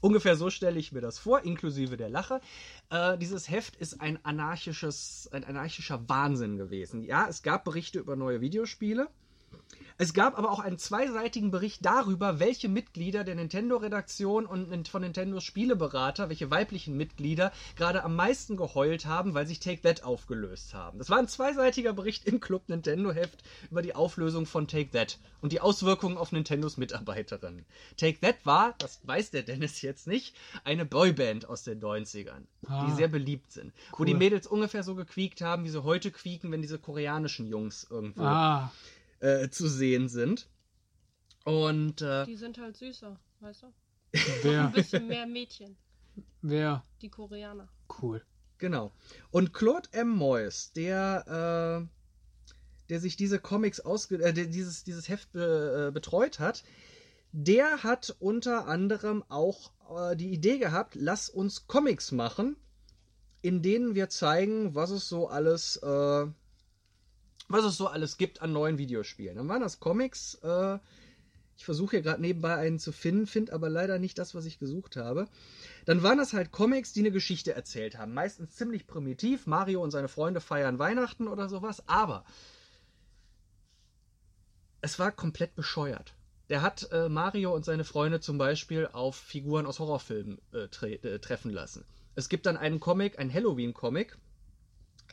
Ungefähr 0.00 0.36
so 0.36 0.48
stelle 0.48 0.78
ich 0.78 0.92
mir 0.92 1.02
das 1.02 1.18
vor, 1.18 1.44
inklusive 1.44 1.98
der 1.98 2.08
Lache. 2.08 2.40
Äh, 2.88 3.18
dieses 3.18 3.50
Heft 3.50 3.76
ist 3.76 4.00
ein 4.00 4.24
anarchisches, 4.24 5.28
ein 5.32 5.44
anarchischer 5.44 6.08
Wahnsinn 6.08 6.56
gewesen. 6.56 7.02
Ja, 7.02 7.26
es 7.28 7.42
gab 7.42 7.64
Berichte 7.64 7.98
über 7.98 8.16
neue 8.16 8.40
Videospiele. 8.40 9.08
Es 9.98 10.12
gab 10.12 10.36
aber 10.36 10.50
auch 10.50 10.58
einen 10.58 10.76
zweiseitigen 10.78 11.50
Bericht 11.50 11.82
darüber, 11.86 12.38
welche 12.38 12.68
Mitglieder 12.68 13.24
der 13.24 13.34
Nintendo-Redaktion 13.34 14.44
und 14.44 14.88
von 14.88 15.00
Nintendos 15.00 15.42
Spieleberater, 15.42 16.28
welche 16.28 16.50
weiblichen 16.50 16.98
Mitglieder 16.98 17.50
gerade 17.76 18.04
am 18.04 18.14
meisten 18.14 18.58
geheult 18.58 19.06
haben, 19.06 19.32
weil 19.32 19.46
sich 19.46 19.58
Take 19.58 19.80
That 19.80 20.04
aufgelöst 20.04 20.74
haben. 20.74 20.98
Das 20.98 21.08
war 21.08 21.16
ein 21.18 21.28
zweiseitiger 21.28 21.94
Bericht 21.94 22.26
im 22.26 22.40
Club 22.40 22.68
Nintendo-Heft 22.68 23.42
über 23.70 23.80
die 23.80 23.94
Auflösung 23.94 24.44
von 24.44 24.68
Take 24.68 24.90
That 24.90 25.18
und 25.40 25.52
die 25.52 25.62
Auswirkungen 25.62 26.18
auf 26.18 26.30
Nintendos 26.30 26.76
Mitarbeiterinnen. 26.76 27.64
Take 27.96 28.20
That 28.20 28.36
war, 28.44 28.74
das 28.76 29.00
weiß 29.04 29.30
der 29.30 29.44
Dennis 29.44 29.80
jetzt 29.80 30.06
nicht, 30.06 30.36
eine 30.64 30.84
Boyband 30.84 31.48
aus 31.48 31.62
den 31.62 31.80
90ern, 31.80 32.42
Ah. 32.66 32.84
die 32.86 32.92
sehr 32.96 33.08
beliebt 33.08 33.50
sind. 33.50 33.72
Wo 33.92 34.00
Cool. 34.00 34.06
die 34.06 34.14
Mädels 34.14 34.46
ungefähr 34.46 34.82
so 34.82 34.94
gequiekt 34.94 35.40
haben, 35.40 35.64
wie 35.64 35.70
sie 35.70 35.82
heute 35.84 36.10
quieken, 36.10 36.52
wenn 36.52 36.60
diese 36.60 36.78
koreanischen 36.78 37.46
Jungs 37.46 37.86
irgendwo 37.88 38.24
Ah, 38.24 38.70
äh, 39.20 39.48
zu 39.48 39.68
sehen 39.68 40.08
sind. 40.08 40.48
Und 41.44 42.02
äh, 42.02 42.24
Die 42.26 42.36
sind 42.36 42.58
halt 42.58 42.76
süßer, 42.76 43.18
weißt 43.40 43.62
du? 43.62 43.66
wer, 44.42 44.66
Ein 44.66 44.72
bisschen 44.72 45.06
mehr 45.06 45.26
Mädchen, 45.26 45.76
wer, 46.42 46.82
die 47.02 47.08
Koreaner. 47.10 47.68
cool. 48.02 48.22
genau. 48.58 48.92
Und 49.30 49.52
Claude 49.52 49.88
M. 49.92 50.08
Moyes, 50.08 50.72
der, 50.72 51.84
äh, 51.86 52.88
der 52.88 53.00
sich 53.00 53.16
diese 53.16 53.38
Comics 53.38 53.80
ausge 53.80 54.16
äh, 54.22 54.32
dieses, 54.32 54.84
dieses 54.84 55.08
Heft 55.08 55.32
be 55.32 55.88
äh, 55.88 55.92
betreut 55.92 56.38
hat, 56.38 56.64
der 57.32 57.82
hat 57.82 58.16
unter 58.18 58.66
anderem 58.66 59.22
auch 59.28 59.72
äh, 59.94 60.16
die 60.16 60.30
Idee 60.32 60.58
gehabt, 60.58 60.94
lass 60.94 61.28
uns 61.28 61.66
Comics 61.66 62.10
machen, 62.12 62.56
in 63.42 63.60
denen 63.62 63.94
wir 63.94 64.08
zeigen, 64.08 64.74
was 64.74 64.90
es 64.90 65.08
so 65.08 65.28
alles, 65.28 65.76
äh, 65.76 66.26
was 67.48 67.64
es 67.64 67.76
so 67.76 67.86
alles 67.86 68.16
gibt 68.16 68.42
an 68.42 68.52
neuen 68.52 68.78
Videospielen. 68.78 69.36
Dann 69.36 69.48
waren 69.48 69.60
das 69.60 69.80
Comics, 69.80 70.34
äh, 70.42 70.78
ich 71.56 71.64
versuche 71.64 71.92
hier 71.92 72.02
gerade 72.02 72.20
nebenbei 72.20 72.54
einen 72.56 72.78
zu 72.78 72.92
finden, 72.92 73.26
finde 73.26 73.52
aber 73.52 73.70
leider 73.70 73.98
nicht 73.98 74.18
das, 74.18 74.34
was 74.34 74.44
ich 74.44 74.58
gesucht 74.58 74.96
habe. 74.96 75.26
Dann 75.86 76.02
waren 76.02 76.18
das 76.18 76.34
halt 76.34 76.52
Comics, 76.52 76.92
die 76.92 77.00
eine 77.00 77.10
Geschichte 77.10 77.54
erzählt 77.54 77.96
haben. 77.96 78.12
Meistens 78.12 78.54
ziemlich 78.54 78.86
primitiv. 78.86 79.46
Mario 79.46 79.82
und 79.82 79.90
seine 79.90 80.08
Freunde 80.08 80.40
feiern 80.40 80.78
Weihnachten 80.78 81.28
oder 81.28 81.48
sowas. 81.48 81.82
Aber 81.88 82.24
es 84.82 84.98
war 84.98 85.12
komplett 85.12 85.54
bescheuert. 85.54 86.14
Der 86.50 86.62
hat 86.62 86.90
äh, 86.92 87.08
Mario 87.08 87.54
und 87.54 87.64
seine 87.64 87.84
Freunde 87.84 88.20
zum 88.20 88.38
Beispiel 88.38 88.88
auf 88.92 89.16
Figuren 89.16 89.66
aus 89.66 89.78
Horrorfilmen 89.78 90.38
äh, 90.52 90.68
tre 90.68 90.94
äh, 90.94 91.18
treffen 91.18 91.50
lassen. 91.50 91.84
Es 92.14 92.28
gibt 92.28 92.46
dann 92.46 92.56
einen 92.56 92.80
Comic, 92.80 93.18
einen 93.18 93.32
Halloween-Comic, 93.32 94.16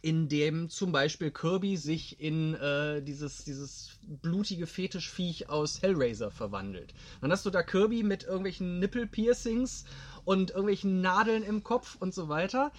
in 0.01 0.27
dem 0.27 0.69
zum 0.69 0.91
Beispiel 0.91 1.31
Kirby 1.31 1.77
sich 1.77 2.19
in 2.19 2.55
äh, 2.55 3.01
dieses, 3.01 3.43
dieses 3.45 3.91
blutige 4.01 4.67
Fetischviech 4.67 5.49
aus 5.49 5.81
Hellraiser 5.81 6.31
verwandelt. 6.31 6.93
Dann 7.21 7.31
hast 7.31 7.45
du 7.45 7.49
da 7.49 7.63
Kirby 7.63 8.03
mit 8.03 8.23
irgendwelchen 8.23 8.79
Nippel-Piercings 8.79 9.85
und 10.25 10.51
irgendwelchen 10.51 11.01
Nadeln 11.01 11.43
im 11.43 11.63
Kopf 11.63 11.95
und 11.99 12.13
so 12.13 12.29
weiter. 12.29 12.71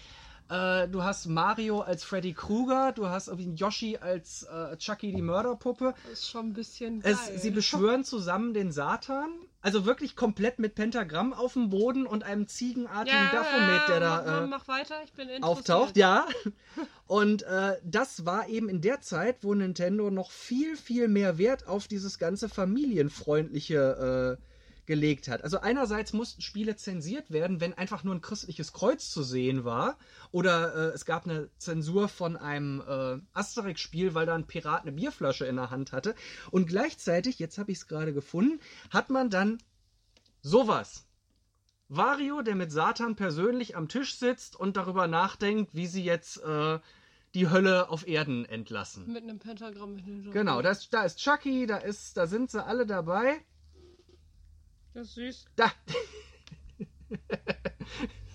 Äh, 0.55 0.89
du 0.89 1.03
hast 1.03 1.27
Mario 1.27 1.81
als 1.81 2.05
Freddy 2.05 2.33
Krueger, 2.33 2.93
du 2.93 3.09
hast 3.09 3.27
irgendwie 3.27 3.55
Yoshi 3.55 3.97
als 3.97 4.45
äh, 4.45 4.77
Chucky 4.77 5.11
die 5.13 5.23
Mörderpuppe. 5.23 5.95
Das 6.05 6.21
ist 6.21 6.31
schon 6.31 6.51
ein 6.51 6.53
bisschen 6.53 7.01
geil. 7.01 7.17
Es, 7.35 7.43
sie 7.43 7.51
beschwören 7.51 8.05
zusammen 8.05 8.55
den 8.55 8.71
Satan. 8.71 9.31
Also 9.63 9.85
wirklich 9.85 10.15
komplett 10.15 10.61
mit 10.61 10.77
Pentagramm 10.77 11.33
auf 11.33 11.55
dem 11.55 11.71
Boden 11.71 12.07
und 12.07 12.23
einem 12.23 12.47
ziegenartigen 12.47 13.31
Baphomet, 13.33 13.89
der 13.89 14.01
mach, 14.01 14.25
da 14.25 14.45
äh, 14.45 14.47
mach 14.47 14.69
weiter, 14.69 14.95
ich 15.05 15.13
bin 15.15 15.43
auftaucht, 15.43 15.97
ja. 15.97 16.27
Und 17.07 17.43
äh, 17.43 17.77
das 17.83 18.25
war 18.25 18.49
eben 18.49 18.69
in 18.69 18.81
der 18.81 19.01
Zeit, 19.01 19.39
wo 19.41 19.55
Nintendo 19.55 20.11
noch 20.11 20.31
viel, 20.31 20.77
viel 20.77 21.09
mehr 21.09 21.39
Wert 21.39 21.67
auf 21.67 21.89
dieses 21.89 22.19
ganze 22.19 22.49
familienfreundliche 22.49 24.39
äh, 24.39 24.54
gelegt 24.87 25.29
hat. 25.29 25.43
Also 25.43 25.61
einerseits 25.61 26.13
mussten 26.13 26.43
Spiele 26.43 26.77
zensiert 26.77 27.31
werden, 27.31 27.61
wenn 27.61 27.75
einfach 27.75 28.05
nur 28.05 28.15
ein 28.15 28.21
christliches 28.21 28.73
Kreuz 28.73 29.11
zu 29.11 29.23
sehen 29.23 29.65
war. 29.65 29.99
Oder 30.31 30.75
äh, 30.75 30.95
es 30.95 31.05
gab 31.05 31.25
eine 31.25 31.51
Zensur 31.59 32.09
von 32.09 32.37
einem 32.37 32.83
äh, 32.87 33.19
Asterix-Spiel, 33.33 34.15
weil 34.15 34.27
da 34.27 34.35
ein 34.35 34.47
Pirat 34.47 34.83
eine 34.83 34.93
Bierflasche 34.93 35.47
in 35.47 35.57
der 35.57 35.71
Hand 35.71 35.93
hatte. 35.93 36.15
Und 36.51 36.67
gleichzeitig, 36.67 37.39
jetzt 37.39 37.59
habe 37.59 37.73
ich 37.73 37.79
es 37.79 37.87
gerade 37.87 38.13
gefunden, 38.13 38.61
hat 38.91 39.11
man 39.11 39.31
dann 39.31 39.59
sowas. 40.43 41.07
Wario, 41.89 42.43
der 42.43 42.55
mit 42.55 42.73
Satan 42.73 43.15
persönlich 43.15 43.77
am 43.77 43.89
Tisch 43.89 44.19
sitzt 44.19 44.57
und 44.57 44.77
darüber 44.77 45.07
nachdenkt, 45.07 45.75
wie 45.75 45.87
sie 45.87 46.03
jetzt 46.03 46.43
äh, 46.43 46.79
die 47.35 47.51
Hölle 47.51 47.89
auf 47.91 48.07
Erden 48.07 48.45
entlassen. 48.45 49.13
Mit 49.13 49.25
einem 49.25 49.39
Pentagramm 49.39 49.99
in 49.99 50.05
den 50.05 50.31
Genau, 50.31 50.63
da 50.63 50.71
ist, 50.71 50.93
da 50.93 51.05
ist 51.05 51.19
Chucky, 51.19 51.67
da, 51.67 51.79
ist, 51.79 52.17
da 52.17 52.27
sind 52.27 52.51
sie 52.51 52.65
alle 52.65 52.87
dabei. 52.87 53.41
Das 54.95 55.09
ist 55.09 55.15
süß. 55.15 55.45
Da. 55.57 55.73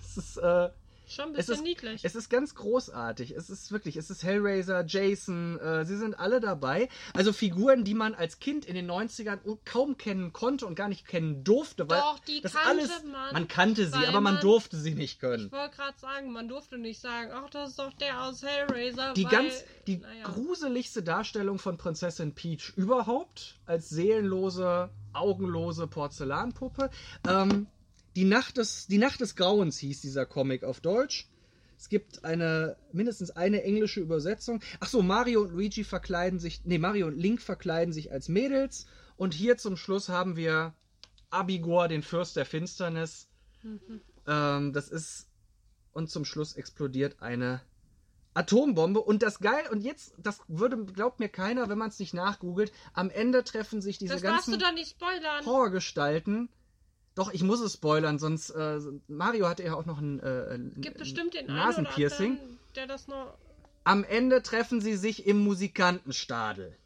es 0.02 0.16
ist, 0.16 0.36
äh, 0.36 0.70
Schon 1.08 1.30
ein 1.30 1.34
es 1.34 1.46
bisschen 1.46 1.54
ist, 1.54 1.62
niedlich. 1.64 2.04
es 2.04 2.14
ist 2.14 2.28
ganz 2.28 2.54
großartig. 2.54 3.32
Es 3.32 3.50
ist 3.50 3.72
wirklich, 3.72 3.96
es 3.96 4.10
ist 4.10 4.22
Hellraiser, 4.22 4.84
Jason, 4.86 5.58
äh, 5.58 5.84
sie 5.84 5.96
sind 5.96 6.14
alle 6.16 6.38
dabei. 6.38 6.88
Also 7.14 7.32
Figuren, 7.32 7.82
die 7.82 7.94
man 7.94 8.14
als 8.14 8.38
Kind 8.38 8.64
in 8.64 8.76
den 8.76 8.88
90ern 8.88 9.40
kaum 9.64 9.98
kennen 9.98 10.32
konnte 10.32 10.66
und 10.66 10.76
gar 10.76 10.88
nicht 10.88 11.08
kennen 11.08 11.42
durfte, 11.42 11.88
weil 11.90 11.98
Doch, 11.98 12.20
die 12.20 12.40
das 12.40 12.52
kannte 12.52 12.68
alles, 12.68 13.02
man, 13.02 13.32
man 13.32 13.48
kannte 13.48 13.86
sie, 13.88 14.06
aber 14.06 14.20
man 14.20 14.34
man- 14.34 14.40
durfte 14.42 14.76
sie 14.76 14.94
nicht 14.94 15.18
können. 15.18 15.46
ich 15.46 15.52
wollte 15.52 15.74
gerade 15.74 15.98
sagen, 15.98 16.30
man 16.30 16.46
durfte 16.46 16.78
nicht 16.78 17.00
sagen, 17.00 17.30
ach, 17.34 17.50
das 17.50 17.70
ist 17.70 17.78
doch 17.80 17.92
der 17.94 18.22
aus 18.22 18.44
Hellraiser. 18.44 19.12
Die 19.14 19.24
weil, 19.24 19.30
ganz, 19.32 19.64
die 19.88 19.96
naja. 19.96 20.22
gruseligste 20.22 21.02
Darstellung 21.02 21.58
von 21.58 21.76
Prinzessin 21.76 22.36
Peach 22.36 22.72
überhaupt, 22.76 23.58
als 23.66 23.88
seelenlose, 23.88 24.90
augenlose 25.12 25.86
Porzellanpuppe. 25.86 26.90
Ähm, 27.28 27.66
die, 28.16 28.24
Nacht 28.24 28.56
des, 28.56 28.86
die 28.86 28.98
Nacht 28.98 29.20
des 29.20 29.36
Grauens 29.36 29.78
hieß 29.78 30.00
dieser 30.00 30.26
Comic 30.26 30.64
auf 30.64 30.80
Deutsch. 30.80 31.28
Es 31.78 31.88
gibt 31.88 32.24
eine, 32.24 32.76
mindestens 32.92 33.30
eine 33.30 33.62
englische 33.62 34.00
Übersetzung. 34.00 34.60
Ach 34.80 34.88
so, 34.88 35.00
Mario 35.02 35.40
und 35.40 35.52
Luigi 35.52 35.82
verkleiden 35.82 36.38
sich, 36.38 36.60
nee, 36.64 36.78
Mario 36.78 37.06
und 37.06 37.16
Link 37.16 37.40
verkleiden 37.40 37.94
sich 37.94 38.12
als 38.12 38.28
Mädels. 38.28 38.86
Und 39.16 39.32
hier 39.32 39.56
zum 39.56 39.76
Schluss 39.76 40.10
haben 40.10 40.36
wir 40.36 40.74
Abigor, 41.30 41.88
den 41.88 42.02
Fürst 42.02 42.36
der 42.36 42.44
Finsternis. 42.44 43.28
Ähm, 44.26 44.72
das 44.72 44.88
ist, 44.88 45.28
und 45.92 46.10
zum 46.10 46.24
Schluss 46.24 46.54
explodiert 46.54 47.22
eine 47.22 47.62
Atombombe 48.34 49.00
und 49.00 49.22
das 49.22 49.40
geil 49.40 49.64
und 49.70 49.80
jetzt 49.80 50.14
das 50.18 50.40
würde 50.46 50.84
glaubt 50.84 51.18
mir 51.18 51.28
keiner, 51.28 51.68
wenn 51.68 51.78
man 51.78 51.88
es 51.88 51.98
nicht 51.98 52.14
nachgoogelt. 52.14 52.72
Am 52.92 53.10
Ende 53.10 53.42
treffen 53.44 53.82
sich 53.82 53.98
diese 53.98 54.14
Das 54.14 54.22
ganzen 54.22 54.58
doch 54.58 54.72
nicht 54.72 54.90
spoilern. 54.90 55.44
Horrorgestalten. 55.44 56.48
Doch 57.16 57.32
ich 57.32 57.42
muss 57.42 57.60
es 57.60 57.74
spoilern, 57.74 58.18
sonst 58.18 58.50
äh, 58.50 58.78
Mario 59.08 59.48
hatte 59.48 59.64
ja 59.64 59.74
auch 59.74 59.84
noch 59.84 59.98
ein, 59.98 60.20
äh, 60.20 60.54
ein 60.54 60.74
Gibt 60.80 60.98
bestimmt 60.98 61.34
den 61.34 61.46
ein 61.46 61.50
einen 61.50 61.58
oder 61.58 61.66
Nasenpiercing. 61.66 62.38
anderen, 62.38 62.58
der 62.76 62.86
das 62.86 63.08
noch... 63.08 63.36
Am 63.82 64.04
Ende 64.04 64.42
treffen 64.42 64.80
sie 64.80 64.94
sich 64.94 65.26
im 65.26 65.38
Musikantenstadel. 65.38 66.76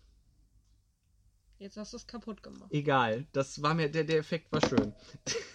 Jetzt 1.59 1.77
hast 1.77 1.93
du 1.93 1.99
es 1.99 2.07
kaputt 2.07 2.43
gemacht. 2.43 2.71
Egal, 2.71 3.27
das 3.33 3.63
war 3.63 3.75
mir 3.75 3.89
der 3.91 4.05
der 4.05 4.19
Effekt 4.19 4.51
war 4.53 4.61
schön. 4.61 4.93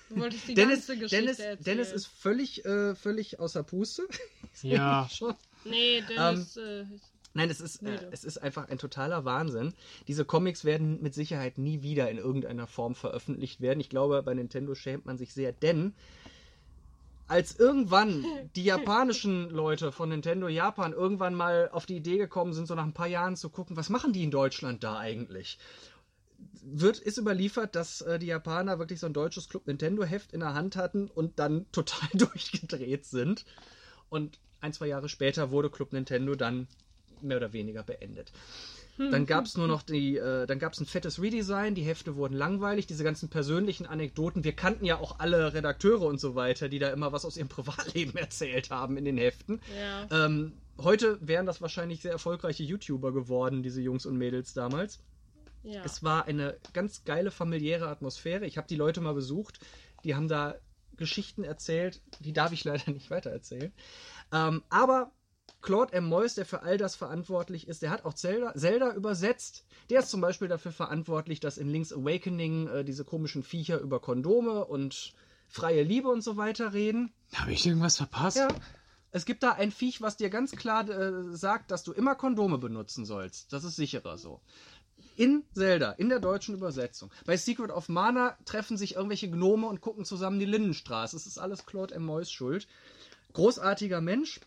Du 0.09 0.19
wolltest 0.19 0.47
die 0.47 0.53
Dennis, 0.53 0.87
ganze 0.87 0.97
Geschichte 0.97 1.17
Dennis, 1.17 1.39
erzählen. 1.39 1.63
Dennis 1.63 1.91
ist 1.91 2.07
völlig 2.07 2.65
äh, 2.65 2.95
völlig 2.95 3.39
außer 3.39 3.63
Puste. 3.63 4.07
Ja. 4.61 5.07
Schon. 5.09 5.35
Nee, 5.65 6.03
Dennis... 6.07 6.57
äh, 6.57 6.85
Nein, 7.33 7.49
es 7.49 7.61
ist, 7.61 7.83
äh, 7.83 8.07
es 8.11 8.23
ist 8.23 8.37
einfach 8.39 8.69
ein 8.69 8.79
totaler 8.79 9.23
Wahnsinn. 9.23 9.73
Diese 10.07 10.25
Comics 10.25 10.65
werden 10.65 11.01
mit 11.01 11.13
Sicherheit 11.13 11.57
nie 11.57 11.81
wieder 11.81 12.09
in 12.09 12.17
irgendeiner 12.17 12.67
Form 12.67 12.95
veröffentlicht 12.95 13.61
werden. 13.61 13.79
Ich 13.79 13.89
glaube, 13.89 14.21
bei 14.23 14.33
Nintendo 14.33 14.73
schämt 14.73 15.05
man 15.05 15.17
sich 15.17 15.33
sehr, 15.33 15.51
denn 15.51 15.93
als 17.27 17.59
irgendwann 17.59 18.25
die 18.55 18.63
japanischen 18.63 19.49
Leute 19.51 19.91
von 19.91 20.09
Nintendo 20.09 20.47
Japan 20.47 20.93
irgendwann 20.93 21.35
mal 21.35 21.69
auf 21.71 21.85
die 21.85 21.97
Idee 21.97 22.17
gekommen 22.17 22.53
sind, 22.53 22.67
so 22.67 22.73
nach 22.73 22.83
ein 22.83 22.93
paar 22.93 23.07
Jahren 23.07 23.35
zu 23.35 23.49
gucken, 23.49 23.77
was 23.77 23.89
machen 23.89 24.11
die 24.11 24.23
in 24.23 24.31
Deutschland 24.31 24.83
da 24.83 24.97
eigentlich? 24.97 25.59
Wird, 26.63 26.97
ist 26.99 27.17
überliefert, 27.17 27.75
dass 27.75 28.01
äh, 28.01 28.17
die 28.17 28.27
Japaner 28.27 28.79
wirklich 28.79 28.99
so 28.99 29.05
ein 29.05 29.13
deutsches 29.13 29.49
Club 29.49 29.67
Nintendo 29.67 30.03
Heft 30.03 30.33
in 30.33 30.39
der 30.39 30.55
Hand 30.55 30.75
hatten 30.75 31.07
und 31.07 31.37
dann 31.37 31.67
total 31.71 32.09
durchgedreht 32.15 33.05
sind. 33.05 33.45
Und 34.09 34.39
ein, 34.61 34.73
zwei 34.73 34.87
Jahre 34.87 35.09
später 35.09 35.51
wurde 35.51 35.69
Club 35.69 35.93
Nintendo 35.93 36.35
dann 36.35 36.67
mehr 37.21 37.37
oder 37.37 37.53
weniger 37.53 37.83
beendet. 37.83 38.31
Dann 38.99 39.25
gab 39.25 39.45
es 39.45 39.55
nur 39.55 39.67
noch 39.67 39.81
die, 39.81 40.17
äh, 40.17 40.45
dann 40.45 40.59
gab 40.59 40.73
es 40.73 40.81
ein 40.81 40.85
fettes 40.85 41.21
Redesign, 41.21 41.73
die 41.73 41.83
Hefte 41.83 42.17
wurden 42.17 42.33
langweilig, 42.33 42.85
diese 42.85 43.05
ganzen 43.05 43.29
persönlichen 43.29 43.85
Anekdoten. 43.85 44.43
Wir 44.43 44.51
kannten 44.51 44.83
ja 44.83 44.97
auch 44.97 45.19
alle 45.19 45.53
Redakteure 45.53 46.01
und 46.01 46.19
so 46.19 46.35
weiter, 46.35 46.67
die 46.67 46.79
da 46.79 46.89
immer 46.89 47.13
was 47.13 47.23
aus 47.23 47.37
ihrem 47.37 47.47
Privatleben 47.49 48.17
erzählt 48.17 48.71
haben 48.71 48.97
in 48.97 49.05
den 49.05 49.17
Heften. 49.17 49.61
ja. 49.77 50.25
Ähm, 50.25 50.51
heute 50.77 51.17
wären 51.25 51.45
das 51.45 51.61
wahrscheinlich 51.61 52.01
sehr 52.01 52.11
erfolgreiche 52.11 52.63
YouTuber 52.63 53.13
geworden, 53.13 53.63
diese 53.63 53.81
Jungs 53.81 54.05
und 54.05 54.17
Mädels 54.17 54.53
damals. 54.53 54.99
Ja. 55.63 55.81
Es 55.85 56.03
war 56.03 56.25
eine 56.25 56.57
ganz 56.73 57.05
geile 57.05 57.31
familiäre 57.31 57.87
Atmosphäre. 57.87 58.45
Ich 58.45 58.57
habe 58.57 58.67
die 58.67 58.75
Leute 58.75 58.99
mal 58.99 59.13
besucht. 59.13 59.59
Die 60.03 60.15
haben 60.15 60.27
da 60.27 60.55
Geschichten 60.97 61.43
erzählt. 61.43 62.01
Die 62.19 62.33
darf 62.33 62.51
ich 62.51 62.63
leider 62.63 62.91
nicht 62.91 63.09
weitererzählen. 63.09 63.71
Ähm, 64.31 64.63
aber 64.69 65.11
Claude 65.61 65.93
M. 65.93 66.05
Moyes, 66.05 66.35
der 66.35 66.45
für 66.45 66.61
all 66.63 66.77
das 66.77 66.95
verantwortlich 66.95 67.67
ist, 67.67 67.81
der 67.81 67.89
hat 67.89 68.05
auch 68.05 68.13
Zelda, 68.13 68.53
Zelda 68.55 68.93
übersetzt. 68.93 69.65
Der 69.89 69.99
ist 69.99 70.09
zum 70.09 70.21
Beispiel 70.21 70.47
dafür 70.47 70.71
verantwortlich, 70.71 71.39
dass 71.39 71.57
in 71.57 71.69
Link's 71.69 71.91
Awakening 71.91 72.67
äh, 72.67 72.83
diese 72.85 73.03
komischen 73.03 73.43
Viecher 73.43 73.79
über 73.79 73.99
Kondome 73.99 74.65
und 74.65 75.13
freie 75.47 75.83
Liebe 75.83 76.07
und 76.09 76.21
so 76.21 76.37
weiter 76.37 76.73
reden. 76.73 77.11
Habe 77.33 77.51
ich 77.51 77.65
irgendwas 77.65 77.97
verpasst? 77.97 78.37
Ja. 78.37 78.47
Es 79.11 79.25
gibt 79.25 79.43
da 79.43 79.53
ein 79.53 79.71
Viech, 79.71 80.01
was 80.01 80.17
dir 80.17 80.29
ganz 80.29 80.51
klar 80.51 80.87
äh, 80.87 81.35
sagt, 81.35 81.71
dass 81.71 81.83
du 81.83 81.91
immer 81.91 82.15
Kondome 82.15 82.59
benutzen 82.59 83.05
sollst. 83.05 83.51
Das 83.51 83.63
ist 83.63 83.75
sicherer 83.75 84.17
so. 84.17 84.39
In 85.15 85.43
Zelda, 85.53 85.91
in 85.93 86.09
der 86.09 86.19
deutschen 86.19 86.55
Übersetzung. 86.55 87.09
Bei 87.25 87.35
Secret 87.35 87.71
of 87.71 87.89
Mana 87.89 88.37
treffen 88.45 88.77
sich 88.77 88.95
irgendwelche 88.95 89.29
Gnome 89.29 89.67
und 89.67 89.81
gucken 89.81 90.05
zusammen 90.05 90.39
die 90.39 90.45
Lindenstraße. 90.45 91.15
Es 91.17 91.25
ist 91.25 91.39
alles 91.39 91.65
Claude 91.65 91.95
M. 91.95 92.05
Moyes 92.05 92.31
Schuld. 92.31 92.67
Großartiger 93.33 94.01
Mensch. 94.01 94.39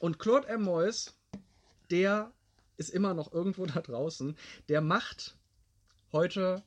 Und 0.00 0.18
Claude 0.18 0.48
M. 0.48 0.62
Moyes, 0.62 1.14
der 1.90 2.32
ist 2.76 2.90
immer 2.90 3.14
noch 3.14 3.32
irgendwo 3.32 3.66
da 3.66 3.80
draußen. 3.80 4.36
Der 4.68 4.80
macht 4.80 5.36
heute 6.12 6.62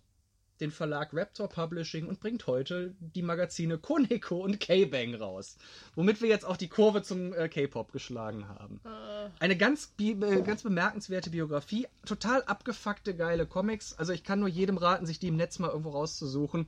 den 0.60 0.72
Verlag 0.72 1.10
Raptor 1.12 1.50
Publishing 1.50 2.08
und 2.08 2.20
bringt 2.20 2.48
heute 2.48 2.96
die 3.00 3.22
Magazine 3.22 3.78
Koneko 3.78 4.38
und 4.38 4.60
K-Bang 4.60 5.16
raus. 5.16 5.58
Womit 5.96 6.22
wir 6.22 6.30
jetzt 6.30 6.46
auch 6.46 6.58
die 6.58 6.70
Kurve 6.70 7.04
zum 7.04 7.34
äh, 7.34 7.50
K-Pop 7.50 7.92
geschlagen 7.92 8.48
haben. 8.48 8.80
Äh, 8.86 9.30
Eine 9.40 9.58
ganz, 9.58 9.94
äh, 10.00 10.14
ganz 10.14 10.64
bemerkenswerte 10.64 11.30
Biografie, 11.30 11.88
total 12.06 12.44
abgefuckte, 12.44 13.16
geile 13.16 13.46
Comics. 13.46 13.94
Also 13.98 14.14
ich 14.14 14.24
kann 14.24 14.40
nur 14.40 14.48
jedem 14.48 14.78
raten, 14.78 15.06
sich 15.06 15.20
die 15.20 15.28
im 15.28 15.36
Netz 15.36 15.60
mal 15.60 15.70
irgendwo 15.70 15.90
rauszusuchen. 15.90 16.68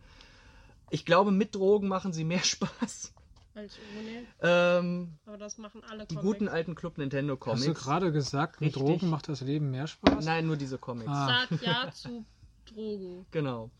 Ich 0.89 1.05
glaube, 1.05 1.31
mit 1.31 1.55
Drogen 1.55 1.87
machen 1.87 2.11
sie 2.11 2.25
mehr 2.25 2.39
Spaß. 2.43 3.13
Als 3.57 3.77
ohne. 3.97 4.25
Ähm, 4.41 5.17
Aber 5.25 5.37
das 5.37 5.57
machen 5.57 5.83
alle 5.83 6.05
die 6.05 6.15
Comics. 6.15 6.33
guten 6.33 6.47
alten 6.47 6.75
Club 6.75 6.97
Nintendo 6.97 7.33
Hast 7.33 7.39
Comics. 7.41 7.65
du 7.65 7.73
gerade 7.73 8.11
gesagt, 8.11 8.61
mit 8.61 8.67
Richtig. 8.75 8.83
Drogen 8.83 9.09
macht 9.09 9.27
das 9.27 9.41
Leben 9.41 9.71
mehr 9.71 9.87
Spaß? 9.87 10.23
Nein, 10.23 10.47
nur 10.47 10.57
diese 10.57 10.77
Comics. 10.77 11.09
Ah. 11.09 11.45
Sag 11.49 11.61
ja 11.61 11.91
zu 11.91 12.25
Drogen. 12.65 13.25
Genau. 13.31 13.71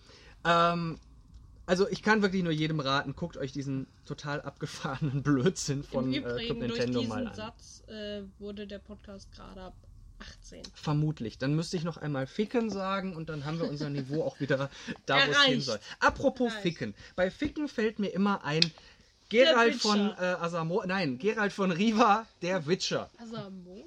Ähm, 0.45 0.97
also 1.65 1.87
ich 1.89 2.01
kann 2.01 2.21
wirklich 2.21 2.43
nur 2.43 2.53
jedem 2.53 2.79
raten, 2.79 3.15
guckt 3.15 3.37
euch 3.37 3.51
diesen 3.51 3.87
total 4.05 4.41
abgefahrenen 4.41 5.21
Blödsinn 5.23 5.83
von 5.83 6.05
Im 6.05 6.13
äh, 6.13 6.19
Club 6.21 6.31
Übrigen, 6.33 6.59
durch 6.59 6.71
Nintendo 6.71 6.99
diesen 6.99 7.09
mal 7.09 7.27
an. 7.27 7.33
Satz 7.33 7.83
äh, 7.87 8.23
wurde 8.39 8.65
der 8.67 8.79
Podcast 8.79 9.31
gerade 9.31 9.61
ab 9.61 9.73
18. 10.19 10.63
Vermutlich. 10.73 11.37
Dann 11.37 11.53
müsste 11.55 11.77
ich 11.77 11.83
noch 11.83 11.97
einmal 11.97 12.25
Ficken 12.25 12.69
sagen 12.69 13.15
und 13.15 13.29
dann 13.29 13.45
haben 13.45 13.59
wir 13.59 13.69
unser 13.69 13.89
Niveau 13.89 14.23
auch 14.23 14.39
wieder 14.39 14.69
da, 15.05 15.17
wo 15.27 15.31
es 15.31 15.43
hin 15.43 15.61
soll. 15.61 15.79
Apropos 15.99 16.47
Erreicht. 16.47 16.63
Ficken. 16.63 16.95
Bei 17.15 17.29
Ficken 17.29 17.67
fällt 17.67 17.99
mir 17.99 18.07
immer 18.09 18.43
ein 18.43 18.61
Gerald 19.29 19.75
von 19.75 20.11
äh, 20.11 20.23
Asamo, 20.39 20.83
nein, 20.85 21.17
Gerald 21.17 21.51
von 21.53 21.71
Riva, 21.71 22.25
der 22.41 22.65
Witcher. 22.67 23.09
Asamoah? 23.17 23.85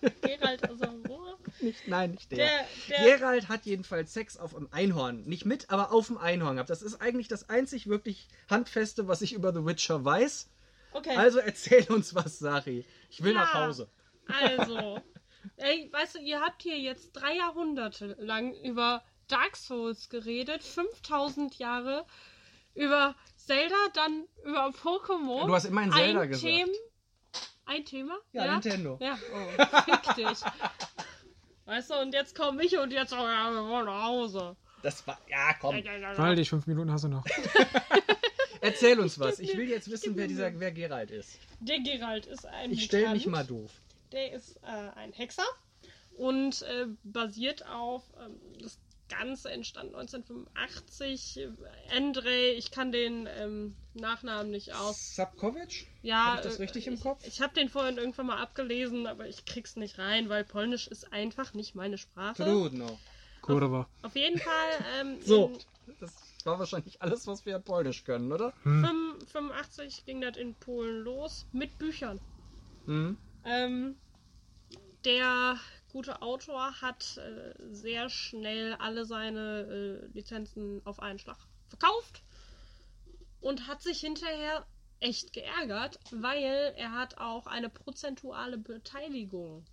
Gerald 0.22 0.68
Asamoah? 0.70 1.38
Nicht, 1.60 1.86
nein, 1.88 2.12
nicht 2.12 2.30
der. 2.32 2.38
Der, 2.38 2.66
der, 2.88 3.18
Gerald 3.18 3.48
hat 3.48 3.66
jedenfalls 3.66 4.14
Sex 4.14 4.38
auf 4.38 4.56
einem 4.56 4.68
Einhorn. 4.70 5.22
Nicht 5.24 5.44
mit, 5.44 5.68
aber 5.70 5.92
auf 5.92 6.06
dem 6.06 6.16
Einhorn 6.16 6.54
gehabt. 6.56 6.70
Das 6.70 6.80
ist 6.82 7.00
eigentlich 7.02 7.28
das 7.28 7.50
einzig 7.50 7.86
wirklich 7.88 8.28
Handfeste, 8.48 9.08
was 9.08 9.20
ich 9.20 9.34
über 9.34 9.52
The 9.52 9.66
Witcher 9.66 10.02
weiß. 10.04 10.48
okay. 10.92 11.16
Also 11.16 11.38
erzähl 11.40 11.84
uns 11.90 12.14
was, 12.14 12.38
Sari. 12.38 12.84
Ich 13.10 13.22
will 13.22 13.34
Ja. 13.34 13.40
nach 13.40 13.54
Hause. 13.54 13.88
Also, 14.26 15.00
ey, 15.56 15.90
weißt 15.92 16.14
du, 16.14 16.18
ihr 16.20 16.40
habt 16.40 16.62
hier 16.62 16.78
jetzt 16.78 17.12
drei 17.12 17.36
Jahrhunderte 17.36 18.16
lang 18.18 18.54
über 18.62 19.02
Dark 19.28 19.56
Souls 19.56 20.08
geredet, 20.08 20.62
5000 20.62 21.58
Jahre 21.58 22.06
über 22.74 23.14
Zelda, 23.46 23.76
dann 23.94 24.26
über 24.44 24.68
Pokémon. 24.68 25.46
Du 25.46 25.54
hast 25.54 25.64
immerhin 25.64 25.92
Zelda 25.92 26.20
ein 26.20 26.28
gesagt. 26.28 26.46
Thema, 26.46 26.72
ein 27.66 27.84
Thema? 27.84 28.18
Ja, 28.32 28.52
Nintendo. 28.52 28.98
Ja, 29.00 29.18
oh, 29.34 29.64
fick 29.84 30.14
dich. 30.16 30.38
Weißt 31.66 31.90
du, 31.90 31.94
und 32.00 32.12
jetzt 32.14 32.36
komme 32.36 32.64
ich 32.64 32.76
und 32.76 32.92
jetzt, 32.92 33.12
oh 33.12 33.16
ja, 33.16 33.50
wir 33.52 33.68
wollen 33.68 33.86
nach 33.86 34.04
Hause. 34.04 34.56
Das 34.82 35.06
war. 35.06 35.18
Ja, 35.28 35.54
komm. 35.54 35.76
Weil 36.16 36.36
dich 36.36 36.48
fünf 36.48 36.66
Minuten 36.66 36.90
hast 36.90 37.04
du 37.04 37.08
noch. 37.08 37.24
Erzähl 38.60 38.98
uns 38.98 39.18
was. 39.18 39.38
Ich 39.38 39.56
will 39.56 39.68
jetzt 39.68 39.90
wissen, 39.90 40.16
wer 40.16 40.26
dieser, 40.26 40.58
wer 40.58 40.72
Gerald 40.72 41.10
ist. 41.10 41.38
Der 41.60 41.80
Gerald 41.80 42.26
ist 42.26 42.46
ein 42.46 42.72
Ich 42.72 42.84
stell 42.84 43.10
mich 43.10 43.26
mal 43.26 43.44
doof. 43.44 43.70
Der 44.12 44.32
ist 44.32 44.56
äh, 44.62 44.90
ein 44.96 45.12
Hexer 45.12 45.46
und 46.16 46.62
äh, 46.62 46.86
basiert 47.04 47.66
auf, 47.66 48.02
ähm, 48.20 48.40
das 48.60 48.78
Ganze 49.10 49.50
entstand 49.50 49.94
1985. 49.94 51.38
Äh, 51.38 51.50
Andre, 51.94 52.34
ich 52.52 52.70
kann 52.70 52.92
den 52.92 53.28
ähm, 53.38 53.76
Nachnamen 53.94 54.50
nicht 54.50 54.72
aus. 54.74 55.14
Sapkovic? 55.16 55.86
Ja, 56.02 56.26
Hab 56.26 56.38
ich 56.38 56.44
das 56.44 56.56
äh, 56.58 56.62
richtig 56.62 56.86
im 56.86 56.94
ich, 56.94 57.00
Kopf? 57.00 57.26
Ich 57.26 57.40
habe 57.42 57.52
den 57.54 57.68
vorhin 57.68 57.98
irgendwann 57.98 58.26
mal 58.26 58.38
abgelesen, 58.38 59.06
aber 59.06 59.28
ich 59.28 59.44
krieg's 59.44 59.76
nicht 59.76 59.98
rein, 59.98 60.28
weil 60.28 60.44
Polnisch 60.44 60.88
ist 60.88 61.12
einfach 61.12 61.52
nicht 61.52 61.74
meine 61.74 61.98
Sprache. 61.98 62.42
Trudno. 62.44 62.98
Kurwa. 63.42 63.88
Auf 64.02 64.16
jeden 64.16 64.38
Fall 64.38 64.84
ähm, 65.00 65.18
So. 65.22 65.52
Das 65.98 66.12
war 66.44 66.58
wahrscheinlich 66.58 67.02
alles, 67.02 67.26
was 67.26 67.44
wir 67.44 67.58
Polnisch 67.58 68.04
können, 68.04 68.32
oder? 68.32 68.52
fünf- 68.62 69.28
85 69.30 70.04
ging 70.06 70.20
das 70.20 70.36
in 70.36 70.54
Polen 70.54 71.02
los 71.02 71.46
mit 71.52 71.76
Büchern. 71.78 72.20
Mhm. 72.86 73.18
Ähm, 73.44 73.96
der 75.04 75.58
gute 75.92 76.22
Autor 76.22 76.80
hat 76.80 77.18
äh, 77.18 77.54
sehr 77.70 78.08
schnell 78.08 78.74
alle 78.74 79.04
seine 79.04 79.62
äh, 79.62 80.06
Lizenzen 80.14 80.80
auf 80.84 81.00
einen 81.00 81.18
Schlag 81.18 81.38
verkauft 81.68 82.22
und 83.40 83.66
hat 83.66 83.82
sich 83.82 84.00
hinterher 84.00 84.66
echt 85.00 85.32
geärgert, 85.32 85.98
weil 86.10 86.74
er 86.76 86.92
hat 86.92 87.18
auch 87.18 87.46
eine 87.46 87.70
prozentuale 87.70 88.58
Beteiligung 88.58 89.64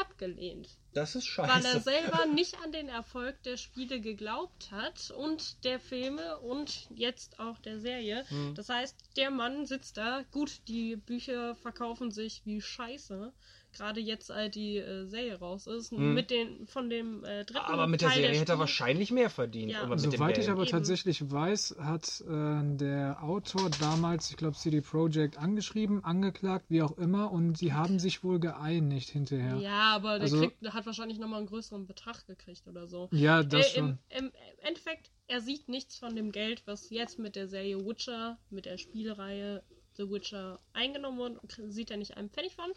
abgelehnt, 0.00 0.78
Das 0.94 1.14
ist 1.14 1.26
weil 1.38 1.48
scheiße. 1.48 1.68
er 1.68 1.80
selber 1.80 2.26
nicht 2.34 2.58
an 2.62 2.72
den 2.72 2.88
Erfolg 2.88 3.42
der 3.42 3.56
Spiele 3.56 4.00
geglaubt 4.00 4.70
hat 4.70 5.10
und 5.10 5.62
der 5.64 5.78
Filme 5.78 6.38
und 6.40 6.88
jetzt 6.90 7.38
auch 7.38 7.58
der 7.58 7.80
Serie. 7.80 8.24
Hm. 8.28 8.54
Das 8.54 8.68
heißt, 8.68 8.96
der 9.16 9.30
Mann 9.30 9.66
sitzt 9.66 9.98
da, 9.98 10.24
gut, 10.30 10.66
die 10.68 10.96
Bücher 10.96 11.54
verkaufen 11.56 12.10
sich 12.10 12.42
wie 12.44 12.60
Scheiße. 12.60 13.32
Gerade 13.72 14.00
jetzt, 14.00 14.26
seit 14.26 14.54
die 14.56 14.78
äh, 14.78 15.06
Serie 15.06 15.38
raus 15.38 15.66
ist, 15.66 15.92
Hm. 15.92 16.14
mit 16.14 16.30
den 16.30 16.66
von 16.66 16.90
dem 16.90 17.22
äh, 17.24 17.44
dritten 17.44 17.58
aber 17.66 17.86
mit 17.86 18.00
der 18.00 18.08
Teil 18.08 18.22
Serie 18.22 18.38
hätte 18.40 18.52
er 18.52 18.58
wahrscheinlich 18.58 19.10
mehr 19.12 19.30
verdient. 19.30 19.70
Ja. 19.72 19.86
Soweit 19.96 20.38
ich 20.38 20.50
aber 20.50 20.62
Eben. 20.62 20.70
tatsächlich 20.70 21.30
weiß, 21.30 21.76
hat 21.78 22.20
äh, 22.22 22.76
der 22.76 23.22
Autor 23.22 23.70
damals, 23.80 24.30
ich 24.30 24.36
glaube, 24.36 24.56
CD 24.56 24.80
Projekt 24.80 25.38
angeschrieben, 25.38 26.02
angeklagt, 26.04 26.66
wie 26.68 26.82
auch 26.82 26.98
immer, 26.98 27.30
und 27.30 27.56
sie 27.58 27.72
haben 27.72 27.98
sich 28.00 28.24
wohl 28.24 28.40
geeinigt 28.40 29.10
hinterher. 29.10 29.56
Ja, 29.56 29.94
aber 29.94 30.14
der, 30.14 30.22
Also- 30.22 30.40
kriegt, 30.40 30.62
der 30.62 30.74
hat 30.74 30.86
wahrscheinlich 30.86 31.18
nochmal 31.18 31.38
einen 31.38 31.48
größeren 31.48 31.86
Betrag 31.86 32.26
gekriegt 32.26 32.66
oder 32.66 32.86
so. 32.88 33.08
Ja, 33.12 33.42
das 33.42 33.66
Äh, 33.74 33.78
schon. 33.78 33.98
im, 34.08 34.26
Im 34.26 34.32
Endeffekt, 34.62 35.10
er 35.28 35.40
sieht 35.40 35.68
nichts 35.68 35.96
von 35.96 36.16
dem 36.16 36.32
Geld, 36.32 36.62
was 36.66 36.90
jetzt 36.90 37.18
mit 37.20 37.36
der 37.36 37.46
Serie 37.46 37.78
Witcher, 37.86 38.38
mit 38.50 38.66
der 38.66 38.78
Spielreihe 38.78 39.62
The 39.96 40.08
Witcher 40.08 40.60
eingenommen 40.72 41.18
wurde, 41.18 41.40
sieht 41.70 41.90
er 41.90 41.96
nicht 41.98 42.16
einen 42.16 42.30
Pfennig 42.30 42.54
von. 42.54 42.70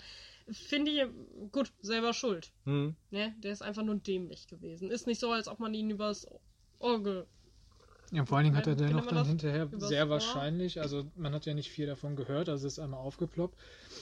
Finde 0.50 0.92
ich, 0.92 1.52
gut, 1.52 1.72
selber 1.82 2.14
schuld. 2.14 2.52
Hm. 2.66 2.96
Ne? 3.12 3.36
Der 3.40 3.52
ist 3.52 3.62
einfach 3.62 3.84
nur 3.84 3.96
dämlich 3.96 4.48
gewesen. 4.48 4.92
Ist 4.92 5.08
nicht 5.08 5.20
so, 5.20 5.32
als 5.32 5.48
ob 5.48 5.60
man 5.60 5.74
ihn 5.74 5.90
übers 5.90 6.28
Orgel. 6.80 7.28
Ja, 8.14 8.24
vor 8.26 8.38
allen 8.38 8.46
Dingen 8.46 8.56
hat 8.58 8.68
er 8.68 8.76
dennoch 8.76 9.08
dann 9.08 9.26
hinterher 9.26 9.68
sehr 9.76 10.08
wahrscheinlich, 10.08 10.80
also 10.80 11.04
man 11.16 11.34
hat 11.34 11.48
ja 11.48 11.56
nicht 11.56 11.72
viel 11.72 11.88
davon 11.88 12.16
gehört, 12.16 12.48
also 12.48 12.68
es 12.68 12.74
ist 12.74 12.80
einmal 12.80 13.00
aufgeploppt. 13.00 13.58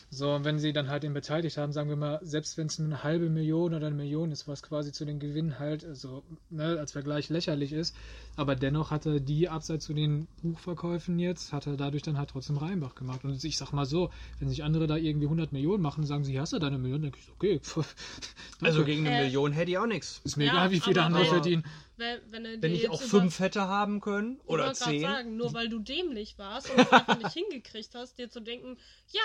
So, 0.09 0.33
und 0.33 0.43
wenn 0.43 0.59
sie 0.59 0.73
dann 0.73 0.89
halt 0.89 1.05
ihn 1.05 1.13
beteiligt 1.13 1.55
haben, 1.55 1.71
sagen 1.71 1.87
wir 1.87 1.95
mal, 1.95 2.19
selbst 2.21 2.57
wenn 2.57 2.67
es 2.67 2.77
nur 2.77 2.87
eine 2.89 3.03
halbe 3.05 3.29
Million 3.29 3.73
oder 3.73 3.87
eine 3.87 3.95
Million 3.95 4.33
ist, 4.33 4.49
was 4.49 4.63
quasi 4.63 4.91
zu 4.91 5.05
den 5.05 5.19
Gewinnen 5.19 5.59
halt, 5.59 5.85
also 5.85 6.23
ne, 6.49 6.77
als 6.77 6.91
Vergleich 6.91 7.29
lächerlich 7.29 7.71
ist, 7.71 7.95
aber 8.35 8.55
dennoch 8.55 8.91
hat 8.91 9.05
er 9.05 9.21
die 9.21 9.47
abseits 9.47 9.85
zu 9.85 9.93
den 9.93 10.27
Buchverkäufen 10.41 11.17
jetzt, 11.17 11.53
hat 11.53 11.65
er 11.67 11.77
dadurch 11.77 12.03
dann 12.03 12.17
halt 12.17 12.31
trotzdem 12.31 12.57
Reinbach 12.57 12.95
gemacht. 12.95 13.23
Und 13.23 13.41
ich 13.41 13.55
sag 13.57 13.71
mal 13.71 13.85
so, 13.85 14.09
wenn 14.39 14.49
sich 14.49 14.65
andere 14.65 14.87
da 14.87 14.97
irgendwie 14.97 15.27
100 15.27 15.53
Millionen 15.53 15.81
machen, 15.81 16.05
sagen 16.05 16.25
sie, 16.25 16.33
hier 16.33 16.41
hast 16.41 16.51
du 16.51 16.59
deine 16.59 16.77
Million, 16.77 17.01
dann 17.01 17.11
denke 17.13 17.19
ich, 17.21 17.31
okay, 17.31 17.59
pff, 17.59 17.95
Also 18.61 18.83
gegen 18.83 19.07
eine 19.07 19.15
Äh, 19.15 19.23
Million 19.23 19.53
hätte 19.53 19.71
ich 19.71 19.77
auch 19.77 19.87
nichts. 19.87 20.19
ist 20.25 20.35
mir 20.37 20.45
Ja, 20.47 20.51
egal, 20.53 20.71
wie 20.71 20.79
viele 20.81 21.01
aber 21.01 21.15
andere 21.17 21.43
wenn- 21.45 21.63
verdienen. 22.01 22.31
Wenn, 22.31 22.61
wenn, 22.61 22.73
ich 22.75 22.89
auch 22.89 23.01
fünf 23.01 23.39
hätte 23.39 23.61
haben 23.67 24.01
können 24.01 24.39
Ich 24.43 24.49
oder 24.49 24.73
zehn. 24.73 25.01
sagen, 25.01 25.37
nur 25.37 25.53
weil 25.53 25.69
du 25.69 25.79
dämlich 25.79 26.37
warst 26.37 26.69
und 26.69 26.79
es 26.81 26.91
einfach 26.91 27.17
nicht 27.17 27.33
hingekriegt 27.33 27.93
hast, 27.95 28.17
dir 28.17 28.29
zu 28.29 28.39
denken, 28.39 28.77
ja, 29.09 29.21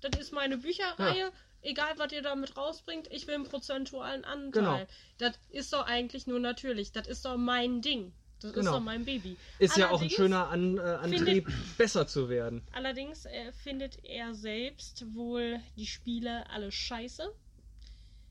das 0.00 0.18
ist 0.20 0.32
meine 0.32 0.56
Bücherreihe, 0.58 1.30
egal 1.62 1.92
was 1.98 2.12
ihr 2.12 2.22
damit 2.22 2.56
rausbringt, 2.56 3.08
ich 3.12 3.26
will 3.26 3.34
einen 3.34 3.44
prozentualen 3.44 4.24
Anteil. 4.24 4.50
Genau. 4.52 4.86
Das 5.18 5.38
ist 5.50 5.72
doch 5.72 5.86
eigentlich 5.86 6.26
nur 6.26 6.40
natürlich, 6.40 6.92
das 6.92 7.06
ist 7.06 7.24
doch 7.24 7.36
mein 7.36 7.82
Ding. 7.82 8.12
Das 8.42 8.54
Genau. 8.54 8.70
ist 8.70 8.76
doch 8.78 8.80
mein 8.82 9.04
Baby. 9.04 9.36
Ist 9.58 9.76
ja 9.76 9.88
auch 9.88 9.90
ein 9.90 9.94
Allerdings- 9.96 10.14
schöner 10.14 10.48
An 10.48 10.78
äh, 10.78 10.80
Antrieb, 10.80 11.46
besser 11.76 12.06
zu 12.06 12.30
werden. 12.30 12.62
Allerdings 12.72 13.26
äh, 13.26 13.52
findet 13.52 14.02
er 14.02 14.32
selbst 14.32 15.04
wohl 15.14 15.60
die 15.76 15.84
Spiele 15.86 16.48
alle 16.48 16.72
scheiße. 16.72 17.30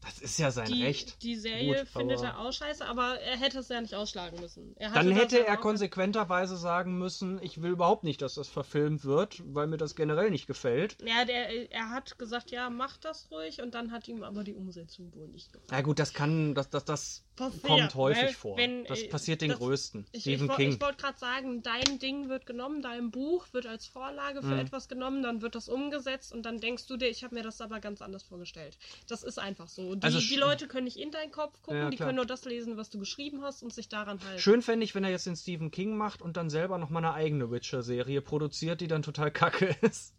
Das 0.02 0.20
ist 0.22 0.40
ja 0.40 0.50
sein 0.50 0.68
Die, 0.72 0.84
Recht. 0.84 1.22
die 1.24 1.36
Serie 1.36 1.80
Gut, 1.80 1.88
findet 1.90 2.22
er 2.22 2.40
auch 2.40 2.54
scheiße, 2.54 2.86
aber 2.86 3.20
er 3.20 3.38
hätte 3.38 3.60
es 3.60 3.68
ja 3.68 3.82
nicht 3.82 3.94
ausschlagen 3.96 4.40
müssen. 4.40 4.74
Dann 4.80 5.12
hätte 5.12 5.46
er 5.46 5.58
konsequenterweise 5.58 6.56
sagen 6.56 6.98
müssen, 6.98 7.40
ich 7.44 7.62
will 7.62 7.72
überhaupt 7.72 8.06
nicht, 8.06 8.22
dass 8.22 8.36
das 8.36 8.48
verfilmt 8.48 9.04
wird, 9.04 9.42
weil 9.46 9.68
mir 9.68 9.76
das 9.78 9.96
generell 9.96 10.30
nicht 10.32 10.48
gefällt. 10.48 10.96
Ja, 11.06 11.26
der, 11.26 11.70
er 11.72 11.90
hat 11.90 12.18
gesagt, 12.18 12.50
ja, 12.52 12.70
mach 12.70 12.96
das 12.98 13.30
ruhig 13.30 13.62
und 13.62 13.74
dann 13.74 13.92
hat 13.92 14.08
ihm 14.08 14.24
aber 14.24 14.44
die 14.46 14.54
Umsetzung 14.54 15.14
wohl 15.16 15.28
nicht 15.28 15.52
gefallen. 15.52 15.68
Na 15.72 15.82
gut, 15.82 16.00
das 16.00 16.14
kann, 16.14 16.56
das, 16.56 16.70
das, 16.70 16.86
das 16.86 17.24
Passiert, 17.36 17.64
kommt 17.64 17.96
häufig 17.96 18.36
vor. 18.38 18.58
wenn, 18.58 18.86
das 18.86 19.02
äh, 19.02 19.08
passiert 19.10 19.42
den 19.42 19.50
das- 19.50 19.60
Größten. 19.60 20.06
Ich, 20.14 20.22
Stephen 20.22 20.50
ich, 20.50 20.56
King. 20.56 20.70
Ich 20.74 20.82
wollte 20.82 20.98
gerade 20.98 21.18
sagen, 21.20 21.62
dein 21.62 22.00
Ding 22.00 22.30
wird 22.30 22.46
genommen, 22.46 22.82
dein 22.82 23.12
Buch 23.12 23.48
wird 23.52 23.66
als 23.66 23.86
Vorlage 23.86 24.42
für 24.42 24.48
Mhm. 24.54 24.60
etwas 24.60 24.88
genommen, 24.88 25.24
dann 25.24 25.42
wird 25.42 25.56
das 25.56 25.68
umgesetzt 25.68 26.32
und 26.34 26.44
dann 26.44 26.60
denkst 26.60 26.88
du 26.88 26.96
dir, 26.96 27.10
ich 27.10 27.24
habe 27.26 27.36
mir 27.36 27.44
das 27.44 27.60
aber 27.60 27.80
ganz 27.82 28.02
anders 28.02 28.24
vorgestellt. 28.24 28.78
Das 29.08 29.24
ist 29.24 29.40
einfach 29.40 29.68
so. 29.68 29.89
Die, 29.95 30.03
Also 30.03 30.20
die 30.20 30.36
Leute 30.36 30.68
können 30.68 30.86
nicht 30.86 30.98
in 30.98 31.11
deinen 31.11 31.32
Kopf 31.32 31.61
gucken, 31.61 31.82
Ja, 31.82 31.90
die 31.90 31.98
können 31.98 32.16
nur 32.16 32.26
das 32.26 32.45
lesen, 32.45 32.78
was 32.78 32.90
du 32.90 32.99
geschrieben 32.99 33.41
hast 33.44 33.64
und 33.64 33.74
sich 33.74 33.90
daran 33.90 34.20
halten. 34.24 34.40
Schön 34.40 34.61
fände 34.61 34.84
ich, 34.84 34.95
wenn 34.95 35.03
er 35.03 35.10
jetzt 35.10 35.26
den 35.26 35.36
Stephen 35.36 35.72
King 35.72 35.98
macht 35.98 36.22
und 36.22 36.38
dann 36.38 36.49
selber 36.49 36.78
noch 36.78 36.90
mal 36.90 36.99
eine 36.99 37.14
eigene 37.14 37.52
Witcher-Serie 37.52 38.22
produziert, 38.22 38.82
die 38.82 38.88
dann 38.88 39.02
total 39.03 39.32
kacke 39.32 39.76
ist. 39.82 40.14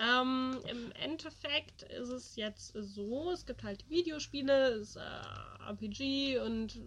Ähm, 0.00 0.58
Im 0.68 0.92
Endeffekt 0.92 1.82
ist 1.82 2.08
es 2.08 2.36
jetzt 2.36 2.72
so, 2.74 3.30
es 3.30 3.46
gibt 3.46 3.62
halt 3.62 3.88
Videospiele, 3.88 4.72
es 4.72 4.90
ist, 4.90 4.96
äh, 4.96 5.68
RPG 5.68 6.38
und 6.40 6.80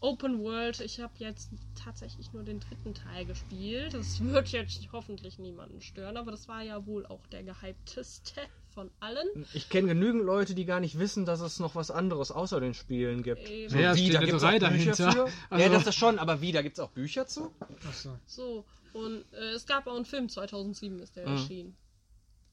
Open 0.00 0.40
World. 0.40 0.80
Ich 0.80 1.00
habe 1.00 1.12
jetzt 1.18 1.50
tatsächlich 1.74 2.32
nur 2.32 2.44
den 2.44 2.60
dritten 2.60 2.94
Teil 2.94 3.24
gespielt. 3.24 3.94
Das 3.94 4.20
wird 4.24 4.48
jetzt 4.48 4.86
hoffentlich 4.92 5.38
niemanden 5.38 5.80
stören, 5.80 6.16
aber 6.16 6.30
das 6.30 6.46
war 6.46 6.62
ja 6.62 6.86
wohl 6.86 7.06
auch 7.06 7.26
der 7.28 7.42
gehypteste 7.42 8.42
von 8.78 8.90
allen. 9.00 9.44
Ich 9.54 9.68
kenne 9.68 9.88
genügend 9.88 10.22
Leute, 10.24 10.54
die 10.54 10.64
gar 10.64 10.78
nicht 10.78 11.00
wissen, 11.00 11.26
dass 11.26 11.40
es 11.40 11.58
noch 11.58 11.74
was 11.74 11.90
anderes 11.90 12.30
außer 12.30 12.60
den 12.60 12.74
Spielen 12.74 13.24
gibt. 13.24 13.48
Eben. 13.48 13.76
Ja, 13.76 13.96
wie, 13.96 14.08
da 14.10 14.20
gibt's 14.20 14.44
auch 14.44 14.50
Bücher 14.50 14.58
dahinter. 14.60 15.08
Also- 15.50 15.64
ja, 15.64 15.68
das 15.68 15.86
ist 15.88 15.96
schon, 15.96 16.20
aber 16.20 16.40
wie, 16.40 16.52
da 16.52 16.62
gibt 16.62 16.78
es 16.78 16.80
auch 16.84 16.90
Bücher 16.90 17.26
zu? 17.26 17.52
Achso. 17.88 18.16
So, 18.26 18.64
und 18.92 19.24
äh, 19.32 19.50
es 19.54 19.66
gab 19.66 19.88
auch 19.88 19.96
einen 19.96 20.04
Film, 20.04 20.28
2007 20.28 21.00
ist 21.00 21.16
der 21.16 21.26
Mhm. 21.28 21.32
erschienen. 21.36 21.76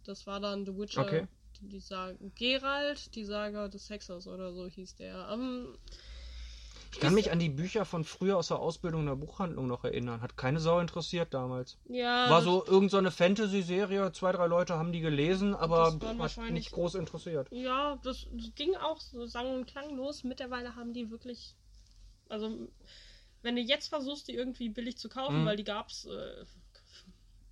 Das 0.04 0.26
war 0.26 0.40
dann 0.40 0.66
The 0.66 0.76
Witcher, 0.76 1.02
Okay. 1.04 1.28
die, 1.62 1.68
die 1.70 1.80
Saga, 1.80 2.18
Geralt, 2.34 3.14
die 3.14 3.24
Saga 3.24 3.68
des 3.68 3.88
Hexers 3.92 4.28
oder 4.28 4.52
so 4.52 4.66
hieß 4.68 4.96
der. 4.96 5.30
Ähm, 5.32 5.78
Ich 6.96 7.02
kann 7.02 7.14
mich 7.14 7.30
an 7.30 7.40
die 7.40 7.50
Bücher 7.50 7.84
von 7.84 8.06
früher 8.06 8.38
aus 8.38 8.48
der 8.48 8.60
Ausbildung 8.60 9.02
in 9.02 9.08
der 9.08 9.16
Buchhandlung 9.18 9.68
noch 9.68 9.84
erinnern. 9.84 10.22
Hat 10.22 10.38
keine 10.38 10.62
Sau 10.62 10.80
interessiert 10.80 11.34
damals. 11.34 11.78
ja, 11.90 12.30
War 12.30 12.42
so 12.42 12.60
irgendeine 12.66 12.90
so 12.90 12.98
eine 13.00 13.12
Fantasy-Serie, 13.12 14.14
zwei, 14.14 14.32
drei 14.32 14.48
Leute 14.48 14.76
haben 14.76 14.94
die 14.94 15.02
gelesen, 15.02 15.56
aber 15.56 16.00
hat 16.20 16.52
nicht 16.52 16.72
groß 16.72 16.96
interessiert. 16.96 17.50
Ja, 17.52 18.00
das, 18.02 18.28
ging 18.56 18.78
auch 18.78 19.02
so 19.02 19.26
sang- 19.26 19.54
und 19.54 19.66
klanglos. 19.68 20.24
Mittlerweile 20.24 20.78
haben 20.78 20.94
die 20.94 21.12
wirklich. 21.12 21.56
Also, 22.30 22.70
wenn 23.42 23.58
du 23.58 23.62
jetzt 23.62 23.90
versuchst, 23.90 24.30
die 24.30 24.34
irgendwie 24.34 24.70
billig 24.70 24.98
zu 24.98 25.10
kaufen, 25.10 25.42
Mhm. 25.42 25.46
weil 25.46 25.58
die 25.58 25.66
gab's 25.66 26.06
äh, 26.06 26.46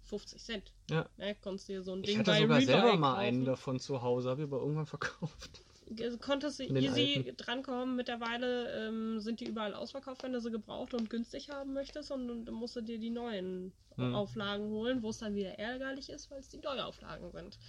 50 0.06 0.41
Cent. 0.41 0.72
Ja. 0.90 1.06
Ne, 1.18 1.36
konntest 1.36 1.68
du 1.68 1.74
dir 1.74 1.84
so 1.84 1.91
ein 1.91 1.99
Ich 1.99 2.11
Ding 2.11 2.20
hatte 2.20 2.32
bei 2.32 2.38
sogar 2.40 2.61
selber 2.61 2.95
mal 2.98 3.15
einen 3.18 3.44
davon 3.44 3.80
zu 3.82 4.02
Hause, 4.02 4.30
habe 4.30 4.41
ich 4.41 4.48
aber 4.48 4.60
irgendwann 4.60 4.86
verkauft. 4.86 5.62
Ge- 5.89 6.18
konntest 6.18 6.60
du 6.60 6.64
easy 6.64 7.15
alten. 7.18 7.38
drankommen. 7.38 7.95
Mittlerweile 7.95 8.88
ähm, 8.88 9.19
sind 9.19 9.39
die 9.39 9.45
überall 9.47 9.73
ausverkauft, 9.73 10.23
wenn 10.23 10.34
du 10.34 10.39
sie 10.41 10.51
gebraucht 10.51 10.93
und 10.93 11.10
günstig 11.10 11.49
haben 11.49 11.73
möchtest. 11.73 12.11
Und, 12.11 12.30
und 12.30 12.45
dann 12.45 12.55
musst 12.55 12.76
du 12.76 12.81
dir 12.81 12.97
die 12.99 13.10
neuen 13.10 13.73
Hm. 13.95 14.15
Auflagen 14.15 14.69
holen, 14.72 15.03
wo 15.03 15.10
es 15.11 15.19
dann 15.19 15.35
wieder 15.35 15.60
ärgerlich 15.60 16.10
ist, 16.10 16.31
weil 16.31 16.39
es 16.39 16.49
die 16.49 16.57
Neuauflagen 16.57 17.31
sind. 17.31 17.60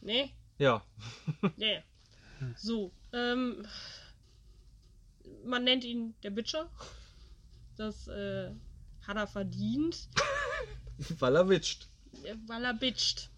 Nee, 0.00 0.32
Ja. 0.58 0.84
nee. 1.56 1.82
So, 2.56 2.92
ähm, 3.12 3.66
man 5.44 5.64
nennt 5.64 5.82
ihn 5.84 6.14
der 6.22 6.30
Bitcher. 6.30 6.70
Das 7.76 8.06
äh, 8.08 8.50
hat 9.06 9.16
er 9.16 9.26
verdient, 9.26 10.08
Weil 11.18 11.34
er 11.36 11.48
witscht. 11.48 11.88
weil 12.46 12.64
er 12.64 12.74
bitcht. 12.74 13.30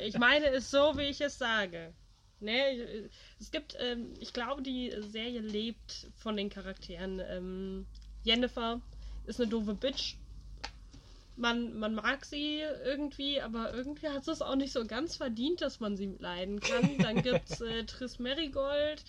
Ich 0.00 0.16
meine 0.18 0.46
es 0.46 0.70
so, 0.70 0.96
wie 0.96 1.02
ich 1.10 1.20
es 1.20 1.36
sage. 1.38 1.92
Ne, 2.40 3.08
es 3.40 3.50
gibt, 3.50 3.76
ähm, 3.80 4.14
ich 4.20 4.32
glaube, 4.32 4.62
die 4.62 4.92
Serie 5.10 5.40
lebt 5.40 6.06
von 6.16 6.36
den 6.36 6.50
Charakteren. 6.50 7.20
Ähm, 7.20 7.86
Jennifer 8.22 8.80
ist 9.26 9.40
eine 9.40 9.50
doofe 9.50 9.74
Bitch. 9.74 10.14
Man, 11.36 11.78
man 11.78 11.94
mag 11.94 12.24
sie 12.24 12.60
irgendwie, 12.60 13.40
aber 13.40 13.74
irgendwie 13.74 14.08
hat 14.08 14.24
sie 14.24 14.32
es 14.32 14.42
auch 14.42 14.56
nicht 14.56 14.72
so 14.72 14.84
ganz 14.86 15.16
verdient, 15.16 15.60
dass 15.62 15.80
man 15.80 15.96
sie 15.96 16.16
leiden 16.18 16.60
kann. 16.60 16.98
Dann 16.98 17.22
gibt's 17.22 17.60
äh, 17.60 17.84
Triss 17.84 18.18
Merigold. 18.18 19.04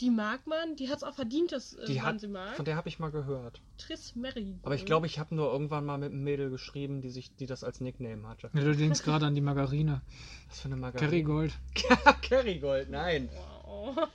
Die 0.00 0.10
mag 0.10 0.46
man, 0.46 0.76
die 0.76 0.88
hat 0.88 0.98
es 0.98 1.02
auch 1.02 1.14
verdient, 1.14 1.52
dass 1.52 1.74
äh, 1.74 1.86
Die 1.86 1.94
man 1.96 2.04
hat, 2.04 2.20
sie 2.20 2.28
mag. 2.28 2.56
von 2.56 2.64
der 2.64 2.76
habe 2.76 2.88
ich 2.88 2.98
mal 2.98 3.10
gehört. 3.10 3.60
Triss 3.76 4.14
Merigold. 4.16 4.58
Aber 4.64 4.74
ich 4.74 4.86
glaube, 4.86 5.06
ich 5.06 5.18
habe 5.18 5.34
nur 5.34 5.52
irgendwann 5.52 5.84
mal 5.84 5.98
mit 5.98 6.10
einem 6.12 6.24
Mädel 6.24 6.48
geschrieben, 6.50 7.02
die 7.02 7.10
sich, 7.10 7.34
die 7.36 7.46
das 7.46 7.62
als 7.64 7.80
Nickname 7.80 8.26
hatte. 8.26 8.50
Ja, 8.54 8.60
du 8.62 8.74
denkst 8.74 9.02
gerade 9.02 9.26
an 9.26 9.34
die 9.34 9.40
Margarine. 9.42 10.00
Was 10.48 10.60
für 10.60 10.66
eine 10.66 10.76
Margarine? 10.76 11.10
Kerrygold. 11.10 11.52
Kerrygold, 12.22 12.88
nein. 12.90 13.28
Wow. 13.64 14.08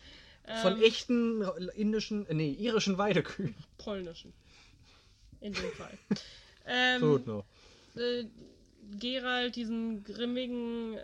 Von 0.61 0.73
Ähm, 0.73 0.81
echten 0.83 1.41
indischen, 1.75 2.25
äh, 2.27 2.33
nee, 2.33 2.51
irischen 2.51 2.97
Weidekühen. 2.97 3.55
polnischen. 3.77 4.33
In 5.41 5.53
dem 5.53 5.71
Fall. 5.71 5.97
ähm, 6.67 7.01
Gut 7.01 7.27
noch. 7.27 7.45
äh, 7.95 8.25
Gerald, 8.99 9.55
diesen 9.55 10.03
grimmigen 10.03 10.97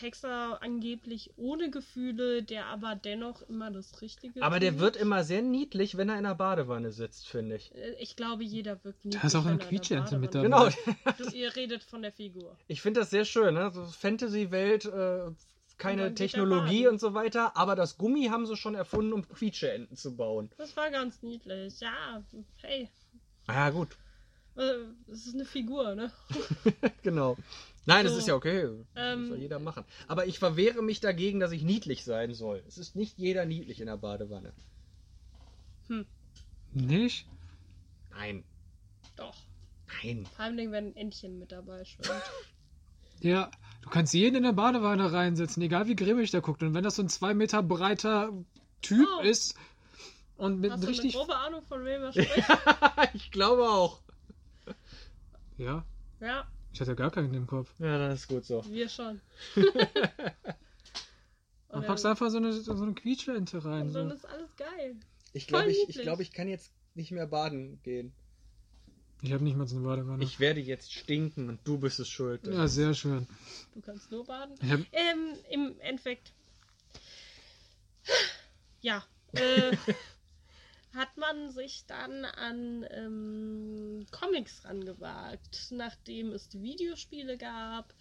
Hexer, 0.00 0.62
angeblich 0.62 1.30
ohne 1.36 1.70
Gefühle, 1.70 2.42
der 2.42 2.66
aber 2.66 2.94
dennoch 2.94 3.42
immer 3.48 3.70
das 3.70 4.00
Richtige 4.02 4.42
Aber 4.42 4.60
der 4.60 4.72
tut. 4.72 4.80
wird 4.80 4.96
immer 4.96 5.24
sehr 5.24 5.42
niedlich, 5.42 5.96
wenn 5.96 6.08
er 6.08 6.18
in 6.18 6.24
der 6.24 6.34
Badewanne 6.34 6.92
sitzt, 6.92 7.28
finde 7.28 7.56
ich. 7.56 7.74
Äh, 7.74 7.94
Ich 8.00 8.16
glaube, 8.16 8.44
jeder 8.44 8.82
wirkt 8.84 9.04
niedlich. 9.04 9.20
Da 9.22 9.26
ist 9.26 9.34
auch 9.34 9.40
eine 9.40 9.46
wenn 9.46 9.52
in 9.54 9.58
der 9.60 9.68
Quietscheente 9.68 10.18
mit 10.18 10.34
dabei. 10.34 10.44
Genau. 10.44 10.68
Du, 11.18 11.28
ihr 11.36 11.54
redet 11.56 11.82
von 11.82 12.02
der 12.02 12.12
Figur. 12.12 12.56
Ich 12.68 12.80
finde 12.82 13.00
das 13.00 13.10
sehr 13.10 13.24
schön, 13.24 13.54
ne? 13.54 13.70
So 13.70 13.84
Fantasy-Welt, 13.84 14.84
äh, 14.86 15.30
keine 15.78 16.14
Technologie 16.14 16.86
und 16.88 16.98
so 17.00 17.12
weiter, 17.12 17.56
aber 17.56 17.76
das 17.76 17.98
Gummi 17.98 18.26
haben 18.28 18.46
sie 18.46 18.56
schon 18.56 18.74
erfunden, 18.74 19.12
um 19.12 19.28
Quietscheenten 19.28 19.96
zu 19.96 20.16
bauen. 20.16 20.50
Das 20.56 20.76
war 20.76 20.90
ganz 20.90 21.22
niedlich. 21.22 21.80
Ja, 21.80 22.22
hey. 22.62 22.88
Ah, 23.46 23.68
gut. 23.70 23.88
äh, 24.56 24.62
Es 25.10 25.26
ist 25.26 25.34
eine 25.34 25.44
Figur, 25.44 25.94
ne? 25.94 26.10
genau. 27.02 27.36
Nein, 27.86 28.04
das 28.04 28.12
So, 28.14 28.18
ist 28.18 28.28
ja 28.28 28.34
okay. 28.34 28.68
ähm, 28.96 29.28
soll 29.28 29.38
jeder 29.38 29.58
machen. 29.58 29.84
Aber 30.08 30.26
ich 30.26 30.38
verwehre 30.38 30.82
mich 30.82 31.00
dagegen, 31.00 31.38
dass 31.40 31.52
ich 31.52 31.62
niedlich 31.62 32.04
sein 32.04 32.34
soll. 32.34 32.62
Es 32.66 32.78
ist 32.78 32.96
nicht 32.96 33.16
jeder 33.18 33.44
niedlich 33.46 33.80
in 33.80 33.86
der 33.86 33.96
Badewanne. 33.96 34.52
Nicht? 36.72 37.26
Nein. 38.10 38.44
Doch. 39.16 39.34
Nein. 40.02 40.26
Vor 40.34 40.44
allem, 40.44 40.72
wenn 40.72 40.88
ein 40.88 40.96
Entchen 40.96 41.38
mit 41.38 41.52
dabei 41.52 41.84
schwimmt. 41.84 42.10
Ja, 43.20 43.50
du 43.80 43.88
kannst 43.88 44.12
jeden 44.12 44.36
in 44.36 44.42
der 44.42 44.52
Badewanne 44.52 45.10
reinsetzen, 45.10 45.62
egal 45.62 45.86
wie 45.88 45.96
grimmig 45.96 46.30
der 46.32 46.42
guckt. 46.42 46.62
Und 46.62 46.74
wenn 46.74 46.84
das 46.84 46.96
so 46.96 47.02
ein 47.02 47.08
zwei 47.08 47.32
Meter 47.32 47.62
breiter 47.62 48.30
Typ 48.82 49.08
Oh. 49.18 49.22
ist 49.22 49.54
und 50.36 50.60
mit 50.60 50.70
Hast 50.70 50.82
du 50.82 50.88
richtig. 50.88 51.14
eine 51.16 51.24
grobe 51.24 51.34
Ahnung, 51.38 51.62
von 51.66 51.82
wem 51.86 52.02
er 52.02 52.12
spricht? 52.12 52.46
ich 53.14 53.30
glaube 53.30 53.62
auch. 53.70 54.02
Ja, 55.56 55.82
ja, 56.20 56.46
ich 56.76 56.80
hatte 56.82 56.94
gar 56.94 57.10
keinen 57.10 57.32
im 57.32 57.46
Kopf. 57.46 57.72
Ja, 57.78 57.96
das 57.96 58.20
ist 58.20 58.28
gut 58.28 58.44
so. 58.44 58.62
wir 58.70 58.86
schon. 58.90 59.18
Dann 61.68 61.70
Und 61.70 61.86
packst 61.86 62.04
du 62.04 62.08
einfach 62.08 62.30
so 62.30 62.36
eine, 62.36 62.52
so 62.52 62.72
eine 62.74 62.92
Quietschente 62.92 63.64
rein. 63.64 63.86
Und 63.88 63.94
dann 63.94 64.08
So. 64.10 64.14
ist 64.14 64.26
alles 64.26 64.54
geil. 64.56 64.96
Ich 65.32 65.46
glaube, 65.46 65.70
ich, 65.70 65.88
ich, 65.88 66.02
glaub, 66.02 66.20
ich 66.20 66.32
kann 66.32 66.48
jetzt 66.48 66.70
nicht 66.94 67.12
mehr 67.12 67.26
baden 67.26 67.80
gehen. 67.82 68.12
Ich 69.22 69.32
habe 69.32 69.42
nicht 69.42 69.56
mal 69.56 69.66
so 69.66 69.76
eine 69.76 69.86
Badewanne. 69.86 70.22
Ich 70.22 70.38
werde 70.38 70.60
jetzt 70.60 70.92
stinken 70.92 71.48
und 71.48 71.60
du 71.64 71.78
bist 71.78 71.98
es 71.98 72.08
schuld. 72.08 72.46
ja, 72.46 72.68
sehr 72.68 72.92
schön. 72.92 73.26
Du 73.74 73.80
kannst 73.80 74.10
nur 74.10 74.26
baden. 74.26 74.54
Hab, 74.70 74.80
Ähm, 74.92 75.32
im 75.50 75.80
Endeffekt. 75.80 76.32
Ja. 78.82 79.02
Äh, 79.32 79.76
hat 80.96 81.16
man 81.16 81.50
sich 81.50 81.84
dann 81.86 82.24
an 82.24 82.86
ähm, 82.90 84.06
Comics 84.10 84.64
rangewagt. 84.64 85.68
Nachdem 85.70 86.32
es 86.32 86.48
die 86.48 86.62
Videospiele 86.62 87.36
gab, 87.36 87.94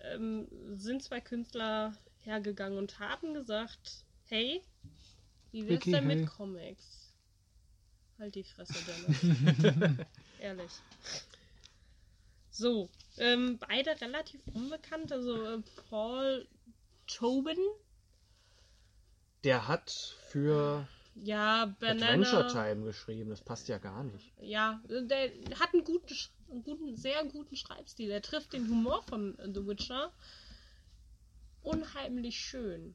ähm, 0.00 0.48
sind 0.76 1.02
zwei 1.02 1.20
Künstler 1.20 1.94
hergegangen 2.20 2.78
und 2.78 2.98
haben 2.98 3.34
gesagt, 3.34 4.04
hey, 4.24 4.62
wie 5.52 5.68
wär's 5.68 5.80
Vicky, 5.80 5.92
denn 5.92 6.08
hey. 6.08 6.16
mit 6.16 6.28
Comics? 6.28 7.14
Halt 8.18 8.34
die 8.34 8.44
Fresse, 8.44 8.74
Dennis. 8.86 9.98
Ehrlich. 10.40 10.72
So, 12.50 12.88
ähm, 13.18 13.58
beide 13.58 14.00
relativ 14.00 14.40
unbekannt. 14.54 15.12
Also 15.12 15.44
äh, 15.44 15.62
Paul 15.90 16.48
Tobin. 17.06 17.58
Der 19.44 19.68
hat 19.68 19.90
für 20.30 20.88
Ja, 21.22 21.62
Adventure 21.62 22.44
Banana. 22.44 22.72
Time 22.72 22.84
geschrieben. 22.84 23.30
Das 23.30 23.40
passt 23.40 23.68
ja 23.68 23.78
gar 23.78 24.04
nicht. 24.04 24.32
Ja, 24.40 24.80
der 24.88 25.30
hat 25.58 25.72
einen 25.72 25.84
guten, 25.84 26.14
einen 26.50 26.62
guten, 26.62 26.96
sehr 26.96 27.24
guten 27.24 27.56
Schreibstil. 27.56 28.10
Er 28.10 28.22
trifft 28.22 28.52
den 28.52 28.68
Humor 28.68 29.02
von 29.02 29.36
The 29.42 29.66
Witcher 29.66 30.12
unheimlich 31.62 32.38
schön. 32.38 32.94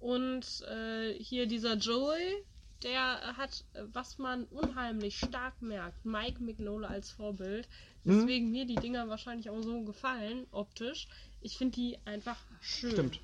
Und 0.00 0.62
äh, 0.68 1.14
hier 1.14 1.46
dieser 1.46 1.76
Joey, 1.76 2.44
der 2.82 3.36
hat, 3.36 3.64
was 3.92 4.18
man 4.18 4.44
unheimlich 4.44 5.18
stark 5.18 5.62
merkt, 5.62 6.04
Mike 6.04 6.42
Mignola 6.42 6.88
als 6.88 7.10
Vorbild. 7.10 7.68
Mhm. 8.02 8.20
Deswegen 8.20 8.50
mir 8.50 8.66
die 8.66 8.74
Dinger 8.74 9.08
wahrscheinlich 9.08 9.48
auch 9.48 9.62
so 9.62 9.82
gefallen, 9.82 10.46
optisch. 10.50 11.08
Ich 11.40 11.56
finde 11.56 11.76
die 11.76 11.98
einfach 12.04 12.38
schön. 12.60 12.90
Stimmt. 12.90 13.20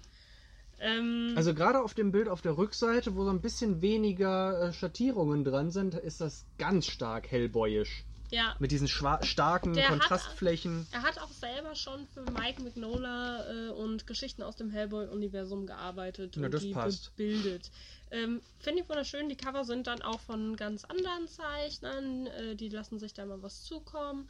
Ähm, 0.81 1.35
Also 1.36 1.55
gerade 1.55 1.81
auf 1.82 1.94
dem 1.94 2.11
Bild 2.11 2.28
auf 2.28 2.40
der 2.43 2.57
Rückseite, 2.57 3.15
wo 3.15 3.24
so 3.24 3.31
ein 3.31 3.40
bisschen 3.40 3.82
weniger 3.82 4.69
äh, 4.69 4.73
Schattierungen 4.73 5.44
dran 5.44 5.70
sind, 5.70 5.94
ist 5.94 6.20
das 6.20 6.47
ganz 6.59 6.86
stark 6.86 7.31
hellboyisch. 7.31 8.05
ja, 8.31 8.55
Mit 8.61 8.70
diesen 8.70 8.89
starken 8.89 9.74
Der 9.74 9.85
hat- 9.85 9.90
Kontrastflächen. 9.90 10.86
Er 10.93 11.02
hat 11.02 11.19
auch 11.20 11.31
selber 11.32 11.74
schon 11.74 12.07
für 12.07 12.23
Mike 12.23 12.62
Mignola 12.62 13.69
äh, 13.69 13.69
und 13.73 14.07
Geschichten 14.07 14.43
aus 14.43 14.57
dem 14.57 14.70
Hellboy-Universum 14.70 15.66
gearbeitet 15.66 16.36
Ja, 16.36 16.44
und 16.47 16.55
das 16.55 16.62
die 16.62 16.73
passt. 16.73 17.11
gebildet. 17.16 17.70
Ähm, 18.12 18.40
Finde 18.59 18.82
ich 18.82 18.89
wunderschön. 18.89 19.28
Die 19.28 19.36
Cover 19.36 19.65
sind 19.65 19.86
dann 19.86 20.01
auch 20.02 20.20
von 20.20 20.57
ganz 20.57 20.85
anderen 20.85 21.28
Zeichnern. 21.28 22.27
Äh, 22.28 22.57
die 22.57 22.69
lassen 22.69 22.98
sich 22.98 23.12
da 23.15 23.27
mal 23.27 23.43
was 23.43 23.62
zukommen. 23.65 24.28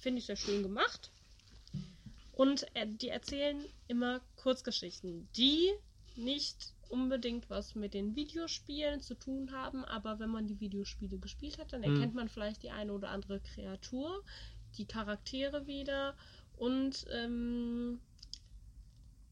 Finde 0.00 0.20
ich 0.20 0.26
sehr 0.26 0.36
schön 0.36 0.62
gemacht. 0.62 1.10
Und 2.40 2.64
äh, 2.74 2.86
die 2.86 3.10
erzählen 3.10 3.66
immer 3.86 4.22
Kurzgeschichten, 4.36 5.28
die 5.36 5.70
nicht 6.16 6.72
unbedingt 6.88 7.50
was 7.50 7.74
mit 7.74 7.92
den 7.92 8.16
Videospielen 8.16 9.02
zu 9.02 9.14
tun 9.14 9.52
haben, 9.52 9.84
aber 9.84 10.18
wenn 10.20 10.30
man 10.30 10.46
die 10.46 10.58
Videospiele 10.58 11.18
gespielt 11.18 11.58
hat, 11.58 11.74
dann 11.74 11.82
Mhm. 11.82 11.96
erkennt 11.96 12.14
man 12.14 12.30
vielleicht 12.30 12.62
die 12.62 12.70
eine 12.70 12.94
oder 12.94 13.10
andere 13.10 13.40
Kreatur, 13.40 14.24
die 14.78 14.86
Charaktere 14.86 15.66
wieder 15.66 16.16
und 16.56 17.04
ähm, 17.10 18.00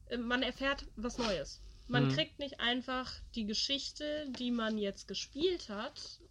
äh, 0.05 0.17
man 0.17 0.43
erfährt 0.43 0.85
was 0.95 1.17
Neues. 1.17 1.63
Man 1.87 2.03
Mhm. 2.03 2.09
kriegt 2.09 2.37
nicht 2.37 2.59
einfach 2.59 3.11
die 3.33 3.47
Geschichte, 3.47 4.27
die 4.37 4.51
man 4.51 4.77
jetzt 4.77 5.07
gespielt 5.07 5.67
hat, 5.69 6.21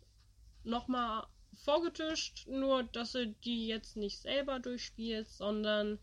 nochmal 0.63 1.27
vorgetischt, 1.55 2.47
nur 2.47 2.85
dass 2.85 3.13
du 3.13 3.27
die 3.27 3.67
jetzt 3.67 3.97
nicht 3.97 4.21
selber 4.21 4.61
durchspielst, 4.61 5.39
sondern 5.39 5.99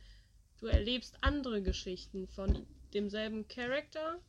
du 0.66 0.72
erlebst 0.72 1.18
andere 1.22 1.62
Geschichten 1.62 2.28
von 2.28 2.66
demselben 2.94 3.48
Charakter, 3.48 4.20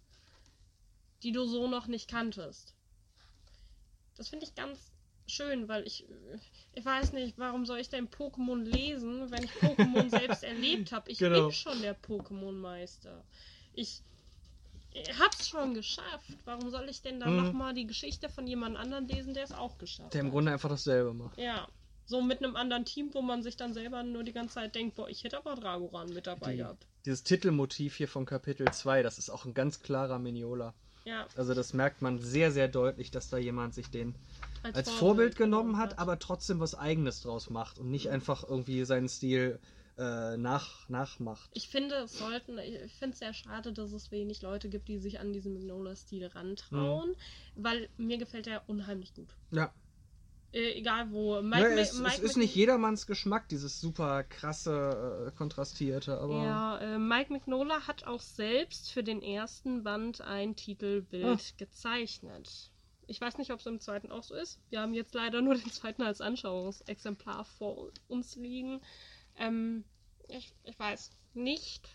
die 1.23 1.33
du 1.33 1.47
so 1.47 1.67
noch 1.67 1.87
nicht 1.87 2.09
kanntest. 2.11 2.75
Das 4.17 4.29
finde 4.29 4.45
ich 4.45 4.55
ganz 4.55 4.93
schön, 5.27 5.69
weil 5.69 5.87
ich, 5.87 6.07
ich 6.75 6.85
weiß 6.85 7.13
nicht, 7.13 7.39
warum 7.39 7.65
soll 7.65 7.79
ich 7.79 7.89
denn 7.89 8.09
Pokémon 8.09 8.63
lesen, 8.63 9.31
wenn 9.31 9.45
ich 9.45 9.51
Pokémon 9.53 10.11
selbst 10.11 10.43
erlebt 10.45 10.93
habe? 10.93 11.11
Ich 11.11 11.19
Genau. 11.19 11.43
bin 11.47 11.53
schon 11.53 11.81
der 11.81 11.97
Pokémon-Meister. 12.01 13.25
Ich 13.73 14.03
hab's 15.19 15.49
schon 15.49 15.75
geschafft. 15.75 16.39
Warum 16.45 16.71
soll 16.71 16.89
ich 16.89 17.03
denn 17.03 17.19
dann 17.21 17.33
Mhm. 17.33 17.45
nochmal 17.45 17.75
die 17.75 17.87
Geschichte 17.87 18.29
von 18.29 18.47
jemand 18.47 18.77
anderem 18.77 19.07
lesen, 19.07 19.35
der 19.35 19.45
es 19.45 19.53
auch 19.53 19.79
geschafft 19.79 20.15
Der 20.15 20.21
im 20.21 20.27
hat? 20.27 20.33
Grunde 20.35 20.53
einfach 20.53 20.69
dasselbe 20.69 21.13
macht. 21.15 21.39
Ja. 21.39 21.69
So 22.07 22.23
mit 22.23 22.39
einem 22.43 22.55
anderen 22.57 22.85
Team, 22.85 23.11
wo 23.13 23.21
man 23.21 23.43
sich 23.43 23.57
dann 23.57 23.75
selber 23.75 24.03
nur 24.05 24.23
die 24.25 24.33
ganze 24.33 24.55
Zeit 24.55 24.75
denkt, 24.75 24.95
boah, 24.95 25.09
ich 25.09 25.25
hätte 25.25 25.37
aber 25.39 25.55
Dragoran 25.57 26.09
mit 26.13 26.27
dabei 26.27 26.53
Die, 26.53 26.59
gehabt. 26.59 26.87
dieses 27.05 27.25
Titelmotiv 27.25 27.97
hier 27.97 28.09
von 28.09 28.25
Kapitel 28.27 28.71
2, 28.71 29.03
das 29.03 29.19
ist 29.19 29.29
auch 29.29 29.45
ein 29.45 29.55
ganz 29.55 29.83
klarer 29.83 30.19
Mignola. 30.19 30.73
Ja, 31.05 31.27
Also 31.37 31.55
das 31.55 31.73
merkt 31.73 32.03
man 32.03 32.21
sehr, 32.21 32.51
sehr 32.53 32.69
deutlich, 32.69 33.11
dass 33.11 33.29
da 33.29 33.39
jemand 33.39 33.75
sich 33.75 33.91
den 33.91 34.15
als 34.63 34.91
Vorbild 34.91 35.37
genommen 35.37 35.79
hat, 35.79 35.99
aber 35.99 36.19
trotzdem 36.19 36.59
was 36.61 36.75
eigenes 36.75 37.21
draus 37.23 37.51
macht 37.51 37.79
und 37.79 37.91
nicht 37.91 38.09
einfach 38.11 38.43
irgendwie 38.49 38.85
seinen 38.85 39.09
Stil 39.09 39.61
äh, 39.99 40.37
nach, 40.37 40.89
nachmacht. 40.89 41.49
Ich 41.55 41.69
finde, 41.69 41.95
es 42.05 42.19
sollten, 42.19 42.59
ich 42.59 42.93
finde 42.95 43.15
es 43.15 43.19
sehr 43.21 43.33
schade, 43.33 43.73
dass 43.73 43.93
es 43.93 44.11
wenig 44.11 44.43
Leute 44.43 44.69
gibt, 44.69 44.89
die 44.89 44.99
sich 44.99 45.21
an 45.21 45.33
diesen 45.33 45.53
Mignola-Stil 45.55 46.27
rantrauen, 46.27 47.11
Mhm. 47.11 47.15
weil 47.55 47.89
mir 47.97 48.19
gefällt 48.19 48.47
er 48.47 48.69
unheimlich 48.69 49.15
gut. 49.15 49.35
Ja. 49.53 49.73
Äh, 50.57 50.73
egal 50.79 51.11
wo. 51.11 51.37
ja 51.37 51.43
Mike, 51.43 51.79
es, 51.79 51.99
Mike 51.99 52.15
es 52.15 52.19
ist 52.21 52.37
nicht 52.39 52.55
jedermanns 52.55 53.07
Geschmack, 53.07 53.47
dieses 53.51 53.79
super 53.79 54.25
krasse, 54.25 55.29
äh, 55.29 55.37
kontrastierte, 55.37 56.19
aber 56.19 56.43
Ja, 56.43 56.79
äh, 56.79 56.99
Mike 56.99 57.31
Mignola 57.31 57.87
hat 57.87 58.05
auch 58.07 58.23
selbst 58.23 58.91
für 58.91 59.03
den 59.03 59.21
ersten 59.21 59.83
Band 59.85 60.23
ein 60.23 60.57
Titelbild 60.57 61.27
Ah. 61.27 61.55
gezeichnet. 61.59 62.71
Ich 63.07 63.21
weiß 63.21 63.37
nicht, 63.37 63.53
ob 63.53 63.61
es 63.61 63.67
im 63.67 63.81
zweiten 63.81 64.11
auch 64.11 64.23
so 64.23 64.35
ist. 64.35 64.59
Wir 64.71 64.81
haben 64.81 64.95
jetzt 64.95 65.15
leider 65.15 65.43
nur 65.43 65.55
den 65.71 65.71
zweiten 65.71 66.03
als 66.03 66.23
Anschauungsexemplar 66.23 67.45
vor 67.45 67.91
uns 68.09 68.35
liegen. 68.37 68.81
Ähm, 69.39 69.85
ich, 70.29 70.55
ich 70.65 70.79
weiß 70.79 71.11
nicht, 71.35 71.87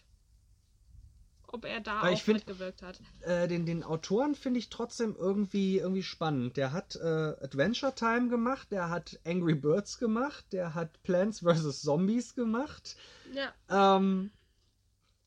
ob 1.54 1.66
er 1.66 1.80
da 1.82 2.00
Aber 2.00 2.10
auch 2.10 2.14
ich 2.14 2.24
find- 2.24 2.40
mitgewirkt 2.40 2.82
hat. 2.82 3.00
äh, 3.22 3.48
den, 3.48 3.66
den 3.66 3.84
Autoren 3.84 4.36
finde 4.36 4.60
ich 4.60 4.70
trotzdem 4.70 5.16
irgendwie, 5.18 5.78
irgendwie 5.78 6.04
spannend. 6.04 6.58
Der 6.58 6.72
hat 6.74 6.96
äh, 6.96 7.00
Adventure 7.42 7.94
Time 7.96 8.30
gemacht, 8.30 8.72
der 8.72 8.90
hat 8.90 9.20
Angry 9.26 9.56
Birds 9.56 9.98
gemacht, 9.98 10.46
der 10.52 10.74
hat 10.76 11.02
Plants 11.04 11.40
vs. 11.42 11.82
Zombies 11.82 12.36
gemacht. 12.36 12.96
Ja, 13.34 13.54
Ähm, 13.70 14.32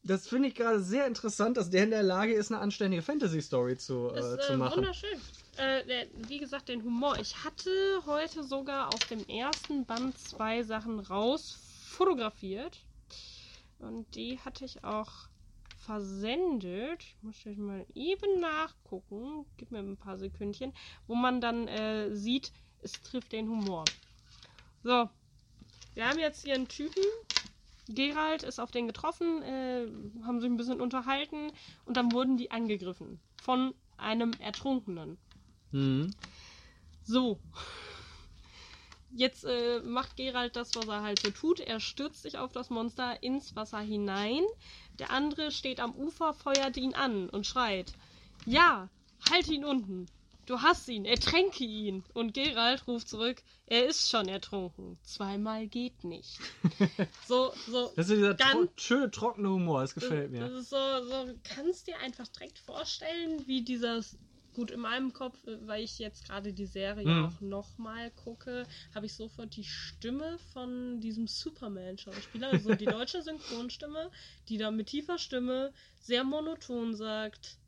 das 0.03 0.29
finde 0.29 0.49
ich 0.49 0.55
gerade 0.55 0.81
sehr 0.83 1.07
interessant, 1.07 1.57
dass 1.57 1.71
der 1.71 1.85
in 1.85 1.91
der 1.91 2.03
Lage 2.03 2.35
ist, 2.35 2.53
eine 2.53 2.61
anständige 2.61 3.01
Fantasy-Story 3.03 3.79
zu, 3.79 4.11
äh, 4.15 4.19
ist 4.19 4.43
zu 4.47 4.53
äh, 4.53 4.57
machen. 4.57 4.77
wunderschön. 4.77 5.19
Äh, 5.57 5.87
der, 5.87 6.07
wie 6.29 6.39
gesagt, 6.39 6.69
den 6.69 6.83
Humor. 6.83 7.17
Ich 7.21 7.45
hatte 7.45 7.71
heute 8.07 8.43
sogar 8.45 8.89
auf 8.93 9.07
dem 9.09 9.25
ersten 9.29 9.87
Band 9.87 10.19
zwei 10.19 10.63
Sachen 10.63 10.99
raus 11.01 11.57
fotografiert. 11.87 12.81
Und 13.79 14.15
die 14.15 14.39
hatte 14.41 14.65
ich 14.65 14.85
auch 14.85 15.29
versendet. 15.85 17.03
Ich 17.03 17.17
muss 17.23 17.45
jetzt 17.45 17.59
mal 17.59 17.87
eben 17.95 18.41
nachgucken. 18.41 19.47
Gib 19.57 19.71
mir 19.71 19.79
ein 19.79 19.97
paar 19.97 20.19
Sekündchen. 20.19 20.73
Wo 21.07 21.15
man 21.15 21.41
dann 21.41 21.69
äh, 21.69 22.15
sieht, 22.15 22.53
es 22.83 22.93
trifft 22.93 23.33
den 23.33 23.49
Humor. 23.49 23.85
So. 24.83 25.09
Wir 25.95 26.09
haben 26.09 26.19
jetzt 26.19 26.45
hier 26.45 26.55
einen 26.55 26.69
Typen. 26.69 27.03
Gerald 27.89 28.43
ist 28.43 28.59
auf 28.59 28.71
den 28.71 28.87
getroffen, 28.87 29.43
äh, 29.43 29.87
haben 30.25 30.41
sich 30.41 30.51
ein 30.51 30.57
bisschen 30.57 30.81
unterhalten 30.81 31.53
und 31.85 31.97
dann 31.97 32.13
wurden 32.13 32.37
die 32.37 32.51
angegriffen 32.51 33.21
von 33.43 33.75
einem 33.99 34.33
Ertrunkenen. 34.39 35.19
Mhm. 35.71 36.11
So. 37.03 37.39
Jetzt 39.17 39.45
äh, 39.45 39.81
macht 39.85 40.17
Gerald 40.17 40.57
das, 40.57 40.75
was 40.75 40.89
er 40.89 41.03
halt 41.03 41.21
so 41.21 41.31
tut. 41.31 41.61
Er 41.61 41.79
stürzt 41.79 42.23
sich 42.23 42.39
auf 42.39 42.53
das 42.53 42.71
Monster 42.71 43.23
ins 43.23 43.55
Wasser 43.55 43.79
hinein. 43.79 44.43
Der 44.99 45.11
andere 45.11 45.51
steht 45.51 45.81
am 45.81 45.95
Ufer, 45.95 46.35
feuert 46.35 46.77
ihn 46.77 46.95
an 46.95 47.29
und 47.31 47.47
schreit: 47.47 47.93
Ja, 48.47 48.89
halt 49.31 49.49
ihn 49.49 49.65
unten. 49.65 50.07
Du 50.47 50.61
hast 50.61 50.89
ihn, 50.89 51.07
ertränke 51.07 51.65
ihn. 51.65 52.05
Und 52.13 52.35
Gerald 52.35 52.87
ruft 52.87 53.09
zurück: 53.09 53.43
Er 53.67 53.87
ist 53.87 54.11
schon 54.11 54.29
ertrunken. 54.29 54.99
Zweimal 55.03 55.67
geht 55.67 56.05
nicht. 56.05 56.39
So, 57.27 57.53
so. 57.67 57.91
Das 57.97 58.09
ist 58.11 58.17
dieser 58.19 58.37
tro 58.37 58.47
Ganz- 58.67 58.71
schöne, 58.77 59.11
trockene 59.11 59.49
Humor, 59.49 59.81
das 59.81 59.95
gefällt 59.95 60.33
Das 60.35 60.51
mir. 60.51 60.59
ist 60.59 60.71
so, 60.71 60.77
so, 61.09 61.35
kannst 61.43 61.87
dir 61.87 61.99
einfach 62.01 62.29
direkt 62.29 62.59
vorstellen, 62.59 63.43
wie 63.47 63.63
dieses, 63.63 64.19
gut, 64.55 64.71
in 64.71 64.81
meinem 64.81 65.13
Kopf, 65.13 65.37
äh, 65.47 65.67
weil 65.67 65.83
ich 65.85 65.99
jetzt 65.99 66.25
gerade 66.27 66.53
die 66.55 66.67
Serie 66.67 67.07
Mhm. 67.07 67.25
auch 67.27 67.41
nochmal 67.41 68.11
gucke, 68.13 68.67
habe 68.95 69.07
ich 69.07 69.15
sofort 69.15 69.55
die 69.57 69.65
Stimme 69.65 70.39
von 70.53 71.01
diesem 71.01 71.27
Superman-Schauspieler, 71.27 72.49
also 72.51 72.75
die 72.75 72.87
deutsche 72.87 73.23
Synchronstimme, 73.23 74.11
die 74.49 74.57
da 74.59 74.71
mit 74.71 74.87
tiefer 74.89 75.19
Stimme 75.19 75.73
sehr 76.01 76.25
monoton 76.25 76.95
sagt, 76.95 77.59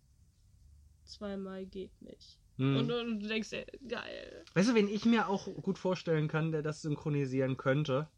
zweimal 1.05 1.67
geht 1.67 2.01
nicht. 2.03 2.39
Mhm. 2.57 2.77
Und, 2.79 2.91
und 2.91 3.21
du 3.21 3.29
denkst 3.29 3.51
dir, 3.51 3.67
geil. 3.87 4.45
Weißt 4.55 4.71
du, 4.71 4.75
wen 4.75 4.89
ich 4.89 5.05
mir 5.05 5.29
auch 5.29 5.47
gut 5.63 5.79
vorstellen 5.79 6.29
kann, 6.29 6.53
der 6.53 6.63
das 6.63 6.83
synchronisieren 6.83 7.57
könnte? 7.57 8.09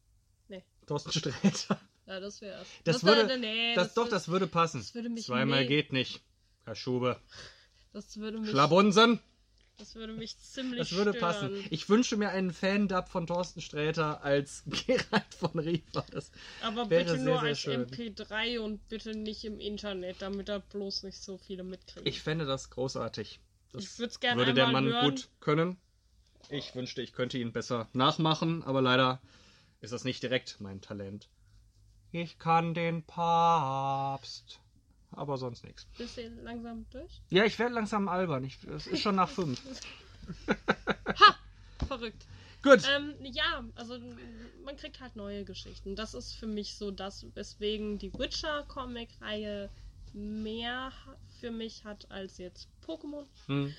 Nee. 0.49 0.65
Thorsten 0.87 1.13
Sträter. 1.13 1.81
Ja, 2.07 2.21
das 2.21 2.41
wär's. 2.41 2.67
Das 2.85 3.05
würde, 3.05 3.37
nee, 3.39 3.75
das, 3.75 3.93
doch, 3.95 4.05
ist- 4.05 4.13
das 4.13 4.29
würde 4.29 4.47
passen. 4.47 4.79
das 4.79 4.95
würde 4.95 5.11
mich 5.11 5.27
Zweimal 5.27 5.67
geht 5.67 5.93
nicht. 5.93 6.23
Herr 6.65 6.75
Schube. 6.75 7.21
Das 8.07 8.17
würde 8.19 8.39
mich, 8.39 8.51
Schlabunsen. 8.51 9.21
das 9.77 9.95
würde 9.95 10.13
mich 10.13 10.39
ziemlich 10.39 10.79
Das 10.81 10.93
würde 10.93 11.11
stören. 11.11 11.21
passen. 11.21 11.65
Ich 11.71 11.89
wünsche 11.89 12.17
mir 12.17 12.31
einen 12.31 12.53
Fan-Dub 12.53 13.09
von 13.09 13.27
Thorsten 13.27 13.61
Sträter 13.61 14.23
als 14.23 14.63
Gerald 14.67 15.35
von 15.37 15.59
Riva. 15.59 16.05
Das 16.11 16.31
Aber 16.63 16.87
bitte 16.87 17.17
sehr, 17.17 17.25
nur 17.25 17.39
sehr 17.41 17.49
als 17.49 17.59
schön. 17.61 17.87
MP3 17.87 18.61
und 18.61 18.89
bitte 18.89 19.17
nicht 19.17 19.45
im 19.45 19.59
Internet, 19.61 20.23
damit 20.23 20.49
da 20.49 20.59
bloß 20.59 21.03
nicht 21.05 21.23
so 21.23 21.39
viele 21.39 21.63
mitkriegen. 21.65 22.07
ich 22.07 22.23
fände 22.23 22.47
das 22.47 22.71
großartig. 22.71 23.41
Das 23.73 23.85
Ich 23.85 23.99
würd's 23.99 24.21
gerne 24.21 24.39
würde 24.41 24.55
der 24.55 24.69
Mann 24.69 24.87
hören. 24.87 25.11
gut 25.11 25.29
können. 25.41 25.77
Ich 26.51 26.75
wünschte, 26.75 27.03
ich 27.03 27.13
könnte 27.13 27.37
ihn 27.37 27.53
besser 27.53 27.89
nachmachen, 27.93 28.63
aber 28.65 28.81
leider 28.81 29.21
ist 29.81 29.93
das 29.93 30.05
nicht 30.05 30.23
direkt 30.23 30.57
mein 30.61 30.81
Talent. 30.81 31.29
Ich 32.11 32.39
kann 32.39 32.73
den 32.73 33.03
Papst 33.03 34.61
aber 35.11 35.37
sonst 35.37 35.65
nichts. 35.65 35.87
Bist 35.97 36.17
du 36.17 36.29
langsam 36.43 36.87
durch? 36.91 37.21
Ja, 37.31 37.45
ich 37.45 37.59
werde 37.59 37.75
langsam 37.75 38.09
albern. 38.09 38.45
Ich, 38.45 38.63
es 38.65 38.87
ist 38.87 39.01
schon 39.03 39.17
nach 39.17 39.29
fünf. 39.29 39.61
Verrückt. 41.87 42.27
Gut. 42.63 42.83
Ähm, 42.95 43.15
ja, 43.23 43.65
also 43.77 43.99
man 44.65 44.77
kriegt 44.77 45.01
halt 45.01 45.17
neue 45.17 45.45
Geschichten. 45.45 45.95
Das 45.95 46.15
ist 46.15 46.35
für 46.35 46.47
mich 46.47 46.75
so 46.75 46.91
das, 46.91 47.25
weswegen 47.35 47.99
die 47.99 48.13
Witcher-Comic-Reihe 48.13 49.71
mehr 50.13 50.93
für 51.41 51.51
mich 51.51 51.85
hat 51.85 52.11
als 52.11 52.39
jetzt 52.39 52.69
Pokémon. 52.85 53.27
Hm. 53.47 53.75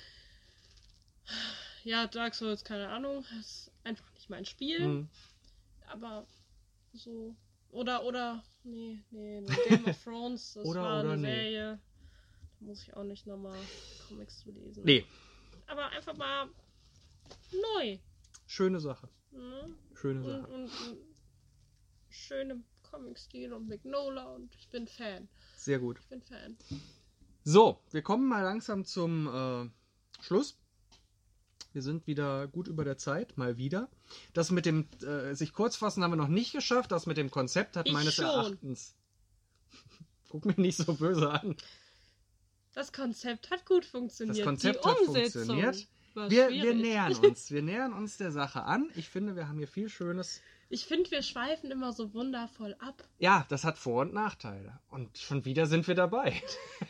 Ja, 1.83 2.07
Dark 2.07 2.35
Souls, 2.35 2.63
keine 2.63 2.89
Ahnung, 2.89 3.25
ist 3.39 3.71
einfach 3.83 4.11
nicht 4.13 4.29
mein 4.29 4.45
Spiel. 4.45 4.79
Hm. 4.79 5.09
Aber 5.87 6.25
so. 6.93 7.35
Oder, 7.71 8.03
oder, 8.03 8.43
nee, 8.69 9.03
nee, 9.11 9.41
nee 9.41 9.55
Game 9.67 9.85
of 9.85 10.03
Thrones, 10.03 10.53
das 10.53 10.65
Oder, 10.65 10.81
war 10.81 10.99
oder, 11.01 11.11
eine 11.13 11.21
nee. 11.21 11.27
Serie. 11.35 11.79
Da 12.59 12.65
muss 12.65 12.83
ich 12.83 12.93
auch 12.95 13.03
nicht 13.03 13.25
nochmal 13.27 13.57
Comics 14.07 14.39
zu 14.39 14.51
lesen. 14.51 14.83
Nee, 14.85 15.05
Aber 15.67 15.87
einfach 15.89 16.15
mal 16.15 16.49
neu. 17.51 17.97
schöne 18.47 18.79
Sache. 18.79 19.09
Ne? 19.31 19.75
Schöne 19.93 20.19
Und, 20.23 20.41
Sache. 20.41 20.53
und, 20.53 20.63
und 20.63 20.97
schöne 22.09 22.63
Comic-Stil 22.83 23.53
und 23.53 23.67
Magnola 23.69 24.25
und 24.35 24.53
ich 24.55 24.69
bin 24.69 24.87
Fan. 24.87 25.29
Sehr 25.55 25.79
gut. 25.79 25.99
Ich 25.99 26.07
bin 26.09 26.21
Fan. 26.21 26.57
So, 27.43 27.79
wir 27.91 28.01
kommen 28.01 28.27
mal 28.27 28.43
langsam 28.43 28.83
zum 28.85 29.27
äh, 29.27 30.23
Schluss. 30.23 30.57
Wir 31.73 31.81
sind 31.81 32.07
wieder 32.07 32.47
gut 32.47 32.67
über 32.67 32.83
der 32.83 32.97
Zeit, 32.97 33.37
mal 33.37 33.57
wieder. 33.57 33.89
Das 34.33 34.51
mit 34.51 34.65
dem 34.65 34.87
äh, 35.03 35.35
sich 35.35 35.53
kurz 35.53 35.75
fassen 35.75 36.03
haben 36.03 36.11
wir 36.11 36.17
noch 36.17 36.27
nicht 36.27 36.51
geschafft. 36.51 36.91
Das 36.91 37.05
mit 37.05 37.17
dem 37.17 37.29
Konzept 37.29 37.77
hat 37.77 37.87
Ich 37.87 37.93
meines 37.93 38.15
schon. 38.15 38.25
Erachtens. 38.25 38.95
Guck 40.29 40.45
mich 40.45 40.57
nicht 40.57 40.77
so 40.77 40.93
böse 40.93 41.29
an. 41.29 41.55
Das 42.73 42.91
Konzept 42.91 43.49
hat 43.51 43.65
gut 43.65 43.85
funktioniert. 43.85 44.37
Das 44.37 44.45
Konzept 44.45 44.83
Die 44.83 44.89
hat 44.89 44.99
Umsetzung 44.99 45.45
funktioniert. 45.45 45.87
Wir, 46.15 46.49
wir 46.49 46.73
nähern 46.73 47.15
uns. 47.15 47.51
Wir 47.51 47.61
nähern 47.61 47.93
uns 47.93 48.17
der 48.17 48.31
Sache 48.31 48.63
an. 48.63 48.89
Ich 48.95 49.09
finde, 49.09 49.35
wir 49.35 49.47
haben 49.47 49.57
hier 49.57 49.67
viel 49.67 49.89
Schönes. 49.89 50.41
Ich 50.71 50.85
finde, 50.85 51.09
wir 51.09 51.23
schweifen 51.23 51.71
immer 51.71 51.93
so 51.93 52.13
wundervoll 52.13 52.75
ab. 52.77 53.03
Ja, 53.17 53.43
das 53.49 53.63
hat 53.63 53.79
Vor- 53.79 54.01
und 54.01 54.13
Nachteile. 54.13 54.79
Und 54.91 55.17
schon 55.17 55.43
wieder 55.43 55.65
sind 55.65 55.87
wir 55.87 55.95
dabei. 55.95 56.43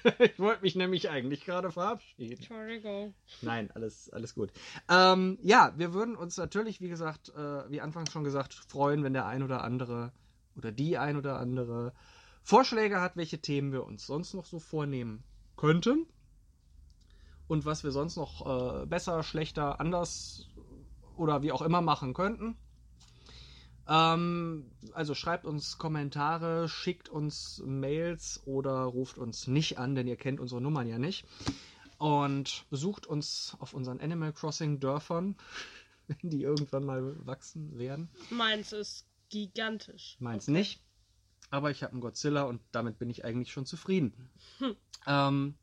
ich 0.20 0.38
wollte 0.38 0.64
mich 0.64 0.76
nämlich 0.76 1.10
eigentlich 1.10 1.46
gerade 1.46 1.72
verabschieden. 1.72 2.34
Entschuldigung. 2.34 3.14
Nein, 3.42 3.72
alles, 3.72 4.10
alles 4.10 4.36
gut. 4.36 4.52
Ähm, 4.90 5.40
ja, 5.42 5.74
wir 5.78 5.94
würden 5.94 6.18
uns 6.18 6.36
natürlich, 6.36 6.82
wie 6.82 6.90
gesagt, 6.90 7.30
äh, 7.30 7.72
wie 7.72 7.80
anfangs 7.80 8.12
schon 8.12 8.26
gesagt, 8.26 8.54
freuen, 8.54 9.02
wenn 9.06 9.14
der 9.14 9.28
ein 9.28 9.44
oder 9.44 9.64
andere 9.64 10.12
oder 10.58 10.74
die 10.74 10.98
ein 10.98 11.16
oder 11.16 11.40
andere 11.40 11.94
Vorschläge 12.44 13.00
hat, 13.00 13.16
welche 13.16 13.40
Themen 13.40 13.72
wir 13.72 13.86
uns 13.86 14.06
sonst 14.06 14.34
noch 14.34 14.46
so 14.46 14.60
vornehmen 14.60 15.24
könnten. 15.56 16.06
Und 17.48 17.66
was 17.66 17.86
wir 17.86 17.92
sonst 17.92 18.18
noch 18.18 18.82
äh, 18.82 18.86
besser, 18.88 19.24
schlechter, 19.24 19.80
anders 19.80 20.50
oder 21.16 21.44
wie 21.44 21.54
auch 21.54 21.62
immer 21.62 21.82
machen 21.82 22.14
könnten. 22.14 22.58
Ähm, 23.90 24.70
also 24.94 25.16
schreibt 25.16 25.46
uns 25.46 25.80
Kommentare, 25.80 26.70
schickt 26.70 27.10
uns 27.10 27.62
Mails 27.66 28.42
oder 28.46 28.84
ruft 28.84 29.18
uns 29.18 29.48
nicht 29.48 29.80
an, 29.80 29.96
denn 29.96 30.08
ihr 30.08 30.16
kennt 30.16 30.40
unsere 30.40 30.62
Nummern 30.62 30.88
ja 30.88 31.00
nicht. 31.00 31.26
Und 31.98 32.66
besucht 32.70 33.08
uns 33.08 33.58
auf 33.60 33.74
unseren 33.74 34.00
Animal 34.00 34.32
Crossing 34.32 34.80
Dörfern, 34.80 35.36
wenn 36.08 36.30
die 36.30 36.44
irgendwann 36.44 36.86
mal 36.86 37.16
wachsen 37.26 37.78
werden. 37.80 38.10
Meins 38.30 38.72
ist 38.74 39.08
gigantisch. 39.30 40.18
Meins 40.20 40.48
nicht. 40.48 40.82
Aber 41.50 41.72
ich 41.72 41.82
habe 41.82 41.94
einen 41.94 42.02
Godzilla 42.02 42.44
und 42.44 42.62
damit 42.72 43.00
bin 43.00 43.10
ich 43.10 43.26
eigentlich 43.26 43.52
schon 43.52 43.66
zufrieden. 43.66 44.14
Ähm, 45.08 45.56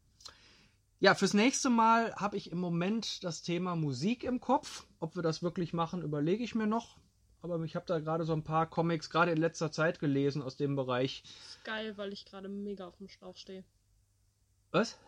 ja, 0.98 1.14
fürs 1.14 1.34
nächste 1.34 1.70
Mal 1.70 2.12
habe 2.16 2.36
ich 2.36 2.50
im 2.50 2.58
Moment 2.58 3.22
das 3.22 3.42
Thema 3.42 3.76
Musik 3.76 4.24
im 4.24 4.40
Kopf. 4.40 4.86
Ob 4.98 5.14
wir 5.14 5.22
das 5.22 5.42
wirklich 5.42 5.72
machen, 5.72 6.02
überlege 6.02 6.42
ich 6.42 6.56
mir 6.56 6.66
noch. 6.66 6.96
Aber 7.50 7.64
ich 7.64 7.76
habe 7.76 7.86
da 7.86 7.98
gerade 7.98 8.24
so 8.24 8.32
ein 8.32 8.44
paar 8.44 8.68
Comics, 8.68 9.10
gerade 9.10 9.32
in 9.32 9.38
letzter 9.38 9.70
Zeit 9.72 9.98
gelesen 9.98 10.42
aus 10.42 10.56
dem 10.56 10.76
Bereich. 10.76 11.22
Ist 11.24 11.64
geil, 11.64 11.96
weil 11.96 12.12
ich 12.12 12.24
gerade 12.24 12.48
mega 12.48 12.86
auf 12.86 12.96
dem 12.96 13.08
Schlauch 13.08 13.36
stehe. 13.36 13.64
Was? 14.72 14.98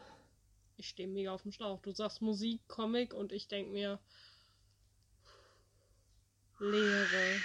Ich 0.76 0.88
stehe 0.88 1.08
mega 1.08 1.32
auf 1.32 1.42
dem 1.42 1.52
Schlauch. 1.52 1.80
Du 1.82 1.92
sagst 1.92 2.22
Musik, 2.22 2.60
Comic 2.68 3.12
und 3.12 3.32
ich 3.32 3.48
denke 3.48 3.72
mir. 3.72 3.98
Leere. 6.60 7.40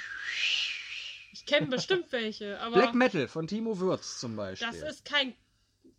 Ich 1.33 1.45
kenne 1.45 1.67
bestimmt 1.67 2.11
welche, 2.11 2.59
aber 2.61 2.75
Black 2.75 2.95
Metal 2.95 3.27
von 3.27 3.47
Timo 3.47 3.79
Würz 3.79 4.19
zum 4.19 4.35
Beispiel. 4.35 4.67
das 4.67 4.81
ist 4.81 5.05
kein. 5.05 5.35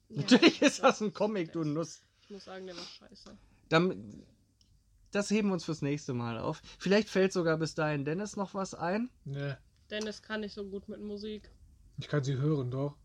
Ja, 0.08 0.22
Natürlich 0.22 0.62
ist 0.62 0.82
das 0.82 1.00
ein 1.00 1.12
Comic, 1.12 1.52
du 1.52 1.64
Nuss. 1.64 2.02
Ich 2.22 2.30
muss 2.30 2.44
sagen, 2.44 2.66
der 2.66 2.76
war 2.76 2.84
scheiße. 2.84 3.36
Dann, 3.68 4.24
das 5.14 5.30
heben 5.30 5.48
wir 5.48 5.54
uns 5.54 5.64
fürs 5.64 5.82
nächste 5.82 6.12
Mal 6.14 6.38
auf. 6.38 6.62
Vielleicht 6.78 7.08
fällt 7.08 7.32
sogar 7.32 7.56
bis 7.58 7.74
dahin 7.74 8.04
Dennis 8.04 8.36
noch 8.36 8.54
was 8.54 8.74
ein. 8.74 9.10
Ne, 9.24 9.56
Dennis 9.90 10.22
kann 10.22 10.40
nicht 10.40 10.54
so 10.54 10.64
gut 10.64 10.88
mit 10.88 11.00
Musik. 11.00 11.50
ich 11.98 12.08
kann 12.08 12.24
sie 12.24 12.36
hören, 12.36 12.70
doch. 12.70 12.96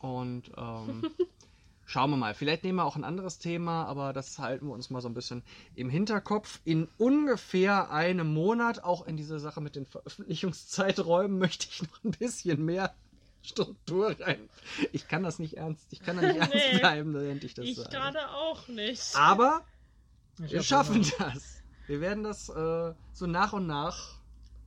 Und 0.00 0.50
ähm, 0.56 1.10
schauen 1.86 2.10
wir 2.10 2.16
mal. 2.16 2.34
Vielleicht 2.34 2.64
nehmen 2.64 2.76
wir 2.76 2.84
auch 2.84 2.96
ein 2.96 3.04
anderes 3.04 3.38
Thema, 3.38 3.84
aber 3.86 4.12
das 4.12 4.38
halten 4.38 4.66
wir 4.66 4.72
uns 4.74 4.90
mal 4.90 5.00
so 5.00 5.08
ein 5.08 5.14
bisschen 5.14 5.42
im 5.74 5.88
Hinterkopf. 5.90 6.60
In 6.64 6.88
ungefähr 6.98 7.90
einem 7.90 8.32
Monat, 8.32 8.84
auch 8.84 9.06
in 9.06 9.16
diese 9.16 9.38
Sache 9.38 9.60
mit 9.60 9.76
den 9.76 9.86
Veröffentlichungszeiträumen, 9.86 11.38
möchte 11.38 11.66
ich 11.70 11.82
noch 11.82 12.04
ein 12.04 12.10
bisschen 12.12 12.64
mehr 12.64 12.94
Struktur 13.42 14.14
rein. 14.20 14.48
Ich 14.92 15.08
kann 15.08 15.22
das 15.22 15.38
nicht 15.38 15.56
ernst, 15.56 15.86
ich 15.90 16.00
kann 16.00 16.16
da 16.16 16.22
nicht 16.26 16.36
ernst 16.40 16.54
Nee. 16.54 16.78
bleiben, 16.80 17.14
während 17.14 17.44
ich 17.44 17.54
das 17.54 17.64
ich 17.64 17.76
sage. 17.76 17.88
gerade 17.90 18.28
auch 18.30 18.68
nicht. 18.68 19.14
Aber 19.16 19.64
wir 20.38 20.62
schaffen 20.62 21.06
das. 21.18 21.62
Wir 21.86 22.00
werden 22.00 22.24
das 22.24 22.48
äh, 22.48 22.94
so 23.12 23.26
nach 23.26 23.52
und 23.52 23.66
nach 23.66 24.18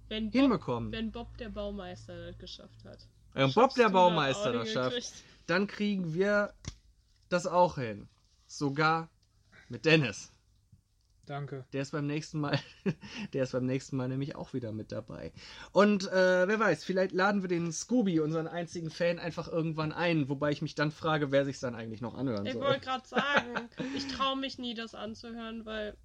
wenn 0.10 0.26
Bob, 0.31 0.41
hinbekommen. 0.41 0.91
wenn 0.91 1.11
Bob 1.11 1.38
der 1.38 1.49
Baumeister 1.49 2.27
das 2.27 2.38
geschafft 2.38 2.84
hat. 2.84 3.07
Wenn 3.34 3.53
Bob 3.53 3.73
der 3.76 3.89
Baumeister 3.89 4.52
das 4.52 4.72
schafft, 4.72 5.14
dann 5.48 5.68
kriegen 5.68 6.14
wir 6.14 6.53
das 7.30 7.48
auch 7.48 7.76
hin. 7.76 8.10
Sogar 8.48 9.10
mit 9.69 9.85
Dennis. 9.85 10.31
Danke. 11.32 11.64
Der 11.72 11.82
ist 11.84 11.91
beim 11.91 12.08
nächsten 12.08 12.41
Mal, 12.41 12.60
der 13.34 13.44
ist 13.44 13.53
beim 13.53 13.66
nächsten 13.66 13.95
Mal 13.95 14.10
nämlich 14.10 14.36
auch 14.36 14.53
wieder 14.53 14.74
mit 14.74 14.91
dabei. 14.91 15.32
Und 15.72 16.06
äh, 16.12 16.45
wer 16.48 16.60
weiß, 16.60 16.84
vielleicht 16.84 17.14
laden 17.14 17.41
wir 17.41 17.48
den 17.48 17.72
Scooby, 17.72 18.20
unseren 18.20 18.48
einzigen 18.48 18.90
Fan, 18.90 19.18
einfach 19.18 19.48
irgendwann 19.48 19.94
ein, 19.94 20.28
wobei 20.28 20.52
ich 20.52 20.62
mich 20.62 20.76
dann 20.76 20.91
frage, 20.91 21.32
wer 21.32 21.45
sich 21.45 21.60
dann 21.62 21.74
eigentlich 21.74 22.02
noch 22.02 22.16
anhören 22.16 22.45
Ich 22.45 22.52
soll. 22.53 22.64
wollte 22.64 22.82
gerade 22.82 23.08
sagen, 23.08 23.70
ich 23.95 24.08
traue 24.08 24.36
mich 24.38 24.58
nie, 24.58 24.74
das 24.74 24.94
anzuhören, 24.94 25.66
weil 25.66 25.95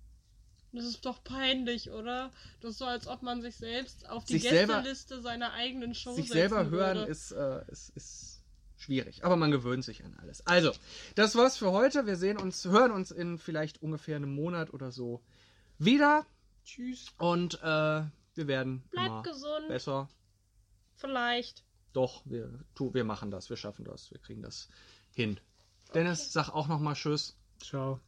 das 0.73 0.85
ist 0.85 1.05
doch 1.05 1.25
peinlich, 1.25 1.91
oder? 1.91 2.31
Das 2.61 2.73
ist 2.73 2.79
so, 2.79 2.85
als 2.85 3.09
ob 3.09 3.23
man 3.23 3.43
sich 3.43 3.57
selbst 3.57 4.09
auf 4.09 4.25
die 4.27 4.35
Sich 4.35 4.45
selber- 4.49 4.75
Gästeliste 4.75 5.21
seiner 5.23 5.53
eigenen 5.55 5.93
Show 5.95 6.13
Sich 6.13 6.27
setzen 6.29 6.39
selber 6.39 6.71
hören 6.71 6.99
würde. 6.99 7.11
ist, 7.11 7.33
äh, 7.33 7.63
ist, 7.67 7.91
ist 7.97 8.36
schwierig, 8.77 9.25
aber 9.25 9.37
man 9.37 9.51
gewöhnt 9.51 9.85
sich 9.85 10.05
an 10.05 10.17
alles. 10.21 10.47
Also, 10.47 10.73
das 11.15 11.35
war's 11.37 11.57
für 11.57 11.73
heute. 11.73 12.07
Wir 12.07 12.17
sehen 12.17 12.37
uns, 12.37 12.65
hören 12.65 12.93
uns 12.93 13.11
in 13.11 13.39
vielleicht 13.39 13.83
ungefähr 13.83 14.17
einem 14.17 14.35
Monat 14.35 14.73
oder 14.73 14.91
so 14.91 15.23
wieder. 15.79 16.27
Tschüss. 16.65 17.07
Und 17.19 17.55
äh, 17.63 18.03
wir 18.35 18.47
werden 18.49 18.83
Bleibt 18.91 19.09
immer 19.09 19.23
gesund, 19.23 19.69
besser. 19.69 20.09
vielleicht. 20.97 21.65
Doch, 21.93 22.23
wir, 22.27 22.51
tu, 22.75 22.93
wir 22.93 23.05
machen 23.05 23.31
das, 23.31 23.49
wir 23.49 23.57
schaffen 23.57 23.85
das, 23.85 24.11
wir 24.11 24.19
kriegen 24.19 24.43
das 24.43 24.69
hin. 25.15 25.41
Dennis, 25.95 26.33
sag 26.33 26.51
auch 26.51 26.69
nochmal 26.69 26.95
Tschüss. 26.95 27.37
Ciao. 27.59 28.01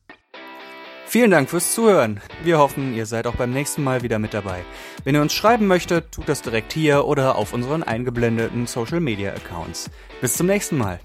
Vielen 1.08 1.30
Dank 1.30 1.48
fürs 1.48 1.72
Zuhören. 1.72 2.20
Wir 2.44 2.58
hoffen, 2.58 2.94
ihr 2.94 3.06
seid 3.06 3.26
auch 3.26 3.34
beim 3.34 3.50
nächsten 3.50 3.82
Mal 3.82 4.02
wieder 4.02 4.18
mit 4.18 4.34
dabei. 4.34 4.62
Wenn 5.04 5.14
ihr 5.14 5.22
uns 5.22 5.32
schreiben 5.32 5.66
möchtet, 5.66 6.12
tut 6.12 6.28
das 6.28 6.42
direkt 6.42 6.70
hier 6.74 7.06
oder 7.06 7.36
auf 7.36 7.54
unseren 7.54 7.82
eingeblendeten 7.82 8.66
Social 8.66 9.00
Media 9.00 9.32
Accounts. 9.32 9.90
Bis 10.20 10.36
zum 10.36 10.48
nächsten 10.48 10.76
Mal. 10.76 11.00